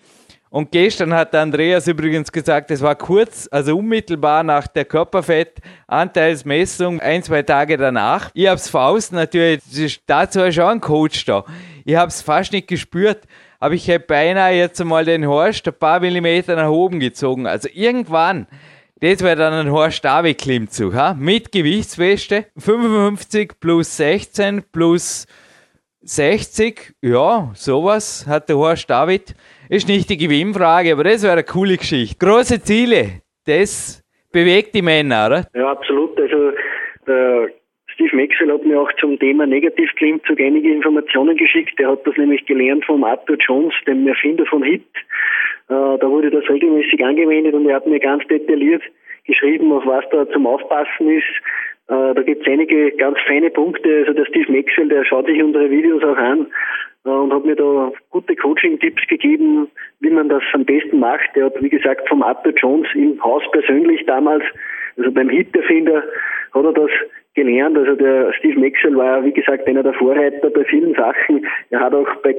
Und 0.50 0.72
gestern 0.72 1.14
hat 1.14 1.32
der 1.32 1.40
Andreas 1.40 1.88
übrigens 1.88 2.30
gesagt, 2.30 2.70
es 2.70 2.82
war 2.82 2.94
kurz, 2.94 3.48
also 3.50 3.78
unmittelbar 3.78 4.42
nach 4.42 4.66
der 4.66 4.84
Körperfettanteilsmessung, 4.84 7.00
ein, 7.00 7.22
zwei 7.22 7.40
Tage 7.42 7.78
danach. 7.78 8.30
Ich 8.34 8.46
hab's 8.46 8.68
Faust 8.68 9.12
natürlich, 9.12 9.62
dazu 10.06 10.42
ist 10.42 10.54
schon 10.54 10.64
ein 10.64 10.80
Coach 10.80 11.24
da. 11.24 11.44
Ich 11.84 11.96
hab's 11.96 12.22
fast 12.22 12.52
nicht 12.52 12.68
gespürt 12.68 13.26
aber 13.60 13.74
ich 13.74 13.88
hätte 13.88 14.06
beinahe 14.06 14.54
jetzt 14.54 14.80
einmal 14.80 15.04
den 15.04 15.26
Horst 15.26 15.66
ein 15.66 15.74
paar 15.74 16.00
Millimeter 16.00 16.56
nach 16.56 16.70
oben 16.70 17.00
gezogen. 17.00 17.46
Also 17.46 17.68
irgendwann, 17.72 18.46
das 19.00 19.22
wäre 19.22 19.36
dann 19.36 19.52
ein 19.52 19.70
Horst 19.72 20.04
David 20.04 20.38
Klimmzug, 20.38 20.94
ha? 20.94 21.14
mit 21.18 21.52
Gewichtsweste, 21.52 22.46
55 22.56 23.60
plus 23.60 23.96
16 23.96 24.64
plus 24.72 25.26
60, 26.02 26.94
ja, 27.02 27.50
sowas 27.54 28.26
hat 28.28 28.48
der 28.48 28.56
Horst 28.56 28.88
David. 28.88 29.34
Ist 29.68 29.88
nicht 29.88 30.08
die 30.08 30.16
Gewinnfrage, 30.16 30.92
aber 30.92 31.04
das 31.04 31.22
wäre 31.22 31.32
eine 31.32 31.44
coole 31.44 31.76
Geschichte. 31.76 32.24
Große 32.24 32.62
Ziele, 32.62 33.22
das 33.44 34.02
bewegt 34.30 34.74
die 34.74 34.82
Männer, 34.82 35.26
oder? 35.26 35.46
Ja, 35.54 35.72
absolut. 35.72 36.18
Also 36.20 36.52
der 37.06 37.48
Steve 37.96 38.14
Maxwell 38.14 38.52
hat 38.52 38.62
mir 38.62 38.78
auch 38.78 38.92
zum 39.00 39.18
Thema 39.18 39.46
Negativklimmzug 39.46 40.38
einige 40.38 40.70
Informationen 40.70 41.34
geschickt. 41.34 41.80
Er 41.80 41.92
hat 41.92 42.06
das 42.06 42.14
nämlich 42.18 42.44
gelernt 42.44 42.84
vom 42.84 43.02
Arthur 43.04 43.38
Jones, 43.38 43.72
dem 43.86 44.06
Erfinder 44.06 44.44
von 44.44 44.62
HIT. 44.62 44.82
Äh, 45.68 45.98
da 45.98 46.02
wurde 46.02 46.30
das 46.30 46.46
regelmäßig 46.46 47.02
angewendet 47.02 47.54
und 47.54 47.66
er 47.66 47.76
hat 47.76 47.86
mir 47.86 47.98
ganz 47.98 48.22
detailliert 48.26 48.82
geschrieben, 49.24 49.72
auf 49.72 49.86
was 49.86 50.04
da 50.10 50.28
zum 50.28 50.46
Aufpassen 50.46 51.08
ist. 51.08 51.24
Äh, 51.88 52.12
da 52.12 52.22
gibt 52.22 52.46
es 52.46 52.52
einige 52.52 52.92
ganz 52.92 53.16
feine 53.26 53.48
Punkte. 53.48 54.00
Also 54.00 54.12
der 54.12 54.26
Steve 54.26 54.52
Maxwell, 54.52 54.90
der 54.90 55.02
schaut 55.06 55.24
sich 55.24 55.42
unsere 55.42 55.70
Videos 55.70 56.04
auch 56.04 56.18
an 56.18 56.48
äh, 57.06 57.08
und 57.08 57.32
hat 57.32 57.46
mir 57.46 57.56
da 57.56 57.92
gute 58.10 58.36
Coaching-Tipps 58.36 59.06
gegeben, 59.06 59.68
wie 60.00 60.10
man 60.10 60.28
das 60.28 60.42
am 60.52 60.66
besten 60.66 60.98
macht. 60.98 61.30
Er 61.34 61.46
hat, 61.46 61.62
wie 61.62 61.70
gesagt, 61.70 62.06
vom 62.10 62.22
Arthur 62.22 62.52
Jones 62.52 62.88
im 62.94 63.18
Haus 63.24 63.42
persönlich 63.52 64.04
damals, 64.04 64.44
also 64.98 65.10
beim 65.10 65.30
Hit-Erfinder, 65.30 66.02
hat 66.52 66.64
er 66.64 66.72
das 66.74 66.90
gelernt. 67.36 67.78
Also 67.78 67.94
der 67.94 68.32
Steve 68.32 68.58
Maxwell 68.58 68.96
war, 68.96 69.24
wie 69.24 69.32
gesagt, 69.32 69.68
einer 69.68 69.84
der 69.84 69.92
Vorreiter 69.92 70.50
bei 70.50 70.64
vielen 70.64 70.94
Sachen. 70.94 71.46
Er 71.70 71.80
hat 71.80 71.94
auch 71.94 72.12
bei, 72.22 72.34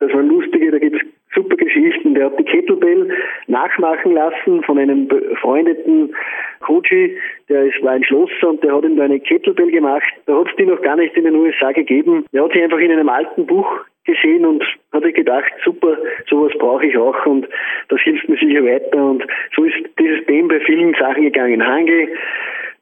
das 0.00 0.12
war 0.12 0.22
lustige, 0.22 0.70
da 0.70 0.78
gibt's 0.78 1.00
super 1.34 1.56
Geschichten. 1.56 2.14
Der 2.14 2.26
hat 2.26 2.38
die 2.38 2.44
Kettlebell 2.44 3.10
nachmachen 3.46 4.12
lassen 4.12 4.62
von 4.64 4.78
einem 4.78 5.08
befreundeten 5.08 6.14
Coachy, 6.60 7.16
der 7.48 7.64
ist, 7.64 7.82
war 7.82 7.92
ein 7.92 8.04
Schlosser 8.04 8.50
und 8.50 8.62
der 8.62 8.74
hat 8.74 8.84
ihm 8.84 8.96
da 8.96 9.04
eine 9.04 9.20
Kettlebell 9.20 9.70
gemacht. 9.70 10.12
Da 10.26 10.38
hat 10.38 10.48
es 10.48 10.56
die 10.56 10.66
noch 10.66 10.82
gar 10.82 10.96
nicht 10.96 11.16
in 11.16 11.24
den 11.24 11.36
USA 11.36 11.72
gegeben. 11.72 12.26
Er 12.32 12.44
hat 12.44 12.52
sie 12.52 12.62
einfach 12.62 12.78
in 12.78 12.92
einem 12.92 13.08
alten 13.08 13.46
Buch 13.46 13.66
gesehen 14.04 14.44
und 14.44 14.62
hat 14.92 15.04
sich 15.04 15.14
gedacht, 15.14 15.52
super, 15.64 15.96
sowas 16.28 16.52
brauche 16.58 16.86
ich 16.86 16.96
auch 16.96 17.26
und 17.26 17.48
das 17.88 18.00
hilft 18.00 18.28
mir 18.28 18.36
sicher 18.36 18.64
weiter. 18.64 19.04
Und 19.04 19.24
so 19.54 19.64
ist 19.64 19.76
dieses 19.98 20.24
Thema 20.26 20.48
bei 20.48 20.60
vielen 20.60 20.94
Sachen 20.94 21.22
gegangen. 21.22 21.66
Hangel, 21.66 22.08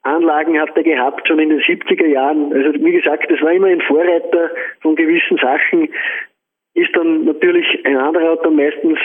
Anlagen 0.03 0.61
hat 0.61 0.77
er 0.77 0.83
gehabt, 0.83 1.27
schon 1.27 1.39
in 1.39 1.51
den 1.51 1.61
70er 1.61 2.07
Jahren. 2.07 2.53
Also 2.53 2.73
wie 2.75 2.93
gesagt, 2.93 3.31
das 3.31 3.41
war 3.43 3.53
immer 3.53 3.69
ein 3.69 3.81
Vorreiter 3.83 4.51
von 4.81 4.97
gewissen 4.97 5.37
Sachen. 5.39 5.89
Ist 6.75 6.95
dann 6.95 7.25
natürlich, 7.25 7.67
ein 7.85 7.97
anderer 7.97 8.33
hat 8.33 8.45
dann 8.45 8.55
meistens 8.55 8.99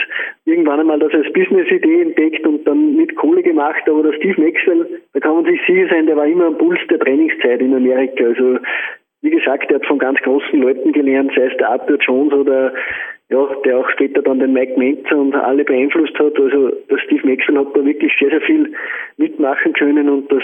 irgendwann 0.44 0.80
einmal 0.80 1.00
das 1.00 1.12
als 1.12 1.32
Business-Idee 1.32 2.02
entdeckt 2.02 2.46
und 2.46 2.64
dann 2.68 2.96
mit 2.96 3.16
Kohle 3.16 3.42
gemacht, 3.42 3.82
aber 3.88 4.04
der 4.04 4.12
Steve 4.12 4.40
Maxwell, 4.40 5.02
da 5.12 5.20
kann 5.20 5.34
man 5.34 5.44
sich 5.44 5.60
sicher 5.66 5.88
sein, 5.90 6.06
der 6.06 6.16
war 6.16 6.26
immer 6.26 6.46
am 6.46 6.58
Puls 6.58 6.78
der 6.88 7.00
Trainingszeit 7.00 7.60
in 7.60 7.74
Amerika. 7.74 8.24
Also 8.24 8.58
wie 9.22 9.30
gesagt, 9.30 9.70
er 9.70 9.76
hat 9.76 9.86
von 9.86 9.98
ganz 9.98 10.20
großen 10.20 10.60
Leuten 10.60 10.92
gelernt, 10.92 11.32
sei 11.34 11.46
es 11.46 11.56
der 11.56 11.70
Arthur 11.70 11.96
Jones 11.98 12.32
oder 12.34 12.74
ja, 13.34 13.54
der 13.64 13.78
auch 13.78 13.90
später 13.90 14.22
dann 14.22 14.38
den 14.38 14.52
Mike 14.52 14.78
Mentzer 14.78 15.16
und 15.16 15.34
alle 15.34 15.64
beeinflusst 15.64 16.16
hat. 16.18 16.38
Also 16.38 16.70
der 16.90 16.98
Steve 16.98 17.26
Maxwell 17.26 17.58
hat 17.58 17.74
da 17.74 17.84
wirklich 17.84 18.12
sehr, 18.18 18.30
sehr 18.30 18.40
viel 18.42 18.72
mitmachen 19.16 19.72
können 19.72 20.08
und 20.08 20.30
das, 20.30 20.42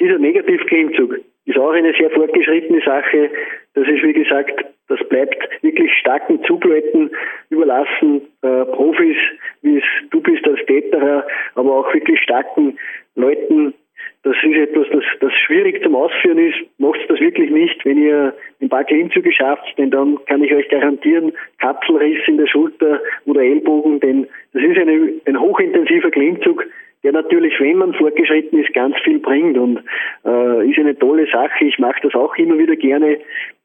dieser 0.00 0.18
Negativklimmzug 0.18 1.16
ist 1.44 1.58
auch 1.58 1.72
eine 1.72 1.92
sehr 1.92 2.10
fortgeschrittene 2.10 2.80
Sache. 2.84 3.30
Das 3.74 3.86
ist, 3.86 4.02
wie 4.02 4.12
gesagt, 4.12 4.64
das 4.88 4.98
bleibt 5.08 5.36
wirklich 5.62 5.92
starken 6.00 6.42
Zugleuten 6.44 7.10
überlassen, 7.50 8.22
äh, 8.42 8.64
Profis, 8.64 9.16
wie 9.62 9.78
es 9.78 9.84
du 10.10 10.20
bist 10.20 10.44
als 10.46 10.64
Täterer, 10.66 11.26
aber 11.54 11.76
auch 11.76 11.94
wirklich 11.94 12.20
starken 12.20 12.78
Leuten, 13.14 13.74
das 14.22 14.36
ist 14.42 14.56
etwas, 14.56 14.86
das, 14.92 15.04
das 15.20 15.32
schwierig 15.46 15.82
zum 15.82 15.96
Ausführen 15.96 16.38
ist. 16.38 16.58
Macht 16.78 17.00
das 17.08 17.20
wirklich 17.20 17.50
nicht. 17.50 17.82
Wenn 17.86 17.96
ihr 17.96 18.34
ein 18.60 18.68
paar 18.68 18.84
Klimmzüge 18.84 19.32
schafft, 19.32 19.78
denn 19.78 19.90
dann 19.90 20.18
kann 20.26 20.44
ich 20.44 20.52
euch 20.52 20.68
garantieren, 20.68 21.32
Kapselriss 21.58 22.18
in 22.26 22.36
der 22.36 22.46
Schulter 22.46 23.00
oder 23.24 23.40
Ellbogen, 23.40 24.00
denn 24.00 24.26
das 24.52 24.62
ist 24.62 24.78
eine, 24.78 25.12
ein 25.24 25.40
hochintensiver 25.40 26.10
Klimmzug, 26.10 26.66
der 27.02 27.12
natürlich, 27.12 27.58
wenn 27.60 27.78
man 27.78 27.94
fortgeschritten 27.94 28.62
ist, 28.62 28.74
ganz 28.74 28.94
viel 29.02 29.20
bringt 29.20 29.56
und 29.56 29.82
äh, 30.26 30.68
ist 30.68 30.78
eine 30.78 30.98
tolle 30.98 31.26
Sache. 31.26 31.64
Ich 31.64 31.78
mache 31.78 32.00
das 32.02 32.14
auch 32.14 32.36
immer 32.36 32.58
wieder 32.58 32.76
gerne. 32.76 33.18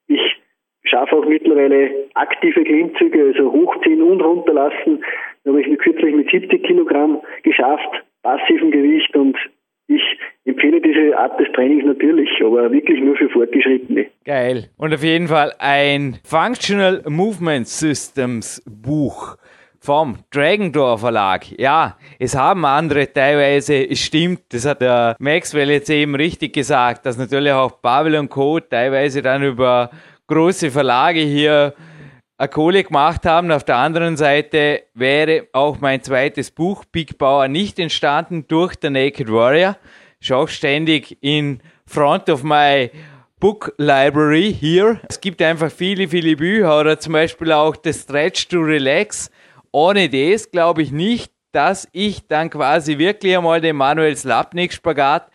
Ich 0.07 0.37
schaffe 0.85 1.17
auch 1.17 1.25
mittlerweile 1.25 1.91
aktive 2.13 2.63
Klimmzüge, 2.63 3.33
also 3.33 3.51
hochziehen 3.51 4.01
und 4.01 4.21
runterlassen. 4.21 5.03
Da 5.43 5.51
habe 5.51 5.61
ich 5.61 5.77
kürzlich 5.79 6.15
mit 6.15 6.29
70 6.29 6.63
Kilogramm 6.63 7.19
geschafft, 7.43 8.03
passiven 8.23 8.71
Gewicht 8.71 9.13
und 9.15 9.37
ich 9.87 10.01
empfehle 10.45 10.81
diese 10.81 11.17
Art 11.17 11.39
des 11.39 11.47
Trainings 11.53 11.85
natürlich, 11.85 12.29
aber 12.43 12.71
wirklich 12.71 12.99
nur 13.01 13.15
für 13.15 13.29
Fortgeschrittene. 13.29 14.07
Geil. 14.25 14.69
Und 14.77 14.93
auf 14.93 15.03
jeden 15.03 15.27
Fall 15.27 15.53
ein 15.59 16.17
Functional 16.23 17.03
Movement 17.07 17.67
Systems 17.67 18.63
Buch 18.65 19.37
vom 19.79 20.17
Dragon 20.31 20.71
Door 20.71 20.97
Verlag. 20.97 21.45
Ja, 21.59 21.97
es 22.17 22.35
haben 22.35 22.65
andere 22.65 23.11
teilweise, 23.11 23.87
es 23.87 23.99
stimmt, 23.99 24.41
das 24.49 24.65
hat 24.65 24.81
der 24.81 25.15
Maxwell 25.19 25.69
jetzt 25.69 25.89
eben 25.89 26.15
richtig 26.15 26.53
gesagt, 26.53 27.05
dass 27.05 27.17
natürlich 27.17 27.51
auch 27.51 27.81
Pavel 27.81 28.15
und 28.15 28.29
Co. 28.29 28.59
teilweise 28.59 29.21
dann 29.21 29.43
über 29.43 29.91
große 30.27 30.71
Verlage 30.71 31.19
hier 31.19 31.73
Kohle 32.37 32.83
gemacht 32.83 33.25
haben. 33.25 33.51
Auf 33.51 33.63
der 33.63 33.77
anderen 33.77 34.17
Seite 34.17 34.83
wäre 34.93 35.47
auch 35.53 35.79
mein 35.79 36.03
zweites 36.03 36.51
Buch 36.51 36.83
Big 36.85 37.17
Power 37.17 37.47
nicht 37.47 37.79
entstanden 37.79 38.45
durch 38.47 38.75
The 38.81 38.89
Naked 38.89 39.31
Warrior. 39.31 39.77
Ist 40.19 40.31
auch 40.31 40.47
ständig 40.47 41.17
in 41.21 41.61
front 41.85 42.29
of 42.29 42.43
my 42.43 42.91
Book 43.39 43.73
Library 43.77 44.53
hier. 44.53 44.99
Es 45.07 45.21
gibt 45.21 45.41
einfach 45.41 45.71
viele, 45.71 46.07
viele 46.07 46.35
Bücher 46.35 46.79
oder 46.79 46.99
zum 46.99 47.13
Beispiel 47.13 47.51
auch 47.51 47.75
The 47.83 47.93
Stretch 47.93 48.47
to 48.47 48.59
Relax. 48.59 49.29
Ohne 49.71 50.09
das 50.09 50.49
glaube 50.49 50.81
ich 50.81 50.91
nicht, 50.91 51.31
dass 51.51 51.87
ich 51.91 52.27
dann 52.27 52.49
quasi 52.49 52.97
wirklich 52.97 53.37
einmal 53.37 53.61
den 53.61 53.75
Manuel 53.75 54.15
Slapnik 54.15 54.73
Spagat 54.73 55.29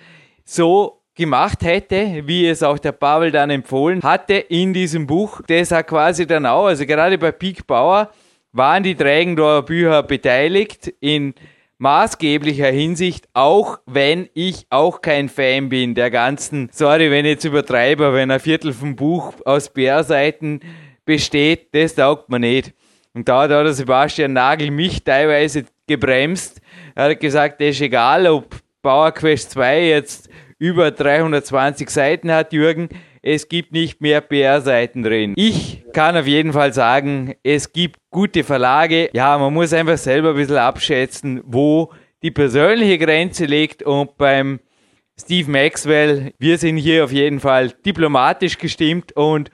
so 0.45 1.00
gemacht 1.21 1.63
hätte, 1.63 2.23
wie 2.27 2.49
es 2.49 2.63
auch 2.63 2.79
der 2.79 2.93
Pavel 2.93 3.31
dann 3.31 3.51
empfohlen 3.51 4.03
hatte 4.03 4.35
in 4.35 4.73
diesem 4.73 5.07
Buch. 5.07 5.43
Das 5.47 5.71
hat 5.71 5.87
quasi 5.87 6.27
dann 6.27 6.47
auch, 6.47 6.65
also 6.65 6.87
gerade 6.87 7.19
bei 7.19 7.31
Peak 7.31 7.67
Bauer 7.67 8.11
waren 8.53 8.83
die 8.83 8.95
Trägendorfer 8.95 9.63
Bücher 9.63 10.03
beteiligt 10.03 10.93
in 11.01 11.35
maßgeblicher 11.77 12.71
Hinsicht, 12.71 13.29
auch 13.35 13.81
wenn 13.85 14.31
ich 14.33 14.67
auch 14.71 15.03
kein 15.03 15.29
Fan 15.29 15.69
bin 15.69 15.95
der 15.95 16.11
ganzen, 16.11 16.71
sorry, 16.73 17.11
wenn 17.11 17.27
ich 17.27 17.33
jetzt 17.33 17.45
übertreibe, 17.45 18.15
wenn 18.15 18.31
ein 18.31 18.41
Viertel 18.41 18.73
vom 18.73 18.97
Buch 18.97 19.35
aus 19.45 19.69
Bärseiten 19.69 20.61
besteht, 21.05 21.75
das 21.75 21.95
taugt 21.95 22.31
mir 22.31 22.41
nicht. 22.41 22.73
Und 23.13 23.29
da 23.29 23.43
hat 23.43 23.51
der 23.51 23.73
Sebastian 23.75 24.33
Nagel 24.33 24.71
mich 24.71 25.05
teilweise 25.05 25.65
gebremst. 25.87 26.63
Er 26.95 27.11
hat 27.11 27.21
gesagt, 27.21 27.61
das 27.61 27.69
ist 27.69 27.83
egal, 27.83 28.27
ob 28.27 28.57
Power 28.83 29.13
Quest 29.13 29.51
2 29.51 29.85
jetzt 29.85 30.31
über 30.61 30.91
320 30.91 31.91
Seiten 31.91 32.31
hat, 32.31 32.53
Jürgen. 32.53 32.91
Es 33.23 33.49
gibt 33.49 33.73
nicht 33.73 34.01
mehr 34.01 34.21
PR-Seiten 34.21 35.03
drin. 35.03 35.33
Ich 35.37 35.85
kann 35.93 36.17
auf 36.17 36.27
jeden 36.27 36.53
Fall 36.53 36.73
sagen, 36.73 37.35
es 37.43 37.73
gibt 37.73 37.99
gute 38.11 38.45
Verlage. 38.45 39.11
Ja, 39.13 39.37
man 39.39 39.53
muss 39.53 39.73
einfach 39.73 39.99
selber 39.99 40.31
ein 40.31 40.37
bisschen 40.37 40.59
abschätzen, 40.59 41.41
wo 41.45 41.93
die 42.23 42.31
persönliche 42.31 42.99
Grenze 42.99 43.47
liegt 43.47 43.83
und 43.83 44.17
beim 44.19 44.61
Steve 45.19 45.51
Maxwell, 45.51 46.33
wir 46.39 46.59
sind 46.59 46.77
hier 46.77 47.05
auf 47.05 47.13
jeden 47.13 47.41
Fall 47.41 47.71
diplomatisch 47.85 48.59
gestimmt 48.59 49.13
und 49.13 49.51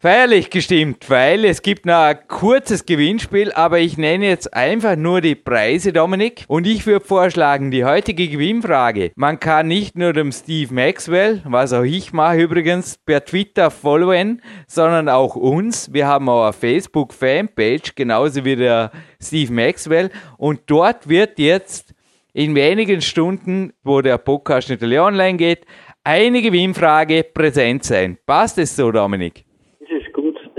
feierlich 0.00 0.48
gestimmt, 0.48 1.10
weil 1.10 1.44
es 1.44 1.60
gibt 1.60 1.84
noch 1.84 2.00
ein 2.00 2.18
kurzes 2.26 2.86
Gewinnspiel, 2.86 3.52
aber 3.52 3.80
ich 3.80 3.98
nenne 3.98 4.28
jetzt 4.28 4.54
einfach 4.54 4.96
nur 4.96 5.20
die 5.20 5.34
Preise, 5.34 5.92
Dominik. 5.92 6.46
Und 6.48 6.66
ich 6.66 6.86
würde 6.86 7.04
vorschlagen, 7.04 7.70
die 7.70 7.84
heutige 7.84 8.26
Gewinnfrage. 8.28 9.12
Man 9.14 9.38
kann 9.38 9.68
nicht 9.68 9.98
nur 9.98 10.14
dem 10.14 10.32
Steve 10.32 10.72
Maxwell, 10.72 11.42
was 11.44 11.74
auch 11.74 11.82
ich 11.82 12.14
mache 12.14 12.40
übrigens, 12.40 12.96
per 12.96 13.26
Twitter 13.26 13.70
followen, 13.70 14.40
sondern 14.66 15.10
auch 15.10 15.36
uns. 15.36 15.92
Wir 15.92 16.06
haben 16.06 16.30
auch 16.30 16.44
eine 16.44 16.54
Facebook-Fanpage, 16.54 17.94
genauso 17.94 18.46
wie 18.46 18.56
der 18.56 18.92
Steve 19.22 19.52
Maxwell. 19.52 20.08
Und 20.38 20.62
dort 20.66 21.10
wird 21.10 21.38
jetzt 21.38 21.92
in 22.32 22.54
wenigen 22.54 23.02
Stunden, 23.02 23.74
wo 23.82 24.00
der 24.00 24.16
Podcast 24.16 24.70
nicht 24.70 24.82
online 24.82 25.36
geht, 25.36 25.66
eine 26.04 26.40
Gewinnfrage 26.40 27.22
präsent 27.22 27.84
sein. 27.84 28.16
Passt 28.24 28.56
es 28.56 28.74
so, 28.74 28.90
Dominik? 28.90 29.44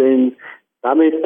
Denn 0.02 0.36
damit 0.82 1.24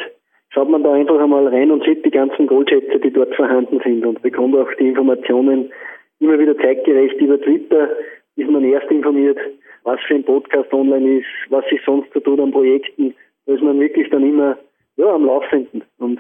schaut 0.50 0.70
man 0.70 0.84
da 0.84 0.94
einfach 0.94 1.20
einmal 1.20 1.48
rein 1.48 1.72
und 1.72 1.84
sieht 1.86 2.06
die 2.06 2.12
ganzen 2.12 2.48
Goldschätze, 2.48 3.00
die 3.00 3.12
dort 3.12 3.34
vorhanden 3.36 3.80
sind 3.84 4.06
und 4.06 4.22
bekommt 4.22 4.56
auch 4.56 4.68
die 4.78 4.90
Informationen 4.90 5.72
immer 6.20 6.38
wieder 6.38 6.58
zeitgerecht 6.58 7.16
über 7.22 7.40
Twitter, 7.40 7.90
ist 8.36 8.50
man 8.50 8.66
erst 8.66 8.92
informiert, 8.92 9.38
was 9.84 10.00
für 10.08 10.16
ein 10.16 10.26
Podcast 10.26 10.74
online 10.74 11.20
ist, 11.20 11.28
was 11.50 11.64
sich 11.70 11.80
sonst 11.86 12.12
so 12.14 12.20
tut 12.20 12.40
an 12.40 12.52
Projekten. 12.52 13.14
Da 13.46 13.54
ist 13.54 13.64
man 13.64 13.80
wirklich 13.80 14.10
dann 14.10 14.28
immer 14.28 14.58
ja, 14.98 15.14
am 15.14 15.26
Laufenden 15.26 15.84
und 16.00 16.20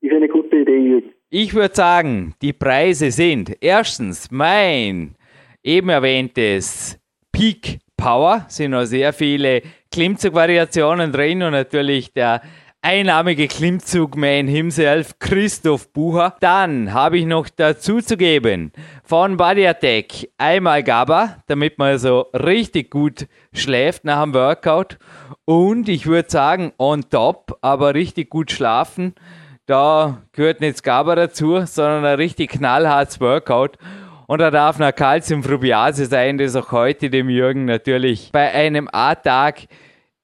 ist 0.00 0.12
eine 0.12 0.28
gute 0.28 0.56
Idee. 0.56 1.02
Ich 1.30 1.52
würde 1.52 1.74
sagen, 1.74 2.34
die 2.40 2.52
Preise 2.52 3.10
sind 3.10 3.56
erstens 3.60 4.30
mein 4.30 5.16
eben 5.64 5.88
erwähntes 5.88 6.96
Peak 7.32 7.78
Power, 7.96 8.44
sind 8.48 8.70
noch 8.70 8.84
sehr 8.84 9.12
viele 9.12 9.62
Klimmzugvariationen 9.90 11.12
drin 11.12 11.42
und 11.42 11.52
natürlich 11.52 12.12
der 12.12 12.42
einnahmige 12.80 13.48
Klimmzugman 13.48 14.46
himself, 14.46 15.18
Christoph 15.18 15.92
Bucher. 15.92 16.36
Dann 16.40 16.92
habe 16.92 17.18
ich 17.18 17.26
noch 17.26 17.48
dazu 17.48 18.00
zu 18.00 18.16
geben 18.16 18.72
von 19.02 19.36
Body 19.36 19.66
Attack 19.66 20.28
einmal 20.38 20.82
GABA, 20.82 21.38
damit 21.46 21.78
man 21.78 21.98
so 21.98 22.26
richtig 22.32 22.90
gut 22.90 23.26
schläft 23.52 24.04
nach 24.04 24.22
dem 24.22 24.34
Workout. 24.34 24.98
Und 25.44 25.88
ich 25.88 26.06
würde 26.06 26.30
sagen, 26.30 26.72
on 26.78 27.08
top, 27.10 27.58
aber 27.62 27.94
richtig 27.94 28.30
gut 28.30 28.52
schlafen. 28.52 29.14
Da 29.66 30.22
gehört 30.32 30.60
nicht 30.60 30.82
GABA 30.82 31.14
dazu, 31.14 31.66
sondern 31.66 32.04
ein 32.04 32.16
richtig 32.16 32.52
knallhartes 32.52 33.20
Workout. 33.20 33.76
Und 34.28 34.40
da 34.40 34.50
darf 34.50 34.78
eine 34.78 34.92
Calciumfrubiase 34.92 36.04
sein, 36.04 36.36
das 36.36 36.54
auch 36.54 36.70
heute 36.70 37.08
dem 37.08 37.30
Jürgen 37.30 37.64
natürlich 37.64 38.28
bei 38.30 38.52
einem 38.52 38.86
A-Tag 38.92 39.62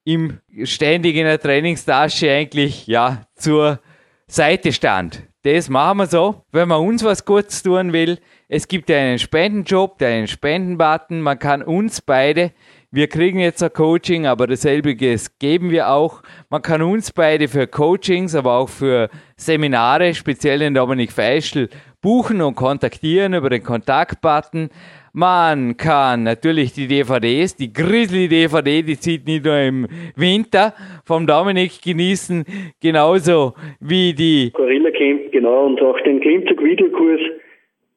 ihm 0.04 0.40
ständig 0.64 1.16
in 1.16 1.24
der 1.24 1.40
Trainingstasche 1.40 2.30
eigentlich 2.30 2.86
ja 2.86 3.22
zur 3.34 3.80
Seite 4.26 4.74
stand. 4.74 5.22
Das 5.42 5.70
machen 5.70 5.98
wir 5.98 6.06
so, 6.06 6.44
wenn 6.52 6.68
man 6.68 6.82
uns 6.82 7.02
was 7.02 7.24
Gutes 7.24 7.62
tun 7.62 7.94
will. 7.94 8.18
Es 8.46 8.68
gibt 8.68 8.90
ja 8.90 8.98
einen 8.98 9.18
Spendenjob, 9.18 10.02
einen 10.02 10.28
Spendenbutton. 10.28 11.22
Man 11.22 11.38
kann 11.38 11.62
uns 11.62 12.02
beide, 12.02 12.52
wir 12.90 13.08
kriegen 13.08 13.38
jetzt 13.38 13.62
ein 13.62 13.72
Coaching, 13.72 14.26
aber 14.26 14.46
dasselbe 14.46 14.96
geben 14.96 15.70
wir 15.70 15.88
auch. 15.88 16.22
Man 16.50 16.60
kann 16.60 16.82
uns 16.82 17.10
beide 17.10 17.48
für 17.48 17.66
Coachings, 17.66 18.34
aber 18.34 18.52
auch 18.52 18.68
für 18.68 19.08
Seminare, 19.38 20.12
speziell 20.12 20.60
in 20.60 20.74
Dominik 20.74 21.10
Feischl, 21.10 21.70
buchen 22.04 22.40
und 22.42 22.54
kontaktieren 22.54 23.32
über 23.32 23.48
den 23.48 23.62
Kontaktbutton. 23.62 24.68
Man 25.14 25.78
kann 25.78 26.24
natürlich 26.24 26.74
die 26.74 26.86
DVDs, 26.86 27.56
die 27.56 27.72
Grizzly-DVD, 27.72 28.82
die 28.82 28.98
zieht 28.98 29.26
nicht 29.26 29.46
nur 29.46 29.58
im 29.58 29.86
Winter, 30.14 30.74
vom 31.06 31.26
Dominik 31.26 31.80
genießen, 31.82 32.44
genauso 32.82 33.54
wie 33.80 34.12
die 34.12 34.50
Gorilla 34.52 34.90
Camp, 34.90 35.32
genau, 35.32 35.64
und 35.64 35.80
auch 35.80 35.98
den 36.00 36.20
Klimmzug-Videokurs 36.20 37.22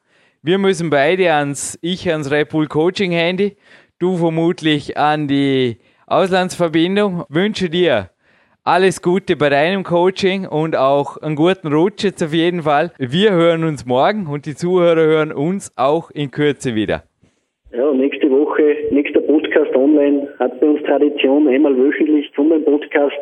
Wir 0.42 0.58
müssen 0.58 0.90
beide 0.90 1.32
ans, 1.32 1.78
ich 1.80 2.10
ans 2.10 2.30
Red 2.30 2.50
Bull 2.50 2.66
Coaching 2.66 3.12
Handy, 3.12 3.56
du 3.98 4.16
vermutlich 4.16 4.98
an 4.98 5.26
die 5.26 5.76
Auslandsverbindung. 6.06 7.24
Wünsche 7.28 7.70
dir 7.70 8.10
alles 8.64 9.00
Gute 9.00 9.36
bei 9.36 9.48
deinem 9.48 9.84
Coaching 9.84 10.46
und 10.46 10.76
auch 10.76 11.16
einen 11.16 11.34
guten 11.34 11.72
Rutsch 11.72 12.04
jetzt 12.04 12.22
auf 12.22 12.34
jeden 12.34 12.62
Fall. 12.62 12.92
Wir 12.98 13.32
hören 13.32 13.64
uns 13.64 13.86
morgen 13.86 14.26
und 14.26 14.46
die 14.46 14.54
Zuhörer 14.54 15.02
hören 15.02 15.32
uns 15.32 15.72
auch 15.76 16.10
in 16.10 16.30
Kürze 16.30 16.74
wieder. 16.74 17.02
Ja, 17.72 17.90
nächste 17.92 18.30
Woche, 18.30 18.76
nächster 18.90 19.20
Podcast 19.20 19.74
online, 19.74 20.28
hat 20.38 20.60
bei 20.60 20.66
uns 20.66 20.82
Tradition, 20.82 21.48
einmal 21.48 21.76
wöchentlich 21.76 22.34
kommt 22.34 22.52
ein 22.52 22.64
Podcast 22.64 23.20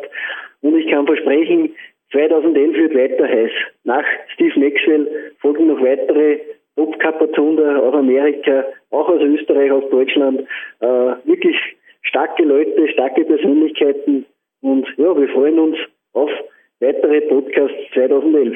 und 0.61 0.75
ich 0.75 0.89
kann 0.89 1.05
versprechen, 1.05 1.71
2011 2.11 2.75
wird 2.75 2.95
weiter 2.95 3.27
heiß. 3.27 3.51
Nach 3.83 4.03
Steve 4.33 4.59
Maxwell 4.59 5.07
folgen 5.39 5.67
noch 5.67 5.81
weitere 5.81 6.39
Top-Kapazunder 6.75 7.83
aus 7.83 7.93
Amerika, 7.93 8.65
auch 8.89 9.07
aus 9.07 9.21
Österreich, 9.21 9.71
aus 9.71 9.83
Deutschland. 9.91 10.41
Äh, 10.79 10.85
wirklich 11.25 11.55
starke 12.01 12.43
Leute, 12.43 12.87
starke 12.89 13.23
Persönlichkeiten 13.25 14.25
und 14.61 14.85
ja, 14.97 15.15
wir 15.17 15.27
freuen 15.29 15.59
uns 15.59 15.77
auf 16.13 16.29
weitere 16.79 17.21
Podcasts 17.21 17.77
2011. 17.93 18.55